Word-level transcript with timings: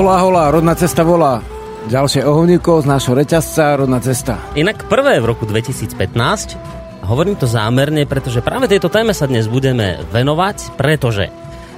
Hola, 0.00 0.16
hola, 0.24 0.48
rodná 0.48 0.72
cesta 0.72 1.04
volá. 1.04 1.44
Ďalšie 1.92 2.24
ohovníkov 2.24 2.88
z 2.88 2.88
nášho 2.88 3.12
reťazca 3.12 3.84
Rodná 3.84 4.00
cesta. 4.00 4.40
Inak 4.56 4.88
prvé 4.88 5.20
v 5.20 5.28
roku 5.28 5.44
2015, 5.44 6.56
a 6.56 7.04
hovorím 7.04 7.36
to 7.36 7.44
zámerne, 7.44 8.08
pretože 8.08 8.40
práve 8.40 8.64
tejto 8.64 8.88
téme 8.88 9.12
sa 9.12 9.28
dnes 9.28 9.44
budeme 9.44 10.00
venovať, 10.08 10.72
pretože 10.80 11.28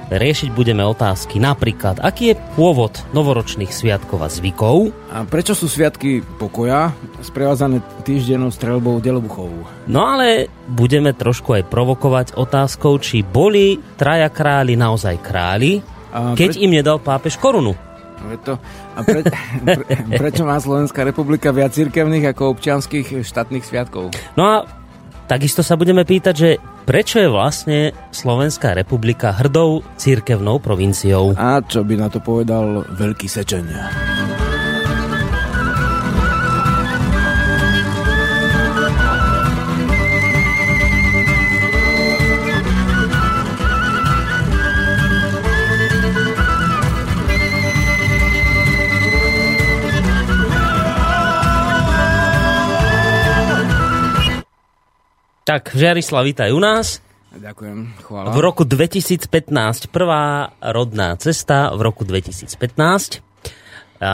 riešiť 0.07 0.55
budeme 0.55 0.87
otázky 0.87 1.35
napríklad, 1.35 1.99
aký 1.99 2.31
je 2.31 2.39
pôvod 2.55 2.95
novoročných 3.11 3.75
sviatkov 3.75 4.23
a 4.23 4.31
zvykov. 4.31 4.95
A 5.11 5.27
prečo 5.27 5.51
sú 5.51 5.67
sviatky 5.67 6.23
pokoja 6.39 6.95
sprevádzané 7.19 7.83
týždennou 8.07 8.55
strelbou 8.55 9.03
delobuchov? 9.03 9.51
No 9.91 9.99
ale 9.99 10.47
budeme 10.71 11.11
trošku 11.11 11.59
aj 11.59 11.67
provokovať 11.67 12.39
otázkou, 12.39 13.03
či 13.03 13.19
boli 13.19 13.83
traja 13.99 14.31
králi 14.31 14.79
naozaj 14.79 15.19
králi, 15.19 15.83
a 16.15 16.39
keď 16.39 16.55
pre... 16.55 16.61
im 16.63 16.71
nedal 16.71 17.03
pápež 17.03 17.35
korunu. 17.35 17.75
To, 18.23 18.55
a 18.95 18.99
pre, 19.03 19.21
pre, 19.61 19.83
prečo 20.15 20.43
má 20.47 20.57
Slovenská 20.57 21.03
republika 21.03 21.51
viac 21.51 21.75
cirkevných 21.75 22.31
ako 22.31 22.55
občianských 22.57 23.21
štátnych 23.21 23.63
sviatkov? 23.67 24.15
No 24.39 24.43
a 24.43 24.55
takisto 25.27 25.61
sa 25.61 25.75
budeme 25.75 26.07
pýtať, 26.07 26.35
že 26.35 26.49
prečo 26.87 27.19
je 27.19 27.29
vlastne 27.31 27.79
Slovenská 28.11 28.75
republika 28.75 29.31
hrdou 29.35 29.83
cirkevnou 29.99 30.59
provinciou? 30.59 31.35
A 31.35 31.59
čo 31.63 31.83
by 31.83 31.95
na 31.99 32.07
to 32.07 32.23
povedal 32.23 32.83
Veľký 32.95 33.27
Sečeň? 33.27 33.65
Tak, 55.43 55.75
Žiarislav, 55.75 56.23
vítaj 56.23 56.55
u 56.55 56.63
nás. 56.63 57.03
Ďakujem, 57.35 57.99
chvála. 57.99 58.31
V 58.31 58.39
roku 58.39 58.63
2015 58.63 59.91
prvá 59.91 60.55
rodná 60.63 61.19
cesta, 61.19 61.75
v 61.75 61.83
roku 61.83 62.07
2015. 62.07 62.47
A, 63.99 64.13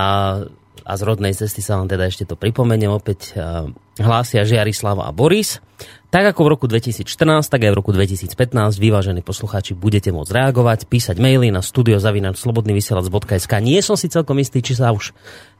a 0.81 0.91
z 0.97 1.01
rodnej 1.05 1.37
cesty 1.37 1.61
sa 1.61 1.77
vám 1.77 1.85
teda 1.85 2.09
ešte 2.09 2.25
to 2.25 2.33
pripomeniem, 2.33 2.89
opäť 2.89 3.37
a, 3.37 3.69
hlásia 4.01 4.41
Žiarislava 4.41 5.05
a 5.05 5.13
Boris. 5.13 5.61
Tak 6.09 6.33
ako 6.33 6.49
v 6.49 6.49
roku 6.49 6.65
2014, 6.65 7.05
tak 7.45 7.61
aj 7.61 7.71
v 7.73 7.77
roku 7.77 7.93
2015 7.93 8.33
vyvážení 8.81 9.21
poslucháči 9.21 9.77
budete 9.77 10.09
môcť 10.09 10.33
reagovať, 10.33 10.89
písať 10.89 11.21
maily 11.21 11.53
na 11.53 11.61
studiozavinačslobodnyvysielac.sk 11.61 13.53
Nie 13.61 13.85
som 13.85 13.93
si 13.93 14.09
celkom 14.09 14.41
istý, 14.41 14.65
či 14.65 14.73
sa 14.73 14.89
už 14.89 15.13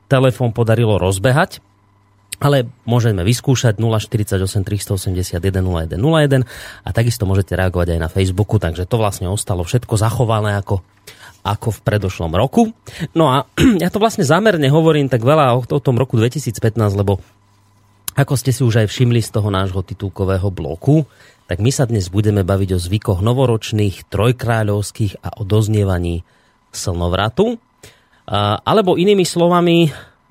telefón 0.09 0.49
podarilo 0.49 0.97
rozbehať, 0.97 1.61
ale 2.39 2.71
môžeme 2.87 3.21
vyskúšať 3.27 3.77
048 3.77 4.63
381 4.63 5.35
0101 5.35 6.47
a 6.83 6.89
takisto 6.95 7.27
môžete 7.27 7.53
reagovať 7.59 7.95
aj 7.95 7.99
na 7.99 8.09
Facebooku, 8.09 8.57
takže 8.57 8.87
to 8.87 8.95
vlastne 8.95 9.27
ostalo 9.27 9.67
všetko 9.67 9.99
zachované 9.99 10.55
ako, 10.55 10.79
ako 11.43 11.69
v 11.75 11.79
predošlom 11.83 12.31
roku. 12.31 12.71
No 13.11 13.29
a 13.29 13.45
ja 13.83 13.91
to 13.91 13.99
vlastne 13.99 14.23
zámerne 14.23 14.71
hovorím 14.71 15.11
tak 15.11 15.21
veľa 15.21 15.59
o, 15.59 15.61
o 15.67 15.79
tom 15.83 15.99
roku 15.99 16.15
2015, 16.15 16.79
lebo 16.95 17.19
ako 18.15 18.33
ste 18.35 18.51
si 18.51 18.67
už 18.67 18.83
aj 18.83 18.87
všimli 18.91 19.23
z 19.23 19.31
toho 19.31 19.47
nášho 19.47 19.79
titulkového 19.79 20.51
bloku, 20.51 21.07
tak 21.47 21.63
my 21.63 21.71
sa 21.71 21.87
dnes 21.89 22.11
budeme 22.13 22.43
baviť 22.45 22.75
o 22.75 22.79
zvykoch 22.79 23.19
novoročných, 23.25 24.05
trojkráľovských 24.11 25.23
a 25.23 25.39
o 25.39 25.43
doznievaní 25.47 26.21
slnovratu. 26.69 27.57
Alebo 28.61 28.99
inými 28.99 29.25
slovami, 29.25 29.89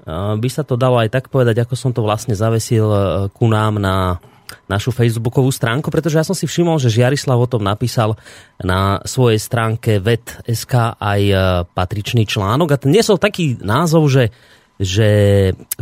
by 0.09 0.49
sa 0.49 0.65
to 0.65 0.81
dalo 0.81 0.97
aj 0.97 1.13
tak 1.13 1.29
povedať, 1.29 1.61
ako 1.61 1.75
som 1.77 1.93
to 1.93 2.01
vlastne 2.01 2.33
zavesil 2.33 2.87
e, 2.89 2.99
ku 3.29 3.45
nám 3.45 3.77
na 3.77 4.17
našu 4.65 4.89
facebookovú 4.93 5.53
stránku, 5.53 5.93
pretože 5.93 6.17
ja 6.17 6.25
som 6.25 6.33
si 6.33 6.49
všimol, 6.49 6.81
že 6.81 6.89
Žiarislav 6.89 7.37
o 7.37 7.49
tom 7.49 7.61
napísal 7.61 8.17
na 8.57 9.05
svojej 9.05 9.37
stránke 9.37 10.01
vet.sk 10.01 10.97
aj 10.97 11.21
e, 11.21 11.37
patričný 11.77 12.25
článok 12.25 12.73
a 12.73 12.81
ten 12.81 12.93
nesol 12.93 13.21
taký 13.21 13.61
názov, 13.61 14.09
že 14.09 14.33
že 14.79 15.11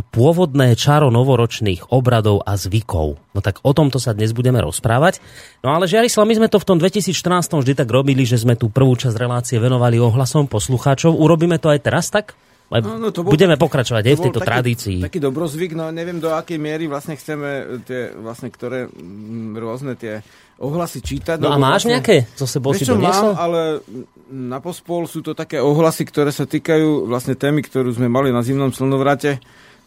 pôvodné 0.09 0.73
čaro 0.73 1.13
novoročných 1.13 1.93
obradov 1.93 2.41
a 2.41 2.57
zvykov. 2.57 3.21
No 3.37 3.39
tak 3.45 3.61
o 3.61 3.69
tomto 3.69 4.01
sa 4.01 4.17
dnes 4.17 4.33
budeme 4.33 4.57
rozprávať. 4.57 5.21
No 5.61 5.77
ale 5.77 5.85
Žiarislav, 5.85 6.25
my 6.25 6.33
sme 6.41 6.49
to 6.49 6.57
v 6.57 6.65
tom 6.65 6.81
2014 6.81 7.13
vždy 7.61 7.77
tak 7.77 7.93
robili, 7.93 8.25
že 8.25 8.41
sme 8.41 8.57
tú 8.57 8.73
prvú 8.73 8.97
časť 8.97 9.13
relácie 9.13 9.61
venovali 9.61 10.01
ohlasom 10.01 10.49
poslucháčov. 10.49 11.13
Urobíme 11.13 11.61
to 11.61 11.69
aj 11.69 11.79
teraz 11.85 12.09
tak? 12.09 12.33
No, 12.67 12.99
no, 12.99 13.15
to 13.15 13.23
bol, 13.23 13.31
budeme 13.31 13.55
pokračovať 13.55 14.03
aj 14.03 14.15
v 14.19 14.23
tejto 14.27 14.41
taký, 14.43 14.49
tradícii. 14.51 14.99
Taký 14.99 15.19
dobrozvyk, 15.23 15.71
no 15.71 15.87
neviem 15.87 16.19
do 16.19 16.35
akej 16.35 16.59
miery 16.59 16.91
vlastne 16.91 17.15
chceme 17.15 17.79
tie, 17.87 18.11
vlastne 18.11 18.51
ktoré 18.51 18.91
m, 18.91 19.55
rôzne 19.55 19.95
tie 19.95 20.19
ohlasy 20.59 20.99
čítať. 20.99 21.39
No 21.39 21.55
a 21.55 21.55
máš 21.55 21.87
vlastne, 21.87 21.91
nejaké? 21.95 22.15
Co 22.35 22.43
sebou 22.43 22.75
si 22.75 22.83
mám, 22.83 23.39
ale 23.39 23.79
na 24.27 24.59
pospol 24.59 25.07
sú 25.07 25.23
to 25.23 25.31
také 25.31 25.63
ohlasy, 25.63 26.03
ktoré 26.03 26.35
sa 26.35 26.43
týkajú 26.43 27.07
vlastne 27.07 27.39
témy, 27.39 27.63
ktorú 27.63 27.95
sme 27.95 28.11
mali 28.11 28.35
na 28.35 28.43
zimnom 28.43 28.75
slnovrate. 28.75 29.39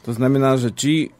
To 0.08 0.16
znamená, 0.16 0.56
že 0.56 0.72
či 0.72 1.12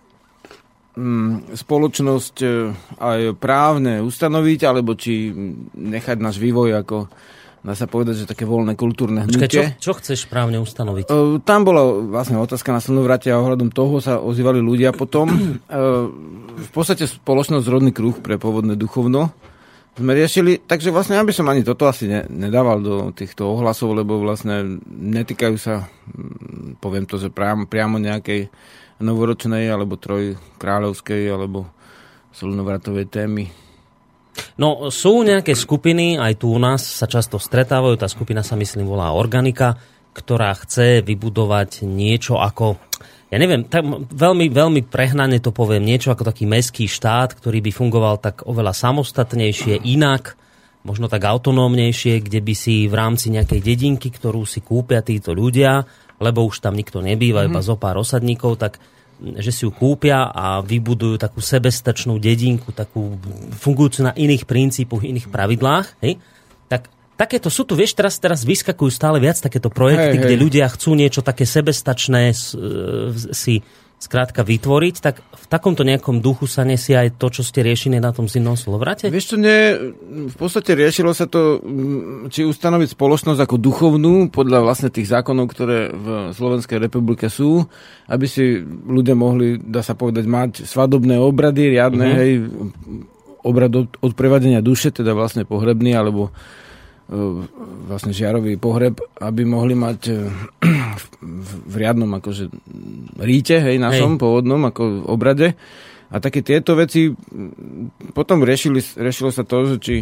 mm, 0.97 1.53
spoločnosť 1.60 2.37
e, 2.41 2.48
aj 2.97 3.21
právne 3.37 4.00
ustanoviť, 4.00 4.60
alebo 4.65 4.97
či 4.97 5.28
nechať 5.77 6.16
náš 6.16 6.41
vývoj 6.41 6.81
ako 6.81 7.10
dá 7.60 7.76
sa 7.76 7.84
povedať, 7.84 8.25
že 8.25 8.31
také 8.31 8.48
voľné 8.48 8.72
kultúrne 8.76 9.28
hnutie. 9.28 9.47
Počkej, 9.47 9.76
čo, 9.76 9.93
čo 9.93 9.93
chceš 10.00 10.21
právne 10.26 10.60
ustanoviť? 10.60 11.12
Tam 11.44 11.60
bola 11.62 11.84
vlastne 12.09 12.41
otázka 12.41 12.72
na 12.72 12.81
slnovrate 12.81 13.28
a 13.28 13.41
ohľadom 13.41 13.69
toho 13.69 14.00
sa 14.00 14.16
ozývali 14.16 14.65
ľudia 14.65 14.97
potom. 14.97 15.28
V 16.56 16.71
podstate 16.72 17.04
spoločnosť 17.04 17.66
rodný 17.69 17.93
kruh 17.93 18.16
pre 18.16 18.41
pôvodné 18.41 18.76
duchovno 18.81 19.32
sme 20.00 20.16
riešili, 20.16 20.65
takže 20.65 20.94
vlastne 20.94 21.19
ja 21.19 21.25
by 21.26 21.32
som 21.34 21.50
ani 21.50 21.60
toto 21.60 21.84
asi 21.84 22.09
ne, 22.09 22.25
nedával 22.31 22.81
do 22.81 22.94
týchto 23.12 23.53
ohlasov, 23.53 23.92
lebo 23.92 24.16
vlastne 24.22 24.81
netýkajú 24.88 25.56
sa, 25.60 25.91
mm, 26.15 26.81
poviem 26.81 27.04
to, 27.04 27.21
že 27.21 27.28
priamo, 27.28 27.69
priamo 27.69 28.00
nejakej 28.00 28.48
novoročnej 29.03 29.69
alebo 29.69 30.00
trojkráľovskej 30.00 31.28
alebo 31.28 31.69
slnovratovej 32.32 33.12
témy. 33.12 33.53
No 34.61 34.93
sú 34.93 35.25
nejaké 35.25 35.56
skupiny, 35.56 36.21
aj 36.21 36.41
tu 36.41 36.53
u 36.53 36.61
nás 36.61 36.81
sa 36.84 37.09
často 37.09 37.41
stretávajú, 37.41 37.97
tá 38.01 38.09
skupina 38.09 38.45
sa 38.45 38.56
myslím 38.56 38.89
volá 38.89 39.12
Organika, 39.12 39.78
ktorá 40.11 40.53
chce 40.59 41.01
vybudovať 41.06 41.87
niečo 41.87 42.39
ako 42.39 42.78
ja 43.31 43.39
neviem, 43.39 43.62
tak 43.62 43.87
veľmi, 44.11 44.51
veľmi 44.51 44.83
prehnane 44.91 45.39
to 45.39 45.55
poviem, 45.55 45.87
niečo 45.87 46.11
ako 46.11 46.27
taký 46.27 46.51
meský 46.51 46.91
štát, 46.91 47.39
ktorý 47.39 47.62
by 47.62 47.71
fungoval 47.71 48.19
tak 48.19 48.43
oveľa 48.43 48.75
samostatnejšie, 48.75 49.87
inak, 49.87 50.34
možno 50.83 51.07
tak 51.07 51.31
autonómnejšie, 51.31 52.27
kde 52.27 52.43
by 52.43 52.55
si 52.59 52.91
v 52.91 52.95
rámci 52.99 53.31
nejakej 53.31 53.62
dedinky, 53.62 54.11
ktorú 54.11 54.43
si 54.43 54.59
kúpia 54.67 55.07
títo 55.07 55.31
ľudia, 55.31 55.87
lebo 56.19 56.43
už 56.43 56.59
tam 56.59 56.75
nikto 56.75 56.99
nebýva, 56.99 57.47
mm-hmm. 57.47 57.55
iba 57.55 57.61
zo 57.62 57.78
pár 57.78 58.03
osadníkov, 58.03 58.59
tak 58.59 58.83
že 59.21 59.51
si 59.53 59.69
ju 59.69 59.71
kúpia 59.71 60.33
a 60.33 60.65
vybudujú 60.65 61.21
takú 61.21 61.45
sebestačnú 61.45 62.17
dedinku, 62.17 62.73
takú 62.73 63.21
fungujúcu 63.61 64.01
na 64.09 64.13
iných 64.17 64.49
princípoch, 64.49 65.05
iných 65.05 65.28
pravidlách, 65.28 66.01
hej, 66.01 66.17
tak 66.67 66.89
takéto 67.21 67.53
sú 67.53 67.69
tu, 67.69 67.77
vieš, 67.77 67.93
teraz, 67.93 68.17
teraz 68.17 68.49
vyskakujú 68.49 68.89
stále 68.89 69.21
viac 69.21 69.37
takéto 69.37 69.69
projekty, 69.69 70.17
hej, 70.17 70.22
kde 70.25 70.37
hej. 70.37 70.43
ľudia 70.43 70.67
chcú 70.72 70.97
niečo 70.97 71.21
také 71.21 71.45
sebestačné 71.45 72.33
si 73.37 73.61
skrátka 74.01 74.41
vytvoriť, 74.41 74.95
tak 75.05 75.21
v 75.21 75.47
takomto 75.53 75.85
nejakom 75.85 76.25
duchu 76.25 76.49
sa 76.49 76.65
nesie 76.65 76.97
aj 76.97 77.21
to, 77.21 77.29
čo 77.29 77.45
ste 77.45 77.61
riešili 77.61 78.01
na 78.01 78.17
tom 78.17 78.33
zimnom 78.33 78.57
slovrate? 78.57 79.13
Vieš 79.13 79.27
čo, 79.29 79.37
nie, 79.37 79.77
v 80.33 80.37
podstate 80.41 80.73
riešilo 80.73 81.13
sa 81.13 81.29
to, 81.29 81.61
mm, 81.61 82.33
či 82.33 82.49
ustanoviť 82.49 82.97
spoločnosť 82.97 83.41
ako 83.45 83.57
duchovnú, 83.61 84.33
podľa 84.33 84.65
vlastne 84.65 84.89
tých 84.89 85.13
zákonov, 85.13 85.53
ktoré 85.53 85.93
v 85.93 86.33
Slovenskej 86.33 86.81
republike 86.81 87.29
sú, 87.29 87.69
aby 88.09 88.25
si 88.25 88.65
ľudia 88.65 89.13
mohli, 89.13 89.61
dá 89.61 89.85
sa 89.85 89.93
povedať, 89.93 90.25
mať 90.25 90.51
svadobné 90.65 91.21
obrady, 91.21 91.77
riadne, 91.77 92.09
mm-hmm. 92.09 92.21
hej, 92.25 92.33
obrad 93.45 93.73
od, 93.77 93.89
od 94.01 94.13
prevadenia 94.17 94.65
duše, 94.65 94.97
teda 94.97 95.13
vlastne 95.13 95.45
pohrebný, 95.45 95.93
alebo 95.93 96.33
vlastne 97.91 98.15
žiarový 98.15 98.54
pohreb, 98.54 99.03
aby 99.18 99.42
mohli 99.42 99.74
mať 99.74 100.01
e, 100.09 100.12
v, 100.95 101.53
v 101.66 101.74
riadnom 101.74 102.10
akože 102.22 102.47
ríte, 103.18 103.59
hej, 103.59 103.83
našom 103.83 104.15
hej. 104.15 104.21
pôvodnom 104.22 104.62
ako 104.71 105.10
obrade. 105.10 105.59
A 106.10 106.18
také 106.18 106.42
tieto 106.42 106.74
veci 106.74 107.10
potom 108.15 108.42
riešili, 108.42 108.83
riešilo 108.83 109.30
sa 109.30 109.47
to, 109.47 109.74
že 109.74 109.77
či 109.78 109.95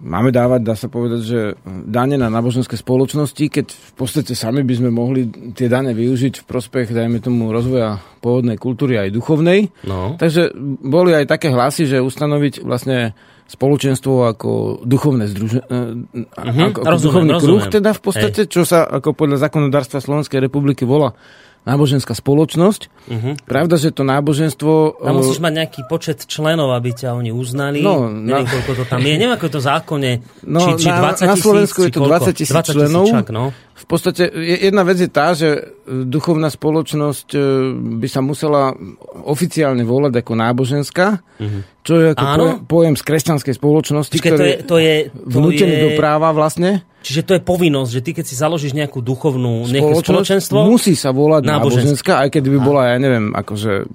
máme 0.00 0.32
dávať, 0.32 0.60
dá 0.62 0.74
sa 0.74 0.88
povedať, 0.88 1.20
že 1.22 1.40
dane 1.66 2.16
na 2.16 2.32
náboženské 2.32 2.74
spoločnosti, 2.74 3.44
keď 3.50 3.66
v 3.70 3.92
podstate 3.94 4.32
sami 4.32 4.64
by 4.64 4.74
sme 4.74 4.90
mohli 4.90 5.28
tie 5.52 5.68
dane 5.68 5.92
využiť 5.92 6.42
v 6.42 6.48
prospech, 6.48 6.94
dajme 6.94 7.20
tomu, 7.20 7.52
rozvoja 7.52 8.00
pôvodnej 8.24 8.56
kultúry 8.56 8.96
aj 8.96 9.14
duchovnej. 9.14 9.68
No. 9.84 10.16
Takže 10.16 10.54
boli 10.80 11.12
aj 11.14 11.28
také 11.28 11.52
hlasy, 11.52 11.84
že 11.84 12.00
ustanoviť 12.00 12.64
vlastne 12.64 13.12
spoločenstvo 13.50 14.30
ako 14.30 14.50
duchovné 14.86 15.26
združenie, 15.26 15.66
uh-huh. 15.66 16.70
ako, 16.70 16.78
ako 16.86 16.90
rozumiem, 16.94 17.02
duchovný 17.02 17.32
rozumiem. 17.34 17.42
kruh, 17.42 17.62
teda 17.66 17.90
v 17.90 18.00
podstate, 18.00 18.40
Hej. 18.46 18.50
čo 18.54 18.62
sa 18.62 18.86
ako 18.86 19.10
podľa 19.10 19.50
zákonodárstva 19.50 19.98
Slovenskej 19.98 20.38
republiky 20.38 20.86
volá 20.86 21.18
náboženská 21.60 22.16
spoločnosť. 22.16 22.82
Uh-huh. 22.88 23.36
Pravda, 23.44 23.76
že 23.76 23.92
to 23.92 24.00
náboženstvo... 24.00 24.96
A 25.04 25.12
musíš 25.12 25.44
mať 25.44 25.52
nejaký 25.60 25.80
počet 25.84 26.24
členov, 26.24 26.72
aby 26.72 26.96
ťa 26.96 27.12
oni 27.12 27.36
uznali. 27.36 27.84
No, 27.84 28.08
Neviem, 28.08 28.48
na... 28.48 28.48
koľko 28.48 28.72
to 28.80 28.84
tam 28.88 29.04
je. 29.04 29.12
Neviem, 29.20 29.36
ako 29.36 29.44
je 29.44 29.52
to 29.52 29.62
zákone. 29.62 30.10
No, 30.48 30.60
či, 30.64 30.70
či 30.80 30.88
na, 30.88 31.12
20 31.12 31.28
na 31.28 31.36
Slovensku 31.36 31.78
je 31.84 31.92
to 31.92 32.00
20 32.00 32.32
tisíc 32.32 32.64
členov. 32.64 33.04
Tisíčak, 33.12 33.28
no. 33.28 33.52
V 33.80 33.86
podstate 33.88 34.28
jedna 34.60 34.84
vec 34.84 35.00
je 35.00 35.08
tá, 35.08 35.32
že 35.32 35.72
duchovná 35.88 36.52
spoločnosť 36.52 37.28
e, 37.32 37.40
by 37.96 38.08
sa 38.12 38.20
musela 38.20 38.76
oficiálne 39.24 39.80
volať 39.88 40.20
ako 40.20 40.32
náboženská, 40.36 41.06
uh-huh. 41.16 41.60
čo 41.80 41.92
je 41.96 42.06
ako 42.12 42.24
Áno? 42.24 42.46
pojem 42.68 42.94
z 42.94 43.02
kresťanskej 43.08 43.54
spoločnosti, 43.56 44.12
Počkej, 44.12 44.30
ktorý 44.36 44.50
to 44.52 44.52
je, 44.52 44.56
to 44.68 44.76
je, 44.76 44.94
to 45.08 45.36
vnútený 45.40 45.74
je... 45.80 45.84
do 45.88 45.90
práva 45.96 46.28
vlastne. 46.36 46.84
Čiže 47.00 47.24
to 47.24 47.32
je 47.32 47.40
povinnosť, 47.40 47.90
že 47.96 48.00
ty 48.04 48.10
keď 48.12 48.24
si 48.28 48.36
založíš 48.36 48.76
nejakú 48.76 49.00
duchovnú 49.00 49.64
nejaké 49.64 50.04
spoločenstvo... 50.04 50.68
musí 50.68 50.92
sa 50.92 51.16
volať 51.16 51.48
náboženská, 51.48 52.28
aj 52.28 52.36
keď 52.36 52.44
by 52.52 52.58
bola, 52.60 52.92
ja 52.92 52.96
neviem, 53.00 53.32
akože... 53.32 53.88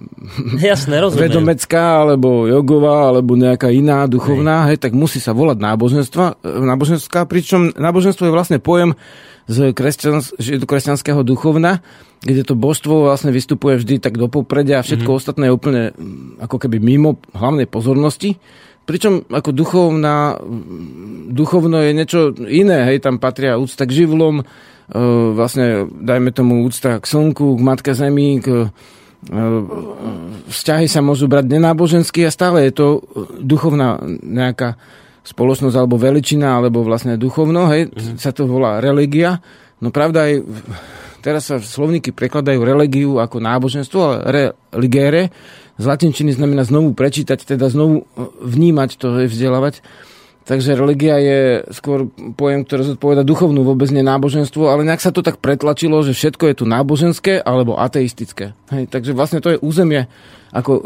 Jasné, 0.74 0.98
rozumiem. 0.98 1.30
Vedomecká, 1.30 2.02
alebo 2.02 2.50
jogová, 2.50 3.14
alebo 3.14 3.38
nejaká 3.38 3.70
iná 3.70 4.10
duchovná, 4.10 4.66
hej, 4.74 4.82
tak 4.82 4.90
musí 4.90 5.22
sa 5.22 5.30
volať 5.30 5.62
náboženstva, 5.62 6.42
e, 6.42 6.50
náboženská, 6.66 7.30
pričom 7.30 7.70
náboženstvo 7.78 8.26
je 8.26 8.34
vlastne 8.34 8.58
pojem 8.58 8.98
z 9.48 9.72
kresťans, 9.72 10.36
kresťanského 10.40 11.24
duchovna, 11.24 11.80
kde 12.20 12.42
to 12.42 12.58
božstvo 12.58 13.08
vlastne 13.08 13.30
vystupuje 13.30 13.78
vždy 13.78 14.02
tak 14.02 14.18
do 14.18 14.26
popredia 14.26 14.82
a 14.82 14.86
všetko 14.86 15.06
mm-hmm. 15.06 15.20
ostatné 15.22 15.44
je 15.48 15.56
úplne 15.56 15.82
ako 16.42 16.56
keby 16.58 16.82
mimo 16.82 17.22
hlavnej 17.32 17.70
pozornosti. 17.70 18.36
Pričom 18.88 19.28
ako 19.28 19.52
duchovná, 19.52 20.40
duchovno 21.28 21.84
je 21.84 21.92
niečo 21.92 22.32
iné, 22.48 22.88
hej, 22.88 23.04
tam 23.04 23.20
patria 23.20 23.60
úcta 23.60 23.84
k 23.84 24.04
živlom, 24.04 24.40
e, 24.40 24.44
vlastne 25.36 25.84
dajme 25.92 26.32
tomu 26.32 26.64
úcta 26.64 26.96
k 26.96 27.04
slnku, 27.04 27.60
k 27.60 27.60
matke 27.60 27.92
zemi, 27.92 28.40
k, 28.40 28.72
e, 29.28 29.40
vzťahy 30.48 30.88
sa 30.88 31.04
môžu 31.04 31.28
brať 31.28 31.52
nenábožensky 31.52 32.24
a 32.24 32.32
stále 32.32 32.64
je 32.64 32.80
to 32.80 32.86
duchovná 33.44 34.00
nejaká 34.24 34.80
spoločnosť 35.28 35.76
alebo 35.76 36.00
veličina, 36.00 36.56
alebo 36.56 36.80
vlastne 36.80 37.20
duchovno, 37.20 37.68
hej, 37.68 37.92
mm-hmm. 37.92 38.16
sa 38.16 38.32
to 38.32 38.48
volá 38.48 38.80
religia. 38.80 39.44
No 39.84 39.92
pravda 39.92 40.24
aj, 40.24 40.34
teraz 41.20 41.52
sa 41.52 41.60
slovníky 41.60 42.16
prekladajú 42.16 42.60
religiu 42.64 43.20
ako 43.20 43.36
náboženstvo, 43.36 44.00
ale 44.24 44.56
religere 44.72 45.28
z 45.78 45.84
latinčiny 45.86 46.34
znamená 46.34 46.66
znovu 46.66 46.96
prečítať, 46.96 47.54
teda 47.54 47.70
znovu 47.70 48.02
e, 48.02 48.04
vnímať 48.42 48.98
to, 48.98 49.22
je 49.22 49.30
vzdelávať. 49.30 49.84
Takže 50.48 50.80
religia 50.80 51.20
je 51.20 51.40
skôr 51.76 52.08
pojem, 52.32 52.64
ktorý 52.64 52.96
zodpoveda 52.96 53.20
duchovnú, 53.20 53.68
vôbec 53.68 53.92
nie 53.92 54.00
náboženstvo, 54.00 54.72
ale 54.72 54.80
nejak 54.88 55.04
sa 55.04 55.12
to 55.12 55.20
tak 55.20 55.44
pretlačilo, 55.44 56.00
že 56.00 56.16
všetko 56.16 56.48
je 56.48 56.54
tu 56.56 56.64
náboženské 56.64 57.36
alebo 57.36 57.76
ateistické. 57.76 58.56
Hej, 58.72 58.88
takže 58.88 59.12
vlastne 59.12 59.44
to 59.44 59.52
je 59.52 59.60
územie, 59.60 60.08
ako 60.48 60.72
e, 60.72 60.80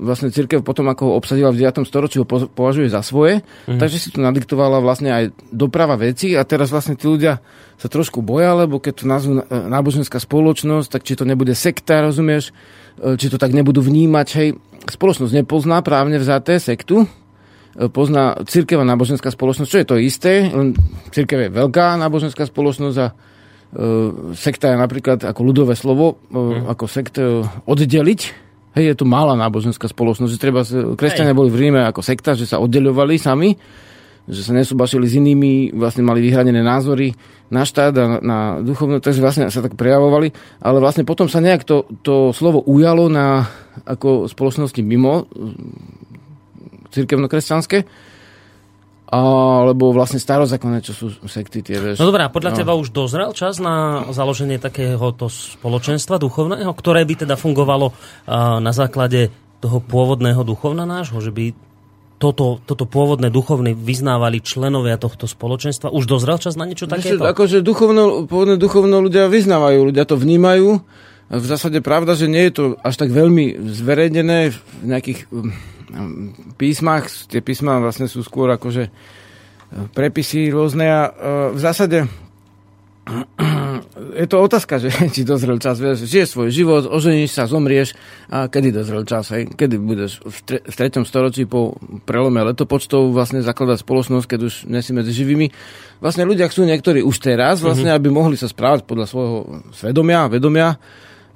vlastne 0.00 0.32
církev 0.32 0.64
potom, 0.64 0.88
ako 0.88 1.12
ho 1.12 1.12
obsadila 1.20 1.52
v 1.52 1.68
9. 1.68 1.84
storočí, 1.84 2.16
ho 2.16 2.24
považuje 2.48 2.88
za 2.88 3.04
svoje, 3.04 3.44
mm. 3.68 3.76
takže 3.76 4.00
si 4.00 4.08
tu 4.08 4.24
nadiktovala 4.24 4.80
vlastne 4.80 5.12
aj 5.12 5.24
doprava 5.52 6.00
veci 6.00 6.32
a 6.32 6.40
teraz 6.48 6.72
vlastne 6.72 6.96
tí 6.96 7.04
ľudia 7.04 7.44
sa 7.76 7.92
trošku 7.92 8.24
boja, 8.24 8.56
lebo 8.56 8.80
keď 8.80 8.92
to 8.96 9.04
nazvú 9.04 9.32
e, 9.36 9.44
náboženská 9.52 10.16
spoločnosť, 10.16 10.88
tak 10.88 11.04
či 11.04 11.12
to 11.12 11.28
nebude 11.28 11.52
sekta, 11.52 12.00
rozumieš, 12.00 12.56
E, 12.98 13.14
či 13.14 13.30
to 13.30 13.38
tak 13.38 13.54
nebudú 13.54 13.80
vnímať. 13.82 14.28
Hej, 14.34 14.48
spoločnosť 14.90 15.32
nepozná 15.44 15.80
právne 15.86 16.18
vzaté 16.18 16.58
sektu, 16.58 17.06
e, 17.78 17.86
pozná 17.86 18.34
církevá 18.42 18.82
náboženská 18.82 19.30
spoločnosť, 19.30 19.70
čo 19.70 19.78
je 19.78 19.86
to 19.86 19.96
isté, 20.02 20.50
len 20.50 20.74
církev 21.14 21.46
je 21.46 21.50
veľká 21.54 21.94
náboženská 22.02 22.44
spoločnosť 22.50 22.96
a 22.98 23.06
e, 23.06 23.14
sekta 24.34 24.74
je 24.74 24.82
napríklad 24.82 25.22
ako 25.22 25.40
ľudové 25.46 25.78
slovo, 25.78 26.18
hmm. 26.34 26.66
ako 26.66 26.84
sekt 26.90 27.22
oddeliť. 27.64 28.20
Hej, 28.76 28.84
je 28.84 28.98
tu 29.00 29.04
malá 29.08 29.32
náboženská 29.38 29.88
spoločnosť, 29.88 30.30
že 30.34 30.42
treba, 30.42 30.60
kresťania 30.94 31.32
boli 31.32 31.48
v 31.48 31.70
Ríme 31.70 31.80
ako 31.88 32.04
sekta, 32.04 32.36
že 32.36 32.44
sa 32.44 32.60
oddeľovali 32.60 33.16
sami 33.16 33.56
že 34.28 34.44
sa 34.44 34.52
nesúbašili 34.52 35.08
s 35.08 35.16
inými, 35.16 35.72
vlastne 35.72 36.04
mali 36.04 36.20
vyhranené 36.20 36.60
názory 36.60 37.16
na 37.48 37.64
štát 37.64 37.96
a 37.96 38.04
na, 38.04 38.18
na 38.20 38.38
duchovno, 38.60 39.00
takže 39.00 39.24
vlastne 39.24 39.48
sa 39.48 39.64
tak 39.64 39.72
prejavovali, 39.72 40.60
ale 40.60 40.78
vlastne 40.84 41.08
potom 41.08 41.32
sa 41.32 41.40
nejak 41.40 41.64
to, 41.64 41.88
to 42.04 42.36
slovo 42.36 42.60
ujalo 42.60 43.08
na 43.08 43.48
ako 43.88 44.28
spoločnosti 44.28 44.84
mimo 44.84 45.24
cirkevno-kresťanské, 46.98 47.86
alebo 49.08 49.96
vlastne 49.96 50.20
starozákonné, 50.20 50.84
čo 50.84 50.92
sú 50.92 51.06
sekty 51.24 51.64
tie, 51.64 51.80
vieš. 51.80 51.96
No 51.96 52.12
dobré, 52.12 52.28
a 52.28 52.34
podľa 52.34 52.52
no. 52.52 52.56
teba 52.60 52.72
už 52.76 52.92
dozrel 52.92 53.32
čas 53.32 53.56
na 53.56 54.04
založenie 54.12 54.60
takéhoto 54.60 55.32
spoločenstva 55.32 56.20
duchovného, 56.20 56.68
ktoré 56.76 57.08
by 57.08 57.24
teda 57.24 57.40
fungovalo 57.40 57.96
na 58.60 58.72
základe 58.76 59.32
toho 59.64 59.80
pôvodného 59.80 60.44
duchovna 60.44 60.84
nášho, 60.84 61.24
že 61.24 61.32
by 61.32 61.56
toto, 62.20 62.60
toto 62.66 62.84
pôvodné 62.84 63.32
duchovné 63.32 63.72
vyznávali 63.72 64.44
členovia 64.44 65.00
tohto 65.00 65.24
spoločenstva? 65.24 65.88
Už 65.88 66.04
dozrel 66.04 66.36
čas 66.36 66.58
na 66.58 66.68
niečo 66.68 66.84
takéto? 66.84 67.24
Akože 67.24 67.64
duchovno, 67.64 68.28
pôvodné 68.28 68.60
duchovno 68.60 69.00
ľudia 69.00 69.30
vyznávajú, 69.32 69.88
ľudia 69.88 70.04
to 70.04 70.20
vnímajú. 70.20 70.84
V 71.32 71.46
zásade 71.48 71.80
pravda, 71.80 72.12
že 72.12 72.28
nie 72.28 72.44
je 72.50 72.52
to 72.52 72.64
až 72.84 72.94
tak 73.00 73.08
veľmi 73.08 73.56
zverejnené 73.72 74.52
v 74.52 74.58
nejakých 74.84 75.32
písmach. 76.60 77.08
Tie 77.28 77.40
písma 77.40 77.80
vlastne 77.80 78.06
sú 78.06 78.20
skôr 78.20 78.52
akože 78.52 78.88
prepisy 79.92 80.48
rôzne 80.48 80.86
a 80.88 81.02
uh, 81.08 81.12
v 81.52 81.60
zásade 81.60 82.08
je 84.20 84.26
to 84.28 84.36
otázka, 84.36 84.76
že 84.80 84.92
či 85.14 85.24
dozrel 85.24 85.56
čas, 85.60 85.80
vieš, 85.80 86.04
žije 86.04 86.26
svoj 86.28 86.48
život, 86.52 86.84
oženíš 86.88 87.32
sa, 87.32 87.48
zomrieš 87.48 87.96
a 88.28 88.48
kedy 88.52 88.68
dozrel 88.72 89.04
čas, 89.08 89.32
hej? 89.32 89.48
kedy 89.48 89.80
budeš 89.80 90.20
v, 90.24 90.38
tre- 90.44 90.64
v 90.64 90.74
treťom 90.74 91.04
storočí 91.08 91.48
po 91.48 91.76
prelome 92.04 92.44
letopočtov 92.52 93.12
vlastne 93.12 93.40
zakladať 93.40 93.80
spoločnosť, 93.80 94.26
keď 94.28 94.40
už 94.44 94.54
nesi 94.68 94.92
medzi 94.92 95.12
živými. 95.16 95.48
Vlastne 96.04 96.28
ľudia 96.28 96.48
chcú 96.52 96.68
niektorí 96.68 97.00
už 97.00 97.16
teraz, 97.20 97.64
vlastne, 97.64 97.90
mm-hmm. 97.90 98.00
aby 98.04 98.08
mohli 98.12 98.36
sa 98.36 98.46
správať 98.46 98.84
podľa 98.84 99.06
svojho 99.08 99.36
svedomia, 99.72 100.28
vedomia 100.28 100.76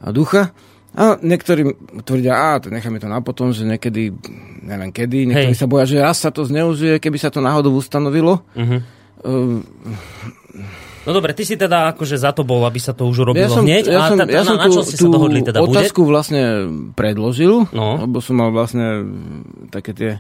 a 0.03 0.09
ducha. 0.13 0.53
A 0.93 1.17
niektorí 1.25 1.73
tvrdia, 2.05 2.37
a 2.37 2.61
to 2.61 2.69
necháme 2.69 3.01
to 3.01 3.09
na 3.09 3.25
potom, 3.25 3.49
že 3.49 3.65
niekedy, 3.65 4.13
neviem 4.61 4.93
kedy, 4.93 5.25
niektorí 5.25 5.57
Hej. 5.57 5.63
sa 5.65 5.71
boja, 5.71 5.89
že 5.89 6.05
raz 6.05 6.21
sa 6.21 6.29
to 6.29 6.45
zneužije, 6.45 7.01
keby 7.01 7.17
sa 7.17 7.33
to 7.33 7.41
náhodou 7.41 7.73
ustanovilo. 7.73 8.45
Mm-hmm. 8.53 8.81
Uh, 9.25 9.61
No 11.03 11.11
dobre, 11.11 11.35
ty 11.35 11.43
si 11.43 11.59
teda 11.59 11.91
akože 11.91 12.15
za 12.15 12.31
to 12.31 12.47
bol, 12.47 12.63
aby 12.63 12.79
sa 12.79 12.95
to 12.95 13.11
už 13.11 13.27
urobilo 13.27 13.43
ja 13.43 13.51
som, 13.51 13.67
hneď. 13.67 13.91
Ja 13.91 14.07
a 14.07 14.15
som, 14.15 14.17
tá, 14.23 14.25
ja 14.31 14.47
som 14.47 14.55
na, 14.55 14.71
na 14.71 14.71
čo 14.71 14.87
si 14.87 14.95
sa 14.95 15.11
dohodli 15.11 15.43
teda? 15.43 15.59
otázku 15.59 16.07
bude? 16.07 16.15
vlastne 16.15 16.43
predložil, 16.95 17.67
no. 17.75 18.07
lebo 18.07 18.23
som 18.23 18.39
mal 18.39 18.55
vlastne 18.55 19.11
také 19.75 19.99
tie 19.99 20.13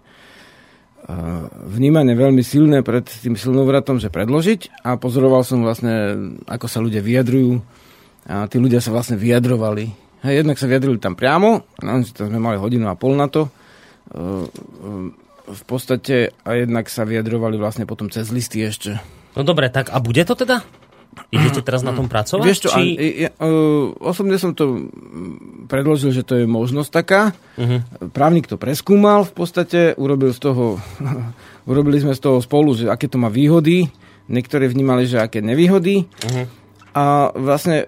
vnímanie 1.67 2.15
veľmi 2.15 2.43
silné 2.47 2.87
pred 2.87 3.03
tým 3.03 3.35
silnovratom, 3.35 3.99
že 3.99 4.07
predložiť 4.07 4.87
a 4.87 4.95
pozoroval 4.95 5.43
som 5.43 5.67
vlastne, 5.67 6.15
ako 6.47 6.67
sa 6.71 6.79
ľudia 6.79 7.03
vyjadrujú 7.03 7.59
a 8.31 8.47
tí 8.47 8.63
ľudia 8.63 8.79
sa 8.79 8.95
vlastne 8.95 9.19
vyjadrovali. 9.19 9.91
Hej, 10.23 10.47
jednak 10.47 10.59
sa 10.59 10.71
vyjadrili 10.71 11.03
tam 11.03 11.19
priamo, 11.19 11.67
tam 11.83 12.07
sme 12.07 12.39
mali 12.39 12.55
hodinu 12.55 12.87
a 12.87 12.95
pol 12.95 13.19
na 13.19 13.27
to, 13.27 13.51
v 15.43 15.63
podstate 15.67 16.31
a 16.47 16.51
jednak 16.55 16.87
sa 16.87 17.03
vyjadrovali 17.03 17.59
vlastne 17.59 17.91
potom 17.91 18.07
cez 18.07 18.31
listy 18.31 18.63
ešte 18.63 19.03
No 19.33 19.43
dobre, 19.49 19.73
tak 19.73 19.89
a 19.89 19.97
bude 20.01 20.21
to 20.29 20.37
teda? 20.37 20.61
Idete 21.29 21.61
teraz 21.61 21.85
na 21.85 21.93
tom 21.93 22.09
pracovať? 22.09 22.45
Vieš 22.45 22.61
čo, 22.65 22.71
či... 22.73 22.97
ja, 23.29 23.31
uh, 23.37 23.93
osobne 24.01 24.41
som 24.41 24.57
to 24.57 24.89
predložil, 25.69 26.09
že 26.09 26.25
to 26.25 26.41
je 26.41 26.47
možnosť 26.49 26.91
taká. 26.93 27.37
Uh-huh. 27.57 27.85
Právnik 28.13 28.49
to 28.49 28.57
preskúmal 28.57 29.29
v 29.29 29.33
podstate, 29.37 29.81
urobil 30.01 30.33
z 30.33 30.41
toho, 30.41 30.81
urobili 31.71 32.01
sme 32.01 32.17
z 32.17 32.21
toho 32.21 32.41
spolu, 32.41 32.73
že 32.77 32.89
aké 32.89 33.13
to 33.13 33.21
má 33.21 33.29
výhody. 33.29 33.93
Niektorí 34.33 34.73
vnímali, 34.73 35.05
že 35.05 35.21
aké 35.21 35.45
nevýhody. 35.45 36.09
Uh-huh. 36.09 36.45
A 36.97 37.33
vlastne 37.37 37.85
e, 37.85 37.87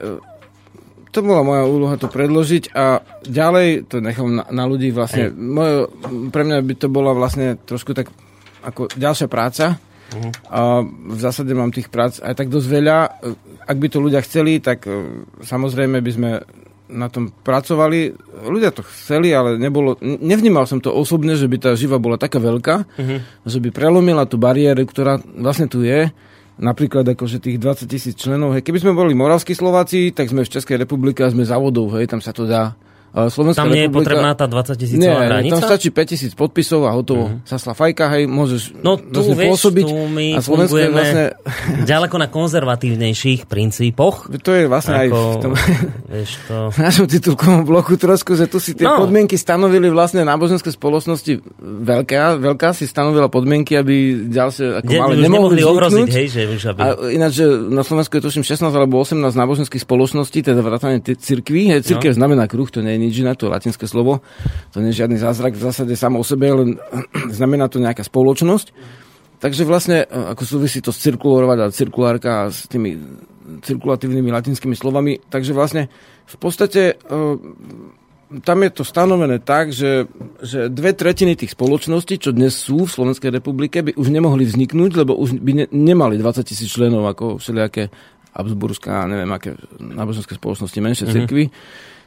to 1.15 1.23
bola 1.23 1.47
moja 1.47 1.63
úloha 1.71 1.95
to 1.95 2.11
predložiť 2.11 2.75
a 2.75 3.07
ďalej 3.23 3.87
to 3.87 4.03
nechám 4.03 4.43
na, 4.43 4.45
na 4.51 4.67
ľudí 4.67 4.91
vlastne. 4.91 5.31
Moje, 5.31 5.87
pre 6.35 6.43
mňa 6.43 6.59
by 6.59 6.75
to 6.75 6.89
bola 6.91 7.15
vlastne 7.15 7.55
trošku 7.55 7.95
tak 7.95 8.11
ako 8.67 8.91
ďalšia 8.99 9.31
práca, 9.31 9.79
Uh-huh. 10.15 10.31
A 10.53 10.61
v 10.87 11.19
zásade 11.19 11.51
mám 11.57 11.75
tých 11.75 11.91
prác 11.91 12.23
aj 12.23 12.39
tak 12.39 12.49
dosť 12.53 12.69
veľa. 12.71 12.97
Ak 13.65 13.77
by 13.81 13.89
to 13.91 13.99
ľudia 13.99 14.23
chceli, 14.23 14.61
tak 14.63 14.87
e, 14.87 15.25
samozrejme 15.43 15.99
by 15.99 16.11
sme 16.13 16.31
na 16.93 17.09
tom 17.09 17.33
pracovali. 17.33 18.15
Ľudia 18.45 18.71
to 18.71 18.85
chceli, 18.87 19.33
ale 19.33 19.57
nebolo, 19.57 19.97
nevnímal 20.05 20.69
som 20.69 20.79
to 20.79 20.93
osobne, 20.93 21.35
že 21.35 21.49
by 21.49 21.57
tá 21.59 21.71
živa 21.75 21.97
bola 21.99 22.21
taká 22.21 22.39
veľká, 22.39 22.77
uh-huh. 22.85 23.19
že 23.49 23.59
by 23.59 23.73
prelomila 23.73 24.29
tú 24.29 24.37
bariéru, 24.37 24.85
ktorá 24.85 25.19
vlastne 25.35 25.67
tu 25.67 25.83
je. 25.83 26.13
Napríklad 26.55 27.03
akože 27.03 27.43
tých 27.43 27.59
20 27.59 27.91
tisíc 27.91 28.15
členov. 28.15 28.55
Hej. 28.55 28.63
Keby 28.63 28.79
sme 28.79 28.93
boli 28.95 29.11
moravskí 29.11 29.59
Slováci, 29.59 30.15
tak 30.15 30.31
sme 30.31 30.47
v 30.47 30.53
Českej 30.55 30.79
republike 30.79 31.27
a 31.27 31.33
sme 31.33 31.43
závodov, 31.43 31.99
hej, 31.99 32.07
tam 32.07 32.23
sa 32.23 32.31
to 32.31 32.47
dá. 32.47 32.79
Slovenská 33.15 33.63
tam 33.63 33.71
nie 33.71 33.87
republika, 33.87 34.11
je 34.11 34.19
potrebná 34.19 34.31
tá 34.35 34.47
20 34.51 34.75
tisícová 34.75 35.23
hranica? 35.31 35.55
tam 35.55 35.63
stačí 35.71 35.89
5 35.95 36.11
tisíc 36.11 36.33
podpisov 36.35 36.83
a 36.83 36.99
hotovo. 36.99 37.31
Uh-huh. 37.31 37.47
Sasla 37.47 37.71
fajka, 37.71 38.11
hej, 38.11 38.27
môžeš 38.27 38.75
no, 38.83 38.99
tu, 38.99 39.23
vlastne 39.23 39.39
vieš, 39.39 39.51
pôsobiť. 39.55 39.85
Tu 39.87 39.95
my 39.95 40.27
a 40.35 40.41
Slovensko 40.43 40.79
je 40.83 40.89
vlastne... 40.91 41.25
ďaleko 41.95 42.17
na 42.19 42.27
konzervatívnejších 42.27 43.47
princípoch. 43.47 44.35
To 44.35 44.51
je 44.51 44.67
vlastne 44.67 44.99
ako, 44.99 44.99
aj 44.99 45.09
v 45.15 45.37
tom 45.39 45.53
vieš, 46.19 46.31
to... 46.51 46.57
v 46.75 46.79
našom 46.83 47.07
titulkovom 47.07 47.63
bloku 47.63 47.95
trošku, 47.95 48.35
že 48.35 48.51
tu 48.51 48.59
si 48.59 48.75
tie 48.75 48.83
no. 48.83 48.99
podmienky 48.99 49.39
stanovili 49.39 49.87
vlastne 49.95 50.27
náboženské 50.27 50.75
spoločnosti. 50.75 51.39
Veľká, 51.63 52.43
veľká 52.43 52.75
si 52.75 52.91
stanovila 52.91 53.31
podmienky, 53.31 53.79
aby 53.79 54.27
ďalšie 54.27 54.83
ako 54.83 54.91
De, 54.91 54.99
mali, 54.99 55.23
nemohli 55.23 55.63
ohroziť, 55.63 56.11
hej, 56.11 56.27
že 56.35 56.41
už 56.51 56.63
aby... 56.75 56.79
A 56.83 56.87
ináč, 57.15 57.39
že 57.39 57.47
na 57.47 57.87
Slovensku 57.87 58.19
je 58.19 58.27
tuším 58.27 58.43
16 58.43 58.75
alebo 58.75 58.99
18 58.99 59.23
náboženských 59.23 59.87
spoločností, 59.87 60.43
teda 60.43 60.59
vrátane 60.59 60.99
cirkví. 60.99 61.71
Hej, 61.71 61.87
cirkev 61.87 62.19
no. 62.19 62.19
znamená 62.19 62.51
kruh, 62.51 62.67
to 62.67 62.83
nie 62.83 62.99
je 62.99 63.04
nič 63.05 63.21
iné, 63.21 63.33
to 63.37 63.53
latinské 63.53 63.85
slovo. 63.85 64.25
To 64.73 64.81
nie 64.81 64.91
je 64.91 65.05
žiadny 65.05 65.21
zázrak 65.21 65.55
v 65.55 65.65
zásade 65.65 65.95
samo 65.95 66.21
o 66.21 66.25
sebe, 66.25 66.49
len 66.51 66.81
znamená 67.39 67.69
to 67.69 67.83
nejaká 67.83 68.03
spoločnosť. 68.03 68.73
Takže 69.39 69.63
vlastne, 69.69 70.09
e, 70.09 70.33
ako 70.33 70.43
súvisí 70.45 70.81
to 70.81 70.89
s 70.89 71.05
cirkulovať 71.05 71.59
a 71.61 71.75
cirkulárka 71.75 72.31
a 72.49 72.51
s 72.51 72.65
tými 72.65 72.97
cirkulatívnymi 73.61 74.33
latinskými 74.33 74.73
slovami, 74.73 75.21
takže 75.29 75.53
vlastne 75.53 75.93
v 76.25 76.37
podstate 76.41 76.97
e, 76.97 77.15
tam 78.41 78.59
je 78.65 78.71
to 78.73 78.83
stanovené 78.83 79.39
tak, 79.45 79.71
že, 79.71 80.09
že 80.41 80.73
dve 80.73 80.97
tretiny 80.97 81.37
tých 81.37 81.53
spoločností, 81.53 82.19
čo 82.19 82.33
dnes 82.33 82.57
sú 82.57 82.89
v 82.89 82.95
Slovenskej 82.95 83.31
republike, 83.31 83.85
by 83.85 83.93
už 83.95 84.09
nemohli 84.09 84.49
vzniknúť, 84.49 85.05
lebo 85.05 85.13
už 85.15 85.39
by 85.39 85.53
ne, 85.53 85.67
nemali 85.71 86.17
20 86.17 86.41
tisíc 86.49 86.73
členov 86.73 87.05
ako 87.05 87.37
všelijaké 87.37 87.93
Habsburská, 88.35 89.07
neviem, 89.07 89.31
aké 89.31 89.55
náboženské 89.79 90.35
spoločnosti, 90.35 90.79
menšie 90.83 91.05
mm-hmm. 91.07 91.17
cirkvy. 91.23 91.45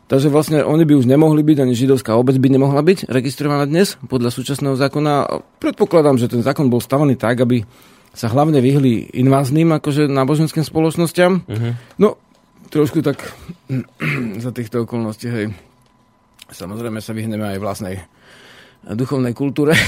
Takže 0.07 0.31
vlastne 0.31 0.63
oni 0.63 0.87
by 0.87 1.03
už 1.03 1.05
nemohli 1.05 1.43
byť, 1.43 1.67
ani 1.67 1.75
židovská 1.75 2.15
obec 2.15 2.39
by 2.39 2.47
nemohla 2.47 2.79
byť 2.79 3.11
registrovaná 3.11 3.67
dnes 3.67 3.99
podľa 4.07 4.31
súčasného 4.31 4.79
zákona. 4.79 5.43
Predpokladám, 5.59 6.15
že 6.15 6.31
ten 6.31 6.39
zákon 6.39 6.71
bol 6.71 6.79
stavaný 6.79 7.19
tak, 7.19 7.43
aby 7.43 7.67
sa 8.15 8.31
hlavne 8.31 8.63
vyhli 8.63 9.11
invázným 9.11 9.67
akože 9.75 10.07
náboženským 10.07 10.63
spoločnosťam. 10.63 11.31
Uh-huh. 11.43 11.71
No, 11.99 12.15
trošku 12.71 13.03
tak 13.03 13.19
za 14.47 14.51
týchto 14.55 14.87
okolností, 14.87 15.27
hej, 15.27 15.45
samozrejme 16.55 17.03
sa 17.03 17.11
vyhneme 17.11 17.43
aj 17.43 17.59
vlastnej 17.59 17.95
duchovnej 18.87 19.35
kultúre. 19.35 19.75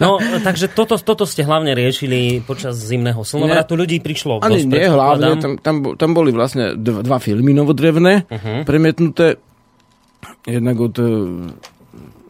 No, 0.00 0.16
takže 0.16 0.72
toto, 0.72 0.96
toto 0.96 1.28
ste 1.28 1.44
hlavne 1.44 1.76
riešili 1.76 2.40
počas 2.40 2.72
zimného 2.72 3.20
slnovratu. 3.20 3.76
Ľudí 3.76 4.00
prišlo 4.00 4.40
Ani 4.40 4.64
nie, 4.64 4.88
hlavne, 4.88 5.36
tam, 5.36 5.60
tam, 5.60 5.76
tam 6.00 6.10
boli 6.16 6.32
vlastne 6.32 6.72
dva 6.80 7.20
filmy 7.20 7.52
novodrevné, 7.52 8.24
uh-huh. 8.24 8.64
premietnuté 8.64 9.36
jednak 10.46 10.76
od... 10.80 10.94
E, 10.98 11.08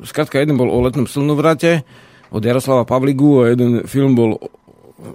skrátka, 0.05 0.39
jeden 0.39 0.59
bol 0.59 0.71
o 0.71 0.79
letnom 0.85 1.07
slnovrate 1.07 1.83
od 2.35 2.43
Jaroslava 2.43 2.85
Pavligu 2.85 3.47
a 3.47 3.55
jeden 3.55 3.87
film 3.87 4.19
bol 4.19 4.39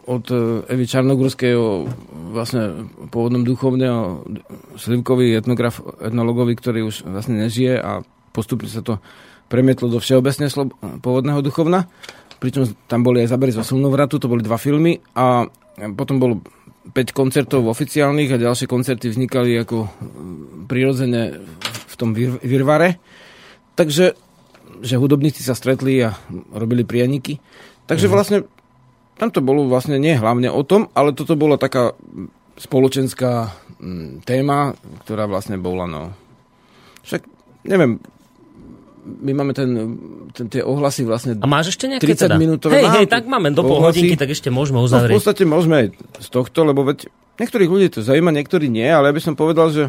od 0.05 0.25
e, 0.31 0.63
Evy 0.69 0.85
Čarnogorskej 0.85 1.53
o 1.55 1.89
vlastne 2.31 2.87
pôvodnom 3.09 3.41
duchovne 3.41 3.87
o 3.89 4.01
Slivkovi, 4.77 5.33
etnograf, 5.33 5.81
etnologovi, 5.99 6.53
ktorý 6.55 6.87
už 6.87 7.09
vlastne 7.09 7.41
nežije 7.41 7.79
a 7.79 8.03
postupne 8.31 8.69
sa 8.69 8.85
to 8.85 9.01
premietlo 9.49 9.89
do 9.89 9.97
všeobecne 9.97 10.47
slob- 10.47 10.77
pôvodného 11.01 11.41
duchovna. 11.41 11.89
Pričom 12.39 12.69
tam 12.87 13.03
boli 13.03 13.25
aj 13.25 13.35
zabery 13.35 13.51
zo 13.51 13.65
slnovratu, 13.65 14.21
to 14.21 14.31
boli 14.31 14.45
dva 14.45 14.55
filmy 14.55 15.01
a 15.17 15.43
potom 15.97 16.21
bolo 16.21 16.39
5 16.93 17.11
koncertov 17.11 17.67
oficiálnych 17.67 18.31
a 18.31 18.41
ďalšie 18.41 18.65
koncerty 18.69 19.11
vznikali 19.11 19.59
ako 19.59 19.91
prirodzene 20.65 21.35
tom 21.99 22.15
virvare. 22.15 22.95
Takže 23.75 24.15
že 24.79 24.95
hudobníci 24.95 25.43
sa 25.43 25.55
stretli 25.55 25.99
a 25.99 26.15
robili 26.55 26.87
prianiky. 26.87 27.43
Takže 27.87 28.07
mm. 28.07 28.11
vlastne 28.11 28.37
tam 29.19 29.29
to 29.35 29.43
bolo 29.43 29.67
vlastne 29.67 29.99
nie 29.99 30.15
hlavne 30.15 30.47
o 30.47 30.63
tom, 30.63 30.87
ale 30.95 31.11
toto 31.11 31.35
bola 31.35 31.59
taká 31.59 31.91
spoločenská 32.55 33.51
mm, 33.79 34.23
téma, 34.23 34.75
ktorá 35.03 35.27
vlastne 35.27 35.59
bola, 35.59 35.87
no... 35.87 36.15
Však, 37.03 37.27
neviem, 37.67 37.99
my 39.03 39.31
máme 39.35 39.51
ten, 39.55 39.69
ten, 40.35 40.47
tie 40.51 40.61
ohlasy 40.63 41.03
vlastne 41.03 41.39
A 41.39 41.47
máš 41.47 41.75
ešte 41.75 41.87
nejaké 41.87 42.15
30 42.15 42.27
teda? 42.29 42.35
minútové. 42.35 42.79
Hej, 42.79 43.03
hej, 43.03 43.05
tak 43.11 43.25
máme 43.25 43.51
do 43.51 43.63
pol 43.63 43.83
hodinky, 43.83 44.15
tak 44.15 44.31
ešte 44.31 44.51
môžeme 44.51 44.79
uzavrieť. 44.79 45.11
No, 45.11 45.15
v 45.15 45.19
podstate 45.19 45.43
môžeme 45.47 45.75
aj 45.75 45.87
z 46.19 46.27
tohto, 46.29 46.59
lebo 46.67 46.83
veď 46.87 47.11
niektorých 47.39 47.69
ľudí 47.71 47.87
to 47.91 47.99
zaujíma, 48.03 48.35
niektorí 48.35 48.67
nie, 48.67 48.85
ale 48.85 49.11
ja 49.11 49.15
by 49.15 49.23
som 49.23 49.33
povedal, 49.35 49.71
že 49.71 49.83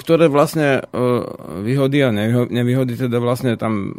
ktoré 0.00 0.32
vlastne 0.32 0.80
uh, 0.80 1.20
výhody 1.60 2.00
a 2.00 2.08
nevýhody 2.48 2.96
teda 2.96 3.20
vlastne 3.20 3.60
tam 3.60 3.92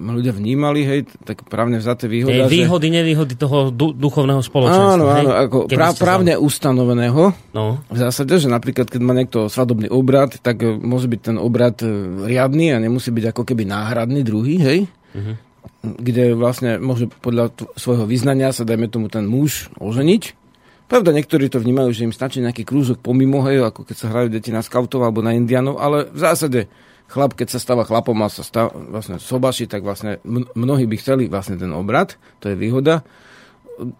ľudia 0.00 0.32
vnímali, 0.32 0.88
hej, 0.88 1.00
tak 1.28 1.44
právne 1.44 1.76
vzaté 1.84 2.08
výhody. 2.08 2.40
Hej, 2.40 2.48
výhody, 2.48 2.88
že... 2.88 2.94
nevýhody 2.96 3.34
toho 3.36 3.68
du- 3.68 3.92
duchovného 3.92 4.40
spoločenstva. 4.40 4.96
Áno, 4.96 5.04
áno, 5.12 5.30
hej? 5.36 5.44
ako 5.48 5.56
práv, 5.68 5.92
právne 6.00 6.34
sa... 6.36 6.40
ustanoveného. 6.40 7.36
No. 7.52 7.84
V 7.92 7.98
zásade, 8.00 8.40
že 8.40 8.48
napríklad, 8.48 8.88
keď 8.88 9.00
má 9.04 9.12
niekto 9.12 9.52
svadobný 9.52 9.92
obrad, 9.92 10.40
tak 10.40 10.64
e, 10.64 10.72
môže 10.80 11.12
byť 11.12 11.20
ten 11.20 11.36
obrad 11.36 11.76
e, 11.84 11.88
riadny 12.24 12.72
a 12.72 12.80
nemusí 12.80 13.12
byť 13.12 13.36
ako 13.36 13.42
keby 13.44 13.68
náhradný 13.68 14.24
druhý, 14.24 14.56
hej. 14.64 14.78
Uh-huh. 15.12 15.36
Kde 15.84 16.32
vlastne 16.32 16.80
môže 16.80 17.12
podľa 17.20 17.52
t- 17.52 17.68
svojho 17.76 18.08
vyznania 18.08 18.48
sa, 18.56 18.64
dajme 18.64 18.88
tomu, 18.88 19.12
ten 19.12 19.28
muž 19.28 19.68
oženiť 19.76 20.45
Pravda, 20.86 21.10
niektorí 21.10 21.50
to 21.50 21.58
vnímajú, 21.58 21.90
že 21.90 22.06
im 22.06 22.14
stačí 22.14 22.38
nejaký 22.38 22.62
krúžok 22.62 23.02
pomimo, 23.02 23.42
hej, 23.42 23.58
ako 23.58 23.82
keď 23.82 23.96
sa 23.98 24.10
hrajú 24.14 24.28
deti 24.30 24.54
na 24.54 24.62
skautov 24.62 25.02
alebo 25.02 25.18
na 25.18 25.34
indianov, 25.34 25.82
ale 25.82 26.06
v 26.06 26.18
zásade 26.22 26.70
chlap, 27.10 27.34
keď 27.34 27.54
sa 27.54 27.58
stáva 27.58 27.82
chlapom 27.82 28.14
a 28.22 28.30
sa 28.30 28.46
stáva, 28.46 28.70
vlastne 28.70 29.18
sobaši, 29.18 29.66
tak 29.66 29.82
vlastne 29.82 30.22
mnohí 30.54 30.86
by 30.86 30.96
chceli 30.98 31.26
vlastne 31.26 31.58
ten 31.58 31.74
obrad, 31.74 32.14
to 32.38 32.50
je 32.50 32.56
výhoda. 32.58 33.02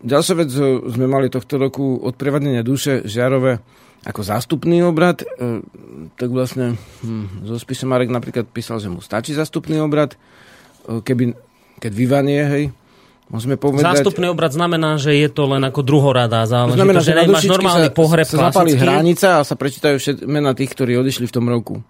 Ďalšia 0.02 0.35
vec, 0.38 0.50
sme 0.95 1.07
mali 1.11 1.26
tohto 1.26 1.59
roku 1.59 1.99
odprevadnenia 2.00 2.62
duše 2.62 3.02
Žiarové 3.02 3.61
ako 4.07 4.23
zástupný 4.23 4.87
obrad, 4.87 5.26
e, 5.26 5.66
tak 6.14 6.31
vlastne 6.31 6.78
hm, 7.02 7.50
zo 7.50 7.59
spisom 7.59 7.90
Marek 7.90 8.14
napríklad 8.14 8.47
písal, 8.47 8.78
že 8.78 8.87
mu 8.87 9.02
stačí 9.02 9.35
zástupný 9.35 9.83
obrad, 9.83 10.14
e, 10.14 11.02
keby, 11.02 11.35
keď 11.83 11.93
vyvanie, 11.93 12.40
hej, 12.47 12.64
Môžeme 13.26 13.59
povedať... 13.59 13.83
Zástupný 13.83 14.30
obrad 14.30 14.54
znamená, 14.54 15.02
že 15.02 15.11
je 15.18 15.26
to 15.26 15.50
len 15.50 15.62
ako 15.66 15.83
druhorada 15.83 16.47
záležitosť, 16.47 16.78
znamená, 16.78 17.00
že, 17.02 17.11
že 17.11 17.23
nemáš 17.26 17.45
normálny 17.50 17.88
sa, 17.90 17.95
pohreb 17.95 18.26
sa 18.26 18.38
zapali 18.50 18.71
hranica 18.78 19.28
a 19.38 19.42
sa 19.42 19.59
prečítajú 19.59 19.99
všetky 19.99 20.25
mena 20.30 20.54
tých, 20.54 20.71
ktorí 20.71 20.95
odišli 20.95 21.26
v 21.26 21.35
tom 21.35 21.50
roku. 21.50 21.83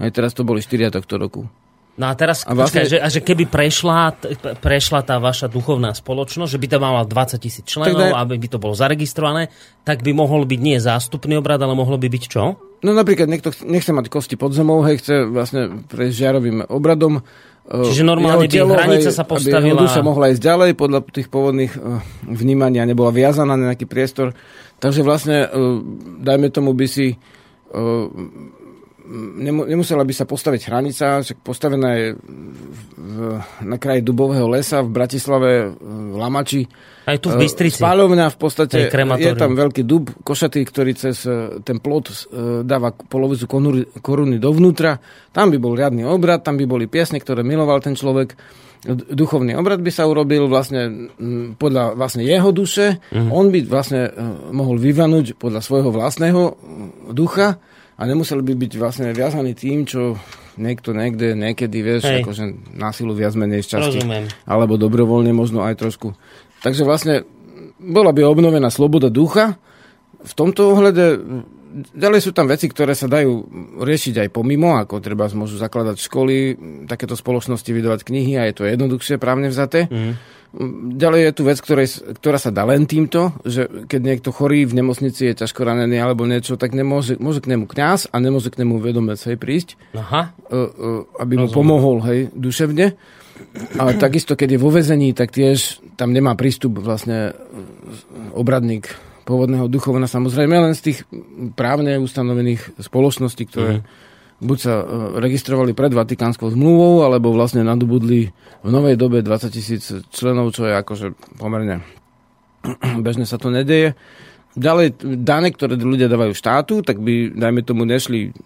Aj 0.00 0.08
teraz 0.08 0.32
to 0.32 0.48
boli 0.48 0.64
4 0.64 0.88
tohto 0.88 1.20
roku. 1.20 1.44
No 1.92 2.08
a 2.08 2.16
teraz, 2.16 2.48
a 2.48 2.56
vlastne... 2.56 2.80
počkaj, 2.80 2.84
že, 2.88 2.98
a 3.04 3.08
že 3.12 3.20
keby 3.20 3.52
prešla, 3.52 4.16
prešla 4.64 5.04
tá 5.04 5.20
vaša 5.20 5.52
duchovná 5.52 5.92
spoločnosť, 5.92 6.48
že 6.56 6.60
by 6.64 6.66
to 6.72 6.78
mala 6.80 7.04
20 7.04 7.36
tisíc 7.36 7.68
členov, 7.68 8.08
tak 8.08 8.16
aby 8.16 8.34
by 8.40 8.48
to 8.48 8.56
bolo 8.56 8.72
zaregistrované, 8.72 9.52
tak 9.84 10.00
by 10.00 10.16
mohol 10.16 10.48
byť 10.48 10.60
nie 10.64 10.80
zástupný 10.80 11.36
obrad, 11.36 11.60
ale 11.60 11.76
mohlo 11.76 12.00
by 12.00 12.08
byť 12.08 12.24
čo? 12.32 12.56
No 12.80 12.90
napríklad 12.96 13.28
niekto 13.28 13.52
nechce 13.68 13.92
mať 13.92 14.08
kosti 14.08 14.40
pod 14.40 14.56
zemou, 14.56 14.80
hej, 14.88 15.04
chce 15.04 15.28
vlastne 15.28 15.84
prejsť 15.84 16.16
žiarovým 16.16 16.64
obradom, 16.72 17.20
Čiže 17.62 18.02
normálne 18.02 18.50
by 18.50 18.58
hranica 18.74 19.14
sa 19.14 19.22
postavila... 19.22 19.78
Aby 19.78 19.86
sa 19.86 20.02
mohla 20.02 20.34
ísť 20.34 20.42
ďalej 20.42 20.70
podľa 20.74 21.00
tých 21.08 21.30
pôvodných 21.30 21.72
uh, 21.78 22.02
vnímania, 22.26 22.82
nebola 22.82 23.14
viazaná 23.14 23.54
na 23.54 23.70
nejaký 23.70 23.86
priestor. 23.86 24.34
Takže 24.82 25.06
vlastne, 25.06 25.46
uh, 25.46 25.78
dajme 26.18 26.50
tomu, 26.50 26.74
by 26.74 26.86
si 26.90 27.14
uh, 27.14 28.10
nemusela 29.66 30.06
by 30.06 30.14
sa 30.14 30.24
postaviť 30.24 30.70
hranica, 30.70 31.22
však 31.22 31.38
postavená 31.42 31.90
je 31.98 32.06
v, 32.14 33.18
na 33.66 33.76
kraji 33.76 34.02
Dubového 34.06 34.46
lesa 34.46 34.80
v 34.80 34.94
Bratislave 34.94 35.74
v 35.74 36.14
Lamači. 36.14 36.62
Aj 37.02 37.18
tu 37.18 37.34
v 37.34 37.42
Bystrici. 37.42 37.82
Spáľovňa 37.82 38.26
v 38.30 38.38
podstate, 38.38 38.78
je 38.86 39.34
tam 39.34 39.58
veľký 39.58 39.82
dub 39.82 40.06
košatý, 40.22 40.62
ktorý 40.62 40.92
cez 40.94 41.26
e, 41.26 41.58
ten 41.66 41.82
plot 41.82 42.06
e, 42.06 42.14
dáva 42.62 42.94
polovicu 42.94 43.50
koruny 43.98 44.36
dovnútra. 44.38 45.02
Tam 45.34 45.50
by 45.50 45.58
bol 45.58 45.74
riadny 45.74 46.06
obrad, 46.06 46.46
tam 46.46 46.54
by 46.54 46.64
boli 46.64 46.86
piesne, 46.86 47.18
ktoré 47.18 47.42
miloval 47.42 47.82
ten 47.82 47.98
človek. 47.98 48.38
Duchovný 48.86 49.54
obrad 49.54 49.78
by 49.78 49.90
sa 49.94 50.10
urobil 50.10 50.50
vlastne 50.50 51.10
podľa 51.54 51.94
vlastne 51.94 52.26
jeho 52.26 52.50
duše. 52.50 52.98
Mm. 53.14 53.30
On 53.30 53.46
by 53.50 53.58
vlastne 53.66 54.02
e, 54.06 54.10
mohol 54.54 54.78
vyvanúť 54.78 55.38
podľa 55.38 55.60
svojho 55.62 55.90
vlastného 55.90 56.42
ducha 57.10 57.62
a 58.02 58.06
nemuseli 58.10 58.42
by 58.42 58.54
byť 58.58 58.72
vlastne 58.82 59.14
viazaní 59.14 59.54
tým, 59.54 59.86
čo 59.86 60.18
niekto 60.58 60.90
niekde, 60.90 61.38
niekedy, 61.38 61.78
vieš, 61.86 62.02
Hej. 62.02 62.26
akože 62.26 62.44
násilu 62.74 63.14
viac 63.14 63.38
menej 63.38 63.62
šťastie. 63.62 64.02
Rozumiem. 64.02 64.26
Alebo 64.42 64.74
dobrovoľne 64.74 65.30
možno 65.30 65.62
aj 65.62 65.78
trošku. 65.78 66.18
Takže 66.66 66.82
vlastne 66.82 67.22
bola 67.78 68.10
by 68.10 68.26
obnovená 68.26 68.74
sloboda 68.74 69.06
ducha. 69.06 69.54
V 70.18 70.32
tomto 70.34 70.74
ohľade 70.74 71.22
ďalej 71.94 72.20
sú 72.26 72.30
tam 72.34 72.50
veci, 72.50 72.66
ktoré 72.66 72.92
sa 72.92 73.06
dajú 73.06 73.48
riešiť 73.80 74.26
aj 74.26 74.28
pomimo, 74.34 74.76
ako 74.76 74.98
treba 74.98 75.30
môžu 75.32 75.56
zakladať 75.56 75.96
školy, 76.02 76.36
takéto 76.90 77.14
spoločnosti 77.14 77.70
vydávať 77.70 78.02
knihy 78.02 78.36
a 78.36 78.50
je 78.50 78.54
to 78.58 78.68
jednoduchšie 78.68 79.16
právne 79.16 79.48
vzaté. 79.48 79.86
Mm. 79.88 80.18
Ďalej 81.00 81.20
je 81.24 81.32
tu 81.32 81.42
vec, 81.48 81.58
ktorej, 81.64 81.88
ktorá 82.20 82.36
sa 82.36 82.52
dá 82.52 82.68
len 82.68 82.84
týmto, 82.84 83.32
že 83.48 83.88
keď 83.88 84.00
niekto 84.04 84.28
chorý 84.36 84.68
v 84.68 84.84
nemocnici 84.84 85.32
je 85.32 85.40
ťažko 85.40 85.64
ranený 85.64 85.96
alebo 85.96 86.28
niečo, 86.28 86.60
tak 86.60 86.76
nemôže, 86.76 87.16
môže 87.16 87.40
k 87.40 87.56
nemu 87.56 87.64
kňaz 87.64 88.12
a 88.12 88.16
nemôže 88.20 88.52
k 88.52 88.60
nemu 88.60 88.76
vedomec 88.76 89.16
hej, 89.16 89.40
prísť, 89.40 89.80
Aha. 89.96 90.36
aby 91.16 91.34
mu 91.40 91.48
pomohol 91.48 92.04
hej, 92.04 92.28
duševne. 92.36 92.92
Ale 93.80 93.96
takisto, 93.96 94.36
keď 94.36 94.54
je 94.54 94.60
vo 94.60 94.68
vezení, 94.68 95.16
tak 95.16 95.32
tiež 95.32 95.80
tam 95.96 96.12
nemá 96.12 96.36
prístup 96.36 96.84
vlastne 96.84 97.32
obradník 98.36 98.92
pôvodného 99.24 99.72
duchovna, 99.72 100.04
samozrejme 100.04 100.68
len 100.68 100.76
z 100.76 100.92
tých 100.92 100.98
právne 101.56 101.96
ustanovených 101.96 102.76
spoločností, 102.76 103.48
ktoré 103.48 103.72
mm 103.80 104.10
buď 104.42 104.58
sa 104.58 104.74
e, 104.82 104.84
registrovali 105.22 105.72
pred 105.72 105.94
Vatikánskou 105.94 106.50
zmluvou, 106.50 107.06
alebo 107.06 107.30
vlastne 107.30 107.62
nadobudli 107.62 108.34
v 108.66 108.68
novej 108.68 108.98
dobe 108.98 109.22
20 109.22 109.54
tisíc 109.54 109.94
členov, 110.10 110.50
čo 110.50 110.66
je 110.66 110.74
akože 110.74 111.06
pomerne 111.38 111.86
bežne 113.06 113.26
sa 113.26 113.38
to 113.38 113.50
nedeje. 113.50 113.94
Ďalej, 114.52 115.00
dane, 115.24 115.48
ktoré 115.48 115.80
ľudia 115.80 116.12
dávajú 116.12 116.36
štátu, 116.36 116.84
tak 116.84 117.00
by, 117.00 117.32
dajme 117.32 117.64
tomu, 117.64 117.88
nešli 117.88 118.36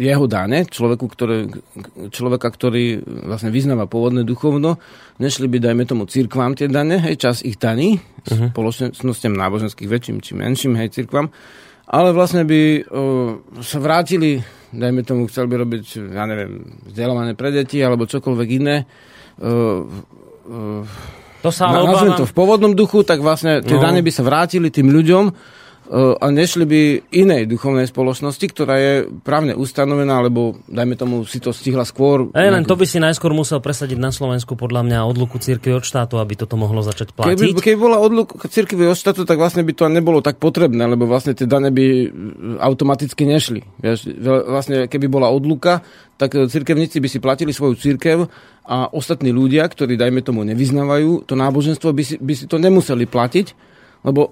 jeho 0.00 0.24
dane, 0.24 0.64
človeku, 0.64 1.04
ktoré, 1.04 1.52
človeka, 2.08 2.48
ktorý 2.48 3.04
vlastne 3.28 3.52
vyznáva 3.52 3.84
pôvodné 3.84 4.24
duchovno, 4.24 4.80
nešli 5.20 5.44
by, 5.52 5.60
dajme 5.60 5.84
tomu, 5.84 6.08
cirkvám 6.08 6.56
tie 6.56 6.72
dane, 6.72 6.96
hej, 6.96 7.20
čas 7.20 7.44
ich 7.44 7.60
daní, 7.60 8.00
uh-huh. 8.00 8.56
spoločnostiam 8.56 9.36
náboženských 9.36 9.84
väčším 9.84 10.24
či 10.24 10.32
menším, 10.32 10.80
hej, 10.80 10.96
cirkvám, 10.96 11.28
ale 11.92 12.16
vlastne 12.16 12.48
by 12.48 12.60
o, 12.88 13.02
sa 13.60 13.84
vrátili 13.84 14.40
dajme 14.74 15.06
tomu, 15.06 15.30
chcel 15.30 15.46
by 15.46 15.62
robiť, 15.62 15.84
ja 16.12 16.24
neviem, 16.26 16.82
vzdelávanie 16.90 17.34
pre 17.38 17.54
deti 17.54 17.78
alebo 17.78 18.10
čokoľvek 18.10 18.48
iné, 18.58 18.84
uh, 19.40 19.80
uh, 20.50 20.82
to 21.44 21.52
sa 21.52 21.68
ale 21.68 21.84
obávam... 21.84 22.16
to 22.16 22.24
v 22.24 22.34
pôvodnom 22.34 22.72
duchu, 22.72 23.04
tak 23.04 23.20
vlastne 23.20 23.60
tie 23.60 23.76
no. 23.76 23.84
dane 23.84 24.00
by 24.00 24.08
sa 24.08 24.24
vrátili 24.24 24.72
tým 24.72 24.88
ľuďom, 24.88 25.24
a 25.92 26.26
nešli 26.32 26.64
by 26.64 26.80
inej 27.12 27.44
duchovnej 27.44 27.84
spoločnosti, 27.84 28.46
ktorá 28.48 28.74
je 28.80 28.94
právne 29.20 29.52
ustanovená, 29.52 30.24
alebo 30.24 30.56
dajme 30.64 30.96
tomu 30.96 31.14
si 31.28 31.44
to 31.44 31.52
stihla 31.52 31.84
skôr. 31.84 32.32
Ej, 32.32 32.48
len 32.48 32.64
to 32.64 32.72
by 32.72 32.88
si 32.88 32.96
najskôr 32.96 33.36
musel 33.36 33.60
presadiť 33.60 34.00
na 34.00 34.08
Slovensku 34.08 34.56
podľa 34.56 34.80
mňa 34.80 34.98
odluku 35.04 35.36
cirkvi 35.36 35.76
od 35.76 35.84
štátu, 35.84 36.16
aby 36.16 36.40
toto 36.40 36.56
mohlo 36.56 36.80
začať 36.80 37.12
platiť. 37.12 37.36
Keby, 37.36 37.60
keby 37.60 37.76
bola 37.76 38.00
odluka 38.00 38.48
cirkvi 38.48 38.88
od 38.88 38.96
štátu, 38.96 39.28
tak 39.28 39.36
vlastne 39.36 39.60
by 39.60 39.76
to 39.76 39.84
nebolo 39.92 40.24
tak 40.24 40.40
potrebné, 40.40 40.88
lebo 40.88 41.04
vlastne 41.04 41.36
tie 41.36 41.44
dane 41.44 41.68
by 41.68 42.08
automaticky 42.64 43.28
nešli. 43.28 43.60
Vieš, 43.84 44.08
vlastne 44.24 44.88
keby 44.88 45.06
bola 45.12 45.28
odluka, 45.28 45.84
tak 46.16 46.32
cirkevníci 46.48 46.96
by 46.96 47.08
si 47.12 47.18
platili 47.20 47.52
svoju 47.52 47.76
cirkev 47.76 48.32
a 48.64 48.88
ostatní 48.88 49.36
ľudia, 49.36 49.68
ktorí 49.68 50.00
dajme 50.00 50.24
tomu 50.24 50.48
nevyznávajú 50.48 51.28
to 51.28 51.36
náboženstvo, 51.36 51.92
by 51.92 52.02
si, 52.06 52.16
by 52.16 52.32
si 52.32 52.48
to 52.48 52.56
nemuseli 52.56 53.04
platiť, 53.04 53.73
lebo 54.04 54.28
e, 54.28 54.30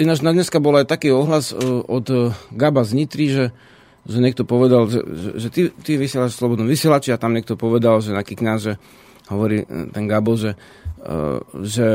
ináč 0.00 0.24
na 0.24 0.32
dneska 0.32 0.58
bol 0.58 0.80
aj 0.80 0.88
taký 0.88 1.12
ohlas 1.12 1.52
e, 1.52 1.60
od 1.84 2.06
e, 2.08 2.32
Gaba 2.56 2.82
z 2.82 2.96
Nitry, 2.96 3.26
že, 3.28 3.44
že 4.08 4.18
niekto 4.18 4.48
povedal, 4.48 4.88
že, 4.88 5.04
že, 5.04 5.30
že 5.36 5.48
ty, 5.52 5.60
ty 5.84 6.00
vysielaš 6.00 6.40
v 6.40 6.64
vysielači 6.64 7.12
a 7.12 7.20
tam 7.20 7.36
niekto 7.36 7.60
povedal, 7.60 8.00
že 8.00 8.16
nejaký 8.16 8.40
kňaz, 8.40 8.58
že 8.64 8.72
hovorí 9.28 9.64
ten 9.68 10.04
Gabo, 10.04 10.36
že, 10.36 10.52
že, 11.64 11.88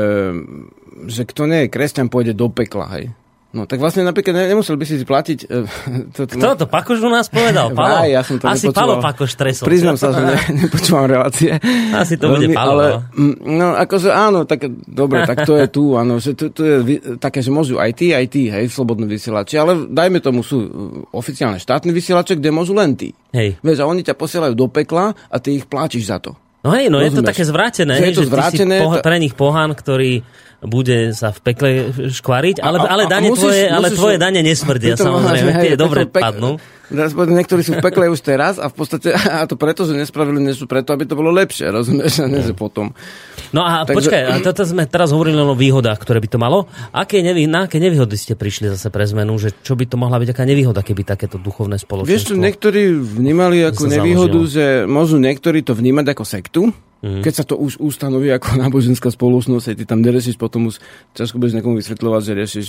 že 1.06 1.22
kto 1.22 1.46
nie 1.46 1.66
je 1.66 1.72
kresťan, 1.74 2.10
pôjde 2.10 2.34
do 2.34 2.50
pekla, 2.50 2.90
hej. 2.98 3.14
No 3.50 3.66
tak 3.66 3.82
vlastne 3.82 4.06
napríklad 4.06 4.46
nemusel 4.46 4.78
by 4.78 4.84
si 4.86 5.02
platiť... 5.02 5.38
Uh, 5.50 5.66
to, 6.14 6.30
Kto 6.30 6.54
to? 6.54 6.64
Pakoš 6.70 7.02
u 7.02 7.10
nás 7.10 7.26
povedal? 7.26 7.74
Palo? 7.74 8.06
ja 8.06 8.22
som 8.22 8.38
to 8.38 8.46
Asi 8.46 8.70
Palo 8.70 9.02
Pakoš 9.02 9.34
tresol. 9.34 9.66
Priznám 9.66 9.98
sa, 9.98 10.14
že 10.14 10.22
ne, 10.22 10.36
nepočúvam 10.62 11.10
relácie. 11.10 11.58
Asi 11.90 12.14
to 12.14 12.30
bude 12.30 12.54
Palo. 12.54 12.78
Ale, 12.78 12.86
no. 13.18 13.34
no 13.44 13.66
akože 13.74 14.14
áno, 14.14 14.46
tak 14.46 14.70
dobre, 14.86 15.26
tak 15.26 15.42
to 15.42 15.58
je 15.58 15.66
tu, 15.66 15.98
áno, 15.98 16.22
že 16.22 16.38
tu, 16.38 16.54
tu 16.54 16.62
je 16.62 17.02
také, 17.18 17.42
že 17.42 17.50
môžu 17.50 17.82
aj 17.82 17.90
ty, 17.98 18.14
aj 18.14 18.30
ty, 18.30 18.46
hej, 18.46 18.70
v 18.70 18.72
slobodnom 18.72 19.10
vysielači, 19.10 19.58
ale 19.58 19.90
dajme 19.90 20.22
tomu 20.22 20.46
sú 20.46 20.58
uh, 20.62 20.68
oficiálne 21.10 21.58
štátne 21.58 21.90
vysielače, 21.90 22.38
kde 22.38 22.54
môžu 22.54 22.72
len 22.78 22.94
ty. 22.94 23.10
Hej. 23.34 23.58
Vieš, 23.60 23.82
a 23.82 23.90
oni 23.90 24.06
ťa 24.06 24.14
posielajú 24.14 24.54
do 24.54 24.70
pekla 24.70 25.12
a 25.12 25.36
ty 25.42 25.58
ich 25.58 25.66
pláčiš 25.66 26.06
za 26.06 26.22
to. 26.22 26.38
No 26.60 26.76
hej, 26.76 26.92
no 26.92 27.00
Rozumieš? 27.00 27.08
je 27.08 27.16
to 27.16 27.22
také 27.24 27.44
zvrátené, 27.48 27.94
že, 27.96 28.04
je 28.12 28.16
to 28.20 28.24
že 28.24 28.28
zvrátené, 28.28 28.76
ty 28.76 28.82
si 28.82 28.84
poha- 28.84 29.00
pre 29.00 29.16
nich 29.16 29.32
pohán, 29.32 29.72
ktorý 29.72 30.20
bude 30.60 31.16
sa 31.16 31.32
v 31.32 31.40
pekle 31.40 31.70
škvariť, 32.12 32.60
ale, 32.60 32.84
ale, 32.84 33.02
dane 33.08 33.32
musíš, 33.32 33.48
tvoje, 33.48 33.64
ale 33.64 33.88
tvoje 33.96 34.16
dane 34.20 34.40
nesmrdia, 34.44 34.92
samozrejme, 34.92 35.56
tie 35.56 35.72
dobre 35.72 36.04
pek- 36.04 36.20
padnú. 36.20 36.60
Niektorí 37.16 37.62
sú 37.64 37.78
v 37.78 37.84
pekle 37.86 38.12
už 38.12 38.20
teraz 38.20 38.60
a 38.60 38.68
v 38.68 38.74
podstate, 38.76 39.14
a 39.14 39.48
to 39.48 39.56
preto, 39.56 39.88
že 39.88 39.96
nespravili 39.96 40.36
niečo 40.42 40.68
preto, 40.68 40.92
aby 40.92 41.08
to 41.08 41.16
bolo 41.16 41.32
lepšie, 41.32 41.72
rozumieš, 41.72 42.20
a 42.20 42.28
nie, 42.28 42.44
že 42.44 42.52
potom. 42.52 42.92
No 43.50 43.66
a 43.66 43.82
Takže... 43.82 43.96
počkaj, 43.96 44.22
a 44.30 44.34
toto 44.42 44.62
sme 44.62 44.86
teraz 44.86 45.10
hovorili 45.10 45.38
o 45.38 45.58
výhodách, 45.58 45.98
ktoré 45.98 46.22
by 46.22 46.28
to 46.30 46.38
malo. 46.38 46.70
Aké 46.94 47.18
nevý, 47.24 47.50
na 47.50 47.66
aké 47.66 47.82
nevýhody 47.82 48.14
ste 48.14 48.38
prišli 48.38 48.70
zase 48.70 48.88
pre 48.94 49.02
zmenu, 49.06 49.34
že 49.42 49.50
čo 49.66 49.74
by 49.74 49.84
to 49.90 49.96
mohla 49.98 50.22
byť 50.22 50.28
aká 50.30 50.44
nevýhoda, 50.46 50.86
keby 50.86 51.02
takéto 51.02 51.36
duchovné 51.40 51.78
spoločenstvo? 51.78 52.36
Vieš, 52.36 52.38
niektorí 52.38 52.94
vnímali 52.94 53.66
ako 53.66 53.90
nevýhodu, 53.90 54.40
že 54.46 54.64
môžu 54.86 55.18
niektorí 55.18 55.66
to 55.66 55.74
vnímať 55.74 56.06
ako 56.14 56.24
sektu, 56.24 56.62
Mm. 57.00 57.24
Keď 57.24 57.32
sa 57.32 57.44
to 57.48 57.56
už 57.56 57.80
ustanoví 57.80 58.28
ako 58.28 58.56
náboženská 58.62 59.08
spoločnosť, 59.08 59.72
ty 59.72 59.84
tam 59.88 60.04
neriešiš 60.04 60.36
potom 60.36 60.68
už, 60.68 60.76
ťažko 61.16 61.40
budeš 61.40 61.56
niekomu 61.56 61.80
vysvetľovať, 61.80 62.20
že 62.20 62.32
riešiš 62.36 62.66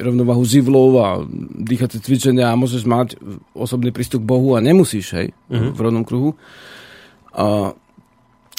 rovnovahu 0.00 0.40
živlov 0.40 0.90
a 0.96 1.08
dýchacie 1.60 2.00
cvičenia 2.00 2.48
a 2.48 2.56
môžeš 2.56 2.88
mať 2.88 3.20
osobný 3.52 3.92
prístup 3.92 4.24
k 4.24 4.30
Bohu 4.32 4.56
a 4.56 4.64
nemusíš, 4.64 5.12
hej, 5.20 5.28
mm. 5.52 5.76
v 5.76 5.80
rodnom 5.80 6.04
kruhu. 6.08 6.32
A 7.36 7.76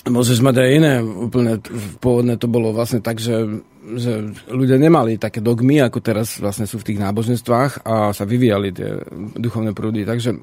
môžeš 0.10 0.42
mať 0.42 0.56
aj 0.58 0.70
iné, 0.74 0.94
úplne 1.04 1.62
pôvodne 2.02 2.34
to 2.40 2.50
bolo 2.50 2.74
vlastne 2.74 3.06
tak, 3.06 3.22
že, 3.22 3.62
že 3.98 4.34
ľudia 4.50 4.82
nemali 4.82 5.22
také 5.22 5.44
dogmy, 5.44 5.78
ako 5.84 6.02
teraz 6.02 6.42
vlastne 6.42 6.66
sú 6.66 6.82
v 6.82 6.88
tých 6.94 7.02
náboženstvách 7.02 7.86
a 7.86 8.10
sa 8.10 8.26
vyvíjali 8.26 8.74
tie 8.74 8.98
duchovné 9.38 9.78
prúdy. 9.78 10.02
Takže 10.02 10.42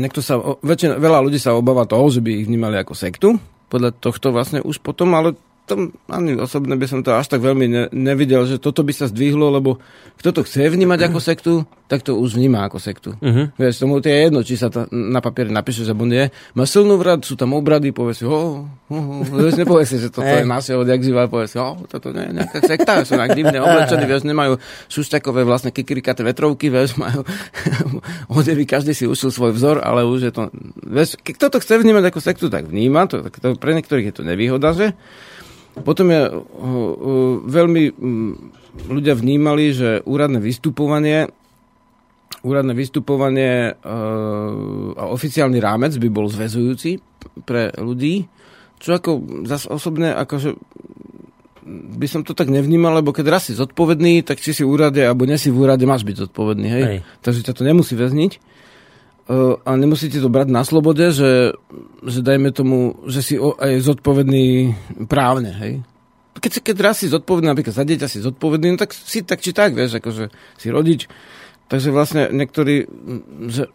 niekto 0.00 0.24
sa, 0.24 0.40
väčšina, 0.40 0.96
veľa 0.96 1.20
ľudí 1.20 1.36
sa 1.36 1.52
obáva 1.52 1.84
toho, 1.84 2.08
že 2.08 2.24
by 2.24 2.30
ich 2.40 2.48
vnímali 2.48 2.80
ako 2.80 2.94
sektu, 2.96 3.28
podľa 3.68 3.90
tohto 4.00 4.32
vlastne 4.32 4.64
už 4.64 4.80
potom, 4.80 5.12
ale 5.12 5.36
tom 5.70 5.94
ani 6.10 6.34
osobne 6.34 6.74
by 6.74 6.86
som 6.90 7.06
to 7.06 7.14
až 7.14 7.30
tak 7.30 7.38
veľmi 7.38 7.66
ne, 7.70 7.82
nevidel, 7.94 8.42
že 8.42 8.58
toto 8.58 8.82
by 8.82 8.90
sa 8.90 9.06
zdvihlo, 9.06 9.54
lebo 9.54 9.78
kto 10.18 10.34
to 10.34 10.40
chce 10.42 10.66
vnímať 10.66 11.06
ako 11.06 11.18
sektu, 11.22 11.52
tak 11.86 12.02
to 12.02 12.18
už 12.18 12.38
vníma 12.38 12.66
ako 12.66 12.78
sektu. 12.82 13.10
Uh-huh. 13.18 13.50
Vieš, 13.54 13.82
tomu 13.82 13.98
to 13.98 14.10
je 14.10 14.30
jedno, 14.30 14.46
či 14.46 14.54
sa 14.58 14.70
to 14.70 14.90
na 14.90 15.18
papieri 15.18 15.50
napíše, 15.50 15.86
že 15.86 15.90
on 15.90 16.10
je. 16.10 16.30
Má 16.54 16.62
silnú 16.66 16.98
vrad, 16.98 17.22
sú 17.22 17.34
tam 17.34 17.54
obrady, 17.54 17.94
povie 17.94 18.14
si, 18.14 18.22
oh, 18.26 18.62
oh, 18.66 18.94
oh, 18.94 19.22
vieš, 19.26 19.58
nepovie 19.58 19.86
si, 19.86 19.98
že 19.98 20.10
toto 20.10 20.26
je 20.26 20.46
naše 20.46 20.74
odjak 20.78 21.02
živa, 21.02 21.26
povie 21.26 21.50
si, 21.50 21.58
oh, 21.58 21.78
toto 21.86 22.14
nie 22.14 22.30
je 22.30 22.32
nejaká 22.36 22.58
sekta, 22.62 23.02
sú 23.02 23.18
nejak 23.18 23.34
divne 23.34 23.58
oblečení, 23.66 24.06
vieš, 24.06 24.22
nemajú 24.26 24.62
šušťakové 24.86 25.42
vlastne 25.42 25.74
kikirikaté 25.74 26.22
vetrovky, 26.22 26.70
vieš, 26.70 26.94
majú 26.94 27.26
odevy, 28.38 28.66
každý 28.70 28.94
si 28.94 29.10
ušil 29.10 29.34
svoj 29.34 29.54
vzor, 29.54 29.82
ale 29.82 30.06
už 30.06 30.30
je 30.30 30.32
to, 30.34 30.42
vieš, 30.84 31.18
kto 31.18 31.50
to 31.50 31.58
chce 31.58 31.74
vnímať 31.80 32.12
ako 32.12 32.18
sektu, 32.22 32.46
tak 32.52 32.70
vníma, 32.70 33.10
to, 33.10 33.26
to 33.26 33.58
pre 33.58 33.74
niektorých 33.74 34.12
je 34.12 34.14
to 34.14 34.22
nevýhoda, 34.22 34.76
že 34.78 34.94
potom 35.80 36.06
je 36.10 36.20
uh, 36.26 36.34
uh, 36.34 37.34
veľmi 37.46 37.82
um, 37.94 38.52
ľudia 38.90 39.14
vnímali, 39.14 39.74
že 39.74 40.02
úradné 40.04 40.42
vystupovanie 40.42 41.30
úradné 42.40 42.72
vystupovanie 42.72 43.76
uh, 43.76 44.96
a 44.96 45.04
oficiálny 45.12 45.60
rámec 45.60 45.92
by 46.00 46.08
bol 46.08 46.24
zväzujúci 46.24 46.96
pre 47.44 47.68
ľudí, 47.76 48.24
čo 48.80 48.96
ako 48.96 49.44
zase 49.44 49.68
osobne 49.68 50.16
akože 50.16 50.56
by 51.70 52.06
som 52.08 52.24
to 52.24 52.32
tak 52.32 52.48
nevnímal, 52.48 52.96
lebo 52.98 53.12
keď 53.12 53.26
raz 53.28 53.46
si 53.46 53.54
zodpovedný, 53.54 54.24
tak 54.24 54.40
či 54.40 54.56
si 54.56 54.62
v 54.64 54.72
úrade, 54.72 55.04
alebo 55.04 55.28
nesi 55.28 55.52
v 55.52 55.60
úrade, 55.60 55.84
máš 55.84 56.02
byť 56.02 56.16
zodpovedný, 56.26 56.66
hej? 56.66 56.84
hej. 56.84 56.98
Takže 57.20 57.44
ťa 57.46 57.54
to 57.54 57.62
nemusí 57.62 57.94
väzniť. 57.94 58.32
Uh, 59.30 59.62
a 59.62 59.78
nemusíte 59.78 60.18
to 60.18 60.26
brať 60.26 60.50
na 60.50 60.66
slobode, 60.66 61.14
že, 61.14 61.54
že 62.02 62.18
dajme 62.18 62.50
tomu, 62.50 62.98
že 63.06 63.22
si 63.22 63.38
aj 63.38 63.78
zodpovedný 63.78 64.74
právne, 65.06 65.54
hej. 65.54 65.72
Keď, 66.34 66.66
keď 66.66 66.76
raz 66.82 66.98
si 66.98 67.06
zodpovedný, 67.06 67.54
napríklad 67.54 67.78
za 67.78 67.86
dieťa 67.86 68.10
si 68.10 68.18
zodpovedný, 68.26 68.74
no 68.74 68.78
tak 68.82 68.90
si 68.90 69.22
tak 69.22 69.38
či 69.38 69.54
tak, 69.54 69.78
vieš, 69.78 70.02
akože 70.02 70.34
si 70.58 70.66
rodič. 70.74 71.06
Takže 71.70 71.94
vlastne 71.94 72.26
niektorí, 72.34 72.90
že, 73.46 73.70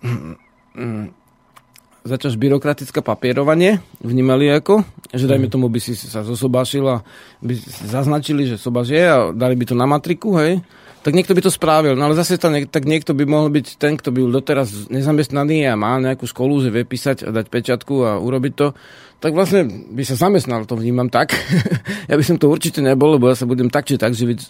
začať 2.03 2.35
byrokratické 2.35 2.99
papierovanie 2.99 3.79
vnímali 4.03 4.51
ako, 4.51 4.83
že 5.15 5.23
dajme 5.23 5.47
mhm. 5.47 5.53
tomu 5.55 5.71
by 5.71 5.79
si 5.79 5.95
sa 5.95 6.27
zosobášil 6.27 6.83
a 6.83 6.99
by 7.39 7.53
si 7.55 7.87
zaznačili, 7.87 8.43
že 8.43 8.59
sobaž 8.59 8.91
je 8.91 9.03
a 9.07 9.31
dali 9.31 9.55
by 9.55 9.71
to 9.71 9.75
na 9.79 9.87
matriku, 9.87 10.35
hej 10.35 10.59
tak 11.05 11.13
niekto 11.13 11.37
by 11.37 11.41
to 11.45 11.53
spravil. 11.53 11.93
No 11.93 12.09
ale 12.09 12.17
zase 12.17 12.41
to, 12.41 12.49
tak 12.49 12.89
niekto 12.89 13.13
by 13.13 13.29
mohol 13.29 13.53
byť 13.53 13.77
ten, 13.77 13.93
kto 13.93 14.09
by 14.09 14.25
bol 14.25 14.33
doteraz 14.41 14.89
nezamestnaný 14.89 15.69
a 15.69 15.77
má 15.77 16.01
nejakú 16.01 16.25
školu, 16.25 16.65
že 16.65 16.73
vie 16.73 16.81
písať 16.81 17.29
a 17.29 17.29
dať 17.29 17.45
pečiatku 17.53 17.93
a 18.01 18.11
urobiť 18.17 18.53
to, 18.57 18.73
tak 19.21 19.37
vlastne 19.37 19.69
by 19.93 20.01
sa 20.01 20.17
zamestnal, 20.17 20.65
to 20.65 20.73
vnímam 20.73 21.13
tak. 21.13 21.37
ja 22.09 22.15
by 22.17 22.23
som 22.25 22.41
to 22.41 22.49
určite 22.49 22.81
nebol, 22.81 23.21
lebo 23.21 23.29
ja 23.29 23.37
sa 23.37 23.45
budem 23.45 23.69
tak 23.69 23.85
či 23.85 24.01
tak 24.01 24.17
živiť 24.17 24.39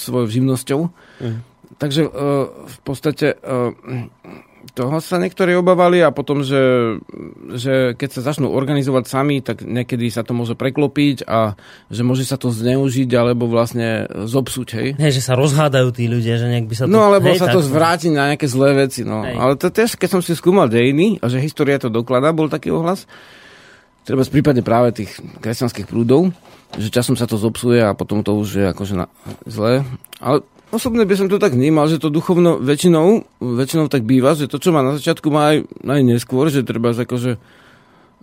svojou 0.00 0.32
živnosťou. 0.32 0.80
Mm. 1.20 1.38
takže 1.76 2.08
uh, 2.08 2.48
v 2.64 2.78
podstate 2.88 3.36
uh, 3.36 3.76
toho 4.72 5.04
sa 5.04 5.20
niektorí 5.20 5.52
obávali 5.52 6.00
a 6.00 6.08
potom, 6.08 6.40
že, 6.40 6.96
že 7.52 7.92
keď 7.92 8.08
sa 8.08 8.32
začnú 8.32 8.48
organizovať 8.48 9.04
sami, 9.04 9.44
tak 9.44 9.60
niekedy 9.60 10.08
sa 10.08 10.24
to 10.24 10.32
môže 10.32 10.56
preklopiť 10.56 11.28
a 11.28 11.60
že 11.92 12.00
môže 12.00 12.24
sa 12.24 12.40
to 12.40 12.48
zneužiť 12.48 13.10
alebo 13.12 13.52
vlastne 13.52 14.08
zobsúť, 14.08 14.68
hej. 14.80 14.88
Hej, 14.96 15.20
že 15.20 15.22
sa 15.28 15.36
rozhádajú 15.36 15.92
tí 15.92 16.08
ľudia, 16.08 16.40
že 16.40 16.48
nejak 16.48 16.66
by 16.72 16.74
sa 16.74 16.84
to... 16.88 16.92
No 16.92 17.04
alebo 17.04 17.28
hej, 17.28 17.44
sa 17.44 17.52
tak, 17.52 17.60
to 17.60 17.68
zvráti 17.68 18.08
na 18.08 18.32
nejaké 18.32 18.48
zlé 18.48 18.88
veci, 18.88 19.04
no. 19.04 19.20
Hej. 19.20 19.36
Ale 19.36 19.60
to 19.60 19.68
tiež, 19.68 20.00
keď 20.00 20.08
som 20.08 20.20
si 20.24 20.32
skúmal 20.32 20.72
dejiny 20.72 21.20
a 21.20 21.28
že 21.28 21.44
história 21.44 21.76
to 21.76 21.92
dokladá, 21.92 22.32
bol 22.32 22.48
taký 22.48 22.72
ohlas, 22.72 23.04
treba 24.08 24.24
v 24.24 24.40
prípade 24.40 24.64
práve 24.64 25.04
tých 25.04 25.20
kresťanských 25.44 25.84
prúdov, 25.84 26.32
že 26.80 26.88
časom 26.88 27.12
sa 27.12 27.28
to 27.28 27.36
zopsuje 27.36 27.84
a 27.84 27.92
potom 27.92 28.24
to 28.24 28.32
už 28.32 28.48
je 28.56 28.66
akože 28.72 28.94
na, 28.96 29.06
zlé. 29.44 29.84
Ale 30.16 30.40
osobne 30.72 31.04
by 31.04 31.14
som 31.14 31.28
to 31.28 31.36
tak 31.36 31.52
vnímal, 31.52 31.86
že 31.86 32.00
to 32.00 32.08
duchovno 32.08 32.56
väčšinou, 32.58 33.28
väčšinou 33.38 33.86
tak 33.92 34.08
býva, 34.08 34.32
že 34.32 34.48
to, 34.48 34.56
čo 34.56 34.72
má 34.72 34.80
na 34.80 34.96
začiatku, 34.96 35.28
má 35.28 35.52
aj, 35.54 35.58
aj 35.84 36.00
neskôr, 36.02 36.48
že 36.48 36.64
treba 36.64 36.96
akože 36.96 37.36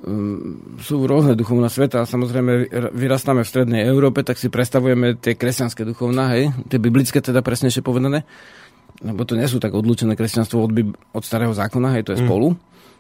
um, 0.04 0.78
sú 0.82 1.06
rôzne 1.06 1.38
duchovná 1.38 1.70
sveta 1.70 2.04
a 2.04 2.10
samozrejme 2.10 2.74
vyrastáme 2.92 3.46
v 3.46 3.52
strednej 3.54 3.82
Európe, 3.86 4.26
tak 4.26 4.42
si 4.42 4.50
predstavujeme 4.50 5.22
tie 5.22 5.38
kresťanské 5.38 5.86
duchovná, 5.86 6.34
hej, 6.34 6.50
tie 6.68 6.82
biblické 6.82 7.22
teda 7.22 7.46
presnejšie 7.46 7.86
povedané, 7.86 8.26
lebo 9.06 9.24
to 9.24 9.38
nie 9.38 9.48
sú 9.48 9.62
tak 9.62 9.72
odlúčené 9.72 10.18
kresťanstvo 10.18 10.58
od, 10.60 10.72
od 11.14 11.24
starého 11.24 11.54
zákona, 11.54 11.96
hej, 11.96 12.04
to 12.10 12.14
je 12.18 12.20
mm. 12.20 12.26
spolu. 12.26 12.58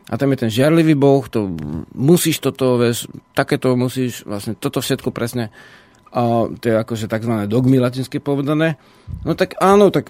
A 0.09 0.17
tam 0.17 0.33
je 0.33 0.41
ten 0.41 0.49
žiarlivý 0.49 0.97
boh, 0.97 1.21
to 1.29 1.53
musíš 1.93 2.41
toto, 2.41 2.81
vieš, 2.81 3.05
takéto 3.37 3.77
musíš, 3.77 4.25
vlastne 4.25 4.57
toto 4.57 4.81
všetko 4.81 5.13
presne 5.13 5.53
a 6.09 6.49
to 6.49 6.65
je 6.65 6.75
akože 6.75 7.05
tzv. 7.05 7.33
dogmy 7.45 7.77
latinsky 7.77 8.17
povedané. 8.17 8.81
No 9.21 9.37
tak 9.37 9.57
áno, 9.61 9.93
tak 9.93 10.09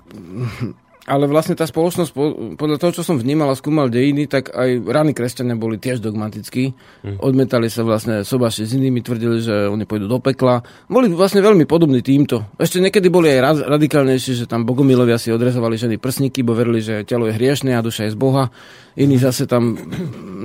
ale 1.10 1.26
vlastne 1.26 1.58
tá 1.58 1.66
spoločnosť, 1.66 2.14
podľa 2.54 2.78
toho, 2.78 2.92
čo 2.94 3.02
som 3.02 3.18
vnímal 3.18 3.50
a 3.50 3.58
skúmal 3.58 3.90
dejiny, 3.90 4.30
tak 4.30 4.54
aj 4.54 4.86
ráni 4.86 5.18
kresťania 5.18 5.58
boli 5.58 5.82
tiež 5.82 6.06
dogmatickí. 6.06 6.78
Mm. 7.02 7.18
Odmetali 7.18 7.66
sa 7.66 7.82
vlastne 7.82 8.22
sobaši 8.22 8.70
s 8.70 8.78
inými, 8.78 9.02
tvrdili, 9.02 9.42
že 9.42 9.66
oni 9.66 9.90
pôjdu 9.90 10.06
do 10.06 10.22
pekla. 10.22 10.62
Boli 10.86 11.10
vlastne 11.10 11.42
veľmi 11.42 11.66
podobní 11.66 12.06
týmto. 12.06 12.46
Ešte 12.62 12.78
niekedy 12.78 13.10
boli 13.10 13.34
aj 13.34 13.66
radikálnejší, 13.66 14.38
že 14.38 14.46
tam 14.46 14.70
bogomilovia 14.70 15.18
si 15.18 15.34
odrezovali 15.34 15.82
ženy 15.82 15.98
prsníky, 15.98 16.46
bo 16.46 16.54
verili, 16.54 16.86
že 16.86 17.02
telo 17.10 17.26
je 17.26 17.34
hriešne 17.34 17.74
a 17.74 17.82
duša 17.82 18.06
je 18.06 18.14
z 18.14 18.18
Boha. 18.22 18.54
Iní 18.94 19.18
zase 19.18 19.50
tam 19.50 19.82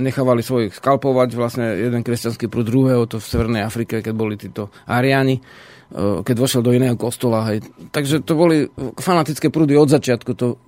nechávali 0.00 0.40
svojich 0.40 0.72
skalpovať, 0.80 1.36
vlastne 1.36 1.76
jeden 1.76 2.00
kresťanský 2.00 2.48
prúd 2.48 2.72
druhého, 2.72 3.04
to 3.04 3.20
v 3.20 3.28
Severnej 3.28 3.62
Afrike, 3.68 4.00
keď 4.00 4.14
boli 4.16 4.40
títo 4.40 4.72
Ariáni 4.88 5.44
keď 5.94 6.36
vošiel 6.36 6.62
do 6.66 6.74
iného 6.74 6.98
kostola. 6.98 7.46
Hej. 7.54 7.70
Takže 7.94 8.26
to 8.26 8.34
boli 8.34 8.66
fanatické 8.98 9.48
prúdy 9.54 9.78
od 9.78 9.86
začiatku, 9.86 10.34
to, 10.34 10.58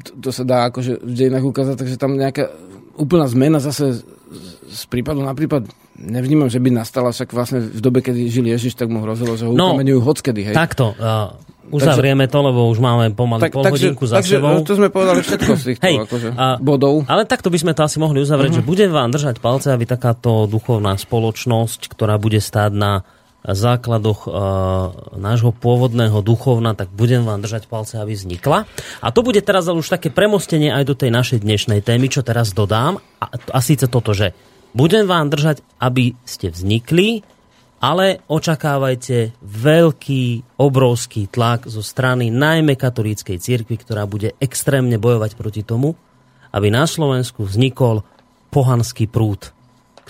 to, 0.00 0.10
to 0.16 0.30
sa 0.32 0.44
dá 0.48 0.72
akože 0.72 1.04
v 1.04 1.12
dejinách 1.12 1.44
ukázať, 1.44 1.76
takže 1.76 2.00
tam 2.00 2.16
nejaká 2.16 2.48
úplná 2.96 3.28
zmena 3.28 3.60
zase 3.60 4.00
z 4.70 4.82
prípadu 4.88 5.20
na 5.20 5.36
prípad 5.36 5.68
nevnímam, 6.00 6.48
že 6.48 6.62
by 6.62 6.72
nastala, 6.72 7.12
však 7.12 7.28
vlastne 7.36 7.60
v 7.60 7.80
dobe, 7.82 8.00
keď 8.00 8.14
žil 8.32 8.46
Ježiš, 8.48 8.72
tak 8.72 8.88
mu 8.88 9.04
hrozilo, 9.04 9.36
že 9.36 9.44
ho 9.44 9.52
no, 9.52 9.76
ukameňujú 9.76 10.00
hockedy. 10.00 10.48
Hej. 10.48 10.56
Takto, 10.56 10.96
uh, 10.96 11.36
uzavrieme 11.68 12.24
takže, 12.24 12.40
to, 12.40 12.46
lebo 12.48 12.60
už 12.72 12.78
máme 12.80 13.12
pomaly 13.12 13.42
tak, 13.44 13.52
pol 13.52 13.64
takže, 13.68 13.92
hodinku 13.92 14.04
za 14.08 14.16
takže, 14.22 14.40
sebou. 14.40 14.64
to 14.64 14.74
sme 14.80 14.88
povedali 14.88 15.20
všetko 15.20 15.52
z 15.52 15.62
týchto 15.68 15.84
hej, 15.84 15.96
akože, 16.08 16.28
uh, 16.32 16.56
bodov. 16.62 17.04
Ale 17.04 17.28
takto 17.28 17.52
by 17.52 17.58
sme 17.60 17.72
to 17.76 17.84
asi 17.84 18.00
mohli 18.00 18.24
uzavrieť, 18.24 18.50
uh-huh. 18.56 18.64
že 18.64 18.70
budem 18.70 18.90
vám 18.90 19.12
držať 19.12 19.36
palce, 19.44 19.68
aby 19.68 19.84
takáto 19.84 20.48
duchovná 20.48 20.96
spoločnosť, 20.96 21.92
ktorá 21.92 22.16
bude 22.16 22.40
stáť 22.40 22.72
na 22.72 23.04
základoch 23.44 24.26
e, 24.26 24.30
nášho 25.16 25.52
pôvodného 25.56 26.20
duchovna, 26.20 26.76
tak 26.76 26.92
budem 26.92 27.24
vám 27.24 27.40
držať 27.40 27.66
palce, 27.66 27.96
aby 27.96 28.12
vznikla. 28.12 28.68
A 29.00 29.08
to 29.12 29.24
bude 29.24 29.40
teraz 29.40 29.68
už 29.68 29.88
také 29.88 30.12
premostenie 30.12 30.68
aj 30.68 30.84
do 30.84 30.94
tej 30.96 31.10
našej 31.12 31.40
dnešnej 31.40 31.80
témy, 31.80 32.12
čo 32.12 32.20
teraz 32.20 32.52
dodám. 32.52 33.00
A, 33.20 33.26
a 33.32 33.58
síce 33.64 33.88
toto, 33.88 34.12
že 34.12 34.36
budem 34.76 35.08
vám 35.08 35.32
držať, 35.32 35.64
aby 35.80 36.12
ste 36.28 36.52
vznikli, 36.52 37.24
ale 37.80 38.20
očakávajte 38.28 39.40
veľký, 39.40 40.24
obrovský 40.60 41.32
tlak 41.32 41.64
zo 41.64 41.80
strany 41.80 42.28
najmä 42.28 42.76
katolíckej 42.76 43.40
cirkvi, 43.40 43.80
ktorá 43.80 44.04
bude 44.04 44.36
extrémne 44.36 45.00
bojovať 45.00 45.32
proti 45.40 45.64
tomu, 45.64 45.96
aby 46.52 46.68
na 46.68 46.84
Slovensku 46.84 47.48
vznikol 47.48 48.04
pohanský 48.52 49.08
prúd 49.08 49.56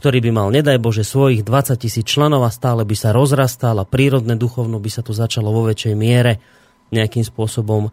ktorý 0.00 0.24
by 0.24 0.30
mal, 0.32 0.48
nedaj 0.48 0.80
Bože, 0.80 1.04
svojich 1.04 1.44
20 1.44 1.76
tisíc 1.76 2.08
členov 2.08 2.48
a 2.48 2.50
stále 2.50 2.88
by 2.88 2.96
sa 2.96 3.12
rozrastal 3.12 3.76
a 3.76 3.84
prírodné 3.84 4.40
duchovno 4.40 4.80
by 4.80 4.88
sa 4.88 5.04
tu 5.04 5.12
začalo 5.12 5.52
vo 5.52 5.68
väčšej 5.68 5.92
miere 5.92 6.40
nejakým 6.88 7.20
spôsobom 7.20 7.92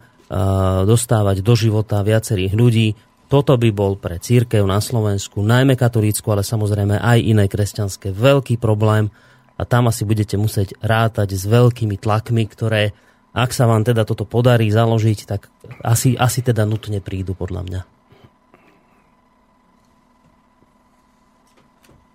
dostávať 0.88 1.44
do 1.44 1.52
života 1.52 2.00
viacerých 2.00 2.56
ľudí. 2.56 2.96
Toto 3.28 3.60
by 3.60 3.68
bol 3.76 4.00
pre 4.00 4.16
církev 4.16 4.64
na 4.64 4.80
Slovensku, 4.80 5.44
najmä 5.44 5.76
katolícku, 5.76 6.24
ale 6.32 6.40
samozrejme 6.40 6.96
aj 6.96 7.18
iné 7.20 7.44
kresťanské, 7.44 8.08
veľký 8.16 8.56
problém 8.56 9.12
a 9.60 9.68
tam 9.68 9.92
asi 9.92 10.08
budete 10.08 10.40
musieť 10.40 10.80
rátať 10.80 11.36
s 11.36 11.44
veľkými 11.44 12.00
tlakmi, 12.00 12.48
ktoré, 12.48 12.96
ak 13.36 13.52
sa 13.52 13.68
vám 13.68 13.84
teda 13.84 14.08
toto 14.08 14.24
podarí 14.24 14.72
založiť, 14.72 15.18
tak 15.28 15.52
asi, 15.84 16.16
asi 16.16 16.40
teda 16.40 16.64
nutne 16.64 17.04
prídu 17.04 17.36
podľa 17.36 17.62
mňa. 17.68 17.97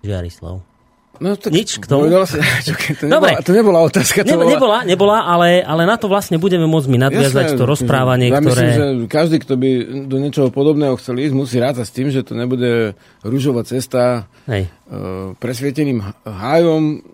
Žiarislav. 0.04 0.62
No, 1.22 1.38
tak 1.38 1.54
Nič 1.54 1.78
k 1.78 1.86
tomu? 1.86 2.10
Si, 2.26 2.42
to, 3.00 3.06
nebola, 3.06 3.38
to 3.46 3.52
nebola 3.54 3.80
otázka. 3.86 4.26
To 4.26 4.34
ne, 4.34 4.38
bola... 4.42 4.50
Nebola, 4.50 4.78
nebola 4.82 5.18
ale, 5.30 5.62
ale 5.62 5.86
na 5.86 5.94
to 5.96 6.10
vlastne 6.10 6.42
budeme 6.42 6.66
môcť 6.66 6.90
mi 6.90 6.98
nadviazať 6.98 7.54
Jasne, 7.54 7.60
to 7.62 7.70
rozprávanie, 7.70 8.28
ja 8.34 8.42
ktoré... 8.42 8.50
myslím, 8.50 8.74
že 8.74 8.86
každý, 9.08 9.38
kto 9.46 9.54
by 9.54 9.70
do 10.10 10.18
niečoho 10.18 10.50
podobného 10.50 10.98
chcel 10.98 11.22
ísť, 11.22 11.38
musí 11.38 11.62
rátať 11.62 11.86
s 11.86 11.94
tým, 11.94 12.10
že 12.10 12.26
to 12.26 12.34
nebude 12.34 12.98
rúžová 13.22 13.62
cesta 13.62 14.26
Hej. 14.50 14.74
Uh, 14.90 15.38
presvieteným 15.38 16.02
hájom, 16.26 17.06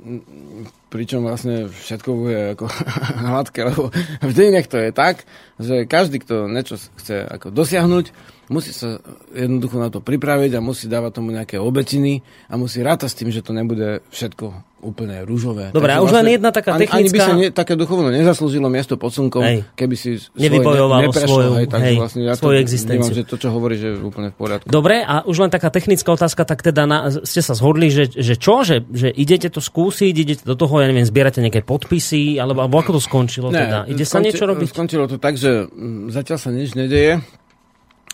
pričom 0.87 1.27
vlastne 1.27 1.67
všetko 1.67 2.09
bude 2.15 2.39
ako 2.55 2.65
hladké, 3.35 3.59
lebo 3.67 3.91
v 4.23 4.33
dejinách 4.33 4.71
to 4.71 4.79
je 4.79 4.89
tak, 4.95 5.27
že 5.59 5.83
každý, 5.85 6.23
kto 6.23 6.47
niečo 6.47 6.79
chce 6.97 7.27
ako 7.27 7.51
dosiahnuť, 7.51 8.38
musí 8.49 8.73
sa 8.73 8.97
jednoducho 9.31 9.77
na 9.77 9.93
to 9.93 10.01
pripraviť 10.01 10.57
a 10.57 10.65
musí 10.65 10.89
dávať 10.89 11.21
tomu 11.21 11.29
nejaké 11.31 11.61
obetiny 11.61 12.25
a 12.49 12.57
musí 12.57 12.81
rátať 12.81 13.09
s 13.13 13.17
tým, 13.17 13.29
že 13.29 13.45
to 13.45 13.53
nebude 13.53 14.01
všetko 14.09 14.69
úplne 14.79 15.27
rúžové. 15.27 15.75
Dobre, 15.75 15.91
a 15.91 15.99
už 15.99 16.07
vlastne, 16.07 16.23
len 16.23 16.39
jedna 16.39 16.49
taká 16.55 16.79
technická... 16.79 16.95
Ani, 16.95 17.03
ani 17.03 17.11
by 17.11 17.19
sa 17.19 17.33
ne, 17.35 17.47
také 17.51 17.73
duchovno 17.75 18.07
nezaslúžilo 18.15 18.71
miesto 18.71 18.95
pod 18.95 19.11
slnkom, 19.11 19.43
hej. 19.43 19.59
keby 19.75 19.95
si 19.99 20.23
Nevybojovalo 20.39 21.03
ne, 21.03 21.07
svoju, 21.11 21.51
hej, 21.59 21.67
takže 21.67 21.83
hej, 21.83 21.97
vlastne 21.99 22.21
ja 22.23 22.33
svoju 22.39 22.57
to 22.57 22.63
existenciu. 22.63 23.11
Vnímam, 23.11 23.19
že 23.19 23.23
to, 23.27 23.35
čo 23.35 23.49
hovorí, 23.51 23.75
že 23.75 23.87
je 23.91 23.95
úplne 23.99 24.31
v 24.31 24.35
poriadku. 24.39 24.71
Dobre, 24.71 25.03
a 25.03 25.27
už 25.27 25.35
len 25.43 25.51
taká 25.51 25.67
technická 25.67 26.15
otázka, 26.15 26.47
tak 26.47 26.63
teda 26.63 26.87
na, 26.87 27.11
ste 27.11 27.43
sa 27.43 27.53
zhodli, 27.59 27.91
že, 27.91 28.07
že 28.07 28.39
čo? 28.39 28.63
Že, 28.63 28.87
že 28.87 29.11
idete 29.11 29.51
to 29.51 29.59
skúsiť, 29.59 30.15
idete 30.15 30.43
do 30.47 30.55
toho, 30.55 30.79
ja 30.79 30.87
neviem, 30.87 31.03
zbierate 31.03 31.43
nejaké 31.43 31.59
podpisy, 31.67 32.39
alebo, 32.39 32.63
alebo 32.63 32.79
ako 32.79 32.97
to 32.97 33.01
skončilo 33.03 33.51
ne, 33.51 33.59
teda? 33.59 33.77
Ide 33.83 34.07
skonči, 34.07 34.15
sa 34.15 34.19
niečo 34.23 34.45
robiť? 34.47 34.67
Skončilo 34.71 35.05
to 35.11 35.19
tak, 35.19 35.35
že 35.35 35.67
zatiaľ 36.07 36.39
sa 36.39 36.55
nič 36.55 36.79
nedeje. 36.79 37.19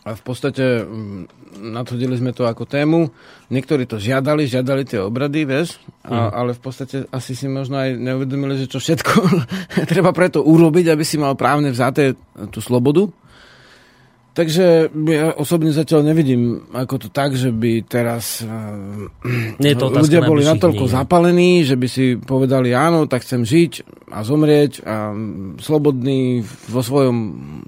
A 0.06 0.14
v 0.14 0.22
podstate 0.22 0.86
mm, 0.86 1.58
natvrdili 1.74 2.14
sme 2.14 2.30
to 2.30 2.46
ako 2.46 2.70
tému. 2.70 3.10
Niektorí 3.50 3.90
to 3.90 3.98
žiadali, 3.98 4.46
žiadali 4.46 4.86
tie 4.86 5.02
obrady, 5.02 5.50
vieš, 5.50 5.82
a, 6.06 6.30
mm. 6.30 6.30
ale 6.30 6.52
v 6.54 6.62
podstate 6.62 6.98
asi 7.10 7.34
si 7.34 7.50
možno 7.50 7.82
aj 7.82 7.98
neuvedomili, 7.98 8.62
že 8.62 8.70
čo 8.70 8.78
všetko 8.78 9.12
treba 9.92 10.14
preto 10.14 10.46
urobiť, 10.46 10.94
aby 10.94 11.02
si 11.02 11.18
mal 11.18 11.34
právne 11.34 11.74
vzaté 11.74 12.14
tú 12.54 12.62
slobodu. 12.62 13.10
Takže 14.36 14.92
ja 14.92 15.32
osobne 15.40 15.72
zatiaľ 15.72 16.12
nevidím 16.12 16.68
ako 16.76 17.08
to 17.08 17.08
tak, 17.08 17.40
že 17.40 17.56
by 17.56 17.88
teraz 17.88 18.44
uh, 18.44 19.08
Nie 19.64 19.80
to 19.80 19.88
ľudia 19.88 20.28
boli 20.28 20.44
natoľko 20.44 20.92
dní. 20.92 20.92
zapalení, 20.92 21.52
že 21.64 21.80
by 21.80 21.88
si 21.88 22.20
povedali 22.20 22.76
áno, 22.76 23.08
tak 23.08 23.24
chcem 23.24 23.48
žiť 23.48 23.88
a 24.12 24.28
zomrieť 24.28 24.84
a 24.84 25.16
slobodný 25.64 26.44
vo 26.68 26.84
svojom, 26.84 27.16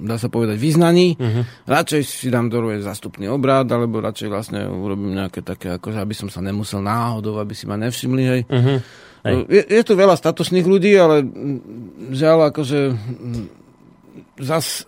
dá 0.04 0.20
sa 0.20 0.28
povedať, 0.28 0.60
význaní. 0.60 1.16
Uh-huh. 1.16 1.48
Radšej 1.72 2.02
si 2.04 2.28
dám 2.28 2.52
do 2.52 2.60
zastupný 2.84 3.32
obrad, 3.32 3.72
alebo 3.72 4.04
radšej 4.04 4.28
vlastne 4.28 4.68
urobím 4.68 5.16
nejaké 5.16 5.40
také, 5.48 5.80
akože 5.80 6.04
aby 6.04 6.16
som 6.20 6.28
sa 6.28 6.44
nemusel 6.44 6.84
náhodou, 6.84 7.40
aby 7.40 7.56
si 7.56 7.64
ma 7.64 7.80
nevšimli, 7.80 8.24
hej. 8.28 8.42
Uh-huh. 8.44 8.78
hej. 9.24 9.36
Je, 9.48 9.64
je 9.72 9.82
tu 9.88 9.96
veľa 9.96 10.20
statočných 10.20 10.68
ľudí, 10.68 10.92
ale 11.00 11.24
žiaľ, 12.12 12.52
akože 12.52 12.92
zas 14.44 14.84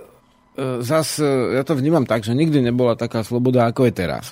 zas, 0.82 1.20
e, 1.20 1.56
ja 1.56 1.64
to 1.64 1.78
vnímam 1.78 2.04
tak, 2.04 2.24
že 2.24 2.36
nikdy 2.36 2.60
nebola 2.60 2.96
taká 2.96 3.24
sloboda, 3.24 3.68
ako 3.70 3.88
je 3.88 3.94
teraz. 3.94 4.26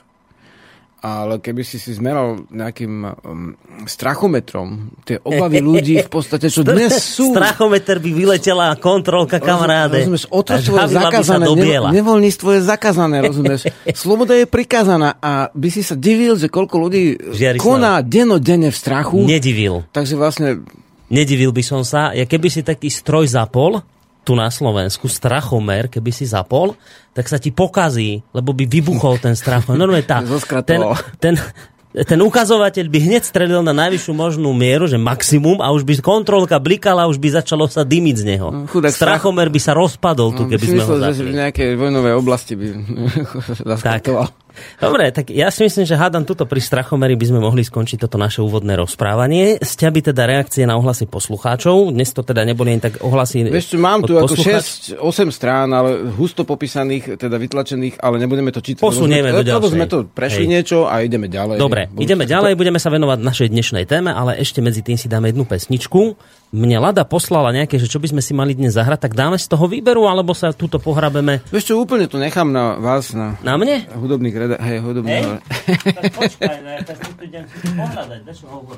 Ale 0.98 1.38
keby 1.38 1.62
si 1.62 1.78
si 1.78 1.94
zmeral 1.94 2.50
nejakým 2.50 2.94
um, 3.06 3.54
strachometrom 3.86 4.98
tie 5.06 5.22
obavy 5.22 5.62
ľudí 5.62 6.02
v 6.02 6.10
podstate, 6.10 6.50
čo 6.50 6.66
dnes 6.68 6.90
sú... 6.98 7.38
Strachometer 7.38 8.02
by 8.02 8.10
vyletela 8.10 8.74
kontrolka 8.82 9.38
kamaráde. 9.38 10.04
Rozumieš, 10.04 10.26
otroctvo 10.34 10.74
je 10.74 10.98
zakázané, 10.98 11.46
ne, 11.54 11.78
nevoľníctvo 12.02 12.50
je 12.50 12.62
zakázané, 12.66 13.18
rozumieš. 13.22 13.70
Sloboda 13.94 14.34
je 14.34 14.50
prikázaná 14.50 15.22
a 15.22 15.54
by 15.54 15.70
si 15.70 15.86
sa 15.86 15.94
divil, 15.94 16.34
že 16.34 16.50
koľko 16.50 16.76
ľudí 16.90 17.04
Žiarislav. 17.30 17.62
koná 17.62 17.94
denodenne 18.02 18.74
v 18.74 18.78
strachu. 18.78 19.22
Nedivil. 19.22 19.86
Takže 19.94 20.18
vlastne... 20.18 20.66
Nedivil 21.08 21.54
by 21.54 21.64
som 21.64 21.86
sa. 21.88 22.12
Ja 22.12 22.28
keby 22.28 22.52
si 22.52 22.66
taký 22.66 22.92
stroj 22.92 23.32
zapol, 23.32 23.80
tu 24.28 24.36
na 24.36 24.52
Slovensku, 24.52 25.08
strachomer, 25.08 25.88
keby 25.88 26.12
si 26.12 26.28
zapol, 26.28 26.76
tak 27.16 27.32
sa 27.32 27.40
ti 27.40 27.56
pokazí, 27.56 28.20
lebo 28.36 28.52
by 28.52 28.68
vybuchol 28.68 29.24
ten 29.24 29.40
strachomer. 29.40 29.80
Normálne 29.80 30.04
tá, 30.04 30.20
ten, 30.70 30.84
ten, 31.24 31.40
ten 31.96 32.20
ukazovateľ 32.20 32.86
by 32.92 33.00
hneď 33.08 33.24
strelil 33.24 33.64
na 33.64 33.72
najvyššiu 33.72 34.12
možnú 34.12 34.52
mieru, 34.52 34.92
že 34.92 35.00
maximum 35.00 35.64
a 35.64 35.72
už 35.72 35.88
by 35.88 36.04
kontrolka 36.04 36.60
blikala, 36.60 37.08
už 37.08 37.16
by 37.24 37.40
začalo 37.40 37.72
sa 37.72 37.88
dymiť 37.88 38.16
z 38.20 38.24
neho. 38.28 38.48
No, 38.52 38.68
chudák 38.68 38.92
Strachomer 38.92 39.48
by 39.48 39.60
sa 39.64 39.72
rozpadol 39.72 40.36
tu, 40.36 40.44
no, 40.44 40.52
keby 40.52 40.66
sme 40.68 40.84
ho 40.84 40.96
zapli. 41.00 41.16
že 41.16 41.24
v 41.24 41.36
nejakej 41.40 41.70
vojnovej 41.80 42.14
oblasti 42.20 42.54
by 42.60 42.68
zaskratoval. 43.72 44.28
Dobre, 44.78 45.10
tak 45.10 45.34
ja 45.34 45.50
si 45.50 45.66
myslím, 45.66 45.86
že 45.88 45.98
hádam 45.98 46.24
tuto 46.28 46.46
pri 46.46 46.62
Strachomeri 46.62 47.18
by 47.18 47.26
sme 47.34 47.40
mohli 47.42 47.66
skončiť 47.66 48.06
toto 48.06 48.22
naše 48.22 48.46
úvodné 48.46 48.78
rozprávanie. 48.78 49.58
Sťa 49.58 49.90
by 49.90 50.00
teda 50.14 50.24
reakcie 50.30 50.64
na 50.68 50.78
ohlasy 50.78 51.10
poslucháčov. 51.10 51.96
Dnes 51.96 52.14
to 52.14 52.22
teda 52.22 52.46
neboli 52.46 52.78
ani 52.78 52.82
tak 52.84 53.02
ohlasy 53.02 53.48
Vieš, 53.48 53.78
mám 53.80 54.04
tu 54.04 54.18
ako 54.18 54.34
6, 54.34 55.02
8 55.02 55.30
strán, 55.30 55.70
ale 55.74 56.10
husto 56.14 56.44
popísaných, 56.44 57.18
teda 57.22 57.38
vytlačených, 57.38 58.02
ale 58.02 58.22
nebudeme 58.22 58.50
to 58.50 58.62
čítať. 58.62 58.82
Posunieme 58.82 59.34
do 59.34 59.46
ďalšej. 59.46 59.74
sme 59.74 59.86
to 59.86 59.98
prešli 60.10 60.46
Hej. 60.46 60.52
niečo 60.52 60.78
a 60.90 61.02
ideme 61.06 61.30
ďalej. 61.30 61.58
Dobre, 61.62 61.90
Budú 61.90 62.04
ideme 62.04 62.24
ďalej, 62.26 62.54
budeme 62.58 62.80
sa 62.82 62.90
venovať 62.90 63.18
našej 63.22 63.48
dnešnej 63.54 63.86
téme, 63.86 64.14
ale 64.14 64.38
ešte 64.42 64.60
medzi 64.62 64.82
tým 64.82 64.98
si 64.98 65.10
dáme 65.10 65.30
jednu 65.30 65.46
pesničku 65.46 66.18
mne 66.48 66.80
Lada 66.80 67.04
poslala 67.04 67.52
nejaké, 67.52 67.76
že 67.76 67.92
čo 67.92 68.00
by 68.00 68.08
sme 68.16 68.22
si 68.24 68.32
mali 68.32 68.56
dnes 68.56 68.72
zahrať, 68.72 69.10
tak 69.10 69.14
dáme 69.20 69.36
z 69.36 69.52
toho 69.52 69.68
výberu, 69.68 70.08
alebo 70.08 70.32
sa 70.32 70.56
túto 70.56 70.80
pohrabeme? 70.80 71.44
Vieš 71.52 71.74
čo, 71.74 71.74
úplne 71.76 72.08
to 72.08 72.16
nechám 72.16 72.48
na 72.48 72.80
vás, 72.80 73.12
na... 73.12 73.36
Na 73.44 73.60
mne? 73.60 73.84
Hudobných 73.92 74.36
reda... 74.48 74.56
Hej, 74.64 74.80
hudobných... 74.80 75.28
Hej? 75.28 75.40
tak 75.92 76.12
počkaj, 76.16 76.58
ne, 76.64 76.76
tak 76.88 76.98
tu 77.04 77.12
idem 77.20 77.44
si 77.52 77.68
pohľadať, 77.76 78.22
čo 78.32 78.46
hovor 78.48 78.78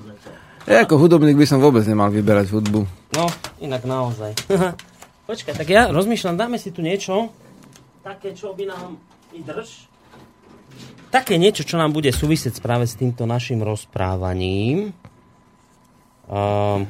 Ja 0.66 0.82
ako 0.82 0.96
hudobník 0.98 1.38
by 1.38 1.46
som 1.46 1.62
vôbec 1.62 1.86
nemal 1.86 2.10
vyberať 2.10 2.50
hudbu. 2.50 2.82
No, 3.14 3.26
inak 3.62 3.86
naozaj. 3.86 4.34
počkaj, 5.30 5.54
tak 5.54 5.68
ja 5.70 5.94
rozmýšľam, 5.94 6.36
dáme 6.36 6.58
si 6.58 6.74
tu 6.74 6.82
niečo, 6.82 7.30
také, 8.02 8.34
čo 8.34 8.58
by 8.58 8.66
nám... 8.66 8.98
I 9.30 9.46
drž. 9.46 9.86
Také 11.14 11.38
niečo, 11.38 11.62
čo 11.62 11.78
nám 11.78 11.94
bude 11.94 12.10
súvisieť 12.10 12.58
práve 12.58 12.90
s 12.90 12.98
týmto 12.98 13.30
našim 13.30 13.62
rozprávaním. 13.62 14.90
Um, 16.26 16.90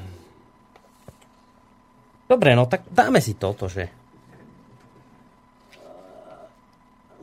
Dobre, 2.29 2.53
no 2.53 2.69
tak 2.69 2.85
dáme 2.93 3.17
si 3.25 3.33
toto, 3.33 3.65
že... 3.65 3.89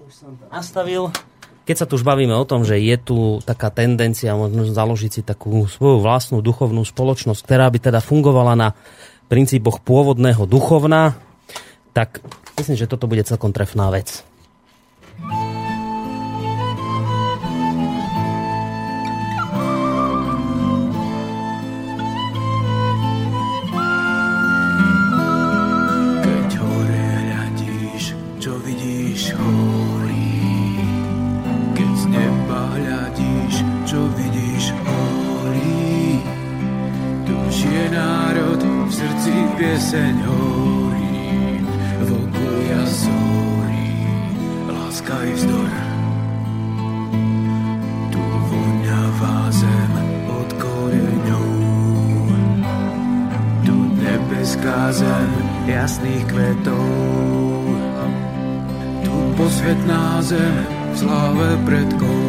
Už 0.03 0.11
som 0.11 0.35
to 0.35 0.51
nastavil. 0.51 1.14
Keď 1.66 1.76
sa 1.83 1.87
tu 1.90 1.98
už 1.98 2.07
bavíme 2.07 2.31
o 2.31 2.46
tom, 2.46 2.62
že 2.62 2.79
je 2.79 2.94
tu 2.94 3.42
taká 3.42 3.74
tendencia 3.74 4.38
možno 4.38 4.70
založiť 4.70 5.11
si 5.11 5.22
takú 5.26 5.66
svoju 5.66 5.98
vlastnú 5.98 6.38
duchovnú 6.38 6.87
spoločnosť, 6.87 7.42
ktorá 7.42 7.66
by 7.74 7.79
teda 7.90 7.98
fungovala 7.98 8.55
na 8.55 8.68
princípoch 9.26 9.83
pôvodného 9.83 10.46
duchovna, 10.46 11.18
tak 11.90 12.22
myslím, 12.62 12.79
že 12.79 12.87
toto 12.87 13.11
bude 13.11 13.26
celkom 13.26 13.50
trefná 13.50 13.90
vec. 13.90 14.22
Pieseň 39.66 40.14
horí, 40.22 41.59
vokuja 42.07 42.83
zorí, 42.87 43.90
láska 44.70 45.16
i 45.26 45.35
vzdor. 45.35 45.72
Tu 48.14 48.22
voňavá 48.22 49.50
zem 49.50 49.92
od 50.31 50.50
koreňov, 50.62 51.50
tu 53.66 53.74
nebeská 54.07 54.94
zem 54.94 55.31
jasných 55.66 56.22
kvetov, 56.31 56.87
tu 59.02 59.14
posvetná 59.35 60.22
zem 60.22 60.62
v 60.62 60.94
sláve 60.94 61.48
predkov, 61.66 62.22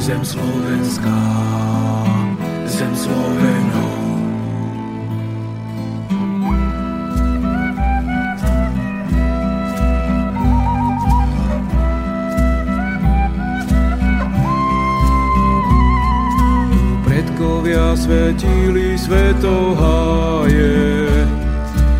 zem 0.00 0.24
slovenská, 0.24 1.20
zem 2.72 2.92
Slovenov. 2.96 3.99
Svetili 17.96 18.98
svetoháje. 18.98 20.76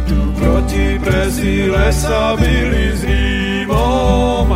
Tu 0.07 0.19
proti 0.39 0.99
presíle 1.03 1.93
sa 1.95 2.35
byli 2.39 2.87
s 2.95 3.03
Rímom, 3.07 4.49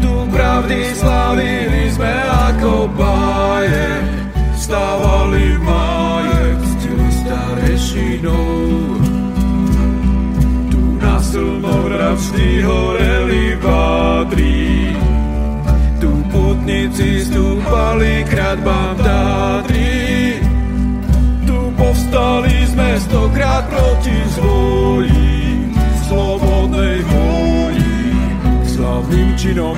tu 0.00 0.12
pravdy 0.32 0.92
slavili 0.96 1.90
sme 1.92 2.14
ako 2.50 2.88
báje. 2.96 3.88
Stávali 4.58 5.56
máje, 5.64 6.44
ctili 6.60 7.08
starešinou. 7.24 8.52
Tu 10.68 10.82
na 11.00 11.16
slnovravství 11.22 12.62
horeli 12.66 13.56
vádri, 13.64 14.92
tu 16.02 16.10
putníci 16.28 17.24
stúpali 17.24 18.28
kradbám 18.28 18.98
povstali 18.98 19.97
sme 22.78 22.94
stokrát 23.10 23.66
proti 23.66 24.14
zvoji, 24.38 25.66
slobodnej 26.06 27.02
vôli, 27.10 27.90
slavným 28.70 29.34
činom. 29.34 29.74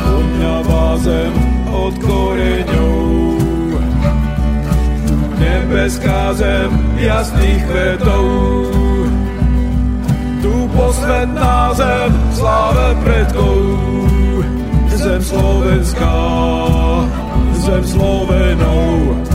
Odňavá 0.00 0.88
zem 1.04 1.36
od 1.68 1.94
koreňov, 2.00 3.04
nebeská 5.36 6.32
zem 6.32 6.70
jasných 6.96 7.62
kvetov. 7.68 8.24
Tu 10.40 10.54
posvetná 10.72 11.76
zem 11.76 12.08
sláve 12.32 12.88
predkov, 13.04 13.60
zem 14.96 15.20
slovenská 15.20 16.16
zem 17.68 17.84
Slovenov. 17.84 19.31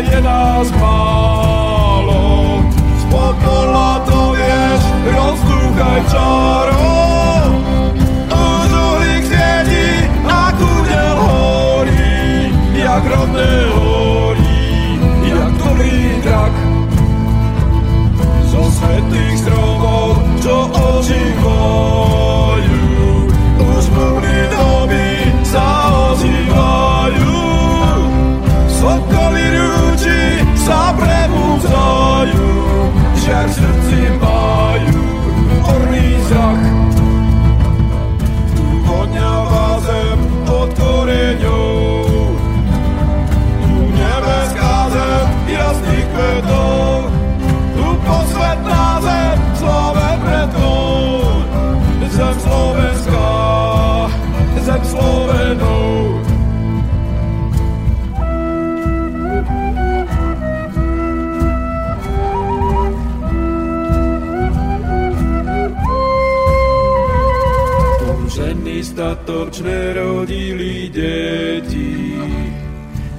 Je 0.00 0.20
nás 0.20 0.70
málo, 0.80 2.64
popola 3.10 4.00
to 4.08 4.32
vieš, 4.36 4.82
rozdúchaj 5.04 6.00
čaro. 6.10 7.00
jak 13.00 13.06
rodné 13.06 13.50
horí, 13.70 15.00
jak 15.24 15.52
dobrý 15.56 16.20
drak. 16.22 16.54
Zo 18.50 18.64
svetých 18.66 19.38
stromov, 19.40 20.18
čo 20.42 20.68
ožívajú, 20.68 22.19
jak 33.40 33.56
žrci 33.56 34.00
majú 34.20 35.04
horný 35.64 36.08
zrak. 36.28 36.60
Voňavá 38.84 39.80
zem 39.80 40.18
pod 40.44 40.68
koreňou, 40.76 42.36
tu 43.64 43.76
nebeská 43.96 44.76
zem 44.92 45.26
jasných 45.48 46.06
kvetov, 46.12 47.08
tu 47.72 47.86
posvetná 48.04 48.84
zem 49.08 49.36
slove 49.56 50.08
predkov, 50.20 51.00
zem 52.12 52.36
Slovenska, 52.44 53.28
zem 54.60 54.82
Slovenou. 54.84 56.29
Zatočne 69.50 69.94
rodili 69.94 70.90
deti. 70.94 72.14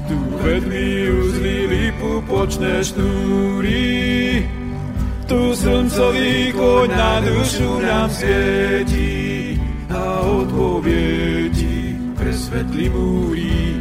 Tu 0.07 0.17
vedmi 0.43 1.11
uzlili 1.11 1.91
pupočné 1.99 2.83
šnúry, 2.83 4.43
tu 5.27 5.55
slncový 5.55 6.51
koň 6.55 6.89
na 6.91 7.19
dušu 7.19 7.71
nám 7.83 8.09
svieti 8.11 9.59
a 9.91 10.23
odpoviedi 10.23 11.95
presvetlí 12.15 12.87
múry. 12.91 13.75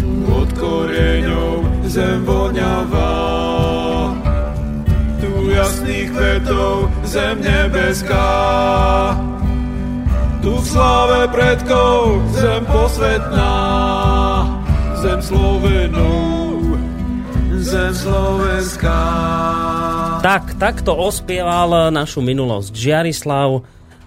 Tu 0.00 0.10
od 0.28 0.48
koreňov 0.56 1.88
zem 1.88 2.20
voňavá, 2.24 3.16
tu 5.20 5.32
jasných 5.52 6.08
kvetov 6.12 6.88
zem 7.04 7.36
nebeská. 7.40 9.33
Tu 10.44 10.52
v 10.52 10.66
sláve 10.68 11.24
predkov 11.32 12.20
zem 12.36 12.68
posvetná, 12.68 13.56
zem 15.00 15.16
Slovenov, 15.24 16.76
zem 17.64 17.88
Slovenská. 17.96 19.00
Tak, 20.20 20.60
takto 20.60 20.92
ospieval 21.00 21.88
našu 21.88 22.20
minulosť 22.20 22.76
Žiarislav 22.76 23.64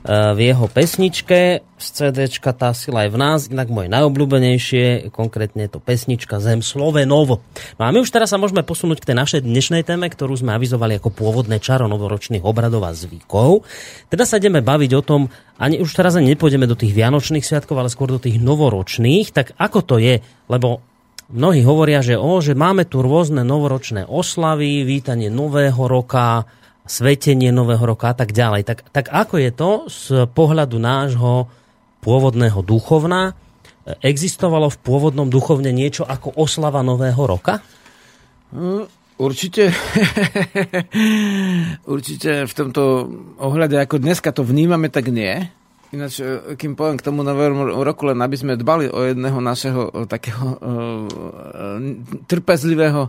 v 0.08 0.40
jeho 0.40 0.72
pesničke 0.72 1.68
z 1.78 1.88
CD 1.92 2.32
tá 2.32 2.72
sila 2.72 3.04
je 3.06 3.12
v 3.12 3.20
nás, 3.20 3.52
inak 3.52 3.68
moje 3.68 3.92
najobľúbenejšie, 3.92 5.12
konkrétne 5.12 5.68
to 5.68 5.84
pesnička 5.84 6.40
Zem 6.40 6.64
Slovenovo. 6.64 7.44
No 7.76 7.84
a 7.84 7.92
my 7.92 8.02
už 8.02 8.16
teraz 8.16 8.32
sa 8.32 8.40
môžeme 8.40 8.64
posunúť 8.64 9.04
k 9.04 9.12
tej 9.12 9.18
našej 9.20 9.42
dnešnej 9.44 9.84
téme, 9.84 10.08
ktorú 10.08 10.40
sme 10.40 10.56
avizovali 10.56 10.98
ako 10.98 11.12
pôvodné 11.12 11.60
čaro 11.60 11.92
novoročných 11.92 12.48
obradov 12.48 12.88
a 12.88 12.96
zvykov. 12.96 13.68
Teda 14.08 14.24
sa 14.24 14.40
ideme 14.40 14.64
baviť 14.64 14.92
o 14.96 15.02
tom, 15.04 15.22
ani 15.60 15.84
už 15.84 15.92
teraz 15.92 16.16
ani 16.16 16.34
nepôjdeme 16.34 16.66
do 16.72 16.80
tých 16.80 16.96
vianočných 16.96 17.44
sviatkov, 17.44 17.76
ale 17.76 17.92
skôr 17.92 18.08
do 18.08 18.24
tých 18.24 18.40
novoročných, 18.40 19.36
tak 19.36 19.60
ako 19.60 19.80
to 19.84 19.96
je, 20.00 20.24
lebo 20.48 20.80
mnohí 21.28 21.68
hovoria, 21.68 22.00
že, 22.00 22.16
o, 22.16 22.40
že 22.40 22.56
máme 22.56 22.88
tu 22.88 23.04
rôzne 23.04 23.44
novoročné 23.44 24.08
oslavy, 24.08 24.88
vítanie 24.88 25.28
nového 25.28 25.84
roka, 25.84 26.48
svetenie 26.88 27.52
Nového 27.54 27.84
roka 27.84 28.12
a 28.12 28.16
tak 28.18 28.32
ďalej. 28.34 28.66
Tak, 28.66 28.80
tak 28.90 29.06
ako 29.12 29.36
je 29.38 29.52
to 29.54 29.72
z 29.88 30.06
pohľadu 30.32 30.80
nášho 30.80 31.52
pôvodného 32.02 32.64
duchovna? 32.64 33.36
Existovalo 34.04 34.68
v 34.68 34.78
pôvodnom 34.84 35.32
duchovne 35.32 35.72
niečo 35.72 36.04
ako 36.04 36.36
oslava 36.36 36.84
Nového 36.84 37.24
roka? 37.24 37.64
Mm, 38.52 38.88
určite. 39.20 39.72
Určite 41.96 42.48
v 42.48 42.54
tomto 42.56 42.84
ohľade, 43.40 43.80
ako 43.80 44.00
dneska 44.00 44.32
to 44.32 44.44
vnímame, 44.44 44.92
tak 44.92 45.12
nie. 45.12 45.48
Ináč, 45.96 46.20
e, 46.20 46.56
kým 46.60 46.76
poviem 46.76 47.00
k 47.00 47.06
tomu 47.08 47.24
novému 47.24 47.80
roku, 47.80 48.12
len 48.12 48.20
aby 48.20 48.36
sme 48.36 48.60
dbali 48.60 48.92
o 48.92 49.08
jedného 49.08 49.40
našeho 49.40 49.82
e, 49.88 50.04
takého 50.04 50.60
uh, 50.60 51.08
trpezlivého 52.28 53.08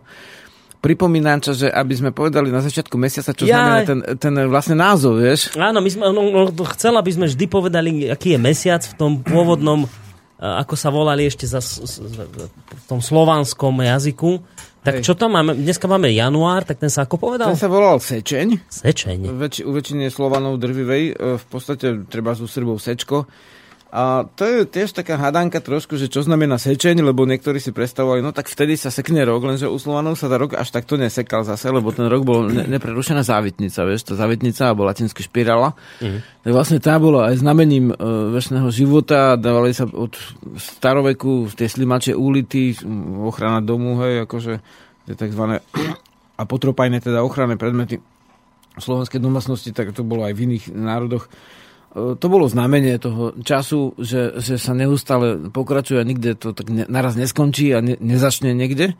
pripomínam 0.78 1.42
čo, 1.42 1.54
že 1.54 1.66
aby 1.68 1.94
sme 1.94 2.10
povedali 2.14 2.54
na 2.54 2.62
začiatku 2.62 2.94
mesiaca, 2.94 3.34
čo 3.34 3.44
ja... 3.44 3.58
znamená 3.58 3.78
ten, 3.82 4.00
ten 4.18 4.34
vlastne 4.46 4.78
názov, 4.78 5.18
vieš? 5.18 5.54
Áno, 5.58 5.82
my 5.82 5.90
sme, 5.90 6.04
no, 6.14 6.22
no, 6.30 6.64
chcel, 6.74 6.94
aby 6.94 7.10
sme 7.10 7.26
vždy 7.26 7.44
povedali, 7.50 7.90
aký 8.08 8.38
je 8.38 8.40
mesiac 8.40 8.82
v 8.82 8.94
tom 8.94 9.12
pôvodnom, 9.20 9.84
ako 10.62 10.74
sa 10.78 10.94
volali 10.94 11.26
ešte 11.26 11.50
za, 11.50 11.58
v 11.58 12.84
tom 12.86 13.02
slovanskom 13.02 13.74
jazyku. 13.82 14.38
Tak 14.78 15.02
Hej. 15.02 15.10
čo 15.10 15.18
tam 15.18 15.34
máme? 15.34 15.58
Dneska 15.58 15.90
máme 15.90 16.08
január, 16.14 16.62
tak 16.62 16.78
ten 16.78 16.88
sa 16.88 17.02
ako 17.04 17.18
povedal? 17.18 17.50
Ten 17.50 17.58
sa 17.58 17.66
volal 17.66 17.98
Sečeň. 17.98 18.70
Sečeň. 18.70 19.18
Väč, 19.34 19.60
u 19.60 19.74
väčšine 19.74 20.06
Slovanov 20.08 20.62
drvivej, 20.62 21.04
e, 21.12 21.12
v 21.36 21.44
podstate 21.50 22.06
treba 22.06 22.32
z 22.38 22.46
Srbov 22.46 22.78
Sečko. 22.78 23.26
A 23.88 24.28
to 24.36 24.44
je 24.44 24.68
tiež 24.68 24.92
taká 24.92 25.16
hadanka 25.16 25.64
trošku, 25.64 25.96
že 25.96 26.12
čo 26.12 26.20
znamená 26.20 26.60
sečeň, 26.60 27.00
lebo 27.00 27.24
niektorí 27.24 27.56
si 27.56 27.72
predstavovali, 27.72 28.20
no 28.20 28.36
tak 28.36 28.44
vtedy 28.52 28.76
sa 28.76 28.92
sekne 28.92 29.24
rok, 29.24 29.40
lenže 29.48 29.64
u 29.64 29.80
Slovanov 29.80 30.20
sa 30.20 30.28
tá 30.28 30.36
rok 30.36 30.60
až 30.60 30.68
takto 30.68 31.00
nesekal 31.00 31.40
zase, 31.48 31.72
lebo 31.72 31.88
ten 31.88 32.04
rok 32.04 32.20
bol 32.20 32.52
ne- 32.52 32.68
neprerušená 32.68 33.24
závitnica, 33.24 33.88
vieš, 33.88 34.12
tá 34.12 34.14
závitnica 34.20 34.68
alebo 34.68 34.84
latinsky 34.84 35.24
špirála. 35.24 35.72
Mm. 36.04 36.20
Tak 36.20 36.52
vlastne 36.52 36.78
tá 36.84 37.00
bola 37.00 37.32
aj 37.32 37.40
znamením 37.40 37.88
e, 37.88 37.94
väčšného 38.36 38.68
života, 38.68 39.40
dávali 39.40 39.72
sa 39.72 39.88
od 39.88 40.12
staroveku 40.60 41.48
tie 41.56 41.72
slimače 41.72 42.12
úlity, 42.12 42.76
ochrana 43.24 43.64
domu, 43.64 43.96
hej, 44.04 44.28
akože 44.28 44.60
tie 45.08 45.14
tzv. 45.16 45.64
a 46.36 46.42
potropajné 46.44 47.00
teda 47.00 47.24
ochranné 47.24 47.56
predmety 47.56 48.04
slovenskej 48.76 49.16
domácnosti, 49.16 49.72
tak 49.72 49.96
to 49.96 50.04
bolo 50.04 50.28
aj 50.28 50.36
v 50.36 50.44
iných 50.44 50.64
národoch 50.76 51.26
to 51.94 52.26
bolo 52.28 52.44
znamenie 52.44 53.00
toho 53.00 53.32
času, 53.40 53.96
že, 53.96 54.36
že 54.38 54.60
sa 54.60 54.76
neustále 54.76 55.48
pokračuje 55.48 55.98
a 55.98 56.04
nikde 56.04 56.36
to 56.36 56.52
tak 56.52 56.68
ne, 56.68 56.84
naraz 56.84 57.16
neskončí 57.16 57.72
a 57.72 57.80
ne, 57.80 57.96
nezačne 57.96 58.52
niekde 58.52 58.92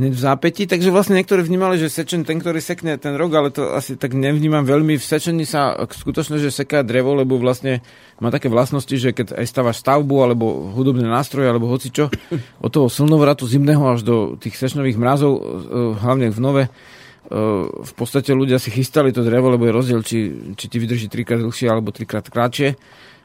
hneď 0.00 0.12
v 0.16 0.20
zápäti. 0.20 0.64
Takže 0.64 0.88
vlastne 0.88 1.20
niektorí 1.20 1.44
vnímali, 1.44 1.76
že 1.76 1.92
sečen 1.92 2.24
ten, 2.24 2.40
ktorý 2.40 2.64
sekne 2.64 2.96
ten 2.96 3.12
rok, 3.14 3.30
ale 3.36 3.48
to 3.52 3.76
asi 3.76 4.00
tak 4.00 4.16
nevnímam 4.16 4.64
veľmi. 4.64 4.96
V 4.96 5.04
sečení 5.04 5.44
sa 5.44 5.76
skutočne, 5.84 6.40
že 6.40 6.48
seká 6.48 6.80
drevo, 6.80 7.12
lebo 7.12 7.36
vlastne 7.36 7.84
má 8.16 8.32
také 8.32 8.48
vlastnosti, 8.48 8.92
že 8.92 9.12
keď 9.12 9.36
aj 9.36 9.46
stávaš 9.46 9.84
stavbu 9.84 10.16
alebo 10.24 10.72
hudobné 10.72 11.04
nástroje 11.04 11.48
alebo 11.48 11.68
hocičo, 11.68 12.08
od 12.64 12.70
toho 12.72 12.88
slnovratu 12.88 13.44
zimného 13.44 13.84
až 13.92 14.00
do 14.02 14.16
tých 14.40 14.56
sečnových 14.56 14.96
mrazov, 14.96 15.32
e, 15.36 15.40
hlavne 16.00 16.32
v 16.32 16.40
nove, 16.40 16.62
v 17.82 17.92
podstate 17.96 18.36
ľudia 18.36 18.60
si 18.60 18.68
chystali 18.68 19.08
to 19.08 19.24
drevo, 19.24 19.48
lebo 19.48 19.64
je 19.64 19.72
rozdiel, 19.72 20.00
či, 20.04 20.52
či 20.52 20.66
ti 20.68 20.76
vydrží 20.76 21.08
trikrát 21.08 21.40
dlhšie 21.40 21.66
alebo 21.68 21.88
trikrát 21.88 22.28
kratšie. 22.28 22.76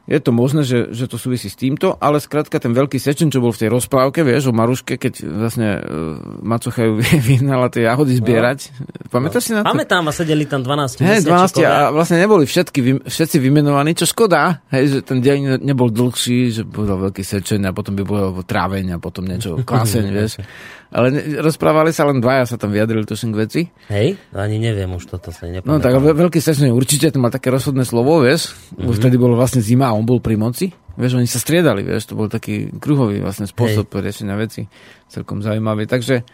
Je 0.08 0.16
to 0.24 0.32
možné, 0.32 0.64
že, 0.64 0.88
že 0.96 1.04
to 1.04 1.20
súvisí 1.20 1.52
s 1.52 1.60
týmto, 1.60 1.92
ale 2.00 2.16
skrátka 2.16 2.56
ten 2.56 2.72
veľký 2.72 2.96
sečen, 2.96 3.28
čo 3.28 3.44
bol 3.44 3.52
v 3.52 3.60
tej 3.60 3.68
rozprávke, 3.68 4.24
vieš, 4.24 4.48
o 4.48 4.56
Maruške, 4.56 4.96
keď 4.96 5.20
vlastne 5.20 5.68
uh, 5.76 6.16
Macocha 6.40 6.88
ju 6.88 6.96
vyhnala 7.28 7.68
tie 7.68 7.84
jahody 7.84 8.16
zbierať. 8.16 8.72
No. 8.72 9.12
Pamätáš 9.12 9.42
si 9.44 9.52
na 9.52 9.60
to? 9.60 9.68
Pamätám 9.68 10.08
a 10.08 10.12
sedeli 10.16 10.48
tam 10.48 10.64
12 10.64 11.04
Hej, 11.04 11.28
12 11.28 11.60
a 11.60 11.92
vlastne 11.92 12.24
neboli 12.24 12.48
všetky, 12.48 13.04
všetci 13.04 13.36
vymenovaní, 13.36 13.92
čo 13.92 14.08
škoda, 14.08 14.64
hej, 14.72 14.96
že 14.96 14.98
ten 15.04 15.20
deň 15.20 15.60
nebol 15.60 15.92
dlhší, 15.92 16.56
že 16.56 16.62
bol 16.64 16.88
veľký 16.88 17.20
sečen 17.20 17.68
a 17.68 17.76
potom 17.76 17.92
by 17.92 18.02
bol 18.08 18.40
tráveň 18.48 18.96
a 18.96 18.98
potom 19.04 19.28
niečo 19.28 19.60
klaseň, 19.68 20.04
vieš. 20.08 20.40
Ale 20.88 21.12
rozprávali 21.44 21.92
sa 21.92 22.08
len 22.08 22.24
dvaja, 22.24 22.48
sa 22.48 22.56
tam 22.56 22.72
vyjadrili 22.72 23.04
tuším 23.04 23.36
k 23.36 23.40
veci. 23.44 23.60
Hej, 23.92 24.16
ani 24.32 24.56
neviem 24.56 24.88
už 24.96 25.04
toto 25.04 25.28
sa 25.28 25.44
nepamätám. 25.44 25.68
No 25.68 25.84
tak 25.84 25.92
veľký 26.00 26.40
sečne 26.40 26.72
určite 26.72 27.12
to 27.12 27.20
má 27.20 27.28
také 27.28 27.52
rozhodné 27.52 27.84
slovo, 27.84 28.24
vieš. 28.24 28.56
Mm-hmm. 28.72 28.88
Už 28.88 28.96
vtedy 28.96 29.16
bolo 29.20 29.36
vlastne 29.36 29.60
zima 29.60 29.92
a 29.92 29.96
on 29.96 30.08
bol 30.08 30.24
pri 30.24 30.40
moci. 30.40 30.72
Vieš, 30.98 31.20
oni 31.20 31.28
sa 31.28 31.38
striedali, 31.38 31.84
vieš, 31.84 32.10
to 32.10 32.18
bol 32.18 32.26
taký 32.26 32.72
kruhový 32.74 33.20
vlastne 33.20 33.46
spôsob 33.46 33.86
Hej. 33.86 34.02
riešenia 34.02 34.34
veci. 34.34 34.66
Celkom 35.12 35.44
zaujímavý. 35.44 35.84
Takže 35.86 36.24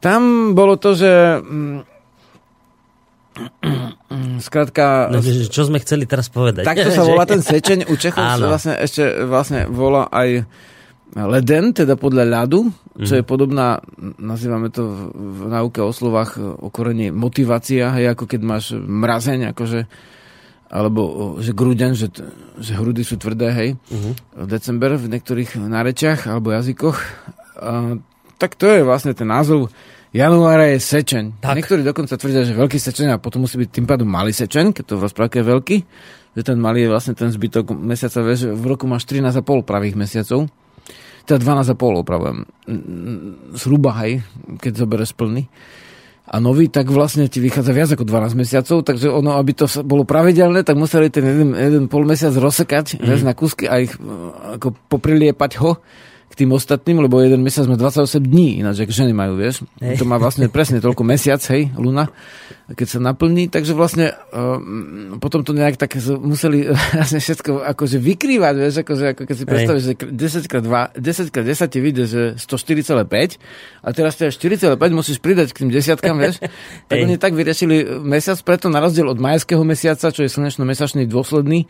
tam 0.00 0.52
bolo 0.56 0.80
to, 0.80 0.96
že 0.96 1.12
Skrátka... 4.48 5.12
No, 5.12 5.22
čo 5.22 5.62
sme 5.68 5.78
chceli 5.82 6.08
teraz 6.08 6.26
povedať? 6.32 6.66
Takto 6.66 6.90
sa 6.90 7.04
volá 7.10 7.28
ten 7.28 7.44
sečeň. 7.44 7.86
U 7.86 7.94
Čechov 7.94 8.24
vlastne 8.42 8.74
ešte 8.78 9.04
vlastne 9.26 9.70
volá 9.70 10.10
aj 10.10 10.48
leden, 11.16 11.72
teda 11.72 11.96
podľa 11.96 12.24
ľadu, 12.28 12.68
čo 13.00 13.16
je 13.16 13.24
mhm. 13.24 13.28
podobná, 13.28 13.80
nazývame 14.20 14.68
to 14.68 14.84
v, 14.84 15.48
v 15.48 15.80
o 15.80 15.92
slovách 15.94 16.36
o 16.36 16.68
korene 16.68 17.08
motivácia, 17.14 17.94
hej, 17.96 18.12
ako 18.12 18.24
keď 18.28 18.40
máš 18.44 18.76
mrazeň, 18.76 19.56
akože, 19.56 19.88
alebo 20.68 21.34
že 21.40 21.56
grúďan, 21.56 21.96
že, 21.96 22.12
že 22.60 22.72
hrudy 22.76 23.00
sú 23.00 23.16
tvrdé, 23.16 23.48
hej, 23.56 23.70
uh-huh. 23.88 24.44
december 24.44 25.00
v 25.00 25.08
niektorých 25.08 25.56
nárečiach 25.56 26.28
alebo 26.28 26.52
jazykoch. 26.52 26.96
A, 27.56 27.96
tak 28.36 28.54
to 28.54 28.68
je 28.68 28.84
vlastne 28.84 29.16
ten 29.16 29.26
názov. 29.26 29.72
Januára 30.12 30.72
je 30.72 30.80
sečeň. 30.80 31.40
Tak. 31.40 31.56
Niektorí 31.56 31.84
dokonca 31.84 32.16
tvrdia, 32.16 32.44
že 32.44 32.56
veľký 32.56 32.80
sečeň 32.80 33.16
a 33.16 33.20
potom 33.20 33.44
musí 33.44 33.60
byť 33.60 33.68
tým 33.68 33.86
pádom 33.88 34.08
malý 34.08 34.32
sečeň, 34.32 34.72
keď 34.72 34.84
to 34.84 34.94
v 34.96 35.04
rozprávke 35.04 35.36
je 35.40 35.46
veľký. 35.48 35.76
Že 36.36 36.42
ten 36.54 36.58
malý 36.60 36.84
je 36.86 36.92
vlastne 36.92 37.12
ten 37.16 37.28
zbytok 37.32 37.72
mesiaca, 37.76 38.24
vieš, 38.24 38.52
v 38.52 38.64
roku 38.68 38.84
máš 38.88 39.04
13,5 39.08 39.42
pravých 39.64 39.96
mesiacov 39.96 40.48
teda 41.28 41.44
12,5 41.44 41.76
opravujem. 41.76 42.38
Zhruba, 43.52 43.92
hej, 44.00 44.24
keď 44.64 44.72
zoberieš 44.88 45.12
plný. 45.12 45.44
A 46.28 46.44
nový, 46.44 46.68
tak 46.68 46.92
vlastne 46.92 47.24
ti 47.28 47.40
vychádza 47.40 47.72
viac 47.72 47.88
ako 47.92 48.04
12 48.04 48.36
mesiacov, 48.36 48.84
takže 48.84 49.08
ono, 49.08 49.40
aby 49.40 49.52
to 49.56 49.64
bolo 49.80 50.04
pravidelné, 50.04 50.60
tak 50.60 50.76
museli 50.76 51.08
ten 51.08 51.24
jeden, 51.24 51.50
jeden 51.56 51.84
pol 51.88 52.04
mesiac 52.04 52.36
rozsekať 52.36 53.00
mm. 53.00 53.24
na 53.24 53.32
kúsky 53.32 53.64
a 53.64 53.80
ich 53.80 53.96
ako 54.60 54.76
popriliepať 54.92 55.52
ho 55.64 55.80
k 56.38 56.46
tým 56.46 56.54
ostatným, 56.54 57.02
lebo 57.02 57.18
jeden 57.18 57.42
mesiac 57.42 57.66
má 57.66 57.74
28 57.74 58.22
dní, 58.22 58.62
ináč, 58.62 58.86
ako 58.86 58.94
ženy 58.94 59.10
majú, 59.10 59.34
vieš. 59.34 59.66
Hej. 59.82 59.98
To 59.98 60.06
má 60.06 60.22
vlastne 60.22 60.46
presne 60.46 60.78
toľko 60.78 61.02
mesiac, 61.02 61.42
hej, 61.50 61.74
luna, 61.74 62.14
keď 62.70 62.86
sa 62.86 62.98
naplní, 63.02 63.50
takže 63.50 63.74
vlastne 63.74 64.14
um, 64.30 65.18
potom 65.18 65.42
to 65.42 65.50
nejak 65.50 65.74
tak 65.74 65.98
museli 65.98 66.70
vlastne 66.94 67.18
všetko 67.18 67.66
akože 67.74 67.98
vykrývať, 67.98 68.54
vieš, 68.54 68.74
akože, 68.86 69.04
ako 69.18 69.22
keď 69.26 69.34
si 69.34 69.44
predstavíš, 69.50 69.82
že 69.82 69.92
10 70.14 70.46
krát 70.46 70.62
2, 70.62 71.02
10 71.02 71.34
krát 71.34 71.46
10 71.50 71.74
ti 71.74 71.78
vyjde, 71.82 72.04
že 72.06 72.22
104,5 72.38 73.82
a 73.82 73.88
teraz 73.90 74.14
teda 74.14 74.30
4,5 74.30 74.78
musíš 74.94 75.18
pridať 75.18 75.50
k 75.50 75.66
tým 75.66 75.74
desiatkám, 75.74 76.14
vieš. 76.22 76.38
tak 76.88 76.96
oni 77.02 77.18
tak 77.18 77.34
vyriešili 77.34 77.98
mesiac, 77.98 78.38
preto 78.46 78.70
na 78.70 78.78
rozdiel 78.78 79.10
od 79.10 79.18
majského 79.18 79.66
mesiaca, 79.66 80.14
čo 80.14 80.22
je 80.22 80.30
slnečno-mesačný 80.30 81.10
dôsledný, 81.10 81.66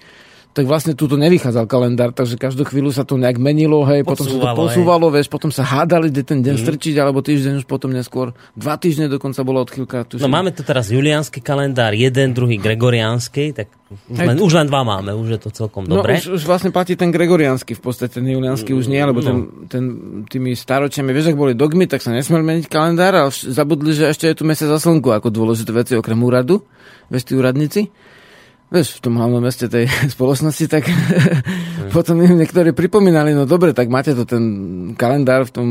tak 0.58 0.66
vlastne 0.66 0.98
tu 0.98 1.06
nevychádzal 1.06 1.70
kalendár, 1.70 2.10
takže 2.10 2.34
každú 2.34 2.66
chvíľu 2.66 2.90
sa 2.90 3.06
to 3.06 3.14
nejak 3.14 3.38
menilo, 3.38 3.86
hej, 3.86 4.02
potom 4.02 4.26
sa 4.26 4.34
to 4.34 4.42
Posúvalo, 4.42 4.58
posúvalo, 4.66 5.06
vieš, 5.14 5.30
potom 5.30 5.54
sa 5.54 5.62
hádali, 5.62 6.10
kde 6.10 6.22
ten 6.26 6.42
deň 6.42 6.58
mm. 6.58 6.62
strčiť, 6.66 6.94
alebo 6.98 7.22
týždeň 7.22 7.62
už 7.62 7.66
potom 7.70 7.94
neskôr. 7.94 8.34
Dva 8.58 8.74
týždne 8.74 9.06
dokonca 9.06 9.38
bola 9.46 9.62
odchýlka. 9.62 10.10
No 10.18 10.26
máme 10.26 10.50
tu 10.50 10.66
teraz 10.66 10.90
juliánsky 10.90 11.38
kalendár, 11.38 11.94
jeden, 11.94 12.34
druhý 12.34 12.58
gregoriánsky, 12.58 13.54
tak 13.54 13.70
už 14.10 14.18
len, 14.18 14.36
už 14.42 14.52
len 14.58 14.66
dva 14.66 14.82
máme, 14.82 15.14
už 15.14 15.38
je 15.38 15.40
to 15.46 15.50
celkom 15.54 15.86
No 15.86 16.02
dobre. 16.02 16.18
už, 16.18 16.34
už 16.34 16.42
vlastne 16.42 16.74
platí 16.74 16.98
ten 16.98 17.14
gregoriánsky 17.14 17.78
v 17.78 17.82
podstate, 17.86 18.18
ten 18.18 18.26
juliánsky 18.26 18.74
už 18.74 18.90
nie, 18.90 18.98
lebo 18.98 19.22
ten, 19.22 19.36
No. 19.38 19.70
ten, 19.70 19.84
tými 20.26 20.58
staročiami, 20.58 21.14
vieš, 21.14 21.30
ak 21.30 21.38
boli 21.38 21.54
dogmy, 21.54 21.86
tak 21.86 22.02
sa 22.02 22.10
nesmel 22.10 22.42
meniť 22.42 22.66
kalendár, 22.66 23.14
ale 23.14 23.30
zabudli, 23.30 23.94
že 23.94 24.10
ešte 24.10 24.26
je 24.26 24.34
tu 24.34 24.42
mesiac 24.42 24.74
za 24.74 24.82
slnku 24.82 25.14
ako 25.14 25.30
dôležité 25.30 25.70
veci 25.70 25.94
okrem 25.94 26.18
úradu, 26.18 26.66
vieš, 27.06 27.30
tí 27.30 27.38
úradníci. 27.38 27.88
Vieš, 28.68 29.00
v 29.00 29.04
tom 29.08 29.16
hlavnom 29.16 29.40
meste 29.40 29.64
tej 29.64 29.88
spoločnosti, 30.14 30.64
tak 30.68 30.84
potom 31.96 32.20
im 32.20 32.36
niektorí 32.36 32.76
pripomínali, 32.76 33.32
no 33.32 33.48
dobre, 33.48 33.72
tak 33.72 33.88
máte 33.88 34.12
to 34.12 34.28
ten 34.28 34.44
kalendár 34.92 35.48
v 35.48 35.52
tom, 35.52 35.66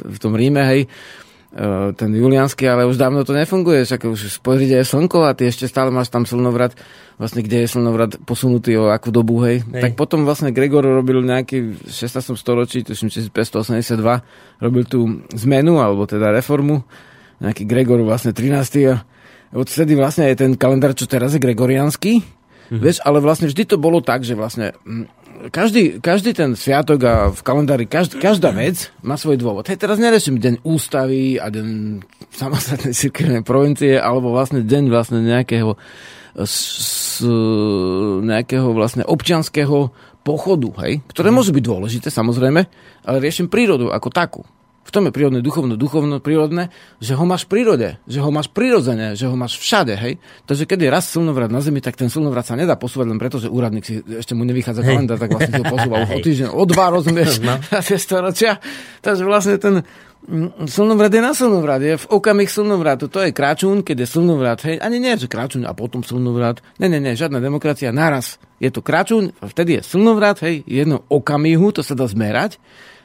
v 0.00 0.18
tom 0.18 0.32
Ríme, 0.32 0.64
hej, 0.72 0.88
e, 1.52 1.92
ten 1.92 2.08
juliánsky, 2.16 2.64
ale 2.64 2.88
už 2.88 2.96
dávno 2.96 3.28
to 3.28 3.36
nefunguje, 3.36 3.84
však 3.84 4.08
už 4.08 4.40
pozrite 4.40 4.80
je 4.80 4.88
slnko 4.88 5.28
a 5.28 5.36
ty 5.36 5.52
ešte 5.52 5.68
stále 5.68 5.92
máš 5.92 6.08
tam 6.08 6.24
slnovrat, 6.24 6.72
vlastne 7.20 7.44
kde 7.44 7.68
je 7.68 7.68
slnovrat 7.68 8.16
posunutý 8.24 8.72
o 8.80 8.88
akú 8.88 9.12
dobu, 9.12 9.44
hej. 9.44 9.60
Hej. 9.60 9.92
Tak 9.92 10.00
potom 10.00 10.24
vlastne 10.24 10.48
Gregor 10.48 10.88
robil 10.88 11.20
nejaký 11.20 11.76
v 11.76 11.92
16. 11.92 12.40
storočí, 12.40 12.88
tuším 12.88 13.12
1582, 13.12 14.00
robil 14.64 14.84
tú 14.88 15.20
zmenu, 15.36 15.76
alebo 15.76 16.08
teda 16.08 16.32
reformu, 16.32 16.88
nejaký 17.44 17.68
Gregor 17.68 18.00
vlastne 18.00 18.32
13. 18.32 18.96
a 18.96 19.04
odtedy 19.52 19.92
vlastne 19.94 20.28
je 20.32 20.36
ten 20.36 20.52
kalendár, 20.56 20.96
čo 20.96 21.04
teraz 21.04 21.36
je 21.36 21.40
gregoriánsky, 21.40 22.24
mm-hmm. 22.24 22.80
vieš, 22.80 23.04
ale 23.04 23.20
vlastne 23.20 23.48
vždy 23.48 23.62
to 23.68 23.76
bolo 23.76 24.00
tak, 24.00 24.24
že 24.24 24.32
vlastne 24.32 24.72
mm, 24.82 25.06
každý, 25.52 26.00
každý 26.00 26.32
ten 26.32 26.56
sviatok 26.56 27.00
a 27.04 27.14
v 27.30 27.40
kalendári 27.44 27.84
každý, 27.84 28.18
každá 28.18 28.50
vec 28.52 28.88
má 29.04 29.20
svoj 29.20 29.36
dôvod. 29.36 29.68
Hej, 29.68 29.80
teraz 29.80 30.00
nereším 30.00 30.40
deň 30.40 30.54
ústavy 30.64 31.36
a 31.36 31.52
deň 31.52 31.66
samostatnej 32.32 32.96
cirkevnej 32.96 33.42
provincie, 33.44 34.00
alebo 34.00 34.32
vlastne 34.32 34.64
deň 34.64 34.84
vlastne 34.88 35.20
nejakého 35.20 35.76
s, 36.32 36.56
s, 37.20 37.28
nejakého 38.24 38.72
vlastne 38.72 39.04
občianského 39.04 39.92
pochodu, 40.24 40.70
hej, 40.86 41.04
ktoré 41.12 41.28
môžu 41.28 41.52
byť 41.52 41.64
dôležité, 41.66 42.08
samozrejme, 42.08 42.60
ale 43.04 43.16
riešim 43.20 43.52
prírodu 43.52 43.92
ako 43.92 44.08
takú. 44.08 44.42
V 44.82 44.90
tom 44.90 45.06
je 45.06 45.14
prírodné, 45.14 45.38
duchovno, 45.46 45.78
duchovno, 45.78 46.18
prírodné, 46.18 46.74
že 46.98 47.14
ho 47.14 47.22
máš 47.22 47.46
v 47.46 47.54
prírode, 47.54 47.88
že 48.10 48.18
ho 48.18 48.30
máš 48.34 48.50
prirodzene, 48.50 49.14
že 49.14 49.30
ho 49.30 49.38
máš 49.38 49.54
všade, 49.62 49.94
hej. 49.94 50.18
Takže 50.42 50.66
keď 50.66 50.78
je 50.82 50.88
raz 50.90 51.04
slnovrat 51.06 51.54
na 51.54 51.62
Zemi, 51.62 51.78
tak 51.78 51.94
ten 51.94 52.10
slnovrat 52.10 52.50
sa 52.50 52.58
nedá 52.58 52.74
posúvať 52.74 53.14
len 53.14 53.18
preto, 53.22 53.38
že 53.38 53.46
úradník 53.46 53.86
si 53.86 54.02
ešte 54.02 54.34
mu 54.34 54.42
nevychádza 54.42 54.82
kalendár, 54.82 55.22
tak 55.22 55.30
vlastne 55.30 55.62
to 55.62 55.64
posúva 55.70 56.02
už 56.02 56.10
o 56.10 56.18
týždeň, 56.18 56.48
o 56.50 56.62
dva, 56.66 56.90
rozumieš, 56.90 57.38
No. 57.46 57.62
storočia. 58.02 58.58
Takže 59.06 59.22
vlastne 59.22 59.54
ten 59.62 59.86
mm, 60.26 60.66
slnovrat 60.66 61.14
je 61.14 61.22
na 61.22 61.32
slnovrat, 61.32 61.80
je 61.82 61.94
v 62.02 62.06
okamih 62.10 62.50
slnovratu. 62.50 63.06
To 63.06 63.22
je 63.22 63.30
kráčun, 63.30 63.86
keď 63.86 64.02
je 64.02 64.08
slnovrat, 64.10 64.58
hej. 64.66 64.76
Ani 64.82 64.98
nie, 64.98 65.14
že 65.14 65.30
kráčun 65.30 65.62
a 65.62 65.72
potom 65.78 66.02
slnovrat. 66.02 66.58
Ne, 66.82 66.90
ne, 66.90 66.98
ne, 66.98 67.14
žiadna 67.14 67.38
demokracia, 67.38 67.94
naraz. 67.94 68.42
Je 68.58 68.66
to 68.74 68.82
kráčun, 68.82 69.30
vtedy 69.38 69.78
je 69.78 69.86
slnovrat, 69.86 70.42
hej, 70.42 70.66
jedno 70.66 71.06
okamihu, 71.06 71.70
to 71.70 71.86
sa 71.86 71.94
dá 71.94 72.10
zmerať. 72.10 72.58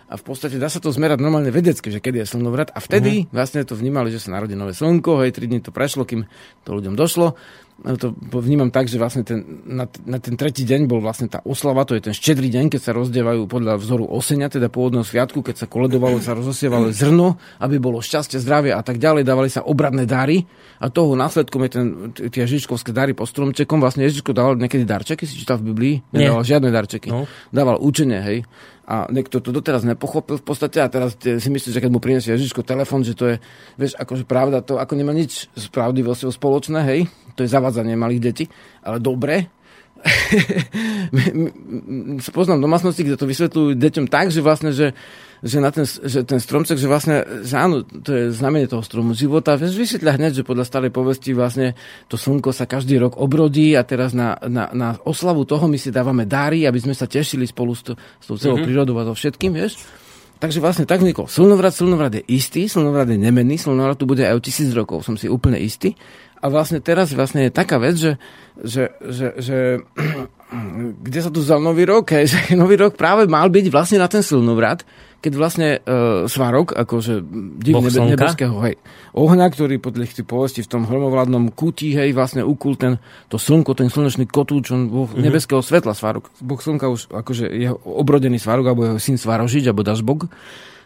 A 0.07 0.15
v 0.15 0.23
podstate 0.23 0.55
dá 0.55 0.71
sa 0.71 0.79
to 0.79 0.87
zmerať 0.87 1.19
normálne 1.19 1.51
vedecky, 1.51 1.91
že 1.91 1.99
kedy 1.99 2.23
je 2.23 2.31
slnovrat. 2.31 2.71
A 2.71 2.79
vtedy 2.79 3.27
uh-huh. 3.27 3.35
vlastne 3.35 3.67
to 3.67 3.75
vnímali, 3.75 4.07
že 4.07 4.23
sa 4.23 4.31
narodí 4.39 4.55
nové 4.55 4.71
slnko, 4.71 5.27
hej, 5.27 5.35
3 5.35 5.51
dní 5.51 5.59
to 5.59 5.75
prešlo, 5.75 6.07
kým 6.07 6.23
to 6.63 6.69
ľuďom 6.71 6.95
došlo. 6.95 7.35
No 7.77 7.93
to 7.93 8.17
vnímam 8.41 8.73
tak, 8.73 8.89
že 8.89 8.97
vlastne 8.97 9.21
ten, 9.21 9.61
na, 9.69 9.85
na 10.09 10.17
ten 10.17 10.33
tretí 10.33 10.65
deň 10.65 10.89
bol 10.89 10.97
vlastne 10.97 11.29
tá 11.29 11.45
oslava, 11.45 11.85
to 11.85 11.93
je 11.93 12.09
ten 12.09 12.15
štedrý 12.15 12.49
deň, 12.49 12.73
keď 12.73 12.81
sa 12.81 12.91
rozdievajú 12.97 13.45
podľa 13.45 13.77
vzoru 13.77 14.09
osenia, 14.09 14.49
teda 14.49 14.65
pôvodného 14.65 15.05
sviatku, 15.05 15.45
keď 15.45 15.61
sa 15.61 15.67
koledovalo, 15.69 16.17
sa 16.17 16.33
rozosievalo 16.33 16.89
zrno, 16.89 17.37
aby 17.61 17.77
bolo 17.77 18.01
šťastie, 18.01 18.41
zdravie 18.41 18.73
a 18.73 18.81
tak 18.81 18.97
ďalej, 18.97 19.21
dávali 19.21 19.53
sa 19.53 19.61
obradné 19.61 20.09
dary 20.09 20.49
a 20.81 20.89
toho 20.89 21.13
následkom 21.13 21.61
je 21.65 21.69
ten, 21.69 21.85
tie 22.33 22.49
ježiškovské 22.49 22.89
dary 22.89 23.13
po 23.13 23.29
stromčekom. 23.29 23.77
Vlastne 23.77 24.09
Ježiško 24.09 24.33
dával 24.33 24.57
niekedy 24.57 24.81
darčeky, 24.81 25.29
si 25.29 25.37
čítal 25.37 25.61
v 25.61 25.69
Biblii? 25.69 25.95
Nie. 26.17 26.33
Nedával 26.33 26.49
žiadne 26.49 26.69
darčeky. 26.73 27.13
No. 27.13 27.29
Dával 27.53 27.77
učenie, 27.77 28.25
hej. 28.25 28.41
A 28.87 29.03
niekto 29.11 29.43
to 29.43 29.51
doteraz 29.51 29.83
nepochopil 29.83 30.39
v 30.39 30.45
podstate 30.47 30.79
a 30.79 30.87
teraz 30.87 31.13
te- 31.19 31.43
si 31.43 31.51
myslíš, 31.51 31.75
že 31.75 31.83
keď 31.83 31.91
mu 31.91 31.99
prinesie 31.99 32.31
Ježiško 32.31 32.63
telefon, 32.63 33.03
že 33.03 33.19
to 33.19 33.35
je, 33.35 33.35
vieš, 33.75 33.99
akože 33.99 34.23
pravda, 34.23 34.63
to 34.63 34.79
ako 34.79 34.95
nemá 34.95 35.11
nič 35.11 35.51
s 35.51 35.65
pravdivosťou 35.67 36.31
spoločné, 36.31 36.87
hej, 36.87 37.11
to 37.37 37.45
je 37.45 37.53
zavádzanie 37.53 37.93
malých 37.93 38.21
detí, 38.21 38.45
ale 38.81 38.97
dobre. 38.97 39.53
My- 41.13 41.31
my- 41.33 41.53
my- 42.17 42.21
Poznám 42.33 42.61
domácnosti, 42.61 43.01
kde 43.01 43.17
to 43.17 43.25
vysvetľujú 43.25 43.79
deťom 43.79 44.05
tak, 44.11 44.29
že 44.29 44.45
vlastne, 44.45 44.69
že, 44.75 44.93
že, 45.41 45.57
na 45.57 45.73
ten, 45.73 45.87
že 45.87 46.21
ten 46.21 46.37
stromček, 46.37 46.77
že 46.77 46.85
vlastne, 46.85 47.23
že 47.41 47.55
áno, 47.57 47.81
to 47.81 48.09
je 48.13 48.23
znamenie 48.29 48.69
toho 48.69 48.83
stromu 48.83 49.17
života. 49.17 49.57
Vieš, 49.57 49.73
vysvetľa 49.73 50.11
hneď, 50.19 50.31
že 50.41 50.47
podľa 50.47 50.65
starej 50.67 50.91
povesti 50.93 51.31
vlastne 51.33 51.73
to 52.11 52.19
slnko 52.19 52.53
sa 52.53 52.69
každý 52.69 52.99
rok 53.01 53.17
obrodí 53.17 53.73
a 53.73 53.81
teraz 53.87 54.13
na, 54.13 54.37
na, 54.45 54.69
na 54.73 54.89
oslavu 55.07 55.47
toho 55.47 55.65
my 55.65 55.77
si 55.79 55.89
dávame 55.89 56.27
dary, 56.29 56.67
aby 56.67 56.77
sme 56.77 56.93
sa 56.93 57.09
tešili 57.09 57.47
spolu 57.47 57.73
s, 57.73 57.81
to, 57.87 57.93
s 57.95 58.25
tou 58.27 58.37
celou 58.37 58.61
mm-hmm. 58.61 58.67
prírodou 58.67 58.95
a 58.99 59.07
so 59.07 59.15
všetkým, 59.17 59.55
vieš. 59.55 59.79
Takže 60.37 60.61
vlastne 60.61 60.85
tak 60.85 61.01
vznikol. 61.01 61.25
Slnovrat, 61.25 61.73
slnovrat 61.73 62.13
je 62.21 62.23
istý, 62.29 62.69
slnovrat 62.69 63.09
je 63.09 63.17
nemenný, 63.17 63.57
slnovrat 63.57 63.97
tu 63.97 64.05
bude 64.05 64.21
aj 64.21 64.37
o 64.37 64.43
tisíc 64.43 64.69
rokov, 64.69 65.01
som 65.01 65.17
si 65.17 65.25
úplne 65.25 65.57
istý. 65.57 65.97
A 66.37 66.45
vlastne 66.53 66.77
teraz 66.79 67.09
vlastne 67.13 67.49
je 67.49 67.51
taká 67.51 67.81
vec, 67.81 67.97
že, 67.97 68.11
že, 68.61 68.93
že, 69.01 69.27
že 69.41 69.57
kde 71.05 71.19
sa 71.19 71.33
tu 71.33 71.43
vzal 71.43 71.59
nový 71.59 71.83
rok? 71.83 72.13
Hej, 72.13 72.25
že 72.33 72.39
nový 72.53 72.77
rok 72.77 72.95
práve 72.95 73.25
mal 73.25 73.49
byť 73.49 73.65
vlastne 73.73 73.97
na 73.97 74.07
ten 74.07 74.21
slnovrat, 74.21 74.85
keď 75.17 75.33
vlastne 75.33 75.67
uh, 75.81 76.29
Svarok, 76.29 76.77
akože 76.77 77.25
div 77.57 77.73
nebe, 77.73 77.89
nebeského 77.89 78.53
hej, 78.69 78.77
ohňa, 79.17 79.49
ktorý 79.49 79.81
podľa 79.81 80.13
tých 80.13 80.29
povesti 80.29 80.61
v 80.61 80.69
tom 80.69 80.85
hromovladnom 80.85 81.49
kúti, 81.57 81.97
hej, 81.97 82.13
vlastne 82.13 82.45
ukul 82.45 82.77
ten, 82.77 83.01
to 83.25 83.41
slnko, 83.41 83.73
ten 83.73 83.89
slnečný 83.89 84.29
kotúč, 84.29 84.69
on 84.69 84.87
boh 84.87 85.09
mm-hmm. 85.09 85.25
nebeského 85.25 85.65
svetla 85.65 85.97
Svarok. 85.97 86.29
Boh 86.37 86.61
slnka 86.61 86.85
už 86.85 87.09
akože 87.09 87.49
jeho 87.49 87.81
obrodený 87.81 88.37
Svarok, 88.37 88.69
alebo 88.69 88.85
jeho 88.85 89.01
syn 89.01 89.17
Svarožič, 89.17 89.65
alebo 89.65 89.81
Dažbog 89.81 90.29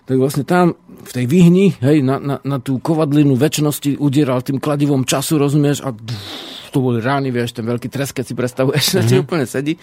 tak 0.06 0.18
vlastne 0.18 0.44
tam 0.44 0.78
v 1.02 1.12
tej 1.12 1.26
výhni, 1.26 1.74
hej, 1.82 2.06
na, 2.06 2.22
na, 2.22 2.36
na 2.42 2.58
tú 2.62 2.78
kovadlinu 2.78 3.34
väčšnosti 3.34 3.98
udieral 3.98 4.46
tým 4.46 4.62
kladivom 4.62 5.06
času, 5.06 5.42
rozumieš, 5.42 5.82
a 5.82 5.94
to 6.72 6.78
boli 6.80 7.02
rány, 7.02 7.34
vieš, 7.34 7.58
ten 7.58 7.66
veľký 7.66 7.90
trest, 7.90 8.14
keď 8.14 8.26
si 8.26 8.34
predstavuješ, 8.38 8.86
mm-hmm. 8.92 9.10
ti 9.10 9.16
úplne 9.18 9.46
sedí. 9.50 9.74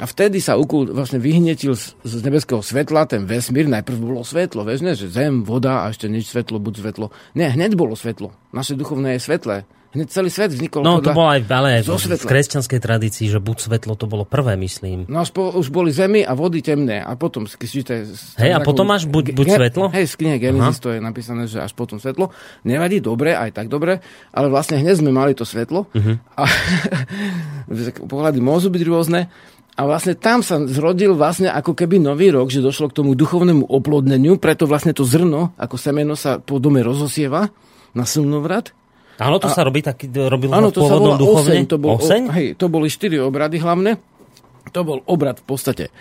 A 0.00 0.08
vtedy 0.08 0.40
sa 0.40 0.56
ukul, 0.56 0.88
vlastne 0.88 1.20
vyhnetil 1.20 1.76
z, 1.76 1.92
z 2.00 2.24
nebeského 2.24 2.64
svetla 2.64 3.04
ten 3.04 3.28
vesmír. 3.28 3.68
Najprv 3.68 3.98
bolo 4.00 4.24
svetlo, 4.24 4.64
vieš, 4.64 4.80
ne, 4.80 4.96
že 4.96 5.12
zem, 5.12 5.44
voda 5.44 5.84
a 5.84 5.92
ešte 5.92 6.08
nič 6.08 6.32
svetlo, 6.32 6.56
buď 6.56 6.74
svetlo. 6.80 7.06
Nie, 7.36 7.52
hneď 7.52 7.76
bolo 7.76 7.92
svetlo. 7.92 8.32
Naše 8.56 8.72
duchovné 8.72 9.20
je 9.20 9.20
svetlé. 9.20 9.68
Hneď 9.92 10.08
celý 10.08 10.28
svet 10.28 10.50
vznikol 10.50 10.80
No 10.80 10.98
to 10.98 11.04
podľa... 11.04 11.12
bolo 11.12 11.28
aj 11.28 11.40
ale 11.46 11.84
zo 11.84 12.00
v 12.00 12.24
kresťanskej 12.24 12.80
tradícii, 12.80 13.28
že 13.28 13.36
buď 13.36 13.56
svetlo 13.62 13.92
to 13.92 14.08
bolo 14.08 14.24
prvé, 14.24 14.56
myslím. 14.56 15.04
No 15.04 15.20
po, 15.28 15.52
už 15.52 15.68
boli 15.68 15.92
zemi 15.92 16.20
a 16.20 16.32
vody 16.32 16.60
temné 16.60 16.98
a 16.98 17.12
potom 17.12 17.44
keď. 17.44 18.08
Hej, 18.36 18.52
a 18.52 18.58
potom 18.58 18.88
máš 18.88 19.04
buď- 19.04 19.32
buď 19.32 19.46
svetlo? 19.52 19.92
Hej, 19.92 20.08
z 20.08 20.14
knihy 20.16 20.38
Genesis 20.40 20.80
to 20.80 20.88
je 20.88 20.98
napísané, 20.98 21.44
že 21.44 21.60
až 21.60 21.72
potom 21.72 21.96
svetlo. 21.96 22.32
Nevadí, 22.62 22.98
dobre, 22.98 23.32
aj 23.32 23.52
tak 23.52 23.68
dobre, 23.68 24.00
ale 24.28 24.46
vlastne 24.48 24.76
hneď 24.76 24.96
sme 24.96 25.12
mali 25.12 25.32
to 25.32 25.44
svetlo 25.44 25.84
Mhm. 25.92 26.12
a 26.34 26.42
pohľady 28.02 28.38
môžu 28.38 28.68
byť 28.68 28.82
rôzne 28.82 29.28
a 29.72 29.82
vlastne 29.82 30.12
tam 30.12 30.40
sa 30.40 30.60
zrodil 30.62 31.12
vlastne 31.12 31.48
ako 31.48 31.72
keby 31.72 31.96
nový 31.96 32.28
rok, 32.28 32.48
že 32.48 32.60
došlo 32.60 32.88
k 32.88 32.96
tomu 32.96 33.12
duchovnému 33.12 33.64
oplodneniu, 33.64 34.36
preto 34.36 34.64
vlastne 34.64 34.92
to 34.92 35.02
zrno 35.02 35.52
ako 35.56 35.76
semeno 35.76 36.12
sa 36.12 36.36
po 36.36 36.56
dome 36.56 36.80
rozosieva 36.80 37.48
na 37.92 38.04
slnovrat 38.04 38.72
Áno, 39.22 39.38
to 39.38 39.48
sa 39.48 39.62
robí 39.62 39.80
taký, 39.80 40.10
robil 40.10 40.50
Áno, 40.50 40.74
to 40.74 40.82
sa 40.82 40.98
volá 40.98 41.14
duchovne. 41.14 41.62
oseň. 41.62 41.62
To 41.70 41.76
bol, 41.78 41.96
oseň? 41.96 42.22
O, 42.26 42.32
hej, 42.34 42.46
to 42.58 42.66
boli 42.66 42.90
štyri 42.90 43.22
obrady 43.22 43.62
hlavné. 43.62 43.96
To 44.74 44.80
bol 44.82 44.98
obrad 45.06 45.38
v 45.38 45.46
podstate 45.46 45.84
e, 45.88 45.92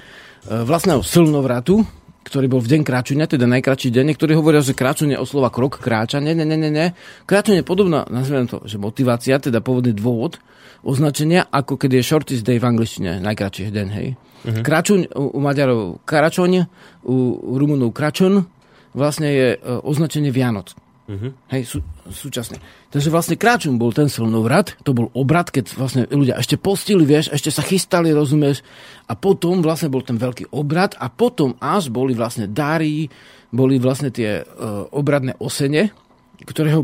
vlastného 0.50 1.06
slnovratu, 1.06 1.86
ktorý 2.22 2.46
bol 2.48 2.62
v 2.62 2.78
deň 2.78 2.82
kráčania, 2.86 3.26
teda 3.26 3.50
najkračší 3.50 3.90
deň. 3.90 4.14
Niektorí 4.14 4.34
hovoria, 4.38 4.62
že 4.62 4.78
kráčanie 4.78 5.18
o 5.18 5.26
slova 5.26 5.50
krok 5.50 5.82
kráča. 5.82 6.22
Ne, 6.22 6.38
ne, 6.38 6.46
ne, 6.46 6.58
ne, 6.58 6.70
ne. 6.70 6.86
Kráčanie 7.26 7.62
je 7.62 7.68
podobná, 7.68 8.06
nazviem 8.08 8.46
to, 8.46 8.62
že 8.66 8.78
motivácia, 8.78 9.42
teda 9.42 9.60
pôvodný 9.60 9.92
dôvod 9.98 10.38
označenia, 10.82 11.46
ako 11.50 11.78
keď 11.78 12.02
je 12.02 12.02
shortest 12.02 12.44
day 12.46 12.58
v 12.58 12.66
angličtine, 12.66 13.22
najkračší 13.22 13.70
deň, 13.70 13.88
hej. 13.94 14.08
Uh-huh. 14.18 14.62
Kračuň 14.66 15.14
u, 15.14 15.38
u 15.38 15.40
Maďarov 15.42 16.02
karačoň, 16.10 16.66
u, 17.06 17.16
u 17.38 17.54
Rumunov 17.62 17.94
kračon, 17.94 18.50
vlastne 18.98 19.30
je 19.30 19.48
e, 19.54 19.58
označenie 19.62 20.34
Vianoc. 20.34 20.74
Mhm. 21.12 21.28
Hej, 21.52 21.62
sú, 21.68 21.78
súčasne. 22.08 22.58
Takže 22.92 23.08
vlastne 23.08 23.40
kráčum 23.40 23.80
bol 23.80 23.96
ten 23.96 24.12
slnovrat, 24.12 24.76
to 24.84 24.92
bol 24.92 25.08
obrad, 25.16 25.48
keď 25.48 25.80
vlastne 25.80 26.04
ľudia 26.12 26.36
ešte 26.36 26.60
postili, 26.60 27.08
vieš, 27.08 27.32
ešte 27.32 27.48
sa 27.48 27.64
chystali, 27.64 28.12
rozumieš, 28.12 28.68
a 29.08 29.16
potom 29.16 29.64
vlastne 29.64 29.88
bol 29.88 30.04
ten 30.04 30.20
veľký 30.20 30.52
obrad 30.52 31.00
a 31.00 31.08
potom 31.08 31.56
až 31.64 31.88
boli 31.88 32.12
vlastne 32.12 32.52
dary, 32.52 33.08
boli 33.48 33.80
vlastne 33.80 34.12
tie 34.12 34.44
uh, 34.44 34.92
obradné 34.92 35.40
osene, 35.40 35.96
ktorého 36.42 36.84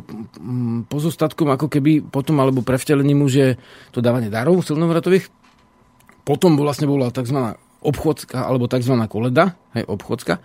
pozostatkom 0.87 1.49
ako 1.51 1.67
keby 1.67 2.07
potom 2.07 2.39
alebo 2.39 2.63
prevtelením 2.63 3.25
už 3.25 3.33
je 3.33 3.49
to 3.89 3.99
dávanie 3.99 4.29
darov 4.29 4.61
slnovratových. 4.61 5.27
potom 6.23 6.55
vlastne 6.55 6.87
bola 6.87 7.11
tzv. 7.11 7.57
obchodská, 7.83 8.47
alebo 8.47 8.71
tzv. 8.71 8.95
koleda, 9.11 9.59
hej, 9.75 9.83
obchodská. 9.83 10.39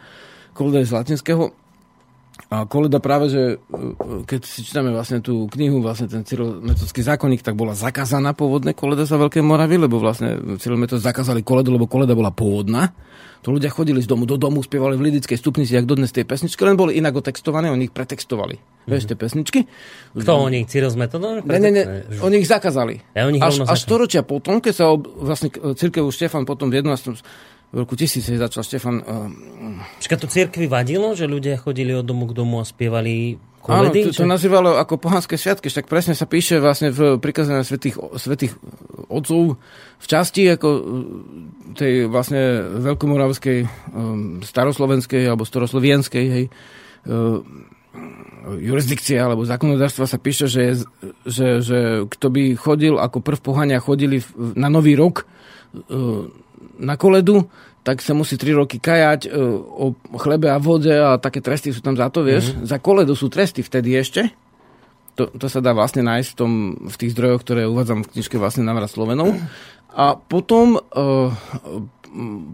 Koleda 0.59 0.83
je 0.83 0.91
z 0.91 0.97
latinského. 0.97 1.62
A 2.53 2.69
koleda 2.69 3.01
práve, 3.01 3.33
že 3.33 3.43
e, 3.57 4.27
keď 4.29 4.41
si 4.45 4.61
čítame 4.61 4.93
vlastne 4.93 5.25
tú 5.25 5.49
knihu, 5.57 5.81
vlastne 5.81 6.05
ten 6.05 6.21
cyrilometodský 6.21 7.01
zákonník, 7.01 7.41
tak 7.41 7.57
bola 7.57 7.73
zakázaná 7.73 8.37
pôvodné 8.37 8.77
koleda 8.77 9.09
za 9.09 9.17
Veľké 9.17 9.41
Moravy, 9.41 9.81
lebo 9.81 9.97
vlastne 9.97 10.37
cyrilometod 10.61 11.01
zakázali 11.01 11.41
koledu, 11.41 11.73
lebo 11.73 11.89
koleda 11.89 12.13
bola 12.13 12.29
pôvodná. 12.29 12.93
To 13.43 13.57
ľudia 13.57 13.73
chodili 13.73 14.05
z 14.05 14.07
domu 14.07 14.29
do 14.29 14.37
domu, 14.37 14.61
spievali 14.61 15.01
v 15.01 15.09
lidickej 15.09 15.35
stupnici, 15.35 15.75
jak 15.75 15.89
dodnes 15.89 16.13
tej 16.13 16.29
pesničky, 16.29 16.61
len 16.63 16.77
boli 16.77 17.01
inak 17.01 17.17
otextované, 17.17 17.73
oni 17.73 17.89
ich 17.89 17.95
pretextovali. 17.97 18.55
Mm-hmm. 18.55 18.91
Vieš, 18.93 19.03
tie 19.09 19.17
pesničky. 19.17 19.61
Kto 20.13 20.33
oni? 20.47 20.69
Cyril 20.69 20.93
s 20.93 20.99
metodom? 21.01 21.41
Ne, 21.43 21.59
ne, 21.59 21.71
ne, 21.73 21.83
oni 22.21 22.45
ich 22.45 22.47
zakázali. 22.47 23.01
Ja, 23.17 23.27
oni 23.27 23.41
až, 23.41 23.65
až 23.65 23.81
storočia 23.81 24.23
potom, 24.23 24.61
keď 24.61 24.75
sa 24.77 24.85
ob, 24.93 25.09
vlastne 25.09 25.51
církev 25.51 26.05
Štefan 26.13 26.45
potom 26.45 26.69
v 26.69 26.85
11 26.85 27.19
v 27.73 27.77
roku 27.81 27.97
1000 27.97 28.37
začal 28.37 28.63
Štefan... 28.63 29.01
Uh, 29.01 30.21
to 30.21 30.29
církvi 30.29 30.69
vadilo, 30.69 31.17
že 31.17 31.25
ľudia 31.25 31.57
chodili 31.57 31.97
od 31.97 32.05
domu 32.05 32.29
k 32.29 32.37
domu 32.37 32.61
a 32.61 32.69
spievali 32.69 33.41
koledy? 33.65 34.05
Áno, 34.05 34.13
to, 34.13 34.21
to 34.23 34.29
nazývalo 34.29 34.77
ako 34.77 35.01
pohanské 35.01 35.41
sviatky, 35.41 35.73
tak 35.73 35.89
presne 35.89 36.13
sa 36.13 36.29
píše 36.29 36.61
vlastne 36.61 36.93
v 36.93 37.17
prikazaní 37.17 37.65
svetých, 37.65 37.97
svetých 38.21 38.53
otcov 39.09 39.57
v 39.97 40.07
časti 40.07 40.53
ako 40.53 40.69
e, 40.69 40.83
tej 41.73 41.93
vlastne 42.13 42.61
veľkomoravskej, 42.85 43.59
um, 43.97 44.45
staroslovenskej 44.45 45.25
alebo 45.25 45.49
staroslovienskej 45.49 46.25
hej, 46.29 46.45
jurisdikcie 48.61 49.17
alebo 49.17 49.49
zákonodárstva 49.49 50.09
sa 50.09 50.19
píše, 50.21 50.49
že, 50.49 50.85
že, 51.25 51.61
že 51.65 51.79
kto 52.09 52.27
by 52.29 52.43
chodil 52.57 52.95
ako 53.01 53.21
prv 53.21 53.39
pohania 53.41 53.81
chodili 53.81 54.21
na 54.37 54.69
nový 54.73 54.97
rok 54.97 55.25
na 56.83 56.99
koledu, 56.99 57.47
tak 57.83 57.99
sa 57.99 58.15
musí 58.15 58.39
3 58.39 58.59
roky 58.59 58.79
kajať 58.79 59.27
uh, 59.27 59.59
o 59.59 60.19
chlebe 60.19 60.51
a 60.51 60.63
vode 60.63 60.91
a 60.91 61.19
také 61.19 61.43
tresty 61.43 61.75
sú 61.75 61.83
tam 61.83 61.99
za 61.99 62.11
to, 62.11 62.23
vieš. 62.23 62.55
Mm-hmm. 62.55 62.67
Za 62.67 62.79
koledu 62.79 63.15
sú 63.19 63.27
tresty 63.27 63.63
vtedy 63.63 63.99
ešte. 63.99 64.31
To, 65.19 65.29
to 65.29 65.47
sa 65.51 65.61
dá 65.61 65.77
vlastne 65.77 66.01
nájsť 66.07 66.29
v, 66.33 66.37
tom, 66.39 66.53
v 66.89 66.97
tých 66.97 67.13
zdrojoch, 67.13 67.43
ktoré 67.45 67.69
uvádzam 67.69 68.07
v 68.07 68.11
knižke 68.17 68.39
vlastne 68.39 68.65
Navrat 68.65 68.89
Slovenov. 68.89 69.35
A 69.93 70.17
potom, 70.17 70.79
uh, 70.79 71.29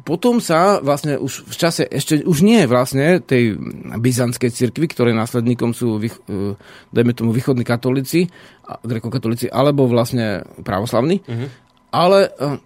potom 0.02 0.42
sa 0.42 0.82
vlastne 0.82 1.20
už 1.22 1.46
v 1.46 1.54
čase, 1.54 1.86
ešte 1.86 2.24
už 2.26 2.42
nie 2.42 2.66
vlastne 2.66 3.22
tej 3.22 3.54
byzantskej 3.94 4.50
cirkvi, 4.50 4.90
ktoré 4.90 5.14
následníkom 5.14 5.70
sú, 5.70 6.02
uh, 6.02 6.56
dajme 6.90 7.12
tomu, 7.14 7.30
východní 7.30 7.62
katolíci, 7.62 8.26
grekokatolíci, 8.64 9.52
alebo 9.52 9.86
vlastne 9.86 10.42
pravoslavní, 10.64 11.20
mm-hmm. 11.22 11.48
ale 11.94 12.32
uh, 12.32 12.58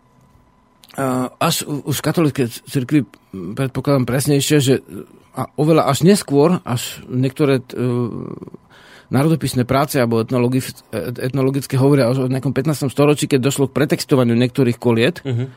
až 1.41 1.65
už 1.65 1.97
v 1.99 2.05
katolíckej 2.05 2.47
cirkvi 2.69 3.09
predpokladám 3.33 4.05
presnejšie, 4.05 4.57
že 4.61 4.75
a 5.33 5.49
oveľa 5.57 5.89
až 5.89 6.05
neskôr, 6.05 6.61
až 6.61 7.01
niektoré 7.09 7.65
uh, 7.65 8.37
národopisné 9.09 9.65
práce 9.65 9.97
alebo 9.97 10.25
etnologické 10.25 11.77
hovoria 11.81 12.13
o 12.13 12.29
nejakom 12.29 12.53
15. 12.53 12.93
storočí, 12.93 13.29
keď 13.29 13.41
došlo 13.41 13.69
k 13.69 13.77
pretextovaniu 13.77 14.37
niektorých 14.37 14.77
koliet 14.81 15.21
uh-huh. 15.25 15.49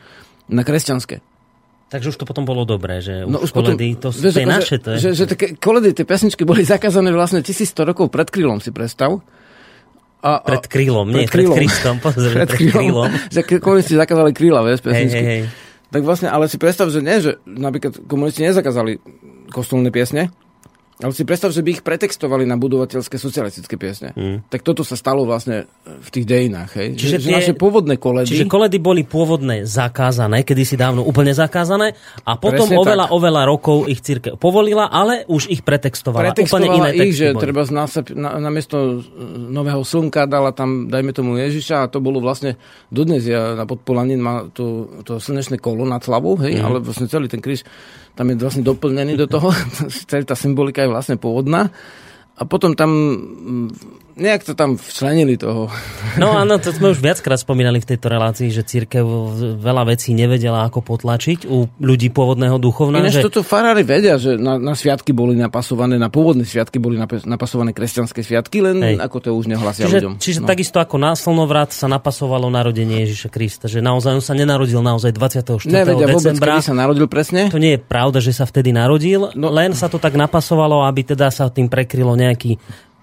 na 0.52 0.62
kresťanské. 0.64 1.24
Takže 1.86 2.12
už 2.12 2.16
to 2.18 2.26
potom 2.26 2.42
bolo 2.42 2.66
dobré, 2.66 2.98
že 2.98 3.24
no, 3.24 3.38
už 3.38 3.54
koledy, 3.54 3.94
potom, 3.94 4.10
to, 4.10 4.18
vieš, 4.18 4.34
to 4.34 4.42
je 4.42 4.48
naše. 4.48 4.76
To 4.82 4.88
je. 4.90 4.96
Že, 4.98 5.10
že 5.14 5.24
také 5.30 5.46
koledy, 5.54 5.94
tie 5.94 6.04
pesničky 6.04 6.42
boli 6.42 6.66
zakázané 6.74 7.14
vlastne 7.14 7.40
1100 7.40 7.72
rokov 7.86 8.10
pred 8.12 8.28
krylom, 8.28 8.58
si 8.58 8.74
predstav. 8.74 9.22
A, 10.24 10.40
a, 10.40 10.46
pred 10.46 10.64
krílom, 10.66 11.06
nie, 11.12 11.28
pred, 11.28 11.44
pred 11.46 11.60
Kristom, 11.60 12.00
pozri, 12.00 12.32
pred, 12.36 12.48
pred 12.48 12.72
krílom. 12.72 13.10
Že 13.34 13.60
komunisti 13.60 13.94
zakázali 13.94 14.32
kríla, 14.32 14.60
vieš, 14.64 14.80
pesničky. 14.82 15.16
Hej, 15.16 15.26
hej, 15.26 15.42
hej. 15.44 15.64
Tak 15.86 16.02
vlastne, 16.02 16.28
ale 16.32 16.50
si 16.50 16.58
predstav, 16.58 16.90
že 16.90 16.98
nie, 16.98 17.22
že 17.22 17.38
napríklad 17.46 18.04
komunisti 18.10 18.42
nezakázali 18.42 18.98
kostolné 19.54 19.94
piesne, 19.94 20.34
ale 20.96 21.12
si 21.12 21.28
predstav, 21.28 21.52
že 21.52 21.60
by 21.60 21.76
ich 21.76 21.82
pretextovali 21.84 22.48
na 22.48 22.56
budovateľské 22.56 23.20
socialistické 23.20 23.76
piesne. 23.76 24.16
Mm. 24.16 24.48
Tak 24.48 24.64
toto 24.64 24.80
sa 24.80 24.96
stalo 24.96 25.28
vlastne 25.28 25.68
v 25.84 26.08
tých 26.08 26.24
dejinách. 26.24 26.72
Hej? 26.72 26.88
Čiže 26.96 27.16
že, 27.20 27.28
tie, 27.28 27.36
naše 27.36 27.52
pôvodné 27.52 28.00
koledy... 28.00 28.32
Čiže 28.32 28.48
koledy 28.48 28.80
boli 28.80 29.04
pôvodné 29.04 29.68
zakázané, 29.68 30.40
kedy 30.40 30.64
si 30.64 30.80
dávno 30.80 31.04
úplne 31.04 31.36
zakázané 31.36 31.92
a 32.24 32.40
potom 32.40 32.64
Presne 32.64 32.80
oveľa, 32.80 33.12
tak. 33.12 33.12
oveľa 33.12 33.42
rokov 33.44 33.78
ich 33.92 34.00
církev 34.00 34.40
povolila, 34.40 34.88
ale 34.88 35.28
už 35.28 35.52
ich 35.52 35.60
pretextovala. 35.60 36.32
Pretextovala 36.32 36.64
úplne 36.64 36.78
iné 36.80 36.90
ich, 37.12 37.12
že 37.12 37.36
boli. 37.36 37.44
treba 37.44 37.60
na, 37.68 37.84
na, 38.40 38.48
miesto 38.48 39.04
nového 39.52 39.84
slnka 39.84 40.24
dala 40.24 40.56
tam, 40.56 40.88
dajme 40.88 41.12
tomu 41.12 41.36
Ježiša 41.36 41.84
a 41.84 41.90
to 41.92 42.00
bolo 42.00 42.24
vlastne 42.24 42.56
dodnes 42.88 43.20
ja 43.28 43.52
na 43.52 43.68
podpolaní 43.68 44.16
má 44.16 44.48
to, 44.48 44.88
to 45.04 45.20
slnečné 45.20 45.60
kolo 45.60 45.84
nad 45.84 46.00
hlavou, 46.00 46.40
hej, 46.40 46.56
mm. 46.56 46.64
ale 46.64 46.80
vlastne 46.80 47.04
celý 47.04 47.28
ten 47.28 47.44
kríž 47.44 47.68
tam 48.16 48.32
je 48.32 48.40
vlastne 48.40 48.64
doplnený 48.64 49.20
do 49.20 49.28
toho, 49.28 49.52
tá 50.08 50.34
symbolika 50.34 50.82
je 50.82 50.90
vlastne 50.90 51.20
pôvodná. 51.20 51.68
A 52.36 52.42
potom 52.48 52.72
tam 52.72 52.90
nejak 54.16 54.48
to 54.48 54.56
tam 54.56 54.80
včlenili 54.80 55.36
toho. 55.36 55.68
No 56.16 56.32
áno, 56.32 56.56
to 56.56 56.72
sme 56.72 56.96
už 56.96 57.04
viackrát 57.04 57.36
spomínali 57.36 57.84
v 57.84 57.88
tejto 57.92 58.08
relácii, 58.08 58.48
že 58.48 58.64
církev 58.64 59.04
veľa 59.60 59.92
vecí 59.92 60.16
nevedela 60.16 60.64
ako 60.64 60.80
potlačiť 60.80 61.44
u 61.44 61.68
ľudí 61.76 62.08
pôvodného 62.08 62.56
duchovna. 62.56 63.04
Ináč 63.04 63.20
že... 63.20 63.28
toto 63.28 63.44
farári 63.44 63.84
vedia, 63.84 64.16
že 64.16 64.40
na, 64.40 64.56
na 64.56 64.72
sviatky 64.72 65.12
boli 65.12 65.36
napasované, 65.36 66.00
na 66.00 66.08
pôvodné 66.08 66.48
sviatky 66.48 66.80
boli 66.80 66.96
napasované 67.28 67.76
kresťanské 67.76 68.24
sviatky, 68.24 68.64
len 68.64 68.76
Hej. 68.80 68.96
ako 69.04 69.16
to 69.20 69.28
už 69.36 69.52
nehlasia 69.52 69.84
čiže, 69.84 70.00
ľuďom. 70.00 70.12
Čiže 70.16 70.40
no. 70.40 70.46
takisto 70.48 70.80
ako 70.80 70.96
na 70.96 71.12
slnovrat 71.12 71.76
sa 71.76 71.84
napasovalo 71.84 72.48
narodenie 72.48 73.04
Ježiša 73.04 73.28
Krista, 73.28 73.68
že 73.68 73.84
naozaj 73.84 74.16
on 74.16 74.24
sa 74.24 74.32
nenarodil 74.32 74.80
naozaj 74.80 75.12
24. 75.12 75.68
Nevedia 75.68 76.08
decembra. 76.08 76.56
vôbec, 76.56 76.64
sa 76.64 76.72
narodil 76.72 77.04
presne. 77.04 77.52
To 77.52 77.60
nie 77.60 77.76
je 77.76 77.80
pravda, 77.84 78.24
že 78.24 78.32
sa 78.32 78.48
vtedy 78.48 78.72
narodil, 78.72 79.28
no. 79.36 79.52
len 79.52 79.76
sa 79.76 79.92
to 79.92 80.00
tak 80.00 80.16
napasovalo, 80.16 80.88
aby 80.88 81.04
teda 81.04 81.28
sa 81.28 81.52
tým 81.52 81.68
prekrylo 81.68 82.16
nejaký 82.16 82.56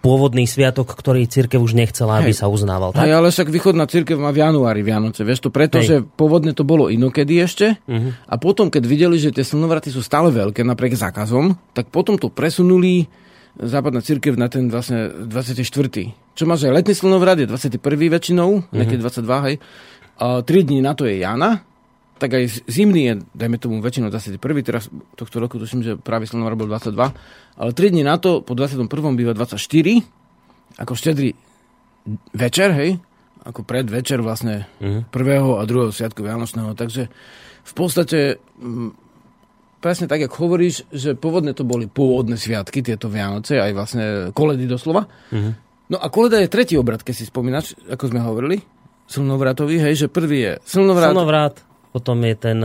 pôvodný 0.03 0.43
sviatok, 0.43 0.99
ktorý 0.99 1.23
církev 1.31 1.63
už 1.63 1.79
nechcela, 1.79 2.19
aby 2.19 2.35
Hej. 2.35 2.43
sa 2.43 2.51
uznával. 2.51 2.91
Tak? 2.91 3.07
Hej, 3.07 3.15
ale 3.15 3.31
však 3.31 3.47
východná 3.47 3.87
církev 3.87 4.19
má 4.19 4.35
v 4.35 4.43
januári 4.43 4.83
Vianoce, 4.83 5.23
vieš 5.23 5.47
to, 5.47 5.49
pretože 5.49 6.03
pôvodne 6.19 6.51
to 6.51 6.67
bolo 6.67 6.91
inokedy 6.91 7.39
ešte 7.39 7.79
uh-huh. 7.87 8.11
a 8.27 8.35
potom, 8.35 8.67
keď 8.67 8.83
videli, 8.83 9.15
že 9.15 9.31
tie 9.31 9.47
slnovraty 9.47 9.95
sú 9.95 10.03
stále 10.03 10.27
veľké, 10.35 10.67
napriek 10.67 10.99
zákazom, 10.99 11.55
tak 11.71 11.87
potom 11.87 12.19
to 12.19 12.27
presunuli 12.27 13.07
západná 13.55 14.03
církev 14.03 14.35
na 14.35 14.51
ten 14.51 14.67
vlastne 14.67 15.07
24. 15.07 15.63
Čo 16.35 16.43
má, 16.51 16.59
že 16.59 16.67
letný 16.67 16.91
slnovrat 16.91 17.39
je 17.39 17.47
21. 17.47 17.79
väčšinou, 18.11 18.49
uh-huh. 18.59 18.75
niekedy 18.75 18.99
22, 18.99 19.47
hej. 19.47 19.55
A 20.19 20.43
3 20.43 20.67
dní 20.67 20.83
na 20.83 20.99
to 20.99 21.07
je 21.07 21.23
Jana, 21.23 21.63
tak 22.19 22.39
aj 22.39 22.67
zimný 22.67 23.01
je, 23.07 23.13
dajme 23.35 23.55
tomu 23.59 23.79
väčšinou 23.79 24.11
21. 24.11 24.39
Teraz 24.67 24.87
tohto 25.15 25.39
roku 25.39 25.59
tuším, 25.59 25.83
že 25.83 25.91
práve 25.95 26.27
slnovrat 26.27 26.59
bol 26.59 26.67
22 26.67 26.95
ale 27.57 27.71
3 27.71 27.93
dní 27.93 28.03
na 28.05 28.17
to, 28.17 28.41
po 28.41 28.57
21. 28.57 28.89
býva 29.13 29.33
24, 29.37 29.59
ako 30.79 30.93
štedrý 30.97 31.37
večer, 32.33 32.69
hej, 32.73 32.97
ako 33.43 33.61
pred 33.67 33.85
večer 33.87 34.23
vlastne 34.23 34.65
uh-huh. 34.79 35.03
prvého 35.11 35.59
a 35.59 35.63
druhého 35.67 35.91
sviatku 35.91 36.23
Vianočného. 36.23 36.73
Takže 36.73 37.11
v 37.63 37.73
podstate 37.75 38.39
m, 38.59 38.95
presne 39.83 40.07
tak, 40.07 40.23
ako 40.25 40.47
hovoríš, 40.47 40.87
že 40.89 41.13
pôvodne 41.13 41.51
to 41.51 41.67
boli 41.67 41.85
pôvodné 41.91 42.39
sviatky, 42.39 42.79
tieto 42.79 43.11
Vianoce, 43.11 43.59
aj 43.59 43.71
vlastne 43.75 44.03
koledy 44.31 44.65
doslova. 44.65 45.05
Uh-huh. 45.29 45.53
No 45.91 45.99
a 45.99 46.07
koleda 46.07 46.39
je 46.39 46.49
tretí 46.49 46.79
obrad, 46.79 47.03
keď 47.03 47.15
si 47.19 47.27
spomínaš, 47.27 47.75
ako 47.91 48.09
sme 48.09 48.23
hovorili, 48.23 48.63
slnovratový, 49.11 49.83
hej, 49.83 50.07
že 50.07 50.07
prvý 50.07 50.39
je 50.39 50.53
slnovrat. 50.63 51.11
Slnovrat, 51.11 51.55
potom 51.91 52.17
je 52.23 52.35
ten 52.39 52.59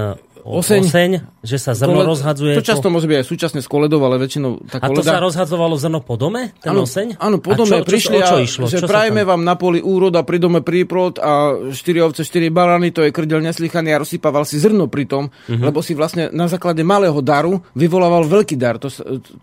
oseň, 0.49 0.83
oseň 0.89 1.11
že 1.45 1.57
sa 1.61 1.77
zrno 1.77 2.01
Koled, 2.01 2.09
rozhadzuje. 2.17 2.57
To 2.57 2.65
často 2.65 2.89
po... 2.89 2.97
môže 2.97 3.05
byť 3.05 3.17
aj 3.21 3.27
súčasne 3.29 3.61
s 3.61 3.69
koledou, 3.69 4.01
ale 4.01 4.17
väčšinou 4.17 4.65
tá 4.65 4.81
koleda... 4.81 4.89
A 4.89 4.97
to 4.97 5.03
sa 5.05 5.19
rozhadzovalo 5.21 5.77
zrno 5.77 6.01
po 6.01 6.17
dome, 6.17 6.57
ten 6.65 6.73
ano, 6.73 6.89
oseň? 6.89 7.21
Áno, 7.21 7.37
po 7.39 7.53
dome 7.53 7.83
čo, 7.83 7.87
prišli 7.87 8.19
čo, 8.19 8.25
čo, 8.25 8.29
čo 8.29 8.37
išlo? 8.41 8.65
že 8.67 8.79
čo 8.81 8.89
prajeme 8.89 9.23
vám 9.29 9.45
na 9.45 9.55
poli 9.61 9.85
úrod 9.85 10.17
a 10.17 10.25
pri 10.25 10.41
dome 10.41 10.65
príprod 10.65 11.21
a 11.21 11.53
4 11.69 11.77
ovce, 12.01 12.25
4 12.25 12.49
barany, 12.49 12.89
to 12.91 13.05
je 13.05 13.13
krdeľ 13.13 13.45
neslychaný 13.45 13.93
a 13.93 14.01
rozsypával 14.01 14.49
si 14.49 14.57
zrno 14.57 14.89
pri 14.89 15.05
tom, 15.05 15.29
uh-huh. 15.29 15.61
lebo 15.61 15.85
si 15.85 15.93
vlastne 15.93 16.33
na 16.33 16.49
základe 16.49 16.81
malého 16.81 17.21
daru 17.21 17.61
vyvolával 17.77 18.25
veľký 18.25 18.57
dar. 18.57 18.81
To, 18.81 18.89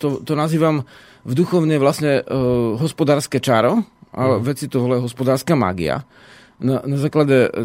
to, 0.01 0.26
to 0.26 0.34
nazývam 0.34 0.82
v 1.26 1.34
duchovne 1.34 1.78
vlastne 1.78 2.26
uh, 2.26 2.76
hospodárske 2.82 3.38
čaro, 3.38 3.86
a 4.16 4.39
uh-huh. 4.39 4.41
veci 4.41 4.72
to 4.72 4.80
hospodárska 5.03 5.60
magia 5.60 6.08
na, 6.56 6.80
na 6.88 6.97
základe, 6.97 7.36
e, 7.36 7.49
e, 7.51 7.62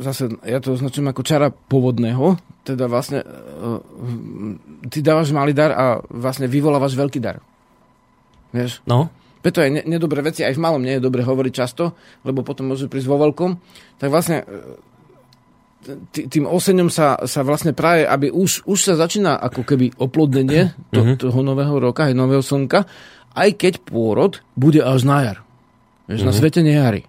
zase 0.00 0.32
ja 0.48 0.64
to 0.64 0.72
označujem 0.72 1.12
ako 1.12 1.20
čara 1.20 1.52
povodného, 1.52 2.40
teda 2.64 2.88
vlastne 2.88 3.20
e, 3.20 3.26
ty 4.88 5.04
dávaš 5.04 5.36
malý 5.36 5.52
dar 5.52 5.76
a 5.76 6.00
vlastne 6.08 6.48
vyvolávaš 6.48 6.96
veľký 6.96 7.20
dar. 7.20 7.44
Vieš? 8.56 8.80
No. 8.88 9.12
Preto 9.44 9.60
aj 9.60 9.70
ne, 9.70 9.82
nedobré 9.84 10.24
veci, 10.24 10.40
aj 10.40 10.56
v 10.56 10.62
malom 10.64 10.80
nie 10.80 10.96
je 10.96 11.04
dobre 11.04 11.20
hovoriť 11.20 11.52
často, 11.52 11.92
lebo 12.24 12.40
potom 12.40 12.72
môže 12.72 12.88
prísť 12.88 13.12
vo 13.12 13.20
veľkom. 13.20 13.60
Tak 14.00 14.08
vlastne 14.08 14.48
tým 16.10 16.48
oseňom 16.48 16.90
sa, 16.90 17.20
sa 17.28 17.46
vlastne 17.46 17.70
práve, 17.70 18.08
aby 18.08 18.32
už, 18.32 18.66
už 18.66 18.78
sa 18.80 18.94
začína 18.98 19.38
ako 19.38 19.62
keby 19.62 20.00
oplodnenie 20.00 20.72
to, 20.96 21.04
mm-hmm. 21.04 21.20
toho 21.20 21.40
nového 21.44 21.76
roka, 21.76 22.08
aj 22.08 22.16
nového 22.16 22.40
slnka, 22.40 22.88
aj 23.36 23.50
keď 23.52 23.84
pôrod 23.84 24.40
bude 24.56 24.80
až 24.80 25.04
na 25.04 25.18
jar. 25.22 25.38
Vieš, 26.08 26.24
mm-hmm. 26.24 26.32
na 26.32 26.32
svete 26.32 26.60
nie 26.64 26.72
jary. 26.72 27.02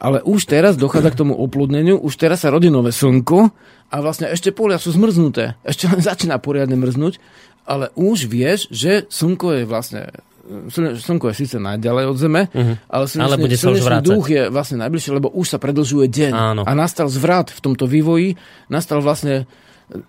Ale 0.00 0.24
už 0.24 0.48
teraz 0.48 0.80
dochádza 0.80 1.12
k 1.12 1.20
tomu 1.20 1.36
oplodneniu, 1.36 2.00
už 2.00 2.16
teraz 2.16 2.42
sa 2.42 2.48
rodí 2.48 2.72
nové 2.72 2.88
slnko 2.88 3.52
a 3.92 3.96
vlastne 4.00 4.32
ešte 4.32 4.48
polia 4.48 4.80
sú 4.80 4.96
zmrznuté. 4.96 5.60
Ešte 5.60 5.92
len 5.92 6.00
začína 6.08 6.40
poriadne 6.40 6.74
mrznúť, 6.80 7.20
ale 7.68 7.92
už 7.94 8.24
vieš, 8.24 8.72
že 8.72 9.04
slnko 9.12 9.60
je 9.60 9.64
vlastne 9.68 10.02
Slnko 10.74 11.30
je 11.30 11.46
síce 11.46 11.62
najďalej 11.62 12.04
od 12.10 12.16
Zeme, 12.18 12.42
uh-huh. 12.50 12.74
ale 12.90 13.04
slnečný, 13.06 13.22
ale 13.22 13.38
bude 13.38 13.54
sa 13.54 13.70
už 13.70 13.86
duch 14.02 14.26
je 14.34 14.50
vlastne 14.50 14.82
najbližšie, 14.82 15.10
lebo 15.14 15.30
už 15.30 15.46
sa 15.46 15.62
predlžuje 15.62 16.10
deň. 16.10 16.32
Áno. 16.34 16.62
A 16.66 16.72
nastal 16.74 17.06
zvrat 17.06 17.54
v 17.54 17.60
tomto 17.62 17.86
vývoji, 17.86 18.34
nastal 18.66 18.98
vlastne 18.98 19.46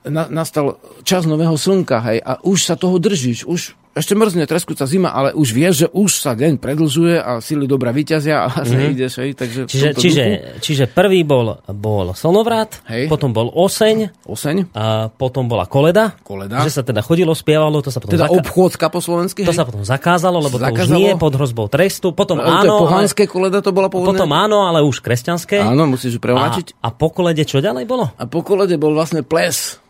na, 0.02 0.26
nastal 0.34 0.82
čas 1.06 1.30
nového 1.30 1.54
slnka, 1.54 2.02
hej, 2.10 2.26
a 2.26 2.42
už 2.42 2.58
sa 2.66 2.74
toho 2.74 2.98
držíš, 2.98 3.46
už 3.46 3.78
ešte 3.92 4.16
mrzne 4.16 4.48
treskúca 4.48 4.88
zima, 4.88 5.12
ale 5.12 5.36
už 5.36 5.52
vieš, 5.52 5.74
že 5.84 5.88
už 5.92 6.24
sa 6.24 6.32
deň 6.32 6.64
predlžuje 6.64 7.20
a 7.20 7.44
síly 7.44 7.68
dobra 7.68 7.92
vyťazia 7.92 8.36
a 8.44 8.46
vlastne 8.48 8.88
mm-hmm. 8.88 8.96
ideš. 8.96 9.14
Hej, 9.20 9.32
takže 9.36 9.60
čiže, 9.68 9.88
čiže, 10.00 10.24
čiže 10.64 10.84
prvý 10.88 11.28
bol, 11.28 11.60
bol 11.68 12.16
slnovrat, 12.16 12.88
hej. 12.88 13.12
potom 13.12 13.36
bol 13.36 13.52
oseň, 13.52 14.24
oseň, 14.24 14.72
a 14.72 15.12
potom 15.12 15.52
bola 15.52 15.68
koleda, 15.68 16.16
koleda, 16.24 16.64
že 16.64 16.72
sa 16.72 16.88
teda 16.88 17.04
chodilo, 17.04 17.36
spievalo, 17.36 17.84
to 17.84 17.92
sa 17.92 18.00
potom 18.00 18.16
teda 18.16 18.32
zaka- 18.32 18.40
obchôdzka 18.40 18.86
po 18.88 19.04
slovensky. 19.04 19.44
To 19.44 19.52
hej? 19.52 19.60
sa 19.60 19.68
potom 19.68 19.84
zakázalo, 19.84 20.40
lebo 20.40 20.56
zakázalo. 20.56 20.72
to 20.72 20.88
už 20.88 20.88
nie 20.96 21.12
pod 21.20 21.34
hrozbou 21.36 21.68
trestu. 21.68 22.16
Potom 22.16 22.40
no, 22.40 22.48
áno, 22.48 22.88
to 22.88 22.88
pohanské 22.88 23.28
koleda 23.28 23.60
to 23.60 23.76
bola 23.76 23.92
pôvodne? 23.92 24.16
Potom 24.16 24.32
áno, 24.32 24.72
ale 24.72 24.80
už 24.80 25.04
kresťanské. 25.04 25.60
Áno, 25.60 25.84
musíš 25.84 26.16
ju 26.16 26.24
A, 26.32 26.48
a 26.64 26.90
po 26.96 27.12
kolede 27.12 27.44
čo 27.44 27.60
ďalej 27.60 27.84
bolo? 27.84 28.08
A 28.16 28.24
po 28.24 28.40
kolede 28.40 28.80
bol 28.80 28.96
vlastne 28.96 29.20
ples 29.20 29.84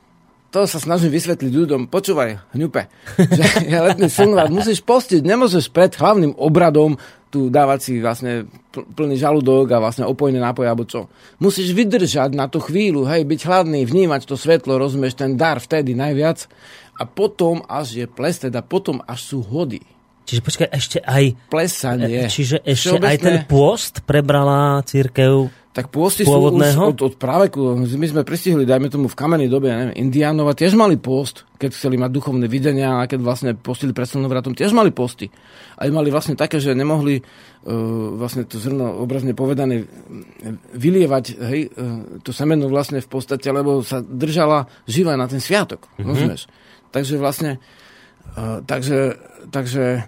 to 0.52 0.68
sa 0.68 0.84
snažím 0.84 1.16
vysvetliť 1.16 1.52
ľuďom. 1.52 1.82
Počúvaj, 1.88 2.52
hňupe, 2.52 2.92
že 3.40 3.44
je 3.64 3.80
letný 3.80 4.12
slnvát, 4.12 4.52
musíš 4.52 4.84
postiť, 4.84 5.24
nemôžeš 5.24 5.72
pred 5.72 5.96
hlavným 5.96 6.36
obradom 6.36 7.00
tu 7.32 7.48
dávať 7.48 7.80
si 7.80 7.94
vlastne 8.04 8.44
plný 8.76 9.16
žalúdok 9.16 9.72
a 9.72 9.80
vlastne 9.80 10.04
opojné 10.04 10.44
nápoje 10.44 10.68
alebo 10.68 10.84
čo. 10.84 11.08
Musíš 11.40 11.72
vydržať 11.72 12.36
na 12.36 12.52
tú 12.52 12.60
chvíľu, 12.60 13.08
hej, 13.08 13.24
byť 13.24 13.42
hladný, 13.48 13.88
vnímať 13.88 14.28
to 14.28 14.36
svetlo, 14.36 14.76
rozumieš, 14.76 15.16
ten 15.16 15.40
dar 15.40 15.64
vtedy 15.64 15.96
najviac 15.96 16.52
a 17.00 17.08
potom 17.08 17.64
až 17.72 18.04
je 18.04 18.06
ples, 18.06 18.36
teda 18.36 18.60
potom 18.60 19.00
až 19.08 19.24
sú 19.24 19.40
hody. 19.40 19.80
Čiže 20.28 20.42
počkaj, 20.44 20.70
ešte 20.76 20.98
aj... 21.02 21.24
Plesanie. 21.50 22.28
Čiže 22.28 22.62
ešte 22.62 23.00
Všeobecné... 23.00 23.10
aj 23.10 23.18
ten 23.24 23.38
pôst 23.48 24.04
prebrala 24.04 24.84
církev 24.84 25.61
tak 25.72 25.88
pôsty 25.88 26.28
sú 26.28 26.36
už 26.36 26.68
od, 26.76 27.00
od 27.00 27.14
práveku. 27.16 27.80
My 27.80 28.08
sme 28.08 28.28
pristihli, 28.28 28.68
dajme 28.68 28.92
tomu 28.92 29.08
v 29.08 29.16
kamenej 29.16 29.48
dobe, 29.48 29.72
neviem, 29.72 29.96
Indiánov 30.04 30.52
a 30.52 30.58
tiež 30.58 30.76
mali 30.76 31.00
pôst, 31.00 31.48
keď 31.56 31.72
chceli 31.72 31.96
mať 31.96 32.12
duchovné 32.12 32.52
videnia 32.52 33.00
a 33.00 33.08
keď 33.08 33.20
vlastne 33.24 33.52
postili 33.56 33.96
pred 33.96 34.04
slnovratom, 34.04 34.52
tiež 34.52 34.76
mali 34.76 34.92
posty. 34.92 35.32
Aj 35.80 35.88
mali 35.88 36.12
vlastne 36.12 36.36
také, 36.36 36.60
že 36.60 36.76
nemohli 36.76 37.24
uh, 37.24 37.72
vlastne 38.20 38.44
to 38.44 38.60
zrno 38.60 39.00
obrazne 39.00 39.32
povedané 39.32 39.88
vylievať 40.76 41.26
hej, 41.40 41.62
uh, 41.72 42.20
to 42.20 42.36
semeno 42.36 42.68
vlastne 42.68 43.00
v 43.00 43.08
podstate, 43.08 43.48
lebo 43.48 43.80
sa 43.80 44.04
držala 44.04 44.68
živá 44.92 45.16
na 45.16 45.32
ten 45.32 45.40
sviatok. 45.40 45.88
Mm-hmm. 45.96 46.04
Rozumieš? 46.04 46.42
Takže 46.92 47.16
vlastne 47.16 47.64
uh, 48.36 48.60
takže, 48.68 49.16
takže 49.48 50.04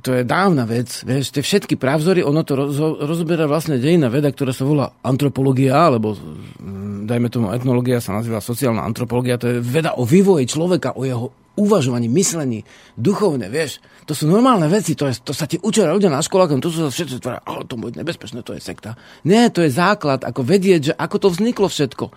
to 0.00 0.10
je 0.16 0.22
dávna 0.24 0.64
vec, 0.64 0.88
vieš, 1.04 1.32
tie 1.32 1.44
všetky 1.44 1.76
právzory, 1.76 2.24
ono 2.24 2.40
to 2.42 2.56
roz, 2.56 2.76
rozberá 3.00 3.44
vlastne 3.44 3.76
dejná 3.76 4.08
veda, 4.08 4.32
ktorá 4.32 4.52
sa 4.52 4.64
volá 4.64 4.86
antropológia, 5.04 5.76
alebo 5.76 6.16
mm, 6.16 7.04
dajme 7.04 7.28
tomu 7.28 7.52
etnológia 7.52 8.00
sa 8.00 8.16
nazýva 8.16 8.40
sociálna 8.40 8.82
antropológia, 8.82 9.40
to 9.40 9.48
je 9.48 9.56
veda 9.60 9.94
o 10.00 10.08
vývoji 10.08 10.48
človeka, 10.48 10.96
o 10.96 11.04
jeho 11.04 11.28
uvažovaní, 11.60 12.08
myslení, 12.08 12.64
duchovné, 12.96 13.52
vieš. 13.52 13.84
To 14.08 14.16
sú 14.16 14.24
normálne 14.24 14.64
veci, 14.72 14.96
to, 14.96 15.04
je, 15.06 15.20
to 15.20 15.36
sa 15.36 15.44
ti 15.44 15.60
učia 15.60 15.92
ľudia 15.92 16.08
na 16.08 16.24
školách, 16.24 16.56
to 16.58 16.72
sú 16.72 16.88
všetci 16.88 17.20
tvoria, 17.20 17.44
ale 17.44 17.68
to 17.68 17.76
bude 17.76 18.00
nebezpečné, 18.00 18.40
to 18.40 18.56
je 18.56 18.64
sekta. 18.64 18.96
Nie, 19.28 19.52
to 19.52 19.60
je 19.60 19.70
základ, 19.70 20.24
ako 20.24 20.40
vedieť, 20.40 20.80
že 20.90 20.94
ako 20.96 21.16
to 21.20 21.28
vzniklo 21.28 21.68
všetko. 21.68 22.08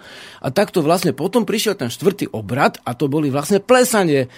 A 0.41 0.47
takto 0.49 0.79
vlastne 0.79 1.11
potom 1.11 1.43
prišiel 1.43 1.75
ten 1.75 1.91
štvrtý 1.91 2.31
obrad 2.31 2.79
a 2.87 2.95
to 2.95 3.11
boli 3.11 3.27
vlastne 3.27 3.59
plesanie. 3.59 4.31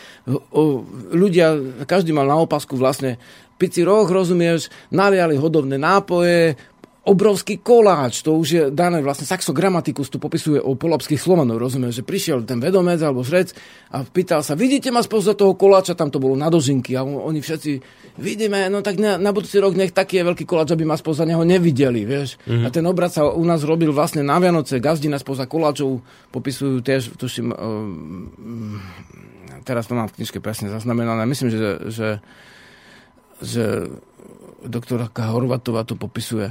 Ľudia, 1.13 1.85
každý 1.85 2.11
mal 2.11 2.25
na 2.25 2.41
opasku 2.41 2.75
vlastne 2.75 3.21
pici 3.55 3.87
roh, 3.87 4.03
rozumieš, 4.03 4.67
naliali 4.91 5.39
hodovné 5.39 5.79
nápoje, 5.79 6.59
obrovský 7.05 7.61
koláč, 7.61 8.25
to 8.25 8.33
už 8.33 8.47
je 8.49 8.63
dané, 8.73 8.97
vlastne 9.05 9.29
Saxo 9.29 9.53
Grammaticus 9.53 10.09
tu 10.09 10.17
popisuje 10.17 10.57
o 10.57 10.73
polapských 10.73 11.21
Slovanov, 11.21 11.61
rozumiem, 11.61 11.93
že 11.93 12.01
prišiel 12.01 12.41
ten 12.49 12.57
vedomec 12.57 12.97
alebo 12.97 13.21
žrec 13.21 13.53
a 13.93 14.01
pýtal 14.01 14.41
sa, 14.41 14.57
vidíte 14.57 14.89
ma 14.89 15.05
spoza 15.05 15.37
toho 15.37 15.53
koláča, 15.53 15.93
tam 15.93 16.09
to 16.09 16.17
bolo 16.17 16.33
na 16.33 16.49
dožinky 16.49 16.97
a 16.97 17.05
oni 17.05 17.45
všetci, 17.45 17.71
vidíme, 18.17 18.73
no 18.73 18.81
tak 18.81 18.97
na, 18.97 19.21
na 19.21 19.29
budúci 19.29 19.61
rok 19.61 19.77
nech 19.77 19.93
taký 19.93 20.17
je 20.17 20.27
veľký 20.33 20.49
koláč, 20.49 20.73
aby 20.73 20.81
ma 20.81 20.97
spoza 20.97 21.29
neho 21.29 21.45
nevideli, 21.45 22.09
vieš. 22.09 22.41
Mm-hmm. 22.49 22.65
A 22.65 22.67
ten 22.73 22.85
obrad 22.89 23.13
sa 23.13 23.29
u 23.29 23.45
nás 23.45 23.61
robil 23.61 23.93
vlastne 23.93 24.25
na 24.25 24.41
Vianoce, 24.41 24.81
gazdina 24.81 25.21
spoza 25.21 25.45
koláčov 25.45 26.01
popisujú 26.33 26.81
tiež, 26.81 27.21
tuším, 27.21 27.53
um, 27.53 28.81
teraz 29.61 29.85
to 29.85 29.93
mám 29.93 30.09
v 30.09 30.17
knižke 30.17 30.41
presne 30.41 30.73
zaznamenané, 30.73 31.21
myslím, 31.29 31.53
že, 31.53 31.59
že, 31.93 32.09
že 33.45 33.63
doktorka 34.65 35.29
Horvatová 35.29 35.85
to 35.85 35.93
popisuje 35.93 36.49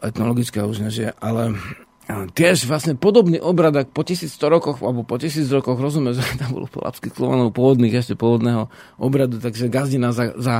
etnologická 0.00 0.64
už 0.64 0.88
nežije, 0.88 1.12
ale 1.20 1.56
tiež 2.10 2.66
vlastne 2.66 2.98
podobný 2.98 3.38
obrad, 3.38 3.72
ak 3.72 3.94
po 3.94 4.02
1100 4.02 4.34
rokoch, 4.50 4.76
alebo 4.82 5.06
po 5.06 5.16
1000 5.16 5.48
rokoch, 5.52 5.78
rozumie, 5.78 6.12
že 6.16 6.24
tam 6.40 6.56
bolo 6.56 6.66
polapských 6.68 7.14
slovanov 7.14 7.54
pôvodných, 7.54 7.94
ešte 7.94 8.18
pôvodného 8.18 8.68
obradu, 8.98 9.38
takže 9.38 9.70
gazdina 9.70 10.10
za, 10.10 10.34
za, 10.34 10.56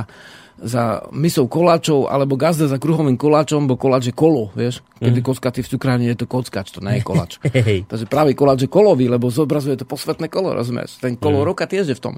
za 0.61 1.05
misou 1.11 1.45
koláčov, 1.51 2.07
alebo 2.07 2.39
gazda 2.39 2.71
za 2.71 2.79
kruhovým 2.79 3.19
koláčom, 3.19 3.67
bo 3.67 3.75
koláč 3.75 4.09
je 4.09 4.15
kolo, 4.15 4.49
vieš, 4.55 4.81
keď 5.03 5.13
mm. 5.19 5.25
kockaty 5.25 5.59
v 5.61 5.71
cukráni 5.75 6.05
je 6.13 6.17
to 6.23 6.25
kockač, 6.29 6.71
to 6.71 6.79
nie 6.79 7.01
je 7.01 7.03
koláč. 7.03 7.31
takže 7.91 8.05
pravý 8.07 8.33
koláč 8.33 8.65
je 8.65 8.69
kolový, 8.71 9.11
lebo 9.11 9.27
zobrazuje 9.27 9.75
to 9.75 9.85
posvetné 9.85 10.31
kolo, 10.31 10.55
rozumieš, 10.55 11.01
ten 11.03 11.19
kolo 11.19 11.43
mm. 11.43 11.45
roka 11.45 11.67
tiež 11.67 11.91
je 11.91 11.97
v 11.97 12.03
tom 12.03 12.15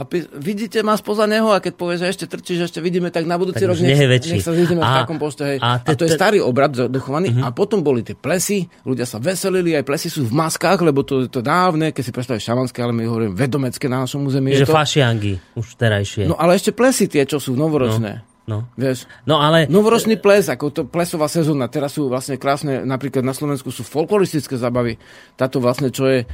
a 0.00 0.08
pi- 0.08 0.24
vidíte 0.32 0.80
ma 0.80 0.96
spoza 0.96 1.28
neho 1.28 1.52
a 1.52 1.60
keď 1.60 1.72
povie, 1.76 2.00
že 2.00 2.08
ešte 2.08 2.24
trčíš, 2.24 2.72
ešte 2.72 2.80
vidíme, 2.80 3.12
tak 3.12 3.28
na 3.28 3.36
budúci 3.36 3.68
tak 3.68 3.76
rok 3.76 3.84
nech, 3.84 4.00
nech 4.00 4.40
sa 4.40 4.56
vidíme 4.56 4.80
v 4.80 4.92
takom 5.04 5.20
poste. 5.20 5.44
Hej. 5.44 5.58
A, 5.60 5.76
te, 5.76 5.92
a 5.92 5.98
to 6.00 6.08
je 6.08 6.16
starý 6.16 6.40
obrad 6.40 6.72
dochovaný 6.72 7.36
uh-huh. 7.36 7.44
a 7.44 7.52
potom 7.52 7.84
boli 7.84 8.00
tie 8.00 8.16
plesy, 8.16 8.64
ľudia 8.88 9.04
sa 9.04 9.20
veselili, 9.20 9.76
aj 9.76 9.84
plesy 9.84 10.08
sú 10.08 10.24
v 10.24 10.32
maskách, 10.32 10.80
lebo 10.80 11.04
to 11.04 11.28
je 11.28 11.28
to 11.28 11.44
dávne, 11.44 11.92
keď 11.92 12.02
si 12.08 12.12
predstavíš 12.16 12.48
šamanské, 12.48 12.80
ale 12.80 12.96
my 12.96 13.04
hovoríme 13.04 13.36
vedomecké 13.36 13.92
na 13.92 14.08
našom 14.08 14.24
území. 14.24 14.56
Že 14.56 14.72
fašiangy, 14.72 15.36
už 15.60 15.76
terajšie. 15.76 16.24
No 16.24 16.40
ale 16.40 16.56
ešte 16.56 16.72
plesy 16.72 17.04
tie, 17.04 17.28
čo 17.28 17.36
sú 17.36 17.52
novoročné. 17.52 18.24
No. 18.24 18.28
No. 18.50 18.66
Vieš, 18.74 19.06
no 19.30 19.38
ale... 19.38 19.70
Novoročný 19.70 20.18
ples, 20.18 20.50
ako 20.50 20.74
to 20.74 20.82
plesová 20.82 21.30
sezóna, 21.30 21.70
teraz 21.70 21.94
sú 21.94 22.10
vlastne 22.10 22.34
krásne, 22.34 22.82
napríklad 22.82 23.22
na 23.22 23.30
Slovensku 23.30 23.70
sú 23.70 23.86
folkloristické 23.86 24.58
zabavy. 24.58 24.98
Táto 25.38 25.62
vlastne, 25.62 25.94
čo 25.94 26.10
je 26.10 26.26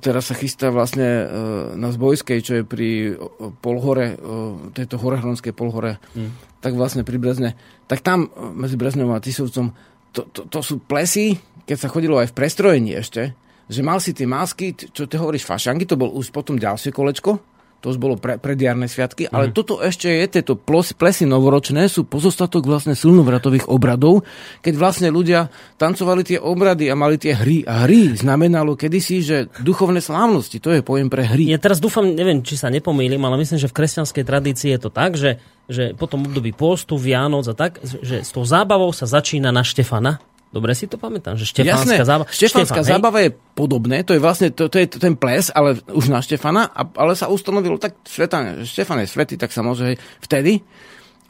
teraz 0.00 0.30
sa 0.30 0.34
chystá 0.36 0.68
vlastne 0.68 1.08
uh, 1.08 1.26
na 1.74 1.90
Zbojskej, 1.90 2.38
čo 2.44 2.52
je 2.60 2.64
pri 2.64 3.16
polhore, 3.64 4.14
uh, 4.14 4.70
tejto 4.76 5.00
horehronskej 5.00 5.56
polhore, 5.56 6.02
mm. 6.12 6.60
tak 6.60 6.76
vlastne 6.76 7.02
pri 7.02 7.16
Brezne. 7.16 7.56
Tak 7.88 8.04
tam 8.04 8.30
medzi 8.54 8.76
Brezňom 8.76 9.10
a 9.10 9.22
Tisovcom 9.22 9.72
to, 10.10 10.26
to, 10.30 10.46
to 10.50 10.60
sú 10.62 10.82
plesy, 10.82 11.38
keď 11.66 11.76
sa 11.78 11.92
chodilo 11.92 12.18
aj 12.18 12.34
v 12.34 12.36
prestrojení 12.36 12.98
ešte, 12.98 13.34
že 13.70 13.80
mal 13.86 14.02
si 14.02 14.10
tie 14.10 14.26
masky, 14.26 14.74
čo 14.74 15.06
ty 15.06 15.14
hovoríš 15.14 15.46
fašangy, 15.46 15.86
to 15.86 15.94
bol 15.94 16.10
už 16.10 16.34
potom 16.34 16.58
ďalšie 16.58 16.90
kolečko, 16.90 17.38
to 17.80 17.90
už 17.90 17.98
bolo 17.98 18.20
pre, 18.20 18.36
predjarné 18.36 18.86
sviatky, 18.86 19.26
mm. 19.26 19.32
ale 19.32 19.44
mhm. 19.50 19.52
toto 19.56 19.80
ešte 19.80 20.06
je, 20.06 20.40
tieto 20.40 20.54
plesy 20.60 21.24
novoročné 21.24 21.88
sú 21.88 22.04
pozostatok 22.04 22.68
vlastne 22.68 22.92
silnovratových 22.92 23.66
obradov, 23.72 24.22
keď 24.60 24.74
vlastne 24.76 25.08
ľudia 25.08 25.48
tancovali 25.80 26.22
tie 26.22 26.38
obrady 26.38 26.92
a 26.92 26.94
mali 26.94 27.16
tie 27.16 27.32
hry. 27.32 27.64
A 27.64 27.88
hry 27.88 28.12
znamenalo 28.12 28.76
kedysi, 28.76 29.24
že 29.24 29.36
duchovné 29.64 30.04
slávnosti, 30.04 30.60
to 30.60 30.76
je 30.76 30.84
pojem 30.84 31.08
pre 31.08 31.24
hry. 31.24 31.48
Ja 31.48 31.58
teraz 31.58 31.80
dúfam, 31.80 32.04
neviem, 32.12 32.44
či 32.44 32.60
sa 32.60 32.68
nepomýlim, 32.68 33.20
ale 33.24 33.40
myslím, 33.40 33.58
že 33.58 33.70
v 33.72 33.76
kresťanskej 33.80 34.24
tradícii 34.28 34.70
je 34.76 34.80
to 34.80 34.90
tak, 34.92 35.16
že, 35.16 35.40
že 35.66 35.96
potom 35.96 36.28
období 36.28 36.52
postu, 36.52 37.00
Vianoc 37.00 37.48
a 37.48 37.56
tak, 37.56 37.80
že 37.82 38.20
s 38.20 38.30
tou 38.30 38.44
zábavou 38.44 38.92
sa 38.92 39.08
začína 39.08 39.48
na 39.48 39.64
Štefana, 39.64 40.20
Dobre 40.50 40.74
si 40.74 40.90
to 40.90 40.98
pamätám, 40.98 41.38
že 41.38 41.46
Štefánska 41.46 42.02
zábava... 42.02 42.26
Štefánska 42.26 42.82
Štefan, 42.82 42.90
zábava 42.98 43.18
je 43.22 43.30
podobné, 43.54 44.02
to 44.02 44.18
je 44.18 44.20
vlastne 44.20 44.50
to, 44.50 44.66
to 44.66 44.82
je 44.82 44.90
ten 44.90 45.14
ples, 45.14 45.46
ale 45.54 45.78
už 45.94 46.10
na 46.10 46.18
Štefana, 46.18 46.66
a, 46.66 46.82
ale 46.98 47.14
sa 47.14 47.30
ustanovilo 47.30 47.78
tak, 47.78 47.94
Sveta, 48.02 48.66
Štefan 48.66 49.06
je 49.06 49.06
svetý, 49.06 49.38
tak 49.38 49.54
sa 49.54 49.62
môže 49.62 49.94
vtedy. 50.18 50.66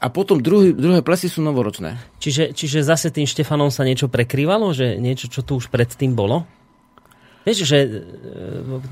A 0.01 0.09
potom 0.09 0.41
druhý, 0.41 0.73
druhé 0.73 1.05
plesy 1.05 1.29
sú 1.29 1.45
novoročné. 1.45 2.01
Čiže, 2.17 2.57
čiže 2.57 2.81
zase 2.81 3.13
tým 3.13 3.29
Štefanom 3.29 3.69
sa 3.69 3.85
niečo 3.85 4.09
prekrývalo, 4.09 4.73
že 4.73 4.97
niečo, 4.97 5.29
čo 5.29 5.45
tu 5.45 5.61
už 5.61 5.69
predtým 5.69 6.17
bolo? 6.17 6.49
Vieš, 7.41 7.57
že 7.65 7.77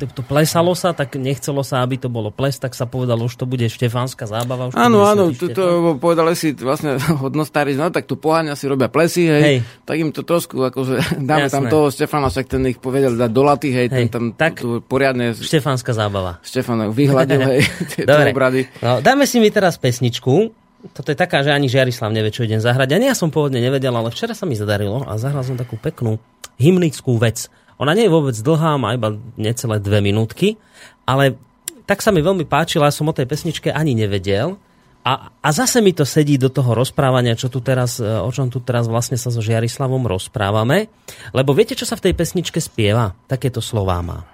e, 0.01 0.09
to 0.09 0.25
plesalo 0.25 0.73
sa, 0.73 0.89
tak 0.89 1.13
nechcelo 1.21 1.61
sa, 1.61 1.85
aby 1.85 2.01
to 2.01 2.09
bolo 2.09 2.33
ples, 2.33 2.57
tak 2.57 2.73
sa 2.73 2.89
povedalo, 2.89 3.29
už 3.29 3.37
to 3.37 3.45
bude 3.45 3.61
štefánska 3.69 4.25
zábava. 4.25 4.73
Už 4.73 4.73
áno, 4.73 5.05
áno, 5.05 5.29
to, 5.37 5.53
to 5.53 5.93
povedali 6.01 6.33
si 6.33 6.57
vlastne 6.57 6.97
hodnostári, 7.23 7.77
no 7.77 7.93
tak 7.93 8.09
tu 8.09 8.17
poháňa 8.17 8.57
si 8.57 8.65
robia 8.65 8.89
plesy, 8.89 9.29
hej, 9.29 9.43
hej. 9.45 9.57
tak 9.85 9.95
im 10.01 10.09
to 10.09 10.25
trošku, 10.25 10.57
akože 10.65 10.95
dáme 11.29 11.45
Jasné. 11.45 11.53
tam 11.53 11.63
toho 11.69 11.93
Štefana, 11.93 12.33
však 12.33 12.45
ten 12.49 12.61
ich 12.65 12.81
povedal 12.81 13.13
dať 13.13 13.29
do 13.29 13.43
laty, 13.45 13.69
hej, 13.69 13.87
hej. 13.93 14.09
Ten, 14.09 14.09
tam 14.09 14.23
tak, 14.33 14.65
tu 14.65 14.81
poriadne... 14.81 15.37
Štefánska 15.37 15.93
zábava. 15.93 16.41
Štefan 16.41 16.89
vyhľadil, 16.89 17.41
hej, 17.53 17.61
tieto 17.93 18.17
obrady. 18.17 18.65
No, 18.81 18.97
dáme 19.05 19.29
si 19.29 19.37
mi 19.37 19.53
teraz 19.53 19.77
pesničku, 19.77 20.57
toto 20.95 21.11
je 21.11 21.17
taká, 21.19 21.43
že 21.43 21.51
ani 21.51 21.67
Žiarislav 21.67 22.07
nevie, 22.07 22.31
čo 22.31 22.47
idem 22.47 22.63
zahrať. 22.63 22.95
Ani 22.95 23.11
ja 23.11 23.15
som 23.15 23.27
pôvodne 23.27 23.59
nevedel, 23.59 23.91
ale 23.91 24.15
včera 24.15 24.31
sa 24.31 24.47
mi 24.47 24.55
zadarilo 24.55 25.03
a 25.03 25.19
zahral 25.19 25.43
som 25.43 25.59
takú 25.59 25.75
peknú 25.75 26.23
hymnickú 26.55 27.19
vec. 27.19 27.51
Ona 27.79 27.95
nie 27.95 28.05
je 28.05 28.13
vôbec 28.13 28.35
dlhá, 28.35 28.75
má 28.75 28.93
iba 28.93 29.15
necelé 29.39 29.79
dve 29.79 30.03
minútky, 30.03 30.59
ale 31.07 31.39
tak 31.87 32.03
sa 32.03 32.11
mi 32.11 32.21
veľmi 32.21 32.45
páčila, 32.45 32.91
som 32.91 33.09
o 33.09 33.15
tej 33.15 33.25
pesničke 33.25 33.71
ani 33.71 33.97
nevedel. 33.97 34.59
A, 34.99 35.31
a 35.31 35.49
zase 35.55 35.79
mi 35.79 35.95
to 35.95 36.03
sedí 36.03 36.35
do 36.35 36.51
toho 36.51 36.75
rozprávania, 36.75 37.39
čo 37.39 37.47
tu 37.47 37.63
teraz, 37.63 37.97
e, 37.97 38.05
o 38.05 38.29
čom 38.29 38.51
tu 38.51 38.59
teraz 38.61 38.85
vlastne 38.85 39.15
sa 39.15 39.31
so 39.31 39.39
Žiarislavom 39.39 40.05
rozprávame. 40.05 40.91
Lebo 41.31 41.55
viete, 41.55 41.73
čo 41.73 41.87
sa 41.87 41.95
v 41.95 42.11
tej 42.11 42.13
pesničke 42.19 42.59
spieva? 42.59 43.15
Takéto 43.25 43.63
slová 43.63 44.03
má. 44.03 44.27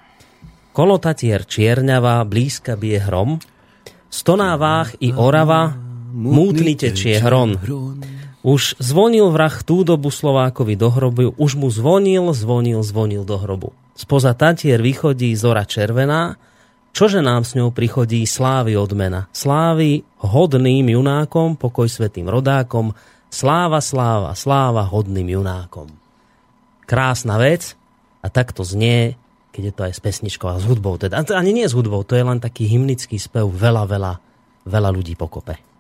Kolotatier 0.76 1.48
čierňava, 1.48 2.26
blízka 2.28 2.76
bije 2.76 3.08
hrom, 3.08 3.40
stonávách 4.10 5.00
i 5.06 5.16
orava, 5.16 5.72
mútny 6.12 6.76
tečie 6.76 7.22
hron. 7.24 7.56
Už 8.46 8.78
zvonil 8.78 9.34
vrah 9.34 9.58
tú 9.66 9.82
dobu 9.82 10.14
Slovákovi 10.14 10.78
do 10.78 10.94
hrobu, 10.94 11.34
už 11.34 11.58
mu 11.58 11.74
zvonil, 11.74 12.30
zvonil, 12.30 12.86
zvonil 12.86 13.26
do 13.26 13.42
hrobu. 13.42 13.74
Spoza 13.98 14.38
Tatier 14.38 14.78
vychodí 14.86 15.34
zora 15.34 15.66
červená, 15.66 16.38
čože 16.94 17.26
nám 17.26 17.42
s 17.42 17.58
ňou 17.58 17.74
prichodí 17.74 18.22
slávy 18.30 18.78
odmena. 18.78 19.26
Slávy 19.34 20.06
hodným 20.22 20.86
junákom, 20.94 21.58
pokoj 21.58 21.90
svetým 21.90 22.30
rodákom, 22.30 22.94
sláva, 23.34 23.82
sláva, 23.82 24.38
sláva 24.38 24.86
hodným 24.86 25.42
junákom. 25.42 25.90
Krásna 26.86 27.42
vec 27.42 27.74
a 28.22 28.30
takto 28.30 28.62
znie, 28.62 29.18
keď 29.58 29.64
je 29.66 29.74
to 29.74 29.82
aj 29.90 29.94
s 29.98 30.04
pesničkou 30.06 30.54
a 30.54 30.62
s 30.62 30.70
hudbou. 30.70 31.02
Teda, 31.02 31.18
ani 31.34 31.50
nie 31.50 31.66
s 31.66 31.74
hudbou, 31.74 32.06
to 32.06 32.14
je 32.14 32.22
len 32.22 32.38
taký 32.38 32.70
hymnický 32.70 33.18
spev 33.18 33.50
veľa, 33.50 33.90
veľa, 33.90 34.14
veľa 34.70 34.90
ľudí 34.94 35.18
pokope. 35.18 35.75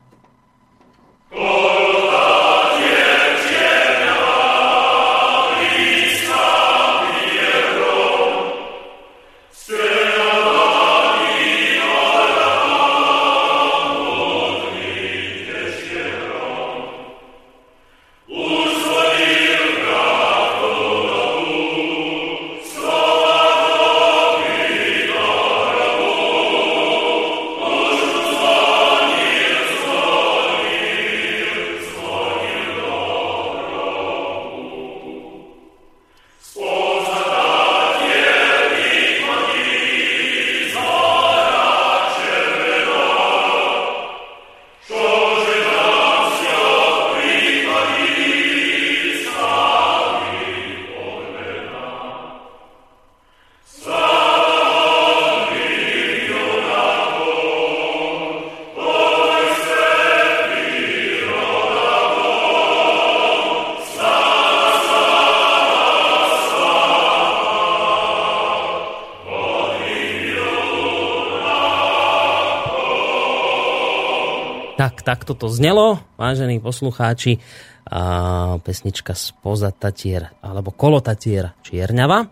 Takto 74.91 75.37
to 75.37 75.47
znelo, 75.47 76.03
vážení 76.19 76.59
poslucháči. 76.59 77.39
A 77.85 78.57
pesnička 78.65 79.13
spoza 79.13 79.69
Tatier, 79.69 80.33
alebo 80.41 80.73
kolo 80.73 81.05
Tatier 81.05 81.53
Čierňava. 81.61 82.25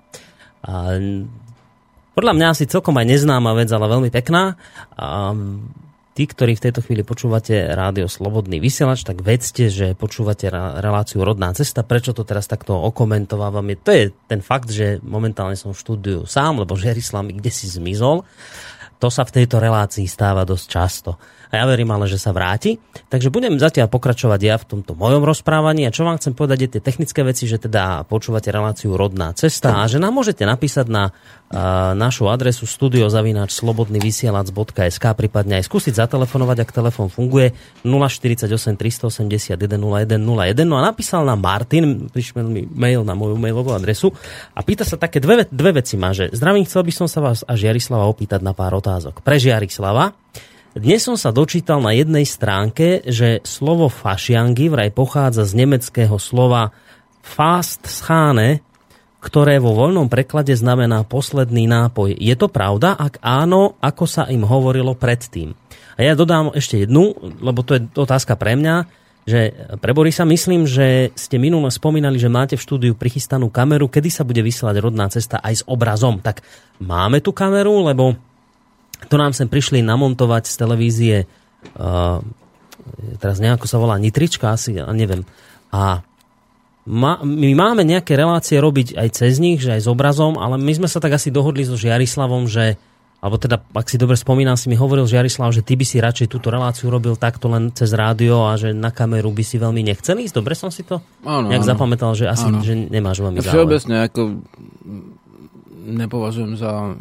A 0.65 0.73
podľa 2.17 2.33
mňa 2.33 2.47
asi 2.49 2.65
celkom 2.65 2.97
aj 2.97 3.05
neznáma 3.05 3.53
vec, 3.53 3.69
ale 3.69 3.85
veľmi 3.85 4.09
pekná. 4.09 4.57
A 4.97 5.37
tí, 6.17 6.25
ktorí 6.25 6.57
v 6.57 6.63
tejto 6.69 6.81
chvíli 6.81 7.05
počúvate 7.05 7.69
rádio 7.69 8.09
Slobodný 8.09 8.57
vysielač, 8.57 9.05
tak 9.05 9.21
vedzte, 9.21 9.69
že 9.69 9.93
počúvate 9.93 10.49
reláciu 10.81 11.21
Rodná 11.21 11.53
cesta. 11.53 11.85
Prečo 11.85 12.17
to 12.17 12.25
teraz 12.25 12.49
takto 12.49 12.73
okomentovávam? 12.73 13.69
To 13.85 13.93
je 13.93 14.09
ten 14.25 14.41
fakt, 14.41 14.73
že 14.73 14.97
momentálne 15.05 15.53
som 15.53 15.77
v 15.77 15.81
štúdiu 15.85 16.19
sám, 16.25 16.65
lebo 16.65 16.73
Žerislav 16.73 17.21
mi 17.29 17.37
kde 17.37 17.53
si 17.53 17.69
zmizol. 17.69 18.25
To 18.97 19.07
sa 19.13 19.21
v 19.21 19.37
tejto 19.37 19.61
relácii 19.61 20.09
stáva 20.09 20.49
dosť 20.49 20.65
často 20.65 21.21
a 21.53 21.61
ja 21.61 21.69
verím 21.69 21.93
ale, 21.93 22.09
že 22.09 22.17
sa 22.17 22.33
vráti. 22.33 22.81
Takže 23.13 23.29
budem 23.29 23.61
zatiaľ 23.61 23.85
pokračovať 23.85 24.41
ja 24.41 24.57
v 24.57 24.65
tomto 24.65 24.97
mojom 24.97 25.21
rozprávaní. 25.21 25.85
A 25.85 25.93
čo 25.93 26.01
vám 26.01 26.17
chcem 26.17 26.33
povedať 26.33 26.65
je 26.65 26.69
tie 26.73 26.81
technické 26.81 27.21
veci, 27.21 27.45
že 27.45 27.61
teda 27.61 28.09
počúvate 28.09 28.49
reláciu 28.49 28.97
Rodná 28.97 29.37
cesta. 29.37 29.77
A 29.77 29.85
že 29.85 30.01
nám 30.01 30.17
môžete 30.17 30.49
napísať 30.49 30.89
na 30.89 31.13
uh, 31.13 31.93
našu 31.93 32.25
adresu 32.25 32.65
studiozavináč 32.65 33.53
slobodnyvysielac.sk 33.53 35.05
prípadne 35.13 35.61
aj 35.61 35.69
skúsiť 35.69 35.93
zatelefonovať, 35.93 36.57
ak 36.65 36.69
telefon 36.73 37.13
funguje. 37.13 37.53
048 37.85 38.49
381 38.49 39.53
0101 39.53 40.65
no 40.65 40.81
a 40.81 40.89
napísal 40.89 41.21
nám 41.21 41.37
Martin, 41.37 42.09
prišiel 42.09 42.49
mi 42.49 42.65
mail 42.65 43.05
na 43.05 43.13
moju 43.13 43.37
mailovú 43.37 43.77
adresu. 43.77 44.09
A 44.57 44.65
pýta 44.65 44.89
sa 44.89 44.97
také 44.97 45.21
dve, 45.21 45.45
dve 45.53 45.85
veci 45.85 46.01
má, 46.01 46.17
že 46.17 46.33
zdravím, 46.33 46.65
chcel 46.65 46.81
by 46.81 46.93
som 46.97 47.05
sa 47.05 47.21
vás 47.21 47.45
a 47.45 47.53
Žiarislava 47.53 48.09
opýtať 48.09 48.41
na 48.41 48.57
pár 48.57 48.73
otázok. 48.73 49.21
Pre 49.21 49.37
Žiarislava, 49.37 50.17
dnes 50.73 51.05
som 51.05 51.13
sa 51.13 51.29
dočítal 51.29 51.77
na 51.85 51.93
jednej 51.93 52.25
stránke, 52.25 53.05
že 53.05 53.45
slovo 53.45 53.93
fašiangy 53.93 54.73
vraj 54.73 54.89
pochádza 54.89 55.45
z 55.45 55.53
nemeckého 55.61 56.17
slova 56.17 56.73
fast 57.21 57.85
schane, 57.85 58.65
ktoré 59.21 59.61
vo 59.61 59.77
voľnom 59.77 60.09
preklade 60.09 60.51
znamená 60.57 61.05
posledný 61.05 61.69
nápoj. 61.69 62.17
Je 62.17 62.33
to 62.33 62.49
pravda? 62.49 62.97
Ak 62.97 63.21
áno, 63.21 63.77
ako 63.79 64.03
sa 64.09 64.25
im 64.27 64.43
hovorilo 64.43 64.97
predtým? 64.97 65.53
A 65.93 65.99
ja 66.01 66.17
dodám 66.17 66.49
ešte 66.57 66.83
jednu, 66.83 67.13
lebo 67.39 67.61
to 67.61 67.77
je 67.77 67.81
otázka 67.93 68.33
pre 68.33 68.57
mňa, 68.57 68.89
že 69.23 69.55
pre 69.79 69.95
Borisa 69.95 70.27
myslím, 70.27 70.67
že 70.67 71.15
ste 71.15 71.39
minule 71.39 71.71
spomínali, 71.71 72.19
že 72.19 72.33
máte 72.33 72.59
v 72.59 72.65
štúdiu 72.65 72.93
prichystanú 72.97 73.47
kameru, 73.47 73.87
kedy 73.87 74.11
sa 74.11 74.27
bude 74.27 74.43
vysielať 74.43 74.75
rodná 74.83 75.07
cesta 75.07 75.39
aj 75.39 75.53
s 75.53 75.63
obrazom. 75.63 76.19
Tak 76.19 76.43
máme 76.83 77.23
tú 77.23 77.31
kameru, 77.31 77.87
lebo 77.87 78.19
to 79.07 79.15
nám 79.19 79.31
sem 79.35 79.47
prišli 79.47 79.81
namontovať 79.85 80.43
z 80.49 80.55
televízie, 80.55 81.15
uh, 81.77 82.19
teraz 83.19 83.37
nejako 83.39 83.65
sa 83.67 83.77
volá 83.79 83.95
Nitrička 83.99 84.53
asi, 84.53 84.77
ja 84.77 84.89
neviem. 84.91 85.23
A 85.73 86.03
ma, 86.85 87.19
my 87.23 87.51
máme 87.55 87.87
nejaké 87.87 88.13
relácie 88.19 88.59
robiť 88.59 88.99
aj 88.99 89.09
cez 89.15 89.39
nich, 89.39 89.63
že 89.63 89.79
aj 89.79 89.81
s 89.85 89.91
obrazom, 89.91 90.35
ale 90.35 90.59
my 90.59 90.73
sme 90.83 90.87
sa 90.91 90.99
tak 90.99 91.15
asi 91.15 91.31
dohodli 91.31 91.63
so 91.63 91.79
Žiarislavom, 91.79 92.45
že 92.47 92.75
alebo 93.23 93.39
teda, 93.39 93.55
ak 93.55 93.87
si 93.87 93.95
dobre 93.95 94.19
spomínam, 94.19 94.59
si 94.59 94.67
mi 94.67 94.75
hovoril 94.75 95.07
Žiarislav, 95.07 95.55
že 95.55 95.63
ty 95.63 95.79
by 95.79 95.87
si 95.87 96.03
radšej 96.03 96.27
túto 96.27 96.51
reláciu 96.51 96.91
robil 96.91 97.15
takto 97.15 97.47
len 97.47 97.71
cez 97.71 97.95
rádio 97.95 98.51
a 98.51 98.59
že 98.59 98.75
na 98.75 98.91
kameru 98.91 99.31
by 99.31 99.47
si 99.47 99.55
veľmi 99.55 99.79
nechcel 99.79 100.19
ísť. 100.19 100.43
Dobre 100.43 100.59
som 100.59 100.67
si 100.67 100.83
to 100.83 100.99
áno, 101.23 101.47
nejak 101.47 101.63
áno. 101.63 101.71
zapamätal, 101.71 102.11
že 102.19 102.27
asi 102.27 102.51
áno. 102.51 102.59
že 102.59 102.75
nemáš 102.75 103.23
veľmi 103.23 103.39
záujem. 103.39 103.55
Všeobecne 103.55 103.95
ako 104.11 104.21
nepovažujem 105.87 106.59
za 106.59 106.99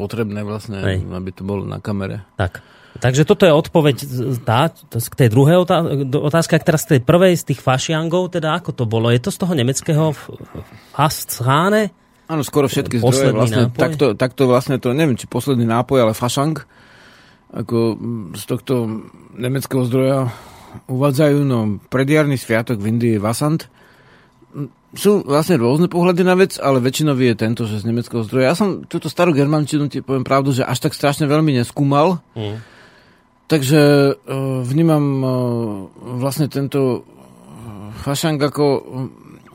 potrebné 0.00 0.40
vlastne, 0.40 0.80
Hej. 0.80 1.04
aby 1.04 1.30
to 1.36 1.44
bolo 1.44 1.68
na 1.68 1.76
kamere. 1.84 2.24
Tak. 2.40 2.64
Takže 2.90 3.22
toto 3.22 3.46
je 3.46 3.54
odpoveď 3.54 3.96
tá, 4.42 4.72
k 4.72 5.14
tej 5.14 5.28
druhej 5.30 5.62
otázke, 6.10 6.58
a 6.58 6.64
teraz 6.64 6.88
z 6.88 6.96
tej 6.96 7.00
prvej 7.06 7.38
z 7.38 7.54
tých 7.54 7.60
fašiangov, 7.62 8.34
teda 8.34 8.58
ako 8.58 8.74
to 8.74 8.84
bolo? 8.88 9.12
Je 9.14 9.22
to 9.22 9.30
z 9.30 9.38
toho 9.38 9.54
nemeckého 9.54 10.10
Fasthane? 10.96 11.94
Áno, 12.26 12.42
skoro 12.42 12.66
všetky 12.66 12.98
zdroje 12.98 13.30
vlastne, 13.30 13.70
takto, 13.70 14.18
takto 14.18 14.50
vlastne 14.50 14.82
to, 14.82 14.90
neviem, 14.90 15.14
či 15.14 15.30
posledný 15.30 15.66
nápoj, 15.70 15.98
ale 16.08 16.12
fašang, 16.18 16.58
ako 17.50 17.98
z 18.34 18.44
tohto 18.46 18.74
nemeckého 19.38 19.86
zdroja 19.86 20.30
uvádzajú, 20.86 21.38
no 21.46 21.82
predjarný 21.90 22.38
sviatok 22.38 22.78
v 22.78 22.90
Indii 22.94 23.12
je 23.18 23.22
Vasant, 23.22 23.66
sú 24.90 25.22
vlastne 25.22 25.54
rôzne 25.54 25.86
pohľady 25.86 26.22
na 26.26 26.34
vec, 26.34 26.58
ale 26.58 26.82
väčšinový 26.82 27.34
je 27.34 27.36
tento, 27.38 27.62
že 27.62 27.78
z 27.78 27.86
nemeckého 27.86 28.26
zdroja. 28.26 28.50
Ja 28.50 28.58
som 28.58 28.82
túto 28.90 29.06
starú 29.06 29.30
germančinu, 29.30 29.86
ti 29.86 30.02
poviem 30.02 30.26
pravdu, 30.26 30.50
že 30.50 30.66
až 30.66 30.82
tak 30.82 30.98
strašne 30.98 31.30
veľmi 31.30 31.54
neskúmal. 31.54 32.18
Mm. 32.34 32.58
Takže 33.46 33.80
uh, 34.14 34.62
vnímam 34.66 35.04
uh, 35.22 35.30
vlastne 36.18 36.50
tento 36.50 37.06
fašang 38.02 38.38
ako, 38.38 38.64
uh, 38.66 38.82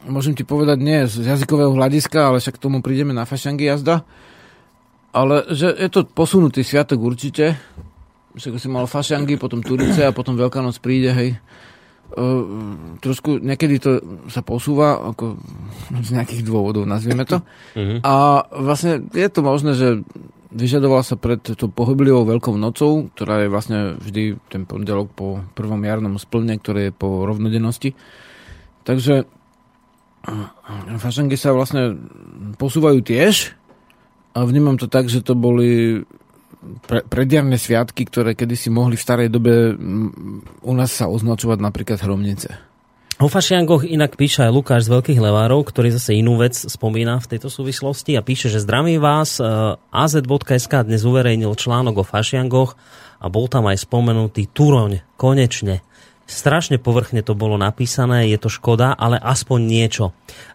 môžem 0.08 0.36
ti 0.36 0.48
povedať, 0.48 0.78
nie 0.80 1.04
z 1.08 1.28
jazykového 1.28 1.76
hľadiska, 1.76 2.32
ale 2.32 2.40
však 2.40 2.56
k 2.56 2.64
tomu 2.64 2.80
prídeme 2.80 3.12
na 3.12 3.28
fašangy 3.28 3.68
jazda. 3.68 4.08
Ale 5.16 5.48
že 5.52 5.72
je 5.72 5.90
to 5.92 6.08
posunutý 6.08 6.64
sviatok 6.64 7.00
určite. 7.00 7.56
však 8.36 8.60
si 8.60 8.68
mal 8.68 8.88
fašangy, 8.88 9.40
potom 9.40 9.64
Turice 9.64 10.04
a 10.04 10.16
potom 10.16 10.36
Veľká 10.36 10.60
noc 10.60 10.80
príde, 10.84 11.12
hej. 11.16 11.40
Uh, 12.06 12.96
trošku 13.02 13.42
niekedy 13.42 13.82
to 13.82 13.98
sa 14.30 14.46
posúva 14.46 15.02
ako 15.10 15.42
z 15.90 16.10
nejakých 16.14 16.46
dôvodov, 16.46 16.86
nazvieme 16.86 17.26
to. 17.26 17.42
Uh-huh. 17.74 18.00
A 18.06 18.46
vlastne 18.56 19.02
je 19.10 19.28
to 19.28 19.42
možné, 19.42 19.74
že 19.74 20.06
vyžadoval 20.56 21.04
sa 21.04 21.20
pred 21.20 21.44
tou 21.44 21.68
pohyblivou 21.68 22.24
Veľkou 22.24 22.56
nocou, 22.56 23.12
ktorá 23.12 23.44
je 23.44 23.52
vlastne 23.52 23.80
vždy 24.00 24.40
ten 24.48 24.64
pondelok 24.64 25.12
po 25.12 25.44
prvom 25.58 25.82
jarnom 25.84 26.16
splne, 26.16 26.56
ktoré 26.56 26.90
je 26.90 26.94
po 26.96 27.28
rovnodennosti. 27.28 27.98
Takže 28.88 29.28
fašangy 31.02 31.36
sa 31.36 31.52
vlastne 31.52 32.00
posúvajú 32.56 33.04
tiež 33.04 33.54
a 34.34 34.48
vnímam 34.48 34.80
to 34.80 34.88
tak, 34.88 35.12
že 35.12 35.22
to 35.22 35.36
boli 35.36 36.02
pre, 36.86 37.06
predjarné 37.06 37.56
sviatky, 37.56 38.06
ktoré 38.06 38.34
kedysi 38.34 38.74
mohli 38.74 38.98
v 38.98 39.06
starej 39.06 39.30
dobe 39.30 39.74
u 40.62 40.74
nás 40.74 40.92
sa 40.92 41.10
označovať 41.10 41.58
napríklad 41.62 42.00
hromnice. 42.02 42.76
O 43.16 43.32
fašiangoch 43.32 43.88
inak 43.88 44.20
píše 44.20 44.44
aj 44.44 44.52
Lukáš 44.52 44.92
z 44.92 45.00
Veľkých 45.00 45.24
Levárov, 45.24 45.64
ktorý 45.64 45.88
zase 45.96 46.20
inú 46.20 46.36
vec 46.36 46.52
spomína 46.52 47.24
v 47.24 47.30
tejto 47.32 47.48
súvislosti 47.48 48.12
a 48.20 48.26
píše, 48.26 48.52
že 48.52 48.60
zdraví 48.60 49.00
vás, 49.00 49.40
e, 49.40 49.48
az.sk 49.80 50.84
dnes 50.84 51.08
uverejnil 51.08 51.56
článok 51.56 52.04
o 52.04 52.06
fašiangoch 52.06 52.76
a 53.24 53.32
bol 53.32 53.48
tam 53.48 53.72
aj 53.72 53.88
spomenutý 53.88 54.52
Turoň, 54.52 55.00
konečne. 55.16 55.80
Strašne 56.26 56.82
povrchne 56.82 57.22
to 57.22 57.38
bolo 57.38 57.54
napísané, 57.54 58.34
je 58.34 58.42
to 58.42 58.50
škoda, 58.50 58.98
ale 58.98 59.22
aspoň 59.22 59.60
niečo. 59.62 60.06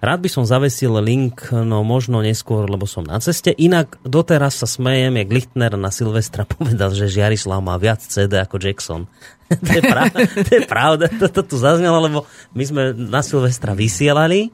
Rád 0.02 0.26
by 0.26 0.28
som 0.28 0.42
zavesil 0.42 0.90
link, 0.98 1.46
no 1.54 1.86
možno 1.86 2.18
neskôr, 2.26 2.66
lebo 2.66 2.90
som 2.90 3.06
na 3.06 3.22
ceste. 3.22 3.54
Inak 3.54 4.02
doteraz 4.02 4.58
sa 4.58 4.66
smejem, 4.66 5.14
jak 5.14 5.30
Lichtner 5.30 5.78
na 5.78 5.94
Silvestra 5.94 6.42
povedal, 6.58 6.90
že 6.90 7.06
Žiarislav 7.06 7.62
má 7.62 7.78
viac 7.78 8.02
CD 8.02 8.42
ako 8.42 8.58
Jackson. 8.58 9.06
to, 9.66 9.70
je 9.78 9.82
pravda, 9.82 10.18
to 10.26 10.52
je 10.58 10.62
pravda, 10.66 11.04
to, 11.06 11.26
to 11.30 11.42
tu 11.46 11.56
zaznelo, 11.58 12.02
lebo 12.02 12.18
my 12.50 12.64
sme 12.66 12.82
na 12.94 13.22
Silvestra 13.22 13.70
vysielali 13.70 14.50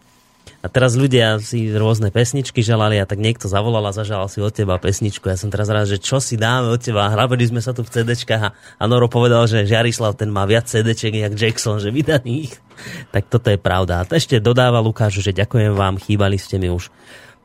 a 0.67 0.69
teraz 0.69 0.99
ľudia 0.99 1.39
si 1.39 1.71
rôzne 1.71 2.11
pesničky 2.11 2.59
želali 2.59 2.99
a 2.99 3.07
tak 3.07 3.23
niekto 3.23 3.47
zavolal 3.47 3.87
a 3.87 3.95
zažal 3.95 4.27
si 4.27 4.43
od 4.43 4.51
teba 4.51 4.75
pesničku. 4.83 5.31
Ja 5.31 5.39
som 5.39 5.47
teraz 5.47 5.71
rád, 5.71 5.87
že 5.87 6.03
čo 6.03 6.19
si 6.19 6.35
dáme 6.35 6.75
od 6.75 6.83
teba. 6.83 7.07
Hrabili 7.07 7.47
sme 7.47 7.63
sa 7.63 7.71
tu 7.71 7.87
v 7.87 7.91
CDčkách 7.95 8.43
a, 8.43 8.51
a 8.51 8.85
Noro 8.91 9.07
povedal, 9.07 9.47
že 9.47 9.63
Žiarislav 9.63 10.19
ten 10.19 10.27
má 10.27 10.43
viac 10.43 10.67
CDček 10.67 11.23
jak 11.23 11.39
Jackson, 11.39 11.79
že 11.79 11.95
vydaných. 11.95 12.59
Tak 13.15 13.31
toto 13.31 13.55
je 13.55 13.63
pravda. 13.63 14.03
A 14.03 14.11
ešte 14.11 14.43
dodáva 14.43 14.83
Lukáš, 14.83 15.23
že 15.23 15.31
ďakujem 15.31 15.71
vám, 15.71 16.03
chýbali 16.03 16.35
ste 16.35 16.59
mi 16.59 16.67
už. 16.67 16.91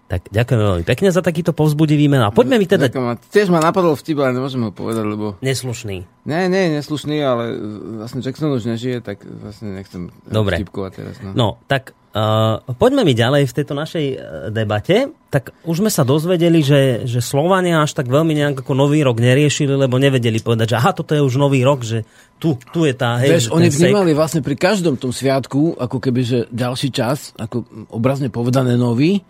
Tak 0.09 0.27
ďakujem 0.27 0.59
veľmi 0.59 0.83
pekne 0.83 1.07
za 1.13 1.21
takýto 1.21 1.53
povzbudivý 1.53 2.09
meno. 2.09 2.27
A 2.27 2.35
poďme 2.35 2.57
mi 2.57 2.65
teda... 2.65 2.89
Ďakujem. 2.89 3.31
Tiež 3.31 3.47
ma 3.53 3.63
napadol 3.63 3.95
vtip, 3.95 4.17
ale 4.17 4.35
nemôžem 4.35 4.59
ho 4.65 4.73
povedať, 4.73 5.05
lebo... 5.07 5.39
Neslušný. 5.39 6.03
Nie, 6.27 6.51
nie, 6.51 6.73
neslušný, 6.73 7.21
ale 7.21 7.55
vlastne 8.01 8.19
Jackson 8.19 8.51
už 8.51 8.65
nežije, 8.65 8.99
tak 8.99 9.23
vlastne 9.23 9.71
nechcem 9.77 10.09
Dobre. 10.27 10.59
vtipkovať 10.59 10.91
teraz. 10.97 11.15
No. 11.23 11.31
no, 11.31 11.47
tak 11.69 11.95
Uh, 12.11 12.59
poďme 12.75 13.07
mi 13.07 13.15
ďalej 13.15 13.47
v 13.47 13.55
tejto 13.55 13.71
našej 13.71 14.05
uh, 14.11 14.17
debate. 14.51 15.15
Tak 15.31 15.55
už 15.63 15.79
sme 15.79 15.87
sa 15.87 16.03
dozvedeli, 16.03 16.59
že, 16.59 17.07
že 17.07 17.23
Slovania 17.23 17.87
až 17.87 17.95
tak 17.95 18.11
veľmi 18.11 18.35
nejak 18.35 18.67
ako 18.67 18.75
nový 18.75 18.99
rok 18.99 19.23
neriešili, 19.23 19.79
lebo 19.79 19.95
nevedeli 19.95 20.43
povedať, 20.43 20.75
že 20.75 20.79
aha, 20.83 20.91
toto 20.91 21.15
je 21.15 21.23
už 21.23 21.39
nový 21.39 21.63
rok, 21.63 21.87
že 21.87 22.03
tu, 22.35 22.59
tu 22.75 22.83
je 22.83 22.91
tá... 22.91 23.15
Hej, 23.23 23.47
Vieš, 23.47 23.47
oni 23.55 23.71
vnímali 23.71 24.11
vlastne 24.11 24.43
pri 24.43 24.59
každom 24.59 24.99
tom 24.99 25.15
sviatku, 25.15 25.79
ako 25.79 25.97
keby, 26.03 26.21
že 26.27 26.39
ďalší 26.51 26.91
čas, 26.91 27.31
ako 27.39 27.63
obrazne 27.95 28.27
povedané 28.27 28.75
nový, 28.75 29.23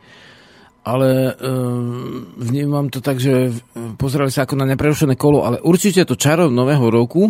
ale 0.82 1.38
um, 1.38 2.34
vnímam 2.42 2.90
to 2.90 2.98
tak, 2.98 3.22
že 3.22 3.54
pozerali 4.02 4.34
sa 4.34 4.50
ako 4.50 4.58
na 4.58 4.66
neprerušené 4.66 5.14
kolo, 5.14 5.46
ale 5.46 5.62
určite 5.62 6.02
to 6.02 6.18
čaro 6.18 6.50
nového 6.50 6.90
roku 6.90 7.30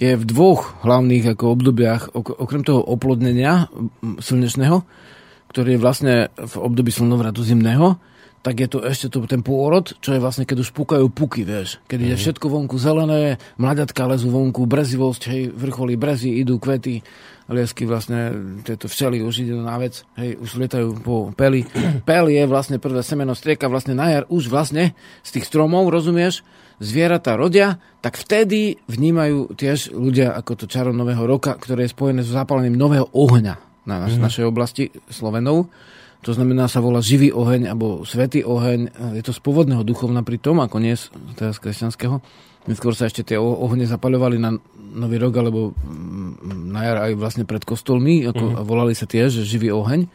je 0.00 0.16
v 0.16 0.24
dvoch 0.24 0.80
hlavných 0.80 1.36
ako 1.36 1.44
obdobiach, 1.52 2.16
okrem 2.16 2.64
toho 2.64 2.80
oplodnenia 2.80 3.68
slnečného, 4.00 4.80
ktorý 5.52 5.76
je 5.76 5.82
vlastne 5.82 6.14
v 6.32 6.54
období 6.56 6.88
slnovratu 6.88 7.44
zimného, 7.44 8.00
tak 8.40 8.64
je 8.64 8.68
to 8.72 8.78
ešte 8.80 9.12
to, 9.12 9.20
ten 9.28 9.44
pôrod, 9.44 9.92
čo 10.00 10.16
je 10.16 10.22
vlastne, 10.22 10.48
keď 10.48 10.64
už 10.64 10.72
púkajú 10.72 11.12
puky, 11.12 11.44
vieš. 11.44 11.76
Keď 11.84 11.98
mm-hmm. 12.00 12.16
je 12.16 12.20
všetko 12.24 12.46
vonku 12.48 12.76
zelené, 12.80 13.36
mladatka 13.60 14.08
lezú 14.08 14.32
vonku, 14.32 14.64
brezivosť, 14.64 15.22
hej, 15.28 15.42
vrcholí 15.52 16.00
brezy, 16.00 16.40
idú 16.40 16.56
kvety, 16.56 17.04
liesky 17.50 17.82
vlastne, 17.84 18.30
tieto 18.62 18.86
včely 18.86 19.20
už 19.26 19.42
ide 19.42 19.58
na 19.58 19.74
vec, 19.76 20.06
hej, 20.14 20.38
už 20.38 20.62
lietajú 20.62 21.02
po 21.02 21.34
peli. 21.34 21.66
Pel 22.08 22.30
je 22.30 22.46
vlastne 22.46 22.78
prvé 22.78 23.02
semeno 23.02 23.34
strieka 23.34 23.66
vlastne 23.66 23.98
na 23.98 24.06
jar, 24.08 24.24
už 24.30 24.46
vlastne 24.46 24.94
z 25.26 25.30
tých 25.34 25.50
stromov, 25.50 25.90
rozumieš, 25.90 26.46
zvieratá 26.80 27.36
rodia, 27.36 27.82
tak 28.00 28.16
vtedy 28.16 28.80
vnímajú 28.88 29.52
tiež 29.58 29.92
ľudia 29.92 30.32
ako 30.32 30.64
to 30.64 30.66
čaro 30.70 30.94
nového 30.94 31.26
roka, 31.28 31.52
ktoré 31.58 31.84
je 31.84 31.92
spojené 31.92 32.24
so 32.24 32.32
zapálením 32.32 32.78
nového 32.78 33.10
ohňa 33.12 33.84
na 33.84 33.96
naš, 34.00 34.16
mm. 34.16 34.22
našej 34.24 34.44
oblasti 34.48 34.84
Slovenov. 35.10 35.68
To 36.20 36.36
znamená, 36.36 36.68
sa 36.68 36.84
volá 36.84 37.00
živý 37.00 37.32
oheň 37.32 37.72
alebo 37.72 38.04
svetý 38.04 38.44
oheň. 38.44 38.92
Je 39.16 39.24
to 39.24 39.32
z 39.32 39.40
pôvodného 39.40 39.80
duchovna 39.80 40.20
pri 40.20 40.36
tom, 40.36 40.60
ako 40.60 40.76
nie 40.76 40.92
teraz 41.32 41.56
kresťanského. 41.56 42.20
Neskôr 42.68 42.92
sa 42.92 43.08
ešte 43.08 43.24
tie 43.24 43.38
ohne 43.40 43.88
zapaľovali 43.88 44.36
na 44.36 44.52
nový 44.76 45.16
rok, 45.16 45.32
alebo 45.40 45.72
mm, 45.72 46.68
na 46.68 46.80
jar 46.84 46.98
aj 47.08 47.12
vlastne 47.16 47.44
pred 47.48 47.62
kostolmi, 47.64 48.26
ako, 48.26 48.44
mm. 48.52 48.56
a 48.58 48.60
volali 48.66 48.92
sa 48.92 49.08
tiež 49.08 49.46
živý 49.46 49.72
oheň. 49.72 50.10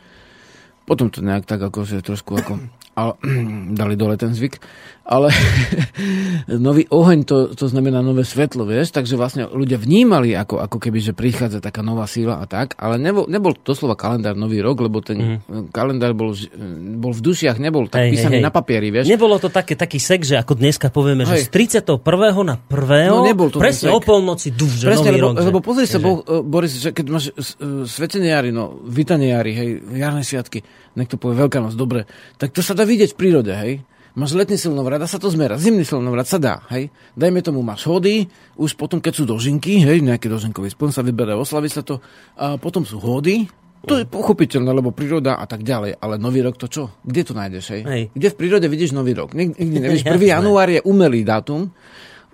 Potom 0.86 1.10
to 1.10 1.26
nejak 1.26 1.50
tak 1.50 1.64
akože 1.64 2.06
trošku 2.06 2.38
ako 2.38 2.62
a 2.96 3.12
dali 3.80 3.94
dole 4.00 4.16
ten 4.16 4.32
zvyk. 4.32 4.60
Ale 5.06 5.30
nový 6.66 6.90
oheň, 6.90 7.30
to, 7.30 7.54
to 7.54 7.70
znamená 7.70 8.02
nové 8.02 8.26
svetlo, 8.26 8.66
vieš, 8.66 8.90
takže 8.90 9.14
vlastne 9.14 9.46
ľudia 9.46 9.78
vnímali, 9.78 10.34
ako, 10.34 10.58
ako 10.66 10.78
keby, 10.82 10.98
že 10.98 11.14
prichádza 11.14 11.62
taká 11.62 11.86
nová 11.86 12.10
síla 12.10 12.42
a 12.42 12.50
tak, 12.50 12.74
ale 12.82 12.98
nebol, 12.98 13.30
nebol 13.30 13.54
doslova 13.54 13.94
kalendár 13.94 14.34
nový 14.34 14.66
rok, 14.66 14.82
lebo 14.82 15.06
ten 15.06 15.46
mm. 15.46 15.70
kalendár 15.70 16.18
bol, 16.18 16.34
bol 16.98 17.14
v 17.14 17.22
dušiach, 17.22 17.62
nebol 17.62 17.86
tak 17.86 18.10
hej, 18.10 18.18
písaný 18.18 18.42
hej, 18.42 18.42
hej. 18.42 18.48
na 18.50 18.52
papieri, 18.52 18.90
vieš. 18.90 19.06
Nebolo 19.06 19.38
to 19.38 19.54
také, 19.54 19.78
taký 19.78 20.02
sek, 20.02 20.26
že 20.26 20.42
ako 20.42 20.58
dneska 20.58 20.90
povieme, 20.90 21.22
hej. 21.30 21.46
že 21.46 21.54
z 21.54 21.78
31. 21.78 22.02
na 22.42 22.58
1. 22.58 23.06
No, 23.06 23.22
nebol 23.30 23.54
to 23.54 23.62
presne 23.62 23.94
o 23.94 24.02
polnoci, 24.02 24.58
duf, 24.58 24.74
že 24.74 24.90
presne, 24.90 25.14
nový 25.14 25.22
lebo, 25.22 25.30
rok. 25.30 25.34
Lebo 25.38 25.60
pozri 25.62 25.86
sa, 25.86 26.02
bo, 26.02 26.26
Boris, 26.42 26.82
že 26.82 26.90
keď 26.90 27.06
máš 27.14 27.30
uh, 27.30 27.86
svetenie 27.86 28.34
jary, 28.34 28.50
no, 28.50 28.82
vitanie 28.90 29.38
jary, 29.38 29.54
hej, 29.54 29.70
jarné 30.02 30.26
sviatky, 30.26 30.66
niekto 30.98 31.22
povie 31.22 31.38
Veľká 31.46 31.60
noc, 31.62 31.78
dobre, 31.78 32.08
tak 32.42 32.56
to 32.56 32.64
sa 32.66 32.74
dá 32.74 32.85
vidieť 32.86 33.14
v 33.14 33.20
prírode, 33.20 33.54
hej 33.54 33.84
Máš 34.16 34.32
letný 34.32 34.56
silnovrat, 34.56 35.04
dá 35.04 35.12
sa 35.12 35.20
to 35.20 35.28
zmerať. 35.28 35.60
Zimný 35.60 35.84
silnovrat 35.84 36.24
sa 36.24 36.40
dá, 36.40 36.64
hej. 36.72 36.88
Dajme 37.20 37.44
tomu, 37.44 37.60
máš 37.60 37.84
hody, 37.84 38.32
už 38.56 38.80
potom, 38.80 39.04
keď 39.04 39.12
sú 39.12 39.24
dožinky, 39.28 39.84
hej, 39.84 40.00
nejaký 40.00 40.32
dožinkový 40.32 40.72
spln 40.72 40.96
sa 40.96 41.04
vyberá, 41.04 41.36
oslaví 41.36 41.68
sa 41.68 41.84
to, 41.84 42.00
a 42.40 42.56
potom 42.56 42.88
sú 42.88 42.96
hody, 43.04 43.44
to 43.86 44.02
je 44.02 44.08
pochopiteľné, 44.08 44.72
lebo 44.72 44.96
príroda 44.96 45.38
a 45.38 45.46
tak 45.46 45.62
ďalej. 45.62 46.02
Ale 46.02 46.18
nový 46.18 46.42
rok 46.42 46.58
to 46.58 46.66
čo? 46.66 46.96
Kde 47.06 47.22
to 47.22 47.34
nájdeš, 47.38 47.66
hej? 47.76 47.82
hej. 47.86 48.04
Kde 48.18 48.28
v 48.34 48.36
prírode 48.40 48.68
vidíš 48.72 48.98
nový 48.98 49.14
rok? 49.14 49.38
Nikdy 49.38 49.78
nevíš. 49.78 50.02
1. 50.10 50.18
január 50.18 50.72
je 50.72 50.82
umelý 50.82 51.22
dátum, 51.22 51.70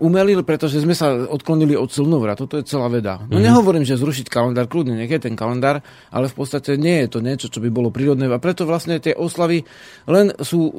umelý, 0.01 0.41
pretože 0.41 0.81
sme 0.81 0.97
sa 0.97 1.13
odklonili 1.13 1.77
od 1.77 1.93
slnovra. 1.93 2.33
Toto 2.33 2.57
je 2.57 2.65
celá 2.65 2.89
veda. 2.89 3.21
No 3.29 3.37
mm. 3.37 3.45
nehovorím, 3.45 3.85
že 3.85 4.01
zrušiť 4.01 4.27
kalendár, 4.27 4.65
kľudne 4.65 4.97
nech 4.97 5.13
je 5.13 5.21
ten 5.21 5.37
kalendár, 5.37 5.85
ale 6.09 6.25
v 6.25 6.35
podstate 6.35 6.75
nie 6.81 7.05
je 7.05 7.07
to 7.13 7.19
niečo, 7.21 7.47
čo 7.53 7.61
by 7.61 7.69
bolo 7.69 7.93
prírodné. 7.93 8.25
A 8.25 8.41
preto 8.41 8.65
vlastne 8.65 8.97
tie 8.97 9.13
oslavy 9.13 9.61
len 10.09 10.33
sú 10.41 10.59
uh, 10.65 10.73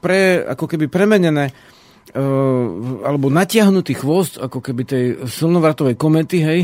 pre, 0.00 0.40
ako 0.48 0.64
keby 0.64 0.88
premenené 0.88 1.52
uh, 1.52 2.66
alebo 3.04 3.28
natiahnutý 3.28 4.00
chvost, 4.00 4.40
ako 4.40 4.64
keby 4.64 4.82
tej 4.88 5.04
slnovratovej 5.28 6.00
komety, 6.00 6.40
hej, 6.40 6.60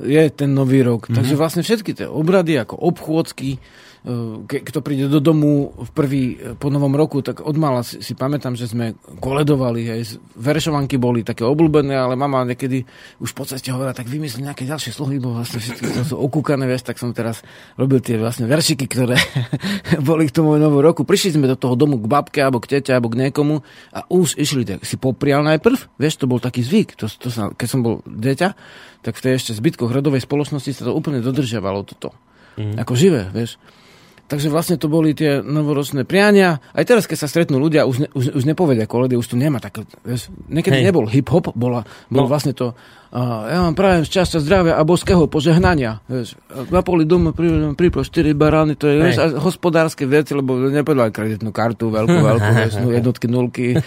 je 0.00 0.22
ten 0.32 0.56
nový 0.56 0.80
rok. 0.80 1.12
Mm. 1.12 1.20
Takže 1.20 1.34
vlastne 1.36 1.62
všetky 1.62 1.92
tie 1.92 2.08
obrady, 2.08 2.56
ako 2.56 2.80
obchôdzky, 2.80 3.60
kto 4.50 4.82
príde 4.82 5.06
do 5.06 5.22
domu 5.22 5.70
v 5.78 5.90
prvý 5.94 6.22
po 6.58 6.74
novom 6.74 6.90
roku, 6.98 7.22
tak 7.22 7.38
od 7.38 7.54
mala 7.54 7.86
si, 7.86 8.02
si 8.02 8.18
pamätám, 8.18 8.58
že 8.58 8.66
sme 8.66 8.98
koledovali, 9.22 9.86
aj 9.94 10.18
veršovanky 10.34 10.98
boli 10.98 11.22
také 11.22 11.46
obľúbené, 11.46 11.94
ale 11.94 12.18
mama 12.18 12.42
niekedy 12.42 12.82
už 13.22 13.30
po 13.30 13.46
ceste 13.46 13.70
hovorila, 13.70 13.94
tak 13.94 14.10
vymyslí 14.10 14.42
nejaké 14.42 14.66
ďalšie 14.66 14.90
slohy, 14.90 15.22
bo 15.22 15.38
vlastne 15.38 15.62
všetky 15.62 16.02
sú 16.02 16.18
okúkané, 16.18 16.66
vieš, 16.66 16.82
tak 16.90 16.98
som 16.98 17.14
teraz 17.14 17.46
robil 17.78 18.02
tie 18.02 18.18
vlastne 18.18 18.50
veršiky, 18.50 18.90
ktoré 18.90 19.14
boli 20.10 20.26
k 20.26 20.34
tomu 20.34 20.58
novom 20.58 20.82
roku. 20.82 21.06
Prišli 21.06 21.38
sme 21.38 21.46
do 21.46 21.54
toho 21.54 21.78
domu 21.78 22.02
k 22.02 22.10
babke, 22.10 22.42
alebo 22.42 22.58
k 22.58 22.78
tete, 22.78 22.90
alebo 22.90 23.06
k 23.06 23.30
niekomu 23.30 23.62
a 23.94 24.02
už 24.10 24.34
išli, 24.34 24.66
tak 24.66 24.82
si 24.82 24.98
poprial 24.98 25.46
najprv, 25.46 25.78
vieš, 25.94 26.18
to 26.18 26.26
bol 26.26 26.42
taký 26.42 26.66
zvyk, 26.66 26.98
to, 26.98 27.06
to 27.06 27.30
sa, 27.30 27.54
keď 27.54 27.68
som 27.70 27.86
bol 27.86 28.02
dieťa, 28.02 28.48
tak 29.06 29.14
v 29.14 29.22
tej 29.22 29.32
ešte 29.38 29.54
zbytkoch 29.54 29.94
rodovej 29.94 30.26
spoločnosti 30.26 30.74
sa 30.74 30.90
to 30.90 30.94
úplne 30.94 31.22
dodržiavalo 31.22 31.86
toto. 31.86 32.10
Mm. 32.58 32.82
Ako 32.82 32.98
živé, 32.98 33.30
vieš. 33.30 33.62
Takže 34.32 34.48
vlastne 34.48 34.80
to 34.80 34.88
boli 34.88 35.12
tie 35.12 35.44
novoročné 35.44 36.08
priania. 36.08 36.56
Aj 36.72 36.88
teraz, 36.88 37.04
keď 37.04 37.18
sa 37.20 37.28
stretnú 37.28 37.60
ľudia, 37.60 37.84
už, 37.84 37.96
ne, 38.00 38.08
už, 38.16 38.32
už 38.32 38.48
nepovedia 38.48 38.88
koledy, 38.88 39.12
už 39.12 39.28
tu 39.28 39.36
nemá 39.36 39.60
také... 39.60 39.84
Niekedy 40.48 40.80
Hej. 40.80 40.88
nebol 40.88 41.04
hip-hop, 41.04 41.52
bola, 41.52 41.84
bol 42.08 42.24
no. 42.24 42.32
vlastne 42.32 42.56
to 42.56 42.72
ja 43.20 43.68
vám 43.68 43.76
prajem 43.76 44.08
šťastia, 44.08 44.40
zdravia 44.40 44.74
a 44.80 44.82
boského 44.88 45.28
požehnania. 45.28 46.00
Vieš, 46.08 46.32
na 46.72 46.80
poli 46.80 47.04
domu 47.04 47.36
prípo 47.76 48.00
4 48.00 48.32
barány, 48.32 48.72
to 48.72 48.88
je 48.88 49.04
vieš, 49.04 49.36
hospodárske 49.36 50.08
veci, 50.08 50.32
lebo 50.32 50.56
nepovedal 50.56 51.12
kreditnú 51.12 51.52
kartu, 51.52 51.92
veľkú, 51.92 52.18
veľkú, 52.32 52.50
vieš, 52.56 52.72
no, 52.80 52.88
jednotky, 52.88 53.26
nulky. 53.28 53.66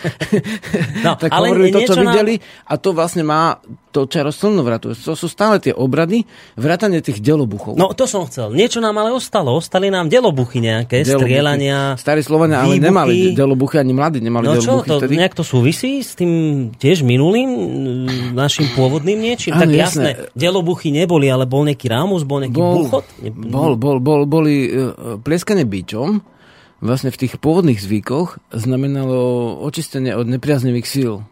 No, 1.06 1.18
tak 1.22 1.30
ale 1.34 1.54
hovorili 1.54 1.74
to, 1.74 1.82
čo 1.86 2.02
nám... 2.02 2.14
videli 2.14 2.34
a 2.70 2.74
to 2.78 2.94
vlastne 2.94 3.26
má 3.26 3.58
to 3.96 4.12
čaro 4.12 4.28
slnovratu. 4.28 4.92
To 4.92 5.16
sú 5.16 5.32
stále 5.32 5.64
tie 5.64 5.72
obrady, 5.72 6.28
vrátanie 6.60 7.00
tých 7.00 7.24
delobuchov. 7.24 7.80
No 7.80 7.96
to 7.96 8.04
som 8.04 8.28
chcel. 8.28 8.52
Niečo 8.52 8.84
nám 8.84 9.00
ale 9.00 9.16
ostalo. 9.16 9.56
Ostali 9.56 9.88
nám 9.88 10.12
delobuchy 10.12 10.60
nejaké, 10.60 11.08
delobuchy. 11.08 11.32
strieľania. 11.32 11.96
Starí 11.96 12.20
Slovania 12.20 12.60
ale 12.68 12.76
nemali 12.76 13.32
delobuchy, 13.32 13.80
ani 13.80 13.96
mladí 13.96 14.20
nemali 14.20 14.52
no 14.52 14.60
delobuchy. 14.60 14.68
No 14.68 14.84
čo, 14.84 14.92
to 14.92 14.96
vtedy. 15.00 15.16
nejak 15.16 15.34
to 15.40 15.44
súvisí 15.48 16.04
s 16.04 16.20
tým 16.20 16.32
tiež 16.76 17.08
minulým 17.08 17.50
našim 18.36 18.68
pôvodným 18.76 19.15
niečím? 19.16 19.52
Ano, 19.56 19.64
tak 19.66 19.72
jasné, 19.72 20.10
jasné, 20.14 20.32
delobuchy 20.36 20.90
neboli, 20.92 21.28
ale 21.32 21.50
bol 21.50 21.64
nejaký 21.66 21.88
rámus, 21.90 22.28
bol 22.28 22.44
nejaký 22.44 22.60
bol, 22.60 22.74
buchot? 22.86 23.06
Bol, 23.34 23.74
bol, 23.80 23.98
bol, 24.04 24.22
boli 24.30 24.70
uh, 24.70 25.18
plieskanie 25.20 25.64
bičom, 25.64 26.22
vlastne 26.84 27.10
v 27.10 27.20
tých 27.26 27.40
pôvodných 27.40 27.80
zvykoch 27.80 28.40
znamenalo 28.54 29.58
očistenie 29.64 30.14
od 30.14 30.28
nepriaznivých 30.28 30.88
síl. 30.88 31.24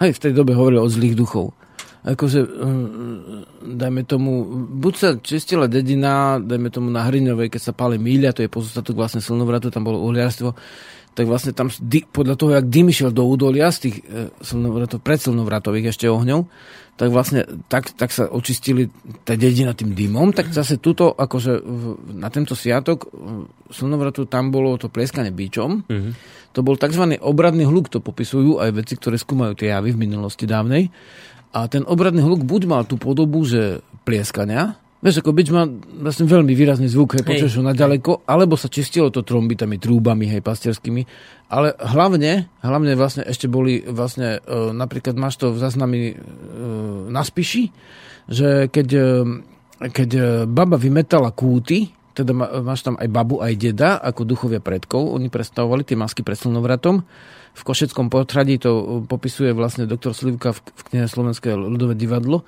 Hej, 0.00 0.16
v 0.16 0.22
tej 0.22 0.32
dobe 0.32 0.56
hovorili 0.56 0.80
o 0.80 0.88
zlých 0.88 1.16
duchov 1.16 1.52
akože, 2.00 2.40
hm, 2.40 3.18
dajme 3.76 4.02
tomu, 4.08 4.48
buď 4.80 4.94
sa 4.96 5.08
čistila 5.20 5.68
dedina, 5.68 6.40
dajme 6.40 6.72
tomu 6.72 6.88
na 6.88 7.04
Hriňovej, 7.04 7.52
keď 7.52 7.60
sa 7.60 7.76
páli 7.76 8.00
míľa, 8.00 8.40
to 8.40 8.44
je 8.44 8.52
pozostatok 8.52 8.96
vlastne 8.96 9.20
slnovratu, 9.20 9.68
tam 9.68 9.84
bolo 9.84 10.00
uhliarstvo, 10.08 10.56
tak 11.12 11.28
vlastne 11.28 11.52
tam 11.52 11.68
podľa 12.14 12.34
toho, 12.40 12.50
jak 12.56 12.70
dym 12.72 12.88
išiel 12.88 13.12
do 13.12 13.26
údolia 13.28 13.68
z 13.68 13.90
tých 13.90 13.96
e, 14.06 14.32
slnovratov, 14.40 15.04
predslnovratových 15.04 15.92
ešte 15.92 16.06
ohňov, 16.08 16.48
tak 17.00 17.08
vlastne 17.08 17.48
tak, 17.72 17.96
tak 17.96 18.12
sa 18.12 18.28
očistili 18.28 18.92
tá 19.24 19.32
dedina 19.32 19.72
tým 19.72 19.96
dymom, 19.96 20.36
tak 20.36 20.52
zase 20.52 20.76
tuto, 20.76 21.16
akože 21.16 21.64
na 22.12 22.28
tento 22.28 22.52
sviatok 22.52 23.08
slnovratu 23.72 24.28
tam 24.28 24.52
bolo 24.52 24.76
to 24.76 24.92
plieskanie 24.92 25.32
bičom. 25.32 25.88
Mm-hmm. 25.88 26.12
To 26.52 26.60
bol 26.60 26.76
tzv. 26.76 27.16
obradný 27.24 27.64
hluk, 27.64 27.88
to 27.88 28.04
popisujú 28.04 28.60
aj 28.60 28.76
veci, 28.76 29.00
ktoré 29.00 29.16
skúmajú 29.16 29.56
tie 29.56 29.72
javy 29.72 29.96
v 29.96 30.02
minulosti 30.04 30.44
dávnej. 30.44 30.92
A 31.56 31.64
ten 31.72 31.88
obradný 31.88 32.20
hluk 32.20 32.44
buď 32.44 32.62
mal 32.68 32.82
tú 32.84 33.00
podobu, 33.00 33.48
že 33.48 33.80
plieskania, 34.04 34.76
Vieš, 35.00 35.24
ako 35.24 35.32
byč 35.32 35.48
má 35.48 35.64
vlastne 36.04 36.28
veľmi 36.28 36.52
výrazný 36.52 36.84
zvuk, 36.84 37.16
hej, 37.16 37.24
počuješ 37.24 37.56
ho 37.56 37.64
naďaleko, 37.64 38.28
alebo 38.28 38.52
sa 38.60 38.68
čistilo 38.68 39.08
to 39.08 39.24
trombitami, 39.24 39.80
trúbami, 39.80 40.28
hej, 40.28 40.44
pastierskými. 40.44 41.08
Ale 41.48 41.72
hlavne, 41.80 42.52
hlavne 42.60 42.92
vlastne 43.00 43.24
ešte 43.24 43.48
boli 43.48 43.80
vlastne, 43.80 44.44
e, 44.44 44.70
napríklad 44.76 45.16
máš 45.16 45.40
to 45.40 45.56
v 45.56 45.58
zaznami 45.58 46.00
e, 46.12 46.14
na 47.08 47.24
spiši, 47.24 47.72
že 48.28 48.68
keď, 48.68 48.88
e, 48.92 49.08
keď 49.88 50.10
e, 50.12 50.22
baba 50.44 50.76
vymetala 50.76 51.32
kúty, 51.32 51.96
teda 52.12 52.36
má, 52.36 52.46
máš 52.60 52.84
tam 52.84 53.00
aj 53.00 53.08
babu, 53.08 53.40
aj 53.40 53.56
deda, 53.56 53.96
ako 53.96 54.28
duchovia 54.28 54.60
predkov, 54.60 55.16
oni 55.16 55.32
predstavovali 55.32 55.80
tie 55.80 55.96
masky 55.96 56.20
pred 56.20 56.36
slnovratom, 56.36 57.00
v 57.50 57.62
Košeckom 57.66 58.08
potradí 58.12 58.62
to 58.62 59.02
popisuje 59.10 59.50
vlastne 59.50 59.84
doktor 59.90 60.14
Slivka 60.14 60.54
v, 60.54 60.62
v 60.70 60.82
knihe 60.86 61.06
Slovenské 61.10 61.50
ľudové 61.58 61.98
divadlo, 61.98 62.46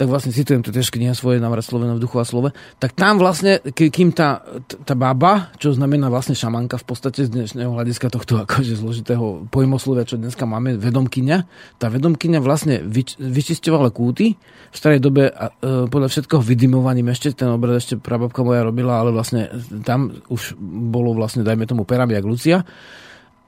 tak 0.00 0.08
vlastne 0.08 0.32
citujem 0.32 0.64
to 0.64 0.72
tiež 0.72 0.88
kniha 0.88 1.12
svoje 1.12 1.44
návrat 1.44 1.60
Slovena 1.60 1.92
v 1.92 2.00
duchu 2.00 2.16
a 2.16 2.24
slove, 2.24 2.56
tak 2.80 2.96
tam 2.96 3.20
vlastne, 3.20 3.60
kým 3.60 4.16
tá, 4.16 4.40
tá 4.88 4.96
baba, 4.96 5.52
čo 5.60 5.76
znamená 5.76 6.08
vlastne 6.08 6.32
šamanka 6.32 6.80
v 6.80 6.88
podstate 6.88 7.28
z 7.28 7.36
dnešného 7.36 7.68
hľadiska 7.68 8.08
tohto 8.08 8.40
akože 8.48 8.80
zložitého 8.80 9.52
pojmoslovia, 9.52 10.08
čo 10.08 10.16
dneska 10.16 10.48
máme, 10.48 10.80
vedomkyňa, 10.80 11.38
tá 11.76 11.92
vedomkyňa 11.92 12.40
vlastne 12.40 12.80
vyč, 12.80 13.20
vyčisťovala 13.20 13.92
kúty, 13.92 14.40
v 14.72 14.76
starej 14.78 15.04
dobe 15.04 15.28
a, 15.28 15.52
e, 15.52 15.84
podľa 15.92 16.08
všetkoho 16.08 16.40
vydymovaním 16.40 17.12
ešte, 17.12 17.36
ten 17.36 17.52
obrad 17.52 17.76
ešte 17.76 18.00
prababka 18.00 18.40
moja 18.40 18.64
robila, 18.64 19.04
ale 19.04 19.12
vlastne 19.12 19.52
tam 19.84 20.16
už 20.32 20.56
bolo 20.64 21.12
vlastne, 21.12 21.44
dajme 21.44 21.68
tomu, 21.68 21.84
Perami 21.84 22.16
jak 22.16 22.24
Lucia, 22.24 22.64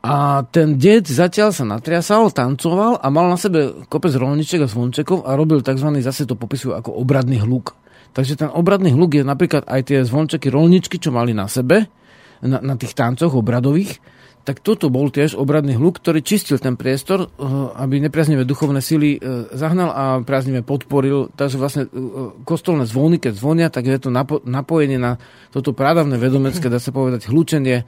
a 0.02 0.42
ten 0.50 0.82
ded 0.82 1.06
zatiaľ 1.06 1.54
sa 1.54 1.62
natriasal, 1.62 2.34
tancoval 2.34 2.98
a 2.98 3.06
mal 3.06 3.30
na 3.30 3.38
sebe 3.38 3.86
kopec 3.86 4.10
rolniček 4.18 4.66
a 4.66 4.68
zvončekov 4.68 5.22
a 5.22 5.38
robil 5.38 5.62
tzv. 5.62 5.88
zase 6.02 6.26
to 6.26 6.34
popisujú 6.34 6.74
ako 6.74 6.90
obradný 6.98 7.38
hluk. 7.38 7.78
Takže 8.10 8.34
ten 8.34 8.50
obradný 8.50 8.90
hluk 8.92 9.14
je 9.14 9.24
napríklad 9.24 9.62
aj 9.70 9.80
tie 9.88 10.02
zvončeky, 10.02 10.50
rolničky, 10.50 10.98
čo 10.98 11.14
mali 11.14 11.32
na 11.32 11.46
sebe, 11.46 11.86
na, 12.42 12.58
na 12.58 12.74
tých 12.74 12.98
tancoch 12.98 13.30
obradových, 13.30 14.02
tak 14.42 14.58
toto 14.58 14.90
bol 14.90 15.06
tiež 15.06 15.38
obradný 15.38 15.78
hluk, 15.78 16.02
ktorý 16.02 16.18
čistil 16.18 16.58
ten 16.58 16.74
priestor, 16.74 17.30
eh, 17.30 17.46
aby 17.78 18.02
nepriaznivé 18.02 18.42
duchovné 18.42 18.82
sily 18.82 19.16
eh, 19.16 19.18
zahnal 19.54 19.90
a 19.94 20.04
priaznivé 20.26 20.66
podporil. 20.66 21.30
Takže 21.30 21.56
vlastne 21.62 21.82
eh, 21.86 21.90
kostolné 22.42 22.90
zvony, 22.90 23.22
keď 23.22 23.38
zvonia, 23.38 23.70
tak 23.70 23.86
je 23.86 24.02
to 24.02 24.10
napojenie 24.42 24.98
na 24.98 25.22
toto 25.54 25.70
právne 25.70 26.18
vedomecké, 26.18 26.66
dá 26.66 26.82
sa 26.82 26.90
povedať, 26.90 27.30
hlučenie 27.30 27.86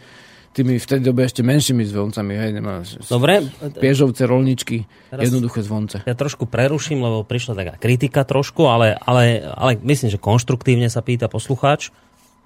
tými 0.54 0.78
v 0.78 0.86
tej 0.86 1.00
dobe 1.02 1.26
ešte 1.26 1.42
menšími 1.42 1.82
zvoncami. 1.82 2.32
Hej, 2.38 2.50
nemá, 2.54 2.86
Dobre. 3.10 3.50
Piežovce, 3.74 4.22
rolničky, 4.24 4.86
Teraz 5.10 5.26
jednoduché 5.26 5.66
zvonce. 5.66 6.06
Ja 6.06 6.14
trošku 6.14 6.46
preruším, 6.46 7.02
lebo 7.02 7.26
prišla 7.26 7.58
taká 7.58 7.74
kritika 7.74 8.22
trošku, 8.22 8.70
ale, 8.70 8.94
ale, 8.94 9.42
ale 9.42 9.76
myslím, 9.82 10.14
že 10.14 10.22
konštruktívne 10.22 10.86
sa 10.86 11.02
pýta 11.02 11.26
poslucháč. 11.26 11.90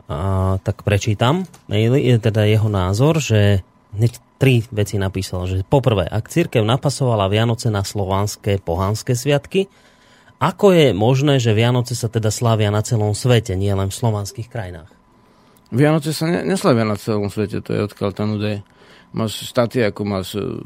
A, 0.09 0.57
tak 0.65 0.81
prečítam 0.89 1.45
maily, 1.69 2.01
je 2.01 2.17
teda 2.17 2.49
jeho 2.49 2.73
názor, 2.73 3.21
že 3.21 3.61
hneď 3.93 4.17
tri 4.41 4.65
veci 4.73 4.97
napísal. 4.97 5.45
Že 5.45 5.69
poprvé, 5.69 6.09
ak 6.09 6.33
církev 6.33 6.65
napasovala 6.65 7.29
Vianoce 7.29 7.69
na 7.69 7.85
slovanské 7.85 8.57
pohanské 8.57 9.13
sviatky, 9.13 9.69
ako 10.39 10.71
je 10.71 10.89
možné, 10.95 11.43
že 11.43 11.51
Vianoce 11.51 11.99
sa 11.99 12.07
teda 12.07 12.31
slávia 12.31 12.71
na 12.71 12.81
celom 12.81 13.11
svete, 13.11 13.59
nie 13.59 13.75
len 13.75 13.91
v 13.91 13.99
slovanských 13.99 14.47
krajinách? 14.47 14.98
Vianoce 15.69 16.17
sa 16.17 16.25
ne, 16.25 16.41
neslavia 16.49 16.85
na 16.89 16.97
celom 16.97 17.29
svete, 17.29 17.61
to 17.61 17.77
je 17.77 17.85
odkiaľ 17.85 18.11
tam 18.17 18.41
údaj. 18.41 18.65
Máš 19.13 19.49
štáty, 19.49 19.85
ako 19.85 20.01
máš 20.05 20.37
e, 20.37 20.65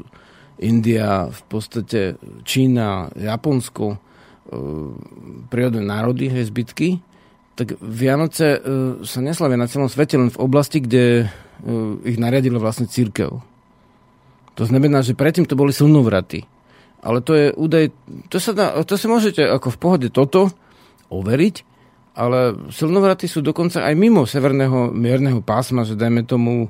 India, 0.63 1.27
v 1.27 1.41
podstate 1.51 2.15
Čína, 2.47 3.11
Japonsko, 3.15 3.95
e, 3.95 3.97
prírodné 5.51 5.83
národy, 5.83 6.31
hej, 6.31 6.47
zbytky, 6.51 7.03
tak 7.59 7.75
Vianoce 7.83 8.47
e, 8.55 8.59
sa 9.03 9.19
neslavia 9.19 9.59
na 9.59 9.67
celom 9.67 9.91
svete, 9.91 10.15
len 10.15 10.31
v 10.31 10.39
oblasti, 10.39 10.79
kde 10.79 11.27
ich 12.03 12.19
nariadila 12.19 12.59
vlastne 12.59 12.91
církev. 12.91 13.39
To 14.59 14.63
znamená, 14.67 14.99
že 14.99 15.15
predtým 15.15 15.47
to 15.47 15.55
boli 15.55 15.71
slnovraty. 15.71 16.43
Ale 16.99 17.19
to 17.19 17.35
je 17.35 17.47
údaj, 17.55 17.91
to 18.27 18.37
sa, 18.39 18.51
dá, 18.51 18.75
to 18.83 18.99
sa 18.99 19.07
môžete 19.07 19.43
ako 19.43 19.71
v 19.71 19.79
pohode 19.79 20.07
toto 20.11 20.51
overiť, 21.07 21.72
ale 22.13 22.69
silnovraty 22.69 23.25
sú 23.25 23.41
dokonca 23.41 23.81
aj 23.85 23.93
mimo 23.97 24.25
severného 24.29 24.93
mierneho 24.93 25.41
pásma, 25.41 25.85
že 25.85 25.97
dajme 25.97 26.25
tomu 26.25 26.69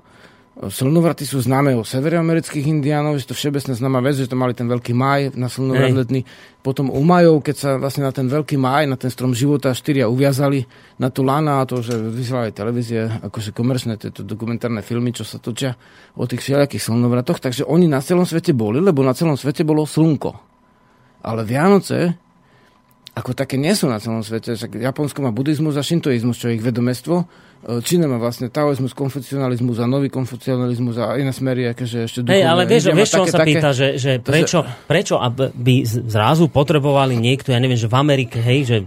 Slnovraty 0.54 1.26
sú 1.26 1.42
známe 1.42 1.74
o 1.74 1.82
severoamerických 1.82 2.70
indiánov, 2.70 3.18
že 3.18 3.26
to 3.26 3.34
všeobecne 3.34 3.74
známa 3.74 4.06
vec, 4.06 4.22
že 4.22 4.30
to 4.30 4.38
mali 4.38 4.54
ten 4.54 4.70
veľký 4.70 4.94
maj 4.94 5.34
na 5.34 5.50
slnovrat 5.50 5.90
letný. 5.98 6.22
Potom 6.62 6.94
u 6.94 7.02
Majov, 7.02 7.42
keď 7.42 7.56
sa 7.58 7.70
vlastne 7.82 8.06
na 8.06 8.14
ten 8.14 8.30
veľký 8.30 8.54
maj, 8.62 8.86
na 8.86 8.94
ten 8.94 9.10
strom 9.10 9.34
života 9.34 9.74
štyria 9.74 10.06
uviazali 10.06 10.62
na 11.02 11.10
tú 11.10 11.26
lana 11.26 11.58
a 11.58 11.66
to, 11.66 11.82
že 11.82 11.98
vysielali 11.98 12.54
televízie, 12.54 13.26
akože 13.26 13.50
komerčné 13.50 13.98
tieto 13.98 14.22
dokumentárne 14.22 14.86
filmy, 14.86 15.10
čo 15.10 15.26
sa 15.26 15.42
točia 15.42 15.74
o 16.14 16.30
tých 16.30 16.46
všelijakých 16.46 16.86
slnovratoch. 16.86 17.42
Takže 17.42 17.66
oni 17.66 17.90
na 17.90 18.06
celom 18.06 18.30
svete 18.30 18.54
boli, 18.54 18.78
lebo 18.78 19.02
na 19.02 19.18
celom 19.18 19.34
svete 19.34 19.66
bolo 19.66 19.90
slnko. 19.90 20.32
Ale 21.26 21.50
Vianoce 21.50 22.23
ako 23.14 23.38
také 23.38 23.62
nie 23.62 23.78
sú 23.78 23.86
na 23.86 24.02
celom 24.02 24.26
svete. 24.26 24.58
Však 24.58 24.74
Japonsko 24.82 25.22
má 25.22 25.30
buddhizmus 25.30 25.78
a 25.78 25.86
šintoizmus, 25.86 26.34
čo 26.34 26.50
je 26.50 26.58
ich 26.58 26.66
vedomestvo. 26.66 27.16
E, 27.22 27.26
Čína 27.86 28.10
má 28.10 28.18
vlastne 28.18 28.50
taoizmus, 28.50 28.98
konfucionalizmus 28.98 29.78
a 29.78 29.86
nový 29.86 30.10
konfucionalizmus 30.10 30.98
a 30.98 31.22
iné 31.22 31.30
smery, 31.30 31.70
akože 31.78 31.98
ešte 32.10 32.20
duchovné. 32.26 32.42
Hej, 32.42 32.50
ale 32.50 32.62
vieš, 32.66 32.84
vieš 32.90 33.10
čo 33.14 33.24
sa 33.30 33.38
také, 33.38 33.48
pýta, 33.54 33.70
že, 33.70 33.88
že 34.02 34.12
prečo, 34.18 34.66
prečo 34.90 35.22
by 35.54 35.76
zrazu 35.86 36.50
potrebovali 36.50 37.14
niekto, 37.14 37.54
ja 37.54 37.62
neviem, 37.62 37.78
že 37.78 37.86
v 37.86 37.96
Amerike, 38.02 38.42
hej, 38.42 38.60
že 38.66 38.78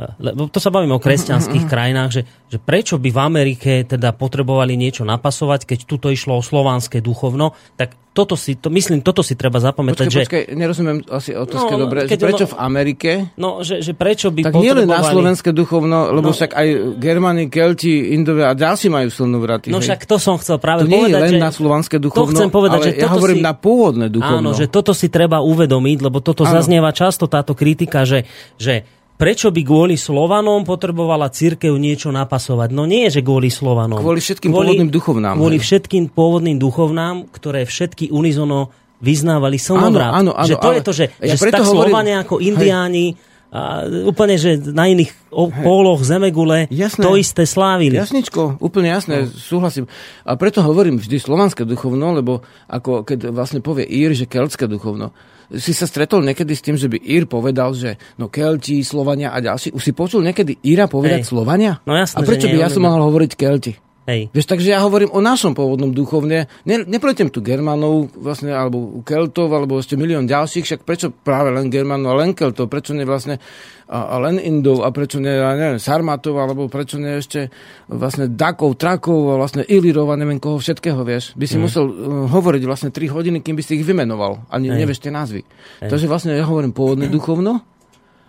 lebo 0.00 0.48
to 0.48 0.58
sa 0.58 0.72
bavíme 0.72 0.96
o 0.96 1.02
kresťanských 1.02 1.68
krajinách, 1.68 2.10
že, 2.10 2.22
že 2.48 2.58
prečo 2.58 2.96
by 2.96 3.12
v 3.12 3.20
Amerike 3.20 3.72
teda 3.84 4.16
potrebovali 4.16 4.72
niečo 4.74 5.04
napasovať, 5.04 5.68
keď 5.68 5.78
tuto 5.84 6.08
išlo 6.08 6.40
o 6.40 6.42
slovanské 6.42 7.04
duchovno, 7.04 7.52
tak 7.76 7.94
toto 8.12 8.36
si, 8.36 8.60
to, 8.60 8.68
myslím, 8.68 9.00
toto 9.00 9.24
si 9.24 9.32
treba 9.40 9.56
zapamätať. 9.56 10.04
Počkej, 10.04 10.12
že... 10.12 10.22
počkej, 10.28 10.44
nerozumiem 10.52 11.00
asi 11.08 11.32
otázke 11.32 11.72
no, 11.72 11.88
dobre, 11.88 12.04
že 12.04 12.20
prečo 12.20 12.44
ono, 12.44 12.52
v 12.52 12.56
Amerike? 12.60 13.10
No, 13.40 13.64
že, 13.64 13.80
že 13.80 13.96
prečo 13.96 14.28
by 14.28 14.48
tak 14.48 14.52
potrebovali... 14.52 14.84
nie 14.84 14.84
len 14.84 14.88
na 14.88 15.00
slovenské 15.00 15.50
duchovno, 15.56 16.12
lebo 16.12 16.28
no, 16.28 16.36
však 16.36 16.52
aj 16.52 16.68
Germani, 17.00 17.48
Kelti, 17.48 18.12
Indovia 18.12 18.52
a 18.52 18.54
ďalší 18.56 18.92
majú 18.92 19.08
silnú 19.08 19.40
vraty. 19.40 19.72
No 19.72 19.80
hej. 19.80 19.88
však 19.88 20.04
to 20.04 20.20
som 20.20 20.36
chcel 20.36 20.60
práve 20.60 20.84
to 20.84 20.92
povedať. 20.92 21.08
Nie 21.08 21.24
len 21.24 21.32
že... 21.32 21.40
na 21.40 21.50
slovanské 21.56 21.96
duchovno, 21.96 22.28
to 22.28 22.36
chcem 22.36 22.50
povedať, 22.52 22.80
ale 22.84 22.88
že 22.92 23.00
ja 23.00 23.08
hovorím 23.08 23.40
si... 23.40 23.44
na 23.48 23.52
pôvodné 23.56 24.06
duchovno. 24.12 24.52
Áno, 24.52 24.60
že 24.60 24.68
toto 24.68 24.92
si 24.92 25.08
treba 25.08 25.40
uvedomiť, 25.40 25.98
lebo 26.04 26.20
toto 26.20 26.44
áno. 26.44 26.52
zaznieva 26.52 26.92
často 26.92 27.24
táto 27.32 27.56
kritika, 27.56 28.04
že, 28.04 28.28
že 28.60 28.84
prečo 29.22 29.54
by 29.54 29.62
kvôli 29.62 29.94
Slovanom 29.94 30.66
potrebovala 30.66 31.30
církev 31.30 31.70
niečo 31.78 32.10
napasovať? 32.10 32.74
No 32.74 32.90
nie, 32.90 33.06
že 33.06 33.22
kvôli 33.22 33.54
Slovanom. 33.54 34.02
Kvôli 34.02 34.18
všetkým 34.18 34.50
pôvodným 34.50 34.90
duchovnám. 34.90 35.38
Kvôli 35.38 35.62
všetkým 35.62 36.10
pôvodným 36.10 36.58
duchovnám, 36.58 37.30
ktoré 37.30 37.62
všetky 37.62 38.10
unizono 38.10 38.74
vyznávali 38.98 39.62
slnovrat. 39.62 40.10
Áno, 40.10 40.34
áno, 40.34 40.42
áno, 40.42 40.48
že 40.50 40.54
to 40.58 40.66
ale 40.66 40.74
je 40.74 40.82
to, 40.82 40.92
že, 40.94 41.04
ja 41.22 41.34
že 41.38 41.54
tak 41.54 41.62
hovorím- 41.62 41.94
Slovania 41.94 42.16
ako 42.26 42.42
Indiáni, 42.42 43.06
a 43.52 43.84
úplne, 44.08 44.40
že 44.40 44.56
na 44.72 44.88
iných 44.88 45.12
póloch 45.60 46.00
Zemegule 46.00 46.72
Jasné. 46.72 47.04
to 47.04 47.20
isté 47.20 47.44
slávili. 47.44 48.00
Jasničko, 48.00 48.56
úplne 48.64 48.88
jasné, 48.88 49.28
no. 49.28 49.28
súhlasím. 49.28 49.84
A 50.24 50.40
preto 50.40 50.64
hovorím 50.64 50.96
vždy 50.96 51.20
slovanské 51.20 51.68
duchovno, 51.68 52.16
lebo 52.16 52.40
ako 52.64 53.04
keď 53.04 53.28
vlastne 53.28 53.60
povie 53.60 53.84
Ír, 53.84 54.16
že 54.16 54.24
keltské 54.24 54.64
duchovno, 54.64 55.12
si 55.58 55.72
sa 55.76 55.84
stretol 55.84 56.24
niekedy 56.24 56.52
s 56.56 56.64
tým, 56.64 56.76
že 56.80 56.88
by 56.88 56.96
Ír 57.02 57.28
povedal, 57.28 57.76
že 57.76 58.00
no 58.16 58.32
Kelti, 58.32 58.80
Slovania 58.80 59.36
a 59.36 59.38
ďalší. 59.42 59.76
Už 59.76 59.82
si 59.82 59.92
počul 59.92 60.24
niekedy 60.24 60.56
Íra 60.64 60.88
povedať 60.88 61.26
Hej. 61.26 61.28
Slovania? 61.28 61.72
No 61.84 61.92
jasné, 61.92 62.16
A 62.16 62.24
prečo 62.24 62.48
by 62.48 62.56
nie, 62.56 62.64
ja 62.64 62.72
som 62.72 62.84
mal 62.84 62.96
hovoriť 62.96 63.32
Kelti? 63.36 63.72
Hej. 64.02 64.34
Vieš, 64.34 64.50
takže 64.50 64.74
ja 64.74 64.82
hovorím 64.82 65.14
o 65.14 65.22
našom 65.22 65.54
pôvodnom 65.54 65.94
duchovne. 65.94 66.50
Ne, 66.66 66.76
nepletem 66.82 67.30
tu 67.30 67.38
Germanov, 67.38 68.10
vlastne, 68.18 68.50
alebo 68.50 68.98
Keltov, 69.06 69.54
alebo 69.54 69.78
ešte 69.78 69.94
milión 69.94 70.26
ďalších, 70.26 70.66
však 70.66 70.80
prečo 70.82 71.14
práve 71.14 71.54
len 71.54 71.70
Germanov 71.70 72.18
a 72.18 72.20
len 72.26 72.34
Keltov, 72.34 72.66
prečo 72.66 72.98
nie 72.98 73.06
vlastne 73.06 73.38
a, 73.86 74.16
a 74.16 74.24
len 74.24 74.42
Indov 74.42 74.82
a 74.82 74.90
prečo 74.90 75.22
nie, 75.22 75.30
ja 75.30 75.54
neviem, 75.54 75.78
Sarmatov, 75.78 76.34
alebo 76.34 76.66
prečo 76.66 76.98
nie 76.98 77.20
ešte 77.20 77.52
vlastne 77.86 78.26
Dakov, 78.26 78.74
Trakov 78.74 79.34
a 79.34 79.38
vlastne 79.38 79.62
Ilirov 79.62 80.10
a 80.10 80.18
neviem 80.18 80.42
koho 80.42 80.58
všetkého, 80.58 80.98
vieš. 81.06 81.38
By 81.38 81.46
si 81.46 81.56
mm. 81.58 81.62
musel 81.62 81.84
uh, 81.86 82.26
hovoriť 82.26 82.62
vlastne 82.66 82.90
3 82.90 83.06
hodiny, 83.06 83.38
kým 83.38 83.54
by 83.54 83.62
si 83.62 83.78
ich 83.78 83.86
vymenoval. 83.86 84.48
A 84.50 84.58
ne, 84.58 84.72
Hej. 84.72 84.78
nevieš 84.82 84.98
tie 85.04 85.12
názvy. 85.14 85.46
Takže 85.78 86.10
vlastne 86.10 86.34
ja 86.34 86.42
hovorím 86.42 86.74
pôvodné 86.74 87.06
duchovno, 87.06 87.62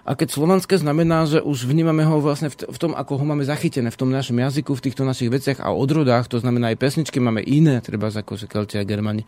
a 0.04 0.20
keď 0.20 0.36
slovanské 0.36 0.76
znamená, 0.76 1.24
že 1.24 1.39
už 1.39 1.64
vnímame 1.64 2.04
ho 2.04 2.20
vlastne 2.20 2.51
v, 2.51 2.76
tom, 2.76 2.91
ako 2.91 3.24
ho 3.24 3.24
máme 3.24 3.47
zachytené 3.47 3.88
v 3.88 3.95
tom 3.95 4.12
našom 4.12 4.36
jazyku, 4.36 4.76
v 4.76 4.84
týchto 4.84 5.08
našich 5.08 5.32
veciach 5.32 5.64
a 5.64 5.72
odrodách, 5.72 6.28
to 6.28 6.43
znamená 6.43 6.76
aj 6.76 6.82
pesničky 6.84 7.24
máme 7.24 7.39
iné, 7.39 7.80
treba 7.80 8.12
ako 8.12 8.36
že 8.36 8.51
Kelti 8.51 8.76
a 8.76 8.84
Germani. 8.84 9.24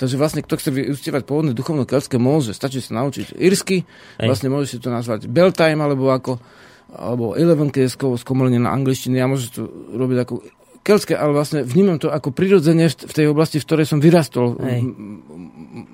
Takže 0.00 0.16
vlastne, 0.16 0.40
kto 0.40 0.56
chce 0.56 0.72
vyustievať 0.72 1.28
pôvodné 1.28 1.52
duchovno 1.52 1.84
keltské, 1.84 2.16
môže, 2.16 2.56
stačí 2.56 2.80
sa 2.80 3.04
naučiť 3.04 3.36
irsky, 3.36 3.84
vlastne 4.16 4.48
môže 4.48 4.72
si 4.72 4.80
to 4.80 4.88
nazvať 4.88 5.28
Beltime, 5.28 5.84
alebo 5.84 6.08
ako 6.08 6.40
alebo 6.94 7.34
Eleven, 7.34 7.74
keď 7.74 7.90
je 7.90 7.94
sko- 7.98 8.14
skomolenie 8.14 8.62
na 8.62 8.70
angličtine, 8.70 9.18
ja 9.18 9.26
môžem 9.26 9.50
to 9.50 9.66
robiť 9.98 10.18
ako 10.22 10.34
keltské, 10.84 11.16
ale 11.16 11.32
vlastne 11.32 11.64
vnímam 11.64 11.96
to 11.96 12.12
ako 12.12 12.30
prirodzene 12.30 12.92
v 12.92 13.12
tej 13.16 13.26
oblasti, 13.32 13.56
v 13.56 13.66
ktorej 13.66 13.88
som 13.88 13.98
vyrastol. 14.04 14.60
Hej. 14.60 14.84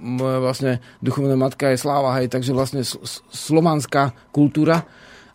Moja 0.02 0.38
vlastne 0.42 0.72
duchovná 0.98 1.38
matka 1.38 1.70
je 1.70 1.78
sláva, 1.78 2.18
hej, 2.18 2.26
takže 2.26 2.50
vlastne 2.50 2.82
slovanská 3.30 4.12
kultúra 4.34 4.84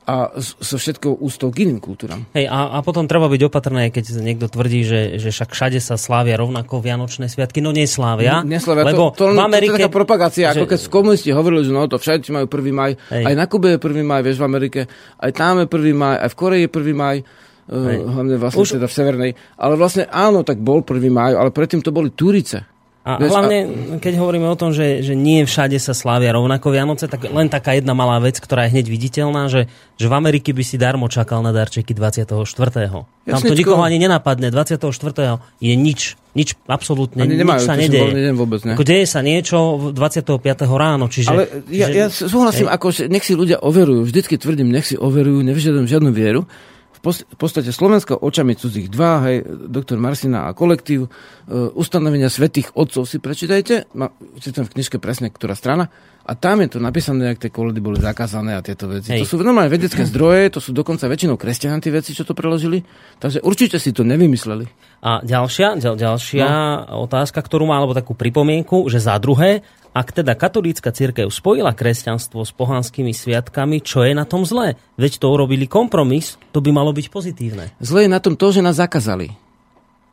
a 0.06 0.38
so 0.38 0.78
všetkou 0.78 1.18
ústou 1.18 1.50
k 1.50 1.66
iným 1.66 1.82
kultúram. 1.82 2.30
Hej, 2.38 2.46
a, 2.46 2.78
a 2.78 2.80
potom 2.86 3.10
treba 3.10 3.26
byť 3.26 3.42
opatrné, 3.50 3.90
keď 3.90 4.22
niekto 4.22 4.46
tvrdí, 4.46 4.86
že, 4.86 5.18
že 5.18 5.34
však 5.34 5.50
všade 5.50 5.82
sa 5.82 5.98
slávia 5.98 6.38
rovnako 6.38 6.78
Vianočné 6.78 7.26
sviatky. 7.26 7.58
No 7.58 7.74
neslávia. 7.74 8.46
Neslavia, 8.46 8.86
lebo 8.86 9.10
to, 9.18 9.26
to, 9.26 9.34
v 9.34 9.42
Amerike... 9.42 9.74
to 9.74 9.82
je 9.82 9.90
taká 9.90 9.90
propagácia, 9.90 10.54
že- 10.54 10.62
ako 10.62 10.70
keď 10.70 10.80
komunisti 10.94 11.34
hovorili, 11.34 11.66
že 11.66 11.74
no 11.74 11.90
to 11.90 11.98
všetci 11.98 12.30
majú 12.30 12.46
1. 12.46 12.70
maj, 12.70 12.92
Hej. 13.10 13.24
aj 13.26 13.34
na 13.34 13.46
Kube 13.50 13.74
je 13.74 13.80
1. 13.82 14.06
maj, 14.06 14.22
vieš, 14.22 14.38
v 14.38 14.46
Amerike, 14.46 14.80
aj 15.18 15.32
tam 15.34 15.58
je 15.58 15.66
1. 15.66 15.98
maj, 15.98 16.16
aj 16.22 16.30
v 16.30 16.36
Koreji 16.38 16.64
je 16.70 16.70
1. 16.70 16.94
maj, 16.94 17.18
uh, 17.70 18.06
hlavne 18.06 18.36
vlastne 18.38 18.62
Už- 18.62 18.76
teda 18.78 18.88
v 18.90 18.94
Severnej. 18.94 19.32
Ale 19.58 19.74
vlastne 19.76 20.06
áno, 20.10 20.46
tak 20.46 20.62
bol 20.62 20.86
1. 20.86 21.02
maj, 21.10 21.34
ale 21.34 21.50
predtým 21.50 21.82
to 21.82 21.90
boli 21.90 22.14
Turice. 22.14 22.66
A 23.06 23.22
Vieš, 23.22 23.38
hlavne, 23.38 23.58
keď 24.02 24.18
hovoríme 24.18 24.50
o 24.50 24.58
tom, 24.58 24.74
že, 24.74 25.06
že 25.06 25.14
nie 25.14 25.46
všade 25.46 25.78
sa 25.78 25.94
slávia 25.94 26.34
rovnako 26.34 26.74
Vianoce, 26.74 27.06
tak 27.06 27.30
len 27.30 27.54
taká 27.54 27.78
jedna 27.78 27.94
malá 27.94 28.18
vec, 28.18 28.42
ktorá 28.42 28.66
je 28.66 28.74
hneď 28.74 28.90
viditeľná, 28.90 29.46
že, 29.46 29.70
že 29.94 30.10
v 30.10 30.14
Amerike 30.18 30.58
by 30.58 30.66
si 30.66 30.82
darmo 30.82 31.06
čakal 31.06 31.46
na 31.46 31.54
darčeky 31.54 31.94
24. 31.94 32.34
Tam 32.34 33.42
to 33.46 33.54
nikoho 33.54 33.86
ani 33.86 34.02
nenapadne. 34.02 34.50
24. 34.50 34.90
je 35.62 35.74
nič, 35.78 36.18
nič 36.34 36.58
absolútne, 36.66 37.30
Ani 37.30 37.38
nič 37.38 37.46
nemajú, 37.46 37.62
sa 37.62 37.78
to 37.78 37.86
som 37.86 37.86
nedeje. 37.86 38.10
nedeň 38.10 38.34
vôbec, 38.42 38.62
ne? 38.66 38.74
Ako 38.74 38.82
deje 38.82 39.06
sa 39.06 39.22
niečo 39.22 39.58
v 39.78 39.94
25. 39.94 40.42
ráno, 40.74 41.06
čiže... 41.06 41.30
Ale 41.30 41.44
ja, 41.70 41.86
že, 41.86 41.94
ja 41.94 42.06
súhlasím, 42.10 42.74
ako, 42.74 42.90
že 42.90 43.06
nech 43.06 43.22
si 43.22 43.38
ľudia 43.38 43.62
overujú. 43.62 44.02
Vždycky 44.02 44.42
tvrdím, 44.42 44.74
nech 44.74 44.90
si 44.90 44.98
overujú, 44.98 45.46
nevyžadujem 45.46 45.86
žiadnu 45.86 46.10
vieru. 46.10 46.50
V 47.06 47.38
podstate 47.38 47.70
Slovensko 47.70 48.18
očami 48.18 48.58
cudzích 48.58 48.90
dva, 48.90 49.22
hej, 49.30 49.46
doktor 49.70 50.02
Marsina 50.02 50.50
a 50.50 50.58
kolektív, 50.58 51.06
e, 51.06 51.10
ustanovenia 51.78 52.34
svetých 52.34 52.74
otcov 52.74 53.06
si 53.06 53.22
prečítajte, 53.22 53.94
ma, 53.94 54.10
citujem 54.42 54.66
v 54.66 54.74
knižke 54.74 54.98
presne, 54.98 55.30
ktorá 55.30 55.54
strana, 55.54 55.94
a 56.26 56.34
tam 56.34 56.58
je 56.66 56.74
to 56.74 56.80
napísané, 56.82 57.30
jak 57.30 57.38
tie 57.38 57.54
koledy 57.54 57.78
boli 57.78 58.02
zakázané 58.02 58.58
a 58.58 58.66
tieto 58.66 58.90
veci. 58.90 59.14
Hej. 59.14 59.30
To 59.30 59.38
sú 59.38 59.46
normálne 59.46 59.70
vedecké 59.70 60.10
zdroje, 60.10 60.50
to 60.50 60.58
sú 60.58 60.74
dokonca 60.74 61.06
väčšinou 61.06 61.38
kresťania 61.38 61.78
tie 61.78 61.94
veci, 61.94 62.18
čo 62.18 62.26
to 62.26 62.34
preložili, 62.34 62.82
takže 63.22 63.46
určite 63.46 63.78
si 63.78 63.94
to 63.94 64.02
nevymysleli. 64.02 64.66
A 65.06 65.22
ďalšia, 65.22 65.78
ďal, 65.78 65.94
ďalšia 65.94 66.50
no. 66.50 67.06
otázka, 67.06 67.38
ktorú 67.46 67.70
má, 67.70 67.78
alebo 67.78 67.94
takú 67.94 68.18
pripomienku, 68.18 68.90
že 68.90 69.06
za 69.06 69.22
druhé, 69.22 69.62
ak 69.94 70.18
teda 70.18 70.34
katolícka 70.34 70.90
cirkev 70.90 71.30
spojila 71.30 71.78
kresťanstvo 71.78 72.42
s 72.42 72.50
pohanskými 72.58 73.14
sviatkami, 73.14 73.86
čo 73.86 74.02
je 74.02 74.18
na 74.18 74.26
tom 74.26 74.50
zlé? 74.50 74.82
Veď 74.98 75.22
to 75.22 75.30
urobili 75.30 75.70
kompromis, 75.70 76.42
to 76.50 76.58
by 76.58 76.74
malo 76.74 76.90
byť 76.90 77.06
pozitívne. 77.14 77.70
Zle 77.78 78.10
je 78.10 78.12
na 78.12 78.18
tom 78.18 78.34
to, 78.34 78.50
že 78.50 78.66
nás 78.66 78.82
zakázali. 78.82 79.38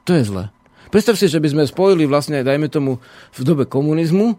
To 0.05 0.13
je 0.13 0.29
zle. 0.29 0.45
Predstav 0.93 1.17
si, 1.17 1.25
že 1.25 1.41
by 1.41 1.49
sme 1.49 1.65
spojili 1.65 2.05
vlastne, 2.05 2.45
dajme 2.45 2.69
tomu, 2.69 3.01
v 3.33 3.41
dobe 3.49 3.65
komunizmu, 3.65 4.37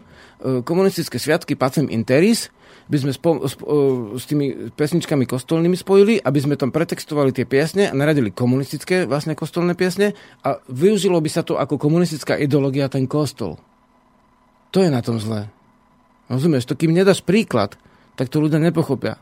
komunistické 0.64 1.16
sviatky 1.16 1.56
Pacem 1.56 1.88
Interis, 1.88 2.52
by 2.84 2.96
sme 3.00 3.12
spo, 3.16 3.30
spo, 3.48 3.64
e, 3.64 3.74
s 4.20 4.28
tými 4.28 4.72
pesničkami 4.76 5.24
kostolnými 5.24 5.76
spojili, 5.76 6.20
aby 6.20 6.38
sme 6.40 6.60
tam 6.60 6.68
pretextovali 6.68 7.32
tie 7.32 7.48
piesne 7.48 7.88
a 7.88 7.96
naradili 7.96 8.28
komunistické 8.28 9.08
vlastne 9.08 9.32
kostolné 9.32 9.72
piesne 9.72 10.12
a 10.44 10.60
využilo 10.68 11.16
by 11.16 11.30
sa 11.32 11.40
to 11.40 11.56
ako 11.56 11.80
komunistická 11.80 12.36
ideológia 12.36 12.92
ten 12.92 13.08
kostol. 13.08 13.56
To 14.76 14.84
je 14.84 14.90
na 14.92 15.00
tom 15.00 15.16
zlé. 15.16 15.48
Rozumieš? 16.28 16.68
To 16.68 16.76
kým 16.76 16.92
nedáš 16.92 17.24
príklad, 17.24 17.78
tak 18.18 18.28
to 18.28 18.42
ľudia 18.42 18.60
nepochopia 18.60 19.16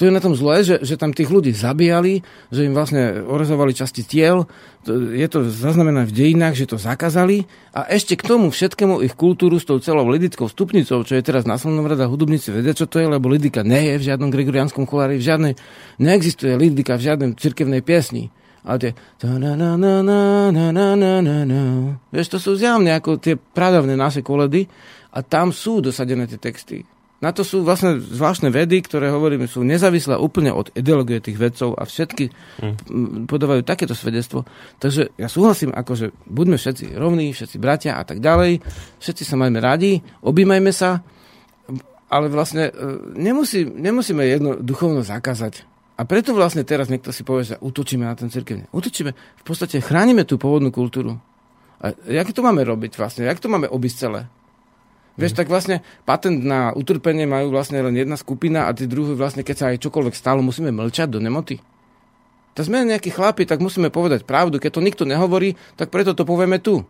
to 0.00 0.08
je 0.08 0.12
na 0.12 0.24
tom 0.24 0.32
zlé, 0.32 0.64
že, 0.64 0.80
že 0.80 0.96
tam 0.96 1.12
tých 1.12 1.28
ľudí 1.28 1.52
zabíjali, 1.52 2.24
že 2.48 2.64
im 2.64 2.72
vlastne 2.72 3.20
orezovali 3.22 3.76
časti 3.76 4.02
tiel. 4.02 4.48
Je 4.88 5.28
to 5.28 5.44
zaznamené 5.46 6.08
v 6.08 6.16
dejinách, 6.16 6.56
že 6.56 6.64
to 6.64 6.80
zakázali. 6.80 7.44
A 7.76 7.86
ešte 7.92 8.16
k 8.16 8.24
tomu 8.24 8.48
všetkému 8.48 9.04
ich 9.04 9.12
kultúru 9.12 9.60
s 9.60 9.68
tou 9.68 9.76
celou 9.84 10.08
lidickou 10.08 10.48
stupnicou, 10.48 11.04
čo 11.04 11.12
je 11.12 11.22
teraz 11.22 11.44
na 11.44 11.60
Slnovrada 11.60 12.08
hudobníci 12.08 12.50
vedia, 12.50 12.72
čo 12.72 12.88
to 12.88 13.04
je, 13.04 13.06
lebo 13.06 13.28
lidika 13.28 13.60
nie 13.60 13.92
je 13.92 14.00
v 14.00 14.06
žiadnom 14.08 14.32
gregorianskom 14.32 14.88
cholári, 14.88 15.20
v 15.20 15.28
žiadnej, 15.28 15.52
neexistuje 16.00 16.56
lidika 16.56 16.96
v 16.96 17.12
žiadnej 17.12 17.28
cirkevnej 17.36 17.84
piesni. 17.84 18.32
Ale 18.62 18.78
tie... 18.78 18.90
Vieš, 22.14 22.26
to 22.32 22.38
sú 22.38 22.50
zjavne 22.54 22.94
ako 22.94 23.18
tie 23.18 23.34
pradavné 23.34 23.98
naše 23.98 24.22
koledy 24.22 24.70
a 25.12 25.20
tam 25.20 25.50
sú 25.50 25.82
dosadené 25.82 26.30
tie 26.30 26.38
texty. 26.38 26.86
Na 27.22 27.30
to 27.30 27.46
sú 27.46 27.62
vlastne 27.62 28.02
zvláštne 28.02 28.50
vedy, 28.50 28.82
ktoré 28.82 29.06
hovoríme, 29.06 29.46
sú 29.46 29.62
nezávislé 29.62 30.18
úplne 30.18 30.50
od 30.50 30.74
ideológie 30.74 31.22
tých 31.22 31.38
vedcov 31.38 31.78
a 31.78 31.86
všetky 31.86 32.34
mm. 32.58 33.30
podávajú 33.30 33.62
takéto 33.62 33.94
svedectvo. 33.94 34.42
Takže 34.82 35.14
ja 35.14 35.30
súhlasím, 35.30 35.70
akože 35.70 36.10
buďme 36.26 36.58
všetci 36.58 36.98
rovní, 36.98 37.30
všetci 37.30 37.56
bratia 37.62 37.94
a 37.94 38.02
tak 38.02 38.18
ďalej, 38.18 38.58
všetci 38.98 39.22
sa 39.22 39.38
majme 39.38 39.62
radi, 39.62 40.02
objímajme 40.26 40.74
sa, 40.74 40.98
ale 42.10 42.26
vlastne 42.26 42.68
e, 42.68 42.72
nemusí, 43.14 43.70
nemusíme 43.70 44.26
jedno 44.26 44.50
duchovno 44.58 45.06
zakázať. 45.06 45.62
A 45.94 46.02
preto 46.02 46.34
vlastne 46.34 46.66
teraz 46.66 46.90
niekto 46.90 47.14
si 47.14 47.22
povie, 47.22 47.54
že 47.54 47.60
útočíme 47.62 48.02
na 48.02 48.18
ten 48.18 48.34
cirkevne. 48.34 48.66
Útočíme, 48.74 49.14
v 49.14 49.44
podstate 49.46 49.78
chránime 49.78 50.26
tú 50.26 50.42
pôvodnú 50.42 50.74
kultúru. 50.74 51.22
A 51.78 51.94
jak 52.10 52.34
to 52.34 52.42
máme 52.42 52.66
robiť 52.66 52.98
vlastne? 52.98 53.30
Jak 53.30 53.38
to 53.38 53.46
máme 53.46 53.70
obísť 53.70 53.96
celé? 54.10 54.20
Vieš, 55.20 55.36
tak 55.36 55.52
vlastne 55.52 55.84
patent 56.08 56.40
na 56.40 56.72
utrpenie 56.72 57.28
majú 57.28 57.52
vlastne 57.52 57.84
len 57.84 57.92
jedna 57.92 58.16
skupina 58.16 58.64
a 58.68 58.72
tí 58.72 58.88
druhí 58.88 59.12
vlastne, 59.12 59.44
keď 59.44 59.56
sa 59.56 59.66
aj 59.68 59.84
čokoľvek 59.84 60.14
stalo, 60.16 60.40
musíme 60.40 60.72
mlčať 60.72 61.12
do 61.12 61.20
nemoty. 61.20 61.60
Tak 62.52 62.68
sme 62.68 62.84
nejakí 62.84 63.12
chlapi, 63.12 63.48
tak 63.48 63.64
musíme 63.64 63.88
povedať 63.88 64.28
pravdu. 64.28 64.60
Keď 64.60 64.72
to 64.76 64.84
nikto 64.84 65.04
nehovorí, 65.08 65.56
tak 65.76 65.88
preto 65.88 66.12
to 66.12 66.28
povieme 66.28 66.60
tu. 66.60 66.84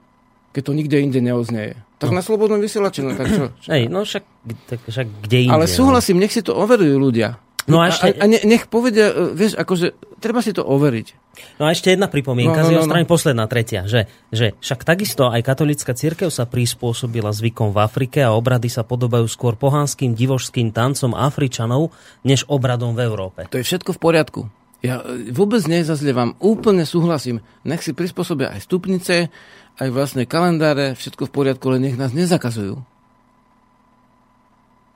Keď 0.53 0.63
to 0.69 0.73
nikde 0.75 0.97
inde 0.99 1.21
neoznieje. 1.23 1.79
Tak 2.03 2.11
no. 2.11 2.19
na 2.19 2.23
slobodnom 2.23 2.59
vysielači, 2.59 3.01
no 3.01 3.15
tak 3.15 3.31
čo? 3.31 3.45
čo? 3.63 3.69
Hej, 3.71 3.87
no 3.87 4.03
však, 4.03 4.25
tak, 4.67 4.79
však 4.85 5.07
kde 5.27 5.39
inde? 5.47 5.55
Ale 5.55 5.71
súhlasím, 5.71 6.19
nech 6.19 6.35
si 6.35 6.43
to 6.43 6.55
overujú 6.55 6.99
ľudia. 6.99 7.39
No 7.71 7.79
a 7.79 7.91
ešte- 7.91 8.19
a, 8.19 8.23
a 8.23 8.27
ne, 8.27 8.43
nech 8.43 8.67
povedia, 8.67 9.11
e, 9.11 9.35
vieš, 9.35 9.55
akože 9.55 10.19
treba 10.19 10.43
si 10.43 10.51
to 10.51 10.67
overiť. 10.67 11.07
No 11.63 11.65
a 11.65 11.73
ešte 11.73 11.95
jedna 11.95 12.11
pripomienka 12.11 12.61
No, 12.61 12.63
no, 12.63 12.69
z 12.69 12.71
jeho 12.75 12.83
no, 12.83 12.87
no. 12.87 12.91
strany, 12.93 13.05
posledná, 13.09 13.45
tretia, 13.47 13.87
že, 13.87 14.11
že 14.35 14.53
však 14.59 14.83
takisto 14.83 15.31
aj 15.31 15.41
katolická 15.41 15.95
cirkev 15.95 16.29
sa 16.29 16.45
prispôsobila 16.45 17.31
zvykom 17.33 17.71
v 17.73 17.79
Afrike 17.81 18.21
a 18.21 18.35
obrady 18.35 18.69
sa 18.69 18.83
podobajú 18.83 19.27
skôr 19.31 19.55
pohanským 19.57 20.13
divožským 20.13 20.75
tancom 20.75 21.15
Afričanov, 21.15 21.95
než 22.23 22.45
obradom 22.51 22.93
v 22.93 23.01
Európe. 23.07 23.41
To 23.49 23.57
je 23.57 23.65
všetko 23.65 23.95
v 23.97 24.01
poriadku. 24.01 24.41
Ja 24.83 24.99
e, 25.01 25.31
vôbec 25.31 25.63
nezazlievam, 25.65 26.35
úplne 26.43 26.83
súhlasím. 26.83 27.41
Nech 27.63 27.87
si 27.87 27.95
prispôsobia 27.95 28.51
aj 28.53 28.67
stupnice, 28.67 29.31
aj 29.81 29.89
vlastne 29.89 30.27
kalendáre, 30.29 30.99
všetko 30.99 31.31
v 31.31 31.33
poriadku, 31.33 31.65
len 31.73 31.87
nech 31.87 31.97
nás 31.97 32.13
nezakazujú. 32.13 32.83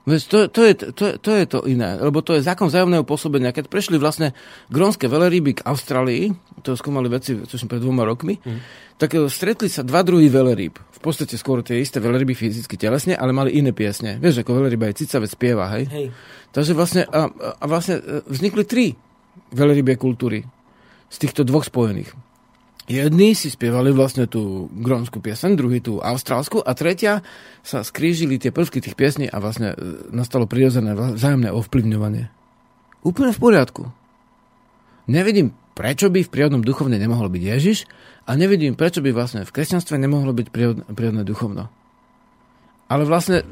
Veď 0.07 0.21
to, 0.31 0.37
to, 0.47 0.61
je, 0.63 0.73
to, 0.95 1.05
to 1.19 1.31
je 1.35 1.45
to 1.51 1.59
iné, 1.67 1.99
lebo 1.99 2.23
to 2.23 2.39
je 2.39 2.47
zákon 2.47 2.71
vzájomného 2.71 3.03
pôsobenia. 3.03 3.51
Keď 3.51 3.67
prešli 3.67 3.99
vlastne 3.99 4.31
grónske 4.71 5.03
veleryby 5.11 5.59
k 5.59 5.65
Austrálii, 5.67 6.31
to 6.63 6.79
skúmali 6.79 7.11
veci, 7.11 7.35
čo 7.43 7.59
som 7.59 7.67
pred 7.67 7.83
dvoma 7.83 8.07
rokmi, 8.07 8.39
mm. 8.39 8.59
tak 8.95 9.19
e, 9.19 9.27
stretli 9.27 9.67
sa 9.67 9.83
dva 9.83 10.07
druhy 10.07 10.31
veleryb. 10.31 10.79
V 10.79 10.99
podstate 11.03 11.35
skôr 11.35 11.59
tie 11.59 11.83
isté 11.83 11.99
veleryby 11.99 12.39
fyzicky 12.39 12.79
telesne, 12.79 13.19
ale 13.19 13.35
mali 13.35 13.59
iné 13.59 13.75
piesne. 13.75 14.15
Vieš, 14.15 14.47
ako 14.47 14.63
veleryba 14.63 14.87
je 14.95 15.03
cicavec 15.03 15.27
spieva, 15.27 15.67
hej? 15.75 15.91
hej. 15.91 16.07
Takže 16.55 16.71
vlastne, 16.71 17.03
a, 17.11 17.27
a 17.59 17.65
vlastne 17.67 17.99
e, 17.99 18.23
vznikli 18.31 18.63
tri 18.63 18.95
velerybie 19.51 19.99
kultúry 19.99 20.47
z 21.11 21.17
týchto 21.19 21.43
dvoch 21.43 21.67
spojených. 21.67 22.15
Jedni 22.87 23.35
si 23.35 23.51
spievali 23.51 23.91
vlastne 23.91 24.31
tú 24.31 24.71
grónsku 24.71 25.19
piesen, 25.19 25.59
druhý 25.59 25.83
tú 25.83 25.99
austrálsku 25.99 26.63
a 26.63 26.71
tretia 26.71 27.19
sa 27.59 27.83
skrížili 27.83 28.39
tie 28.39 28.55
prvky 28.55 28.79
tých 28.79 28.95
piesní 28.95 29.27
a 29.27 29.43
vlastne 29.43 29.75
e, 29.75 30.07
nastalo 30.15 30.47
prirodzené 30.47 30.95
vzájomné 30.95 31.51
ovplyvňovanie. 31.51 32.31
Úplne 33.03 33.31
v 33.35 33.39
poriadku. 33.43 33.83
Nevidím, 35.11 35.51
prečo 35.75 36.07
by 36.07 36.23
v 36.23 36.31
prírodnom 36.31 36.63
duchovne 36.63 36.95
nemohol 36.95 37.27
byť 37.27 37.43
Ježiš 37.43 37.83
a 38.23 38.39
nevidím, 38.39 38.79
prečo 38.79 39.03
by 39.03 39.11
vlastne 39.11 39.43
v 39.43 39.51
kresťanstve 39.51 39.99
nemohlo 39.99 40.31
byť 40.31 40.47
prírodné, 40.47 40.83
prírodné 40.87 41.23
duchovno. 41.27 41.67
Ale 42.87 43.03
vlastne 43.03 43.43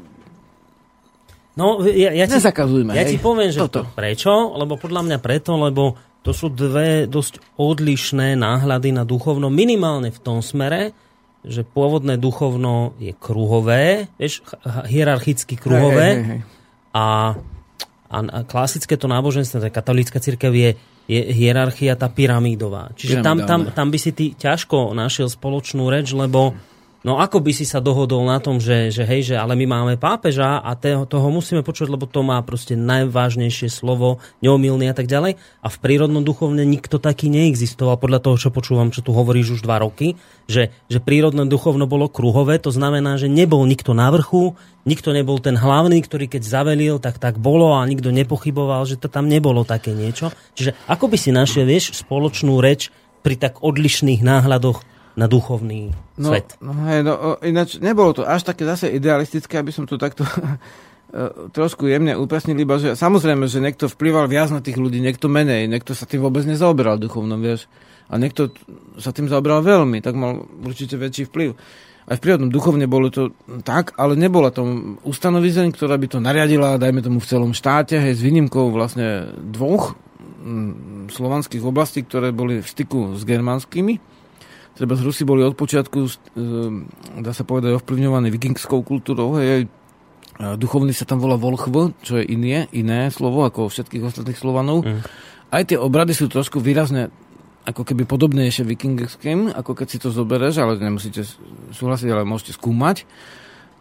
No, 1.56 1.80
ja, 1.88 2.12
ja 2.12 2.28
ti, 2.28 2.36
Nezakazujme, 2.36 2.92
ja 2.92 3.08
hej. 3.08 3.16
ti 3.16 3.18
poviem, 3.20 3.48
že 3.48 3.64
Toto. 3.64 3.88
prečo, 3.96 4.28
lebo 4.60 4.76
podľa 4.76 5.08
mňa 5.08 5.18
preto, 5.24 5.56
lebo 5.56 5.96
to 6.26 6.34
sú 6.34 6.50
dve 6.50 7.06
dosť 7.06 7.38
odlišné 7.54 8.34
náhľady 8.34 8.90
na 8.90 9.06
duchovno, 9.06 9.46
minimálne 9.46 10.10
v 10.10 10.18
tom 10.18 10.42
smere, 10.42 10.90
že 11.46 11.62
pôvodné 11.62 12.18
duchovno 12.18 12.98
je 12.98 13.14
kruhové, 13.14 14.10
vieš, 14.18 14.42
hierarchicky 14.90 15.54
kruhové 15.54 16.08
hej, 16.10 16.18
hej, 16.18 16.26
hej. 16.26 16.40
A, 16.90 17.06
a, 18.10 18.18
a 18.18 18.38
klasické 18.42 18.98
to 18.98 19.06
náboženstvo, 19.06 19.62
tá 19.62 19.70
katolícka 19.70 20.18
církev 20.18 20.50
je, 20.50 20.70
je 21.06 21.20
hierarchia 21.30 21.94
tá 21.94 22.10
pyramídová. 22.10 22.90
Čiže 22.98 23.22
tam, 23.22 23.46
tam, 23.46 23.70
tam 23.70 23.94
by 23.94 23.98
si 24.02 24.10
ty 24.10 24.34
ťažko 24.34 24.98
našiel 24.98 25.30
spoločnú 25.30 25.86
reč, 25.86 26.10
lebo 26.10 26.58
No 27.06 27.22
ako 27.22 27.38
by 27.38 27.54
si 27.54 27.62
sa 27.62 27.78
dohodol 27.78 28.26
na 28.26 28.42
tom, 28.42 28.58
že, 28.58 28.90
že 28.90 29.06
hej, 29.06 29.30
že 29.30 29.34
ale 29.38 29.54
my 29.54 29.62
máme 29.70 29.94
pápeža 29.94 30.58
a 30.58 30.74
toho, 30.74 31.06
toho 31.06 31.30
musíme 31.30 31.62
počuť, 31.62 31.86
lebo 31.86 32.10
to 32.10 32.26
má 32.26 32.34
proste 32.42 32.74
najvážnejšie 32.74 33.70
slovo, 33.70 34.18
neomilný 34.42 34.90
a 34.90 34.94
tak 34.98 35.06
ďalej. 35.06 35.38
A 35.38 35.68
v 35.70 35.78
prírodnom 35.78 36.26
duchovne 36.26 36.66
nikto 36.66 36.98
taký 36.98 37.30
neexistoval, 37.30 38.02
podľa 38.02 38.26
toho, 38.26 38.36
čo 38.42 38.50
počúvam, 38.50 38.90
čo 38.90 39.06
tu 39.06 39.14
hovoríš 39.14 39.54
už 39.54 39.60
dva 39.62 39.78
roky, 39.78 40.18
že, 40.50 40.74
že 40.90 40.98
prírodné 40.98 41.46
duchovno 41.46 41.86
bolo 41.86 42.10
kruhové, 42.10 42.58
to 42.58 42.74
znamená, 42.74 43.22
že 43.22 43.30
nebol 43.30 43.62
nikto 43.70 43.94
na 43.94 44.10
vrchu, 44.10 44.58
nikto 44.82 45.14
nebol 45.14 45.38
ten 45.38 45.54
hlavný, 45.54 46.02
ktorý 46.02 46.26
keď 46.26 46.42
zavelil, 46.42 46.98
tak 46.98 47.22
tak 47.22 47.38
bolo 47.38 47.78
a 47.78 47.86
nikto 47.86 48.10
nepochyboval, 48.10 48.82
že 48.82 48.98
to 48.98 49.06
tam 49.06 49.30
nebolo 49.30 49.62
také 49.62 49.94
niečo. 49.94 50.34
Čiže 50.58 50.74
ako 50.90 51.06
by 51.06 51.16
si 51.22 51.30
našiel, 51.30 51.70
vieš, 51.70 52.02
spoločnú 52.02 52.58
reč 52.58 52.90
pri 53.22 53.38
tak 53.38 53.62
odlišných 53.62 54.26
náhľadoch 54.26 54.95
na 55.16 55.26
duchovný 55.26 55.96
no, 56.20 56.28
svet. 56.28 56.60
No, 56.60 56.76
hej, 56.84 57.00
no, 57.00 57.40
ináč 57.40 57.80
nebolo 57.80 58.12
to 58.12 58.22
až 58.28 58.44
také 58.44 58.68
zase 58.68 58.92
idealistické, 58.92 59.56
aby 59.56 59.72
som 59.72 59.88
to 59.88 59.96
takto 59.96 60.28
e, 60.28 61.48
trošku 61.56 61.88
jemne 61.88 62.12
upresnil, 62.20 62.60
iba 62.60 62.76
že 62.76 62.92
samozrejme, 62.92 63.48
že 63.48 63.64
niekto 63.64 63.88
vplyval 63.88 64.28
viac 64.28 64.52
na 64.52 64.60
tých 64.60 64.76
ľudí, 64.76 65.00
niekto 65.00 65.32
menej, 65.32 65.72
niekto 65.72 65.96
sa 65.96 66.04
tým 66.04 66.20
vôbec 66.20 66.44
nezaoberal 66.44 67.00
duchovnom, 67.00 67.40
vieš. 67.40 67.64
A 68.06 68.20
niekto 68.22 68.54
sa 69.02 69.10
tým 69.10 69.26
zaoberal 69.26 69.64
veľmi, 69.64 69.98
tak 70.04 70.14
mal 70.14 70.46
určite 70.62 70.94
väčší 70.94 71.26
vplyv. 71.32 71.58
Aj 72.06 72.14
v 72.14 72.22
prírodnom 72.22 72.54
duchovne 72.54 72.86
bolo 72.86 73.10
to 73.10 73.34
tak, 73.66 73.90
ale 73.98 74.14
nebola 74.14 74.54
to 74.54 74.62
ustanovizeň, 75.02 75.74
ktorá 75.74 75.98
by 75.98 76.06
to 76.06 76.22
nariadila, 76.22 76.78
dajme 76.78 77.02
tomu 77.02 77.18
v 77.18 77.26
celom 77.26 77.50
štáte, 77.50 77.98
hej, 77.98 78.14
s 78.14 78.22
výnimkou 78.22 78.70
vlastne 78.70 79.34
dvoch 79.34 79.98
mm, 80.22 81.10
slovanských 81.10 81.66
oblastí, 81.66 82.06
ktoré 82.06 82.30
boli 82.30 82.62
v 82.62 82.68
styku 82.68 83.18
s 83.18 83.26
germánskymi 83.26 84.15
Treba 84.76 84.92
z 84.92 85.02
Rusy 85.08 85.24
boli 85.24 85.40
od 85.40 85.56
počiatku, 85.56 85.98
e, 86.04 86.08
dá 87.24 87.32
sa 87.32 87.48
povedať, 87.48 87.80
ovplyvňované 87.80 88.28
vikingskou 88.28 88.84
kultúrou. 88.84 89.40
Hej, 89.40 89.72
duchovný 90.36 90.92
sa 90.92 91.08
tam 91.08 91.16
volá 91.16 91.40
Volchv, 91.40 91.96
čo 92.04 92.20
je 92.20 92.24
iné, 92.28 92.68
iné 92.76 93.08
slovo 93.08 93.48
ako 93.48 93.72
všetkých 93.72 94.04
ostatných 94.04 94.36
Slovanov. 94.36 94.84
Mm. 94.84 95.00
Aj 95.48 95.62
tie 95.64 95.80
obrady 95.80 96.12
sú 96.12 96.28
trošku 96.28 96.60
výrazne 96.60 97.08
ako 97.66 97.82
keby 97.82 98.06
podobnejšie 98.06 98.62
vikingským, 98.62 99.50
ako 99.50 99.74
keď 99.74 99.86
si 99.90 99.98
to 99.98 100.14
zoberieš, 100.14 100.62
ale 100.62 100.78
nemusíte 100.78 101.26
súhlasiť, 101.74 102.08
ale 102.12 102.28
môžete 102.28 102.54
skúmať. 102.54 103.08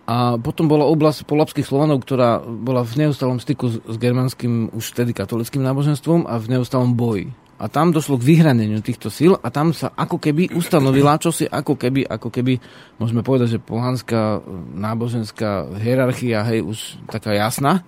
A 0.06 0.38
potom 0.38 0.70
bola 0.70 0.86
oblasť 0.86 1.26
polapských 1.26 1.66
Slovanov, 1.66 2.02
ktorá 2.06 2.42
bola 2.42 2.86
v 2.86 3.06
neustalom 3.06 3.42
styku 3.42 3.74
s, 3.74 3.76
s 3.82 3.96
germánskym, 3.98 4.74
už 4.74 4.94
vtedy 4.94 5.18
katolickým 5.18 5.66
náboženstvom 5.66 6.30
a 6.30 6.38
v 6.38 6.46
neustalom 6.58 6.94
boji 6.94 7.34
a 7.56 7.72
tam 7.72 7.96
došlo 7.96 8.20
k 8.20 8.28
vyhraneniu 8.36 8.84
týchto 8.84 9.08
síl 9.08 9.40
a 9.40 9.48
tam 9.48 9.72
sa 9.72 9.88
ako 9.96 10.20
keby 10.20 10.52
ustanovila 10.52 11.16
čosi, 11.16 11.48
ako 11.48 11.80
keby, 11.80 12.04
ako 12.04 12.28
keby, 12.28 12.60
môžeme 13.00 13.24
povedať, 13.24 13.56
že 13.56 13.64
pohanská 13.64 14.44
náboženská 14.76 15.80
hierarchia, 15.80 16.44
hej, 16.52 16.68
už 16.68 17.00
taká 17.08 17.32
jasná, 17.32 17.88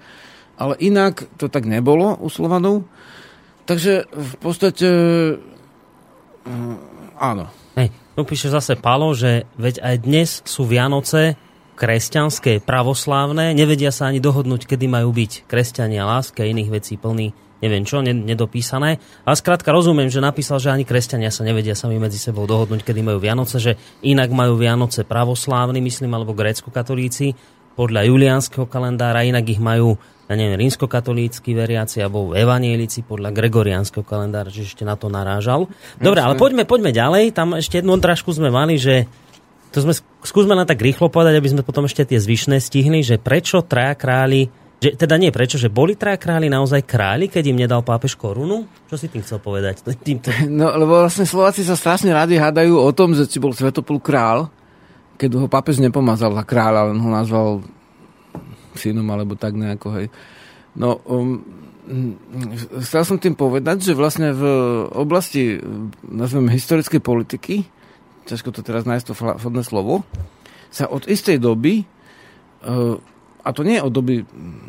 ale 0.56 0.80
inak 0.80 1.27
to 1.35 1.52
tak 1.52 1.68
nebolo 1.68 2.15
u 2.15 2.31
Slovanov. 2.31 2.88
Takže 3.68 4.07
v 4.07 4.34
podstate 4.39 4.89
uh, 6.48 7.19
áno. 7.19 7.52
Hej, 7.76 7.91
tu 8.15 8.23
píše 8.23 8.48
zase 8.48 8.80
Palo, 8.80 9.11
že 9.11 9.44
veď 9.60 9.84
aj 9.84 9.95
dnes 9.99 10.30
sú 10.48 10.64
Vianoce 10.64 11.35
kresťanské, 11.77 12.64
pravoslávne, 12.64 13.53
nevedia 13.53 13.94
sa 13.94 14.10
ani 14.10 14.18
dohodnúť, 14.23 14.65
kedy 14.65 14.89
majú 14.89 15.14
byť 15.14 15.45
kresťania, 15.45 16.07
láska 16.07 16.41
a 16.41 16.49
iných 16.49 16.73
vecí 16.73 16.95
plný 16.98 17.35
neviem 17.61 17.84
čo, 17.85 18.01
nedopísané. 18.05 19.01
Ale 19.25 19.35
skrátka 19.38 19.73
rozumiem, 19.73 20.09
že 20.09 20.21
napísal, 20.21 20.61
že 20.61 20.69
ani 20.69 20.85
kresťania 20.85 21.34
sa 21.34 21.41
nevedia 21.41 21.73
sami 21.73 21.97
medzi 21.97 22.21
sebou 22.21 22.45
dohodnúť, 22.45 22.85
kedy 22.85 23.01
majú 23.01 23.17
Vianoce, 23.21 23.57
že 23.57 23.73
inak 24.05 24.29
majú 24.29 24.57
Vianoce 24.57 25.05
pravoslávni, 25.05 25.81
myslím, 25.81 26.13
alebo 26.13 26.38
grécko-katolíci 26.38 27.34
podľa 27.77 28.09
juliánskeho 28.09 28.65
kalendára, 28.65 29.25
inak 29.25 29.45
ich 29.53 29.61
majú 29.61 29.97
ja 30.27 30.35
neviem, 30.35 30.59
rímskokatolícky 30.59 31.55
veriaci 31.55 32.03
alebo 32.03 32.35
evanielici 32.35 32.99
podľa 32.99 33.31
gregoriánskeho 33.31 34.03
kalendára, 34.03 34.51
čiže 34.51 34.75
ešte 34.75 34.84
na 34.84 34.99
to 34.99 35.07
narážal. 35.07 35.71
Dobre, 36.03 36.19
ale 36.19 36.35
poďme, 36.35 36.67
poďme 36.67 36.91
ďalej. 36.91 37.31
Tam 37.31 37.55
ešte 37.55 37.79
jednu 37.79 37.95
odražku 37.95 38.35
sme 38.35 38.51
mali, 38.51 38.75
že 38.75 39.07
to 39.71 39.79
sme, 39.79 39.95
skúsme 40.27 40.51
na 40.51 40.67
tak 40.67 40.84
rýchlo 40.84 41.07
povedať, 41.07 41.39
aby 41.39 41.47
sme 41.47 41.63
potom 41.63 41.88
ešte 41.88 42.03
tie 42.03 42.19
zvyšné 42.19 42.59
stihli, 42.59 43.07
že 43.07 43.15
prečo 43.23 43.63
traja 43.63 43.95
králi 43.95 44.51
že, 44.78 44.94
teda 44.94 45.18
nie, 45.18 45.34
prečo? 45.34 45.58
Že 45.58 45.74
boli 45.74 45.98
traja 45.98 46.22
králi 46.22 46.54
naozaj 46.54 46.86
králi, 46.86 47.26
keď 47.34 47.44
im 47.49 47.58
nedal 47.58 47.82
pápež 47.82 48.14
korunu? 48.14 48.70
Čo 48.86 49.02
si 49.02 49.10
tým 49.10 49.26
chcel 49.26 49.41
povedať? 49.41 49.82
Týmto? 50.06 50.30
No, 50.45 50.70
lebo 50.78 51.02
vlastne 51.02 51.26
Slováci 51.26 51.66
sa 51.66 51.74
strašne 51.74 52.14
radi 52.14 52.38
hádajú 52.38 52.78
o 52.78 52.91
tom, 52.94 53.18
že 53.18 53.26
či 53.26 53.41
bol 53.41 53.58
Svetopul 53.58 53.98
král, 53.98 54.54
keď 55.18 55.34
ho 55.34 55.49
pápež 55.49 55.82
nepomazal 55.82 56.38
za 56.38 56.45
kráľa, 56.45 56.94
len 56.94 57.02
ho 57.02 57.10
nazval 57.10 57.66
synom, 58.78 59.10
alebo 59.10 59.34
tak 59.34 59.58
nejako, 59.58 59.98
hej. 59.98 60.08
No, 60.78 61.02
um, 61.10 61.41
chcel 62.86 63.02
som 63.02 63.18
tým 63.18 63.34
povedať, 63.34 63.82
že 63.82 63.98
vlastne 63.98 64.30
v 64.30 64.45
oblasti, 64.94 65.58
nazveme 66.06 66.54
historickej 66.54 67.02
politiky, 67.02 67.66
ťažko 68.30 68.54
to 68.54 68.62
teraz 68.62 68.86
nájsť 68.86 69.06
to 69.10 69.14
vhodné 69.18 69.66
slovo, 69.66 70.06
sa 70.70 70.86
od 70.86 71.10
istej 71.10 71.41
doby 71.41 71.90
uh, 72.62 73.02
a 73.48 73.49
to 73.56 73.64
nie 73.64 73.80
je 73.80 73.86
od 73.88 73.94
doby 73.95 74.15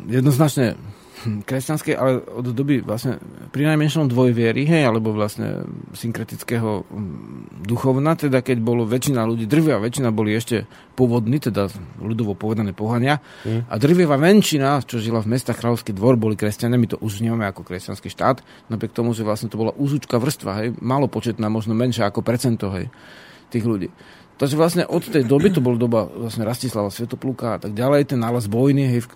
jednoznačne 0.07 0.79
kresťanskej, 1.19 1.95
ale 1.99 2.23
od 2.23 2.55
doby 2.55 2.79
vlastne 2.79 3.19
pri 3.51 3.67
najmenšom 3.67 4.07
dvojviery, 4.07 4.63
hej, 4.63 4.87
alebo 4.87 5.11
vlastne 5.11 5.67
synkretického 5.91 6.87
mm, 6.87 7.65
duchovna, 7.67 8.15
teda 8.15 8.39
keď 8.39 8.57
bolo 8.63 8.87
väčšina 8.87 9.27
ľudí, 9.27 9.43
drvia 9.43 9.83
väčšina 9.83 10.15
boli 10.15 10.31
ešte 10.31 10.63
pôvodní, 10.95 11.43
teda 11.43 11.67
ľudovo 11.99 12.39
povedané 12.39 12.71
pohania, 12.71 13.19
mm. 13.43 13.67
a 13.67 13.75
drvieva 13.75 14.15
väčšina, 14.15 14.79
čo 14.87 15.03
žila 15.03 15.19
v 15.19 15.35
mestách 15.35 15.59
Kráľovský 15.59 15.91
dvor, 15.91 16.15
boli 16.15 16.39
kresťania, 16.39 16.79
my 16.79 16.87
to 16.87 16.97
už 17.03 17.19
vnímame 17.19 17.43
ako 17.51 17.67
kresťanský 17.67 18.07
štát, 18.07 18.39
napriek 18.71 18.95
tomu, 18.95 19.11
že 19.11 19.27
vlastne 19.27 19.51
to 19.51 19.59
bola 19.59 19.75
úzučka 19.75 20.15
vrstva, 20.15 20.51
hej, 20.63 20.67
malo 20.79 21.11
početná, 21.11 21.51
možno 21.51 21.75
menšia 21.75 22.07
ako 22.07 22.23
percento, 22.23 22.71
hej, 22.71 22.87
tých 23.51 23.67
ľudí. 23.67 23.91
Takže 24.39 24.55
vlastne 24.55 24.83
od 24.87 25.03
tej 25.03 25.27
doby, 25.27 25.51
to 25.51 25.59
bola 25.59 25.75
doba 25.75 26.07
vlastne 26.07 26.47
Rastislava 26.47 26.87
Svetopluka 26.87 27.55
a 27.55 27.59
tak 27.59 27.75
ďalej, 27.75 28.15
ten 28.15 28.23
nález 28.23 28.47
vojny, 28.47 28.87
hej, 28.87 29.03
v, 29.03 29.07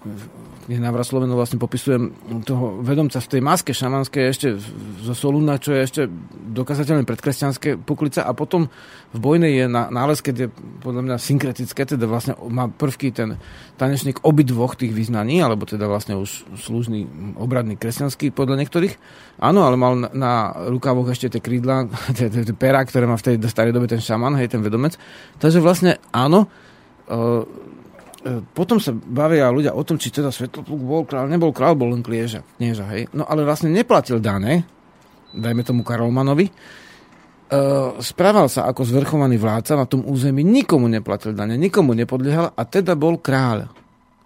knihe 0.63 0.79
Návrat 0.79 1.07
Slovenu 1.07 1.35
vlastne 1.35 1.59
popisujem 1.59 2.11
toho 2.47 2.79
vedomca 2.79 3.19
v 3.19 3.31
tej 3.31 3.41
maske 3.43 3.71
šamanskej 3.75 4.23
ešte 4.31 4.47
zo 5.03 5.13
Soluna, 5.15 5.59
čo 5.59 5.75
je 5.75 5.79
ešte 5.83 6.01
dokazateľne 6.55 7.03
predkresťanské 7.03 7.75
puklice 7.75 8.23
a 8.23 8.31
potom 8.31 8.71
v 9.13 9.19
Bojnej 9.19 9.53
je 9.53 9.65
nález, 9.69 10.25
keď 10.25 10.35
je 10.35 10.47
podľa 10.81 11.01
mňa 11.05 11.15
synkretické, 11.21 11.85
teda 11.85 12.09
vlastne 12.09 12.33
má 12.49 12.65
prvky 12.65 13.13
ten 13.13 13.37
tanečník 13.77 14.23
obidvoch 14.25 14.73
tých 14.73 14.89
vyznaní, 14.89 15.43
alebo 15.43 15.69
teda 15.69 15.85
vlastne 15.85 16.17
už 16.17 16.47
služný 16.57 17.05
obradný 17.37 17.77
kresťanský 17.77 18.33
podľa 18.33 18.63
niektorých. 18.65 18.93
Áno, 19.37 19.65
ale 19.65 19.75
mal 19.77 19.93
na, 19.97 20.09
na 20.13 20.33
rukávoch 20.69 21.09
ešte 21.13 21.37
tie 21.37 21.41
krídla, 21.45 21.89
tie, 22.17 22.29
tie, 22.29 22.41
tie 22.41 22.55
pera, 22.55 22.81
ktoré 22.81 23.05
má 23.05 23.19
v 23.19 23.33
tej 23.33 23.35
starej 23.45 23.73
dobe 23.75 23.85
ten 23.85 24.01
šaman, 24.01 24.37
hej, 24.39 24.49
ten 24.49 24.65
vedomec. 24.65 24.97
Takže 25.41 25.59
vlastne 25.63 25.99
áno, 26.13 26.47
uh, 27.09 27.43
potom 28.55 28.79
sa 28.79 28.95
bavia 28.95 29.51
ľudia 29.51 29.75
o 29.75 29.83
tom, 29.83 29.99
či 29.99 30.07
teda 30.07 30.31
Svetlopluk 30.31 30.79
bol 30.79 31.03
král, 31.03 31.27
nebol 31.27 31.51
král, 31.51 31.75
bol 31.75 31.91
len 31.91 31.99
knieža, 31.99 32.39
knieža, 32.55 32.87
hej. 32.95 33.11
No 33.11 33.27
ale 33.27 33.43
vlastne 33.43 33.67
neplatil 33.67 34.23
dane, 34.23 34.63
dajme 35.35 35.61
tomu 35.63 35.83
Karolmanovi, 35.83 36.47
Uh, 37.53 38.01
správal 38.01 38.49
sa 38.49 38.65
ako 38.65 38.81
zvrchovaný 38.81 39.37
vládca 39.37 39.77
na 39.77 39.85
tom 39.85 40.01
území, 40.01 40.41
nikomu 40.41 40.89
neplatil 40.89 41.37
dane, 41.37 41.53
nikomu 41.53 41.93
nepodliehal 41.93 42.49
a 42.49 42.61
teda 42.65 42.97
bol 42.97 43.21
kráľ. 43.21 43.69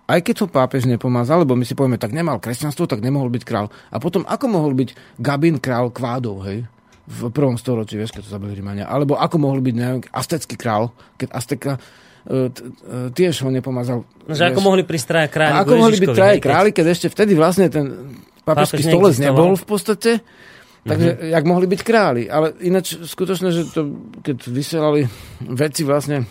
Aj 0.08 0.20
keď 0.24 0.46
to 0.46 0.48
pápež 0.48 0.88
nepomazal, 0.88 1.44
lebo 1.44 1.52
my 1.52 1.68
si 1.68 1.76
povieme, 1.76 2.00
tak 2.00 2.16
nemal 2.16 2.40
kresťanstvo, 2.40 2.88
tak 2.88 3.04
nemohol 3.04 3.28
byť 3.28 3.44
král. 3.44 3.68
A 3.92 4.00
potom 4.00 4.24
ako 4.24 4.46
mohol 4.48 4.72
byť 4.72 5.20
Gabin 5.20 5.60
král 5.60 5.92
kvádov, 5.92 6.48
hej? 6.48 6.64
V 7.08 7.32
prvom 7.32 7.56
storočí, 7.56 7.96
vieš, 7.96 8.12
keď 8.12 8.28
to 8.28 8.36
zabili 8.36 8.52
Rímania. 8.60 8.84
Alebo 8.84 9.16
ako 9.16 9.40
mohol 9.40 9.64
byť, 9.64 9.76
neviem, 9.80 10.00
astecký 10.12 10.60
král, 10.60 10.92
keď 11.16 11.32
Azteka 11.32 11.74
uh, 11.80 11.80
uh, 11.80 13.08
tiež 13.16 13.48
ho 13.48 13.50
nepomazal. 13.50 14.04
No, 14.28 14.34
že 14.36 14.52
ako 14.52 14.60
mohli 14.60 14.84
prísť 14.84 15.08
traja 15.08 15.28
králi 15.32 15.56
Ako 15.64 15.74
mohli 15.80 15.98
byť 16.04 16.10
traja 16.12 16.36
králi, 16.44 16.70
keď 16.76 16.86
ešte 16.92 17.08
vtedy 17.08 17.32
vlastne 17.32 17.72
ten 17.72 18.12
pápežský 18.44 18.92
stolec 18.92 19.16
nebol 19.24 19.56
v 19.56 19.66
podstate 19.66 20.20
Takže 20.88 21.10
mm-hmm. 21.14 21.32
jak 21.36 21.44
mohli 21.44 21.68
byť 21.68 21.82
králi. 21.84 22.24
Ale 22.32 22.56
ináč 22.64 22.96
skutočne, 22.96 23.52
že 23.52 23.68
to, 23.68 23.92
keď 24.24 24.38
vysielali 24.48 25.04
veci 25.44 25.84
vlastne 25.84 26.24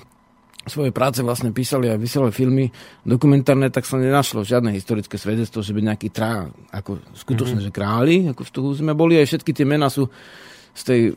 svoje 0.66 0.90
práce 0.90 1.22
vlastne 1.22 1.54
písali 1.54 1.86
a 1.86 1.94
vysielali 1.94 2.34
filmy 2.34 2.66
dokumentárne, 3.06 3.70
tak 3.70 3.86
sa 3.86 4.02
nenašlo 4.02 4.42
žiadne 4.42 4.74
historické 4.74 5.14
svedectvo, 5.14 5.62
že 5.62 5.70
by 5.70 5.94
nejaký 5.94 6.10
trá, 6.10 6.50
ako 6.74 6.98
skutočne, 7.14 7.62
mm-hmm. 7.62 7.70
že 7.70 7.76
králi, 7.76 8.16
ako 8.34 8.42
v 8.42 8.50
toho 8.50 8.68
sme 8.74 8.92
boli, 8.96 9.14
aj 9.14 9.30
všetky 9.30 9.54
tie 9.54 9.62
mená 9.62 9.86
sú 9.86 10.10
z 10.76 10.82
tej 10.84 11.00
uh, 11.08 11.16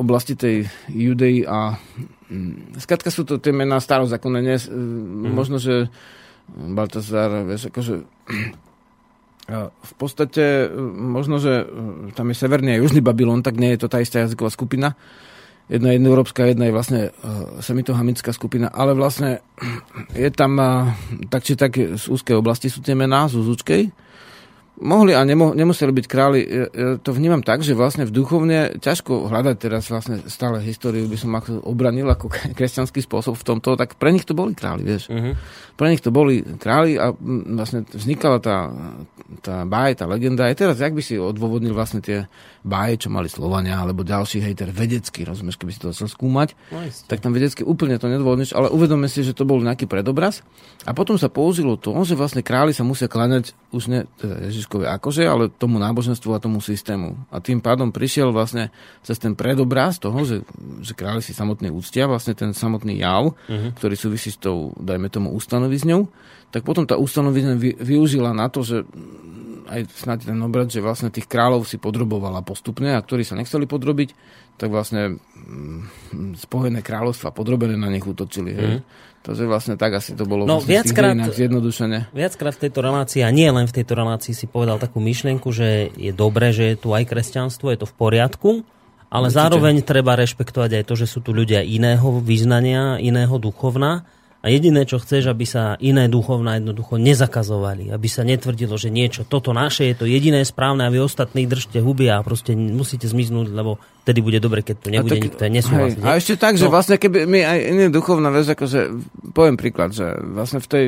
oblasti 0.00 0.32
tej 0.32 0.64
Judei 0.88 1.44
a 1.44 1.76
um, 2.32 2.72
skratka 2.80 3.12
sú 3.12 3.28
to 3.28 3.36
tie 3.36 3.52
mená 3.52 3.76
starozákonné, 3.76 4.40
uh, 4.40 4.56
mm-hmm. 4.56 5.32
možno, 5.36 5.60
že 5.60 5.92
Baltazar, 6.48 7.44
vieš, 7.44 7.68
akože 7.68 8.08
v 9.92 9.94
podstate 10.00 10.68
možno, 10.92 11.40
že 11.40 11.64
tam 12.16 12.32
je 12.32 12.36
severný 12.36 12.76
a 12.76 12.80
južný 12.80 13.04
Babylon, 13.04 13.44
tak 13.44 13.60
nie 13.60 13.76
je 13.76 13.84
to 13.84 13.88
tá 13.88 14.00
istá 14.00 14.24
jazyková 14.24 14.52
skupina. 14.52 14.96
Jedna 15.68 15.92
je 15.92 16.00
európska, 16.00 16.48
jedna 16.48 16.64
je 16.68 16.72
vlastne 16.72 17.00
uh, 17.12 17.60
semitohamická 17.60 18.32
skupina, 18.32 18.72
ale 18.72 18.96
vlastne 18.96 19.44
je 20.16 20.30
tam 20.32 20.56
uh, 20.56 20.88
tak 21.28 21.44
či 21.44 21.52
tak 21.52 21.76
z 21.76 22.04
úzkej 22.08 22.40
oblasti 22.40 22.72
sú 22.72 22.80
tie 22.80 22.96
mená, 22.96 23.28
z 23.28 23.44
Úzučkej 23.44 24.07
mohli 24.78 25.12
a 25.14 25.22
nemo, 25.26 25.54
nemuseli 25.54 25.90
byť 25.90 26.06
králi. 26.06 26.40
Ja, 26.42 26.66
ja 26.70 26.88
to 26.98 27.10
vnímam 27.10 27.42
tak, 27.42 27.66
že 27.66 27.74
vlastne 27.74 28.06
v 28.06 28.14
duchovne 28.14 28.78
ťažko 28.78 29.26
hľadať 29.28 29.56
teraz 29.58 29.90
vlastne 29.90 30.22
stále 30.30 30.62
históriu, 30.62 31.10
by 31.10 31.18
som 31.18 31.34
ako 31.34 31.62
obranil 31.66 32.06
ako 32.06 32.30
kresťanský 32.54 33.02
spôsob 33.02 33.34
v 33.38 33.46
tomto, 33.46 33.74
tak 33.74 33.98
pre 33.98 34.14
nich 34.14 34.26
to 34.26 34.38
boli 34.38 34.54
králi, 34.54 34.86
vieš. 34.86 35.10
Uh-huh. 35.10 35.34
Pre 35.74 35.86
nich 35.90 36.02
to 36.02 36.14
boli 36.14 36.42
králi 36.42 36.98
a 36.98 37.14
vlastne 37.54 37.86
vznikala 37.90 38.38
tá, 38.42 38.70
tá 39.42 39.62
báj, 39.62 39.98
tá 39.98 40.06
legenda. 40.06 40.46
Aj 40.46 40.56
teraz, 40.58 40.78
jak 40.78 40.94
by 40.94 41.02
si 41.02 41.18
odôvodnil 41.18 41.74
vlastne 41.74 42.02
tie 42.02 42.26
báje, 42.68 43.00
čo 43.00 43.08
mali 43.08 43.32
Slovania, 43.32 43.80
alebo 43.80 44.04
ďalší 44.04 44.44
hejter 44.44 44.68
vedecký, 44.68 45.24
rozumieš, 45.24 45.56
keby 45.56 45.72
si 45.72 45.80
to 45.80 45.90
chcel 45.96 46.12
skúmať, 46.12 46.52
no, 46.68 46.84
tak 47.08 47.24
tam 47.24 47.32
vedecky 47.32 47.64
úplne 47.64 47.96
to 47.96 48.12
nedôvodníš, 48.12 48.52
ale 48.52 48.68
uvedome 48.68 49.08
si, 49.08 49.24
že 49.24 49.32
to 49.32 49.48
bol 49.48 49.56
nejaký 49.58 49.88
predobraz 49.88 50.44
a 50.84 50.92
potom 50.92 51.16
sa 51.16 51.32
použilo 51.32 51.80
to, 51.80 51.96
že 52.04 52.12
vlastne 52.12 52.44
králi 52.44 52.76
sa 52.76 52.84
musia 52.84 53.08
kláňať 53.08 53.56
už 53.72 53.82
ne 53.88 54.00
teda 54.20 54.52
Ježiškovi 54.52 54.84
akože, 54.84 55.24
ale 55.24 55.48
tomu 55.48 55.80
náboženstvu 55.80 56.30
a 56.36 56.42
tomu 56.44 56.60
systému. 56.60 57.16
A 57.32 57.40
tým 57.40 57.64
pádom 57.64 57.88
prišiel 57.88 58.30
vlastne 58.30 58.68
cez 59.00 59.16
ten 59.16 59.32
predobraz 59.32 59.96
toho, 59.96 60.20
že, 60.28 60.44
že 60.84 60.92
králi 60.92 61.24
si 61.24 61.32
samotný 61.32 61.72
úctia, 61.72 62.04
vlastne 62.04 62.36
ten 62.36 62.52
samotný 62.52 63.00
jav, 63.00 63.32
uh-huh. 63.32 63.72
ktorý 63.80 63.96
súvisí 63.96 64.28
s 64.28 64.38
tou, 64.38 64.76
dajme 64.76 65.08
tomu, 65.08 65.32
ustanovizňou, 65.32 66.08
tak 66.48 66.64
potom 66.64 66.88
tá 66.88 66.96
ustanovizňa 66.96 67.60
využila 67.76 68.32
na 68.32 68.48
to, 68.48 68.64
že 68.64 68.88
aj 69.68 69.80
snáď 69.92 70.32
ten 70.32 70.40
obrad, 70.40 70.72
že 70.72 70.80
vlastne 70.80 71.12
tých 71.12 71.28
kráľov 71.28 71.68
si 71.68 71.76
podrobovala 71.76 72.40
postupne 72.40 72.96
a 72.96 73.04
ktorí 73.04 73.22
sa 73.22 73.36
nechceli 73.36 73.68
podrobiť, 73.68 74.16
tak 74.58 74.72
vlastne 74.72 75.20
mm, 75.20 76.40
Spojené 76.40 76.80
kráľovstva 76.82 77.30
podrobené 77.30 77.76
na 77.76 77.92
nich 77.92 78.02
útočili. 78.02 78.50
Mm. 78.50 78.58
Hej. 78.58 78.76
Takže 79.22 79.44
vlastne 79.44 79.74
tak 79.76 79.92
asi 79.98 80.16
to 80.16 80.24
bolo 80.24 80.48
no, 80.48 80.62
viackrát, 80.62 81.12
zjednodušené. 81.12 82.14
Viackrát 82.16 82.56
v 82.56 82.62
tejto 82.66 82.80
relácii, 82.80 83.20
a 83.20 83.28
nie 83.28 83.50
len 83.50 83.68
v 83.68 83.76
tejto 83.76 83.92
relácii, 83.92 84.32
si 84.32 84.48
povedal 84.48 84.80
takú 84.80 85.04
myšlienku, 85.04 85.52
že 85.52 85.92
je 85.92 86.12
dobré, 86.16 86.54
že 86.54 86.72
je 86.72 86.76
tu 86.80 86.96
aj 86.96 87.04
kresťanstvo, 87.04 87.68
je 87.68 87.84
to 87.84 87.86
v 87.86 87.94
poriadku, 87.98 88.50
ale 89.12 89.28
Určite. 89.28 89.38
zároveň 89.42 89.74
treba 89.84 90.16
rešpektovať 90.16 90.80
aj 90.80 90.84
to, 90.86 90.94
že 90.96 91.06
sú 91.10 91.18
tu 91.20 91.36
ľudia 91.36 91.60
iného 91.60 92.24
vyznania, 92.24 92.96
iného 93.02 93.36
duchovna 93.36 94.08
a 94.38 94.46
jediné, 94.54 94.86
čo 94.86 95.02
chceš, 95.02 95.34
aby 95.34 95.42
sa 95.42 95.74
iné 95.82 96.06
duchovná 96.06 96.62
jednoducho 96.62 96.94
nezakazovali. 96.94 97.90
Aby 97.90 98.06
sa 98.06 98.22
netvrdilo, 98.22 98.78
že 98.78 98.86
niečo, 98.86 99.26
toto 99.26 99.50
naše 99.50 99.90
je 99.90 99.94
to 99.98 100.06
jediné 100.06 100.46
správne 100.46 100.86
a 100.86 100.92
vy 100.94 101.02
ostatní 101.02 101.42
držte 101.50 101.82
huby 101.82 102.06
a 102.06 102.22
proste 102.22 102.54
musíte 102.54 103.10
zmiznúť, 103.10 103.50
lebo 103.50 103.82
vtedy 104.06 104.22
bude 104.22 104.38
dobre, 104.38 104.62
keď 104.62 104.76
tu 104.78 104.88
nebude 104.94 105.18
tak, 105.18 105.24
nikto 105.26 105.42
nesúhlasiť. 105.42 106.00
A 106.06 106.16
ešte 106.22 106.38
tak, 106.38 106.54
že 106.54 106.70
no. 106.70 106.72
vlastne 106.72 107.02
keby 107.02 107.26
my 107.26 107.40
aj 107.42 107.58
iné 107.66 107.86
duchovná 107.90 108.30
vec, 108.30 108.46
akože 108.46 108.80
poviem 109.34 109.58
príklad, 109.58 109.90
že 109.90 110.06
vlastne 110.22 110.62
v 110.62 110.68
tej 110.70 110.84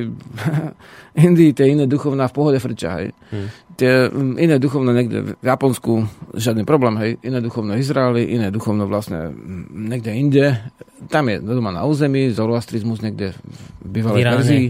Indii 1.26 1.50
tie 1.50 1.74
iné 1.74 1.90
duchovná 1.90 2.30
v 2.30 2.34
pohode 2.38 2.58
frča, 2.62 3.02
hej. 3.02 3.10
Hmm. 3.34 3.50
Tie 3.80 4.12
mm, 4.12 4.36
iné 4.36 4.60
duchovné 4.60 4.92
niekde 4.92 5.18
v 5.40 5.46
Japonsku, 5.46 6.04
žiadny 6.36 6.68
problém, 6.68 7.00
hej. 7.00 7.16
Iné 7.24 7.40
duchovné 7.40 7.80
v 7.80 7.80
Izraeli, 7.80 8.28
iné 8.28 8.52
duchovné 8.52 8.84
vlastne 8.84 9.32
mm, 9.32 9.72
niekde 9.72 10.12
inde. 10.12 10.44
Tam 11.08 11.24
je 11.32 11.40
doma 11.40 11.72
na 11.72 11.88
území, 11.88 12.28
zoroastrizmus 12.28 13.00
niekde 13.00 13.32
v 13.80 13.88
bývalej 13.88 14.20
verzii. 14.36 14.66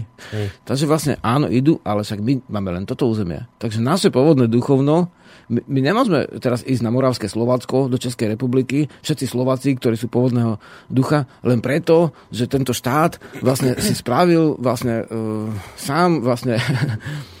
Takže 0.63 0.87
vlastne 0.87 1.19
áno, 1.19 1.51
idú, 1.51 1.83
ale 1.83 2.07
však 2.07 2.23
my 2.23 2.33
máme 2.47 2.71
len 2.71 2.87
toto 2.87 3.11
územie. 3.11 3.43
Takže 3.59 3.83
naše 3.83 4.15
pôvodné 4.15 4.47
duchovno 4.47 5.11
my, 5.51 5.59
my 5.67 5.79
nemôžeme 5.83 6.19
teraz 6.39 6.63
ísť 6.63 6.79
na 6.79 6.95
Moravské 6.95 7.27
Slovacko 7.27 7.91
do 7.91 7.99
Českej 7.99 8.39
republiky, 8.39 8.87
všetci 9.03 9.27
Slováci, 9.27 9.75
ktorí 9.75 9.99
sú 9.99 10.07
pôvodného 10.07 10.55
ducha, 10.87 11.27
len 11.43 11.59
preto, 11.59 12.15
že 12.31 12.47
tento 12.47 12.71
štát 12.71 13.19
vlastne 13.43 13.75
si 13.75 13.91
spravil 13.91 14.55
vlastne 14.55 15.03
uh, 15.03 15.51
sám 15.75 16.23
vlastne 16.23 16.55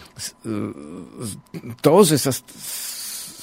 to, 1.81 1.93
že 2.07 2.15
sa 2.17 2.31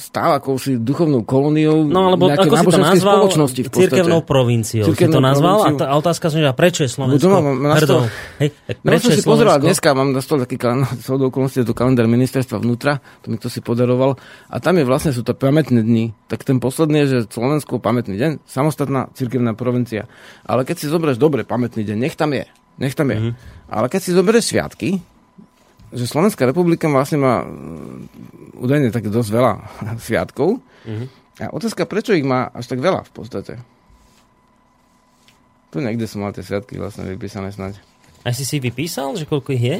stal 0.09 0.33
akousi 0.41 0.81
duchovnou 0.81 1.21
kolóniou 1.29 1.85
no, 1.85 2.09
alebo 2.09 2.33
ako 2.33 2.57
si 2.57 2.67
to 2.73 2.81
nazval, 2.81 3.15
spoločnosti 3.29 3.61
v 3.61 3.69
Cirkevnou 3.69 4.21
provinciou 4.25 4.89
si 4.89 5.05
to 5.05 5.21
nazval 5.21 5.69
provinciu. 5.69 5.77
a 5.77 5.81
tá 5.85 5.87
otázka 6.01 6.33
som, 6.33 6.41
že 6.41 6.49
prečo 6.57 6.81
je 6.89 6.91
Slovensko 6.91 7.29
no, 7.29 7.45
mám, 7.45 7.77
hrdou? 7.77 8.09
Hej, 8.41 8.49
no, 8.81 8.89
prečo 8.89 9.07
no, 9.07 9.13
je 9.13 9.17
si 9.21 9.23
pozeral 9.29 9.61
dneska, 9.61 9.93
mám 9.93 10.17
na 10.17 10.25
stole 10.25 10.49
taký 10.49 10.57
kalendár, 10.57 10.97
to 11.69 11.75
kalendár 11.77 12.09
ministerstva 12.09 12.57
vnútra, 12.65 13.05
to 13.21 13.29
mi 13.29 13.37
to 13.37 13.53
si 13.53 13.61
podaroval 13.61 14.17
a 14.49 14.57
tam 14.65 14.81
je 14.81 14.85
vlastne, 14.89 15.13
sú 15.13 15.21
to 15.21 15.37
pamätné 15.37 15.85
dni. 15.85 16.17
Tak 16.33 16.41
ten 16.49 16.57
posledný 16.57 17.05
je, 17.05 17.07
že 17.13 17.19
Slovensko 17.29 17.77
pamätný 17.77 18.17
deň, 18.17 18.31
samostatná 18.49 19.13
cirkevná 19.13 19.53
provincia. 19.53 20.09
Ale 20.49 20.65
keď 20.65 20.77
si 20.81 20.87
zoberieš 20.89 21.21
dobre 21.21 21.45
pamätný 21.45 21.85
deň, 21.85 21.97
nech 22.01 22.17
tam 22.17 22.33
je. 22.33 22.49
Nech 22.81 22.95
tam 22.97 23.13
je. 23.13 23.19
Mm-hmm. 23.19 23.35
Ale 23.69 23.87
keď 23.93 24.01
si 24.01 24.11
zoberieš 24.15 24.55
sviatky, 24.55 25.03
že 25.93 26.05
Slovenská 26.05 26.45
republika 26.45 26.89
vlastne 26.89 27.21
má 27.21 27.45
mm, 27.45 28.59
údajne 28.61 28.89
tak 28.93 29.09
dosť 29.09 29.31
veľa 29.31 29.53
sviatkov. 30.07 30.61
Mm-hmm. 30.85 31.09
A 31.39 31.55
otázka, 31.55 31.87
prečo 31.87 32.17
ich 32.17 32.27
má 32.27 32.51
až 32.51 32.67
tak 32.67 32.83
veľa 32.83 33.07
v 33.07 33.13
podstate? 33.15 33.53
Tu 35.69 35.79
niekde 35.85 36.09
som 36.09 36.25
mal 36.25 36.35
tie 36.35 36.43
sviatky 36.43 36.81
vlastne 36.81 37.07
vypísané 37.07 37.53
snáď. 37.53 37.79
A 38.27 38.35
si 38.35 38.43
si 38.43 38.59
vypísal, 38.59 39.15
že 39.15 39.29
koľko 39.29 39.55
ich 39.55 39.65
je? 39.65 39.77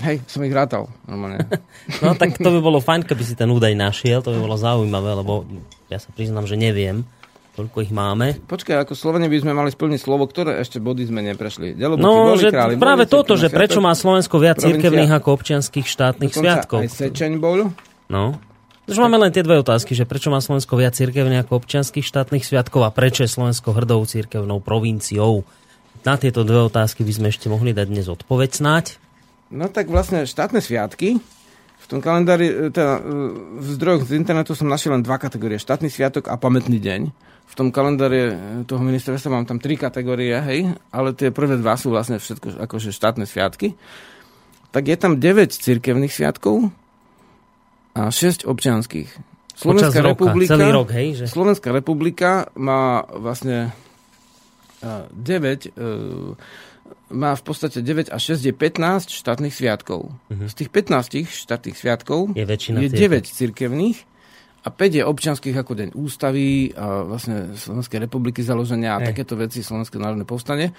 Hej, 0.00 0.24
som 0.24 0.40
ich 0.42 0.54
rátal 0.54 0.88
normálne. 1.04 1.44
no 2.02 2.16
tak 2.16 2.40
to 2.40 2.48
by 2.48 2.60
bolo 2.64 2.80
fajn, 2.80 3.04
keby 3.04 3.22
si 3.22 3.36
ten 3.36 3.50
údaj 3.52 3.76
našiel, 3.76 4.24
to 4.24 4.32
by 4.32 4.40
bolo 4.40 4.56
zaujímavé, 4.56 5.14
lebo 5.20 5.44
ja 5.92 6.00
sa 6.00 6.08
priznám, 6.16 6.48
že 6.48 6.56
neviem 6.56 7.04
koľko 7.52 7.84
ich 7.84 7.92
máme. 7.92 8.40
Počkaj, 8.48 8.88
ako 8.88 8.96
Slovene 8.96 9.28
by 9.28 9.38
sme 9.44 9.52
mali 9.52 9.68
splniť 9.68 10.00
slovo, 10.00 10.24
ktoré 10.24 10.56
ešte 10.64 10.80
body 10.80 11.04
sme 11.04 11.20
neprešli. 11.20 11.76
Delobuky 11.76 12.04
no, 12.04 12.34
že 12.40 12.48
králi, 12.48 12.80
práve 12.80 13.04
toto, 13.04 13.36
že 13.36 13.52
prečo 13.52 13.84
má 13.84 13.92
Slovensko 13.92 14.40
viac 14.40 14.64
cirkevných 14.64 15.12
ako 15.12 15.28
občianských 15.36 15.84
štátnych 15.84 16.32
sviatkov. 16.32 16.80
Aj 16.80 16.88
Sečeň 16.88 17.36
bol. 17.36 17.68
No. 18.08 18.40
Takže 18.88 18.98
máme 18.98 19.20
len 19.20 19.30
tie 19.30 19.46
dve 19.46 19.62
otázky, 19.62 19.94
že 19.94 20.08
prečo 20.08 20.32
má 20.32 20.42
Slovensko 20.42 20.74
viac 20.74 20.96
cirkevných 20.98 21.46
ako 21.46 21.62
občianských 21.62 22.02
štátnych 22.02 22.42
sviatkov 22.42 22.82
a 22.82 22.90
prečo 22.90 23.22
je 23.22 23.30
Slovensko 23.30 23.70
hrdou 23.76 24.02
cirkevnou 24.08 24.58
provinciou. 24.58 25.46
Na 26.02 26.18
tieto 26.18 26.42
dve 26.42 26.66
otázky 26.66 27.06
by 27.06 27.12
sme 27.14 27.26
ešte 27.30 27.46
mohli 27.46 27.70
dať 27.70 27.86
dnes 27.86 28.10
odpoveď 28.10 28.50
snáď. 28.58 28.98
No 29.54 29.70
tak 29.70 29.86
vlastne 29.86 30.26
štátne 30.26 30.58
sviatky 30.58 31.22
v 31.82 31.86
tom 31.86 32.02
kalendári, 32.02 32.48
e, 32.48 32.54
teda 32.74 32.98
e, 32.98 33.02
v 33.60 33.68
zdrojoch 33.78 34.08
z 34.08 34.18
internetu 34.18 34.58
som 34.58 34.66
našiel 34.66 34.98
len 34.98 35.06
dva 35.06 35.20
kategórie. 35.20 35.62
Štátny 35.62 35.86
sviatok 35.86 36.26
a 36.26 36.34
pamätný 36.34 36.82
deň 36.82 37.31
v 37.52 37.54
tom 37.54 37.68
kalendári 37.68 38.32
toho 38.64 38.80
ministerstva 38.80 39.28
mám 39.28 39.44
tam 39.44 39.60
tri 39.60 39.76
kategórie, 39.76 40.32
hej, 40.40 40.72
ale 40.88 41.12
tie 41.12 41.28
prvé 41.28 41.60
dva 41.60 41.76
sú 41.76 41.92
vlastne 41.92 42.16
všetko 42.16 42.64
akože 42.64 42.96
štátne 42.96 43.28
sviatky. 43.28 43.76
Tak 44.72 44.88
je 44.88 44.96
tam 44.96 45.20
9 45.20 45.52
cirkevných 45.52 46.08
sviatkov 46.08 46.72
a 47.92 48.08
6 48.08 48.48
občianských. 48.48 49.10
Slovenská 49.52 50.00
Počas 50.00 50.08
republika, 50.16 50.56
roka, 50.56 50.64
celý 50.64 50.68
rok, 50.72 50.88
hej? 50.96 51.08
Že... 51.20 51.24
Slovenská 51.28 51.68
republika 51.76 52.48
má 52.56 53.04
vlastne 53.04 53.76
9 54.80 55.12
uh, 55.12 55.12
uh, 55.76 56.32
má 57.12 57.36
v 57.36 57.42
podstate 57.44 57.84
9 57.84 58.08
a 58.08 58.16
6 58.16 58.48
je 58.48 58.56
15 58.56 59.12
štátnych 59.12 59.52
sviatkov. 59.52 60.08
Uh-huh. 60.08 60.48
Z 60.48 60.54
tých 60.56 60.72
15 60.72 61.28
štátnych 61.28 61.76
sviatkov 61.76 62.32
je, 62.32 62.48
je 62.48 62.88
9 62.88 63.28
cirkevných 63.28 64.08
a 64.62 64.68
5 64.70 64.98
je 64.98 65.02
občanských 65.02 65.56
ako 65.58 65.72
Deň 65.74 65.88
ústavy 65.98 66.70
a 66.78 67.02
vlastne 67.02 67.58
Slovenskej 67.58 67.98
republiky 67.98 68.46
založenia 68.46 68.94
a 68.94 69.02
hej. 69.02 69.10
takéto 69.10 69.34
veci 69.34 69.58
Slovenské 69.58 69.98
národné 69.98 70.22
povstanie. 70.22 70.70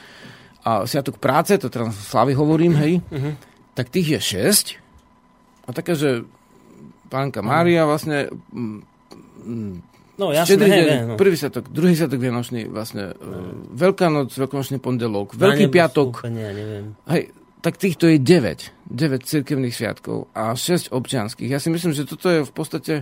A 0.63 0.87
Sviatok 0.87 1.19
práce, 1.19 1.59
to 1.59 1.67
teraz 1.67 1.91
Slavy 2.07 2.31
hovorím, 2.31 2.79
hej, 2.79 3.03
uh-huh. 3.03 3.35
tak 3.75 3.91
tých 3.91 4.15
je 4.15 4.19
6. 4.47 5.67
A 5.67 5.75
také, 5.75 5.99
že 5.99 6.23
pánka 7.11 7.43
Mária 7.43 7.83
vlastne 7.83 8.31
No 10.13 10.29
jasne, 10.29 10.61
hej, 10.69 10.85
deň, 10.87 10.99
no. 11.09 11.15
prvý 11.17 11.33
sviatok, 11.33 11.73
druhý 11.73 11.97
sviatok 11.97 12.21
Vianočný, 12.21 12.69
vlastne 12.69 13.17
uh, 13.17 13.49
Veľká 13.73 14.13
noc, 14.13 14.29
Veľkonočný 14.31 14.77
pondelok, 14.77 15.33
Veľký 15.33 15.73
piatok. 15.73 16.21
Úplne, 16.21 16.45
neviem. 16.53 16.85
Hej, 17.09 17.33
tak 17.65 17.81
týchto 17.81 18.05
je 18.07 18.21
9. 18.21 18.93
9 18.93 19.25
cirkevných 19.25 19.73
sviatkov 19.73 20.29
a 20.37 20.53
6 20.53 20.93
občianských. 20.93 21.49
Ja 21.49 21.57
si 21.57 21.73
myslím, 21.73 21.97
že 21.97 22.05
toto 22.05 22.29
je 22.29 22.45
v 22.45 22.53
podstate 22.53 22.93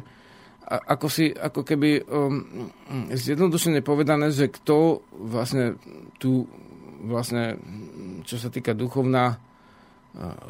ako 0.68 1.08
si, 1.12 1.32
ako 1.32 1.62
keby 1.68 2.06
um, 2.08 2.70
zjednodušene 3.12 3.84
povedané, 3.84 4.32
že 4.32 4.48
kto 4.48 5.04
vlastne 5.12 5.76
tu 6.22 6.48
vlastne, 7.02 7.58
čo 8.30 8.38
sa 8.38 8.54
týka 8.54 8.78
duchovná, 8.78 9.42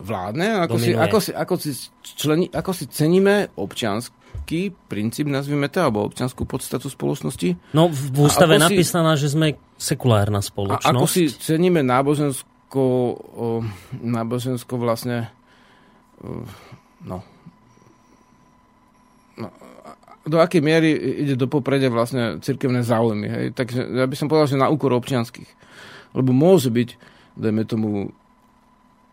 vládne, 0.01 0.65
ako 0.65 0.77
si, 0.81 0.89
ako, 0.89 1.17
si, 1.21 1.31
ako, 1.37 1.53
si 1.61 1.71
členi, 2.01 2.49
ako 2.49 2.73
si 2.73 2.89
ceníme 2.89 3.53
občiansk, 3.53 4.09
občianský 4.41 4.73
princíp, 4.89 5.27
nazvime 5.27 5.69
to, 5.69 5.79
alebo 5.79 6.03
občianskú 6.03 6.43
podstatu 6.43 6.91
spoločnosti. 6.91 7.71
No 7.71 7.87
v 7.87 8.27
ústave 8.27 8.57
je 8.57 8.67
napísaná, 8.67 9.15
že 9.15 9.31
sme 9.31 9.55
sekulárna 9.79 10.43
spoločnosť. 10.43 10.85
A 10.85 10.91
ako 10.91 11.05
si 11.07 11.31
ceníme 11.31 11.79
nábožensko, 11.85 12.83
nábožensko 14.01 14.73
vlastne 14.75 15.31
no, 17.05 17.23
no, 19.39 19.47
do 20.25 20.37
akej 20.37 20.61
miery 20.61 20.93
ide 21.25 21.33
do 21.33 21.49
popredia 21.49 21.89
vlastne 21.89 22.37
cirkevné 22.41 22.85
záujmy. 22.85 23.27
Hej? 23.27 23.45
Takže 23.57 23.79
ja 23.81 24.05
by 24.05 24.15
som 24.17 24.29
povedal, 24.29 24.49
že 24.49 24.61
na 24.61 24.69
úkor 24.69 24.93
občianských. 24.93 25.49
Lebo 26.13 26.29
môže 26.35 26.69
byť, 26.69 26.89
dajme 27.37 27.63
tomu, 27.65 27.89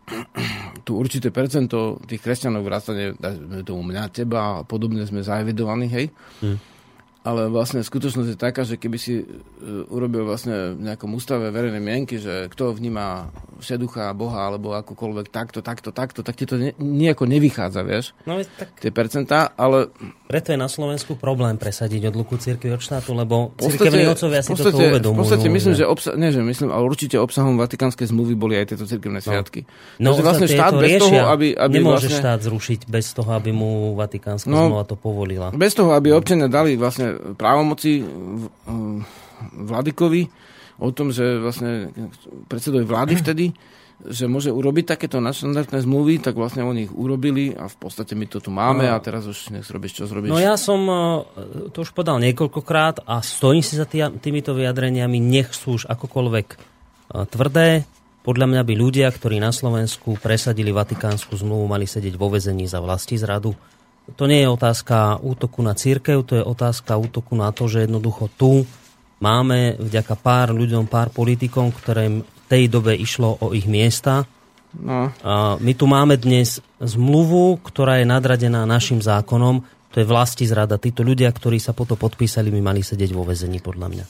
tu 0.85 0.91
určité 0.97 1.33
percento 1.33 1.97
tých 2.05 2.21
kresťanov 2.21 2.61
vrátane 2.61 3.17
tomu 3.65 3.81
mňa, 3.89 4.13
teba 4.13 4.61
a 4.61 4.65
podobne 4.65 5.05
sme 5.05 5.25
zaevidovaní, 5.25 5.87
hej. 5.89 6.07
Hmm 6.45 6.78
ale 7.29 7.45
vlastne 7.53 7.85
skutočnosť 7.85 8.29
je 8.33 8.37
taká, 8.37 8.65
že 8.65 8.81
keby 8.81 8.97
si 8.97 9.21
e, 9.21 9.25
urobil 9.93 10.25
vlastne 10.25 10.73
v 10.73 10.81
nejakom 10.89 11.13
ústave 11.13 11.53
verejnej 11.53 11.77
mienky, 11.77 12.17
že 12.17 12.49
kto 12.49 12.73
vníma 12.73 13.29
všeducha, 13.61 14.15
Boha 14.17 14.49
alebo 14.49 14.73
akokoľvek 14.73 15.29
takto, 15.29 15.59
takto, 15.61 15.93
takto, 15.93 16.25
tak 16.25 16.33
ti 16.33 16.49
to 16.49 16.57
ne, 16.57 16.73
nejako 16.79 17.29
nevychádza, 17.29 17.81
vieš? 17.85 18.17
No, 18.25 18.41
tak... 18.41 18.73
Tie 18.81 18.89
percentá, 18.89 19.53
ale... 19.53 19.93
Preto 20.25 20.55
je 20.55 20.59
na 20.59 20.71
Slovensku 20.71 21.19
problém 21.19 21.59
presadiť 21.61 22.09
odluku 22.09 22.41
cirkvi 22.41 22.73
od 22.73 22.81
štátu, 22.81 23.13
lebo 23.13 23.53
cirkevní 23.59 24.09
otcovia 24.09 24.41
si 24.41 24.55
toto 24.55 24.79
uvedomujú. 24.79 25.13
V 25.13 25.21
podstate 25.27 25.47
myslím, 25.51 25.73
že, 25.75 25.85
obsa- 25.85 26.15
nie, 26.15 26.33
že 26.33 26.41
myslím, 26.41 26.73
ale 26.73 26.87
určite 26.87 27.19
obsahom 27.19 27.59
Vatikánskej 27.59 28.09
zmluvy 28.09 28.33
boli 28.39 28.55
aj 28.57 28.73
tieto 28.73 28.85
cirkevné 28.87 29.19
no. 29.19 29.25
sviatky. 29.25 29.67
No, 29.99 30.15
no 30.15 30.23
vlastne 30.23 30.47
štát 30.47 30.73
bez 30.79 30.97
riešia. 30.97 31.03
toho, 31.03 31.19
aby... 31.29 31.47
aby 31.53 31.75
Nemôže 31.77 32.07
vlastne... 32.07 32.21
štát 32.23 32.39
zrušiť 32.47 32.79
bez 32.87 33.05
toho, 33.11 33.29
aby 33.35 33.51
mu 33.51 33.93
Vatikánska 33.99 34.47
no, 34.47 34.71
zmluva 34.71 34.87
to 34.87 34.95
povolila. 34.95 35.51
Bez 35.51 35.75
toho, 35.75 35.91
aby 35.91 36.15
občania 36.15 36.47
dali 36.47 36.79
vlastne 36.79 37.18
právomoci 37.37 38.03
vládikovi 39.55 40.21
o 40.79 40.89
tom, 40.95 41.11
že 41.11 41.39
vlastne 41.39 41.91
predsedoj 42.47 42.87
vlády 42.87 43.19
vtedy, 43.19 43.45
že 43.99 44.31
môže 44.31 44.47
urobiť 44.47 44.95
takéto 44.95 45.19
nadštandardné 45.19 45.83
zmluvy, 45.83 46.23
tak 46.23 46.39
vlastne 46.39 46.63
oni 46.63 46.87
ich 46.87 46.93
urobili 46.95 47.51
a 47.51 47.67
v 47.67 47.75
podstate 47.75 48.15
my 48.15 48.31
to 48.31 48.39
tu 48.39 48.47
máme 48.47 48.87
no. 48.87 48.95
a 48.95 48.97
teraz 49.03 49.27
už 49.27 49.51
nech 49.51 49.67
robíš, 49.67 49.99
čo 49.99 50.07
zrobíš. 50.07 50.31
No 50.31 50.39
ja 50.39 50.55
som 50.55 50.79
e, 50.87 50.95
to 51.75 51.83
už 51.83 51.91
podal 51.91 52.15
niekoľkokrát 52.23 53.03
a 53.03 53.19
stojím 53.19 53.59
si 53.59 53.75
za 53.75 53.83
tý, 53.83 53.99
týmito 54.23 54.55
vyjadreniami, 54.55 55.19
nech 55.19 55.51
sú 55.51 55.83
už 55.83 55.91
akokoľvek 55.91 56.47
e, 56.47 56.57
tvrdé. 57.27 57.83
Podľa 58.23 58.47
mňa 58.47 58.61
by 58.63 58.73
ľudia, 58.75 59.07
ktorí 59.11 59.43
na 59.43 59.51
Slovensku 59.51 60.15
presadili 60.15 60.71
Vatikánsku 60.71 61.35
zmluvu, 61.35 61.67
mali 61.67 61.83
sedieť 61.83 62.15
vo 62.15 62.31
vezení 62.31 62.71
za 62.71 62.79
vlasti 62.79 63.19
zradu 63.19 63.51
to 64.15 64.23
nie 64.25 64.45
je 64.45 64.49
otázka 64.49 65.19
útoku 65.21 65.59
na 65.61 65.73
církev, 65.77 66.23
to 66.25 66.39
je 66.39 66.43
otázka 66.43 66.95
útoku 66.95 67.33
na 67.37 67.49
to, 67.51 67.69
že 67.69 67.85
jednoducho 67.85 68.29
tu 68.33 68.63
máme 69.19 69.75
vďaka 69.77 70.15
pár 70.17 70.55
ľuďom, 70.55 70.87
pár 70.87 71.11
politikom, 71.11 71.69
ktorým 71.75 72.23
v 72.23 72.41
tej 72.47 72.71
dobe 72.71 72.95
išlo 72.95 73.37
o 73.43 73.51
ich 73.53 73.67
miesta. 73.69 74.25
No. 74.73 75.09
A 75.25 75.57
my 75.57 75.73
tu 75.73 75.89
máme 75.89 76.15
dnes 76.15 76.61
zmluvu, 76.77 77.57
ktorá 77.61 77.99
je 77.99 78.05
nadradená 78.05 78.63
našim 78.69 79.01
zákonom, 79.01 79.65
to 79.89 79.97
je 79.97 80.05
vlasti 80.05 80.45
zrada. 80.45 80.77
Títo 80.77 81.01
ľudia, 81.01 81.33
ktorí 81.33 81.57
sa 81.57 81.73
potom 81.73 81.97
podpísali, 81.97 82.53
by 82.53 82.61
mali 82.61 82.81
sedieť 82.85 83.09
vo 83.09 83.25
vezení, 83.25 83.57
podľa 83.57 83.87
mňa. 83.89 84.05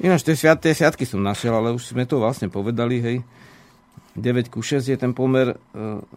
Ináč, 0.00 0.24
tie, 0.24 0.32
sviat, 0.32 0.64
tie 0.64 0.72
sviatky 0.72 1.04
som 1.04 1.20
našiel, 1.20 1.52
ale 1.52 1.76
už 1.76 1.92
sme 1.92 2.08
to 2.08 2.16
vlastne 2.16 2.48
povedali, 2.48 3.04
hej. 3.04 3.16
9 4.18 4.50
ku 4.50 4.62
6 4.64 4.90
je 4.90 4.98
ten 4.98 5.14
pomer 5.14 5.54
e, 5.54 5.56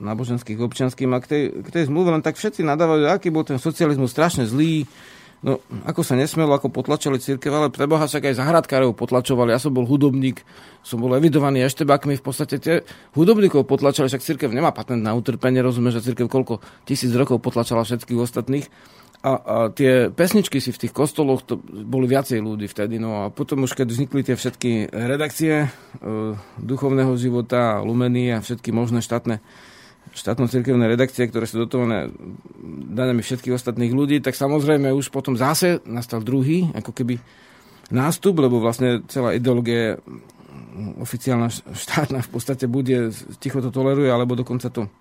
náboženských 0.01 0.57
občanským 0.57 1.13
a 1.13 1.21
k 1.21 1.25
tej, 1.29 1.43
k 1.61 1.69
tej 1.69 1.83
zmluve 1.89 2.09
len 2.09 2.25
tak 2.25 2.39
všetci 2.39 2.65
nadávajú, 2.65 3.05
aký 3.09 3.29
bol 3.29 3.45
ten 3.45 3.61
socializmus 3.61 4.09
strašne 4.09 4.49
zlý, 4.49 4.89
No, 5.43 5.59
ako 5.83 6.07
sa 6.07 6.15
nesmelo, 6.15 6.55
ako 6.55 6.71
potlačali 6.71 7.19
církev, 7.19 7.51
ale 7.51 7.67
pre 7.67 7.83
Boha 7.83 8.07
však 8.07 8.31
aj 8.31 8.39
zahradkárov 8.39 8.95
potlačovali. 8.95 9.51
Ja 9.51 9.59
som 9.59 9.75
bol 9.75 9.83
hudobník, 9.83 10.39
som 10.87 11.03
bol 11.03 11.11
evidovaný 11.19 11.67
eštebákmi, 11.67 12.15
v 12.15 12.23
podstate 12.23 12.63
tie 12.63 12.87
hudobníkov 13.11 13.67
potlačali, 13.67 14.07
však 14.07 14.23
církev 14.23 14.55
nemá 14.55 14.71
patent 14.71 15.03
na 15.03 15.11
utrpenie, 15.11 15.59
rozumieš, 15.59 15.99
že 15.99 16.15
církev 16.15 16.31
koľko 16.31 16.63
tisíc 16.87 17.11
rokov 17.11 17.43
potlačala 17.43 17.83
všetkých 17.83 18.23
ostatných. 18.23 18.71
A, 19.23 19.31
a 19.39 19.55
tie 19.71 20.11
pesničky 20.11 20.59
si 20.59 20.75
v 20.75 20.81
tých 20.83 20.91
kostoloch, 20.91 21.47
to 21.47 21.55
boli 21.63 22.11
viacej 22.11 22.43
ľudí 22.43 22.67
vtedy. 22.67 22.99
No 22.99 23.23
a 23.23 23.31
potom 23.31 23.63
už 23.63 23.71
keď 23.71 23.87
vznikli 23.87 24.19
tie 24.19 24.35
všetky 24.35 24.91
redakcie 24.91 25.53
e, 25.63 25.67
duchovného 26.59 27.15
života, 27.15 27.79
lumeny 27.79 28.35
a 28.35 28.43
všetky 28.43 28.75
možné 28.75 28.99
štátne 28.99 29.39
štátno-cirkevné 30.13 30.85
redakcie, 30.91 31.25
ktoré 31.25 31.47
sú 31.47 31.63
dotované 31.63 32.11
danými 32.91 33.23
všetkých 33.23 33.55
ostatných 33.55 33.95
ľudí, 33.95 34.19
tak 34.19 34.35
samozrejme 34.35 34.91
už 34.91 35.09
potom 35.09 35.39
zase 35.39 35.79
nastal 35.87 36.21
druhý, 36.21 36.69
ako 36.75 36.91
keby 36.91 37.17
nástup, 37.89 38.37
lebo 38.43 38.59
vlastne 38.61 39.01
celá 39.07 39.33
ideológia 39.33 39.97
oficiálna 41.01 41.49
štátna 41.53 42.21
v 42.21 42.29
podstate 42.29 42.65
bude, 42.69 43.09
ticho 43.41 43.61
to 43.61 43.73
toleruje, 43.73 44.09
alebo 44.09 44.37
dokonca 44.37 44.69
to 44.69 44.91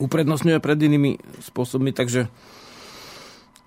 uprednostňuje 0.00 0.58
pred 0.58 0.78
inými 0.80 1.20
spôsobmi, 1.52 1.92
takže 1.94 2.26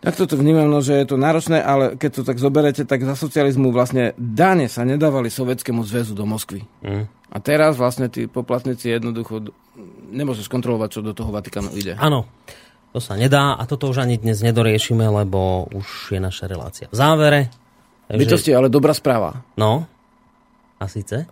tak 0.05 0.13
toto 0.13 0.37
vnímam, 0.37 0.69
no, 0.69 0.85
že 0.85 1.01
je 1.01 1.09
to 1.09 1.17
náročné, 1.17 1.57
ale 1.57 1.97
keď 1.97 2.21
to 2.21 2.23
tak 2.29 2.37
zoberete, 2.37 2.85
tak 2.85 3.01
za 3.01 3.17
socializmu 3.17 3.73
vlastne 3.73 4.13
dane 4.21 4.69
sa 4.69 4.85
nedávali 4.85 5.33
Sovjetskému 5.33 5.81
zväzu 5.81 6.13
do 6.13 6.29
Moskvy. 6.29 6.61
Mm. 6.85 7.09
A 7.09 7.37
teraz 7.41 7.73
vlastne 7.73 8.05
tí 8.05 8.29
poplatníci 8.29 8.93
jednoducho 8.93 9.49
nemôžeš 10.13 10.45
kontrolovať, 10.45 10.89
čo 10.93 11.01
do 11.01 11.17
toho 11.17 11.33
Vatikánu 11.33 11.73
ide. 11.73 11.97
Áno, 11.97 12.29
to 12.93 13.01
sa 13.01 13.17
nedá 13.17 13.57
a 13.57 13.65
toto 13.65 13.89
už 13.89 14.05
ani 14.05 14.21
dnes 14.21 14.45
nedoriešime, 14.45 15.09
lebo 15.09 15.65
už 15.73 16.13
je 16.13 16.21
naša 16.21 16.45
relácia 16.45 16.85
v 16.87 16.95
závere. 16.95 17.41
Takže... 18.05 18.21
Bytosti, 18.21 18.51
ale 18.53 18.69
dobrá 18.69 18.93
správa. 18.93 19.41
No, 19.57 19.89
a 20.77 20.85
síce? 20.85 21.25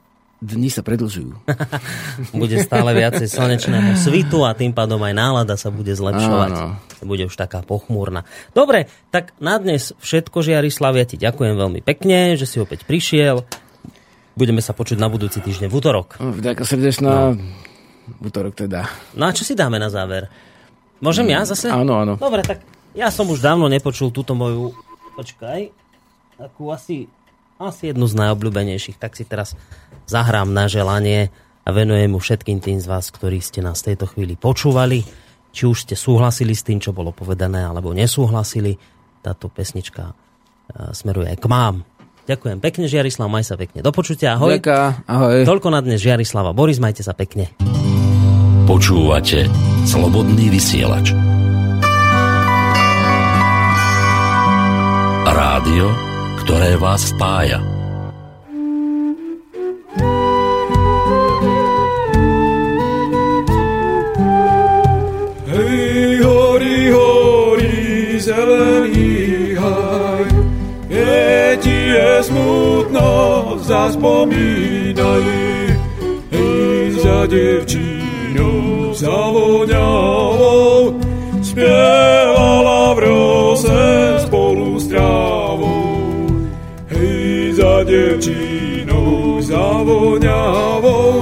Dni 0.44 0.68
sa 0.68 0.84
predlžujú. 0.84 1.48
bude 2.44 2.60
stále 2.60 2.92
viacej 2.92 3.32
slnečného 3.32 3.96
svitu 3.96 4.44
a 4.44 4.52
tým 4.52 4.76
pádom 4.76 5.00
aj 5.00 5.14
nálada 5.16 5.56
sa 5.56 5.72
bude 5.72 5.96
zlepšovať. 5.96 6.52
Áno. 6.52 6.76
Bude 7.04 7.32
už 7.32 7.36
taká 7.40 7.64
pochmúrna. 7.64 8.28
Dobre, 8.52 8.92
tak 9.10 9.32
na 9.40 9.56
dnes 9.56 9.96
všetko, 10.04 10.44
Žiarislav, 10.44 11.00
ja 11.00 11.08
ti 11.08 11.16
ďakujem 11.16 11.56
veľmi 11.56 11.80
pekne, 11.80 12.36
že 12.36 12.44
si 12.44 12.60
opäť 12.60 12.84
prišiel. 12.84 13.48
Budeme 14.36 14.60
sa 14.60 14.76
počuť 14.76 15.00
na 15.00 15.08
budúci 15.08 15.40
týždeň 15.40 15.72
v 15.72 15.76
útorok. 15.78 16.20
Vďaka 16.20 16.68
srdečná. 16.68 17.34
No. 17.34 17.40
V 18.20 18.24
útorok 18.28 18.60
teda. 18.60 18.92
No 19.16 19.30
a 19.30 19.32
čo 19.32 19.48
si 19.48 19.56
dáme 19.56 19.80
na 19.80 19.88
záver? 19.88 20.28
Môžem 21.00 21.32
ja 21.32 21.48
zase? 21.48 21.72
Áno, 21.72 22.04
áno. 22.04 22.20
Dobre, 22.20 22.44
tak 22.44 22.64
ja 22.92 23.08
som 23.10 23.26
už 23.32 23.40
dávno 23.40 23.72
nepočul 23.72 24.12
túto 24.12 24.36
moju... 24.36 24.76
Počkaj. 25.14 25.72
Takú 26.36 26.74
asi 26.74 27.08
asi 27.62 27.94
jednu 27.94 28.06
z 28.10 28.16
najobľúbenejších, 28.18 28.98
tak 28.98 29.18
si 29.18 29.24
teraz 29.24 29.58
zahrám 30.10 30.52
na 30.52 30.66
želanie 30.68 31.30
a 31.64 31.70
venujem 31.72 32.12
mu 32.12 32.20
všetkým 32.20 32.60
tým 32.60 32.78
z 32.80 32.88
vás, 32.90 33.08
ktorí 33.14 33.40
ste 33.40 33.64
nás 33.64 33.82
v 33.84 33.94
tejto 33.94 34.12
chvíli 34.12 34.36
počúvali. 34.36 35.06
Či 35.54 35.64
už 35.70 35.78
ste 35.86 35.96
súhlasili 35.96 36.58
s 36.58 36.66
tým, 36.66 36.82
čo 36.82 36.92
bolo 36.92 37.14
povedané, 37.14 37.64
alebo 37.64 37.94
nesúhlasili. 37.94 38.76
Táto 39.22 39.48
pesnička 39.48 40.12
e, 40.12 40.14
smeruje 40.92 41.30
aj 41.30 41.38
k 41.40 41.46
mám. 41.48 41.76
Ďakujem 42.24 42.58
pekne, 42.64 42.86
Žiarislav, 42.90 43.28
maj 43.30 43.46
sa 43.48 43.56
pekne. 43.60 43.84
Do 43.84 43.94
počutia, 43.94 44.36
ahoj. 44.36 44.60
Ďaká, 44.60 45.06
ahoj. 45.08 45.44
Toľko 45.46 45.70
na 45.72 45.80
dnes, 45.84 46.02
Žiarislava. 46.02 46.56
Boris, 46.56 46.82
majte 46.82 47.06
sa 47.06 47.14
pekne. 47.14 47.54
Počúvate 48.64 49.48
Slobodný 49.84 50.48
vysielač. 50.48 51.12
Rádio, 55.24 56.13
ktoré 56.44 56.76
vás 56.76 57.16
spája. 57.16 57.64
Hej, 65.48 66.20
horí, 66.26 66.80
horí, 66.92 67.76
zelený 68.20 69.56
haj, 69.56 70.28
je 70.92 71.58
ti 71.64 71.80
je 71.96 72.12
smutno, 72.28 73.10
zaspomínaj. 73.64 75.26
Hej, 76.34 77.00
za 77.00 77.20
devčinou, 77.32 78.92
za 78.92 79.20
voňavou, 79.32 81.00
spievala 81.40 82.98
v 82.98 83.00
rose 83.08 84.13
Devčínou 87.94 89.38
zavoňavou, 89.38 91.14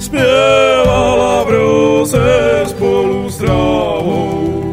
spievala 0.00 1.44
v 1.44 1.48
rose 1.52 2.24
spolu 2.64 3.28
s 3.28 3.36
trávou. 3.36 4.72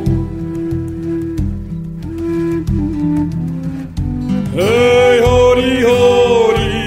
Hej, 4.56 5.16
horí, 5.28 5.84
horí, 5.84 6.80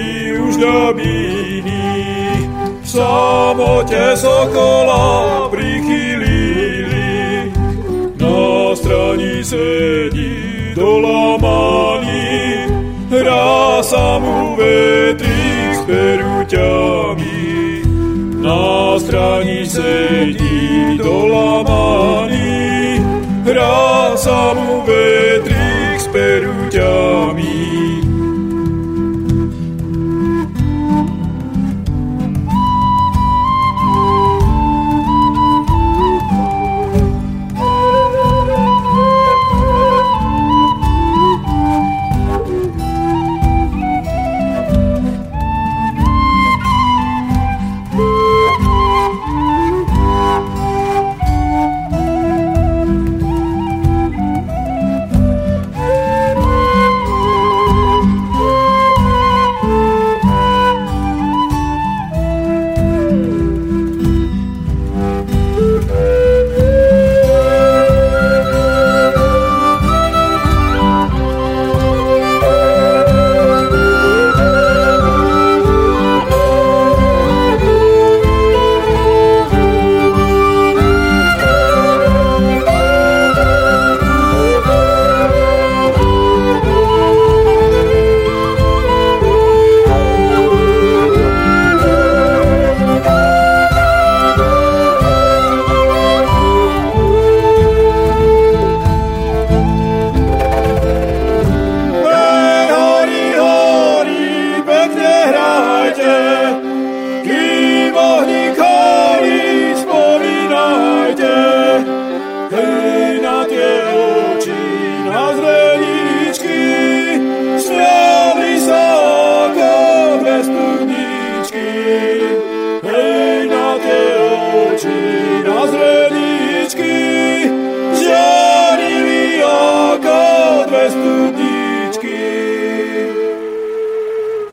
už 0.48 0.56
dabíny, 0.56 1.84
v 2.56 2.88
samote 2.88 4.16
sokola 4.16 5.44
prichylili. 5.52 7.52
Na 8.16 8.72
strani 8.72 9.44
sedí 9.44 10.72
dolamaný, 10.72 11.41
hrá 13.92 14.00
sa 14.00 14.16
mu 14.24 14.56
vetrik 14.56 15.76
s 15.76 15.80
peruťami. 15.84 17.44
Na 18.40 18.96
strani 18.96 19.68
sedí 19.68 20.96
dolamaný, 20.96 23.04
hrá 23.44 24.16
sa 24.16 24.56
mu 24.56 24.80
vetrik 24.88 26.00
s 26.00 26.08
peruťami. 26.08 26.41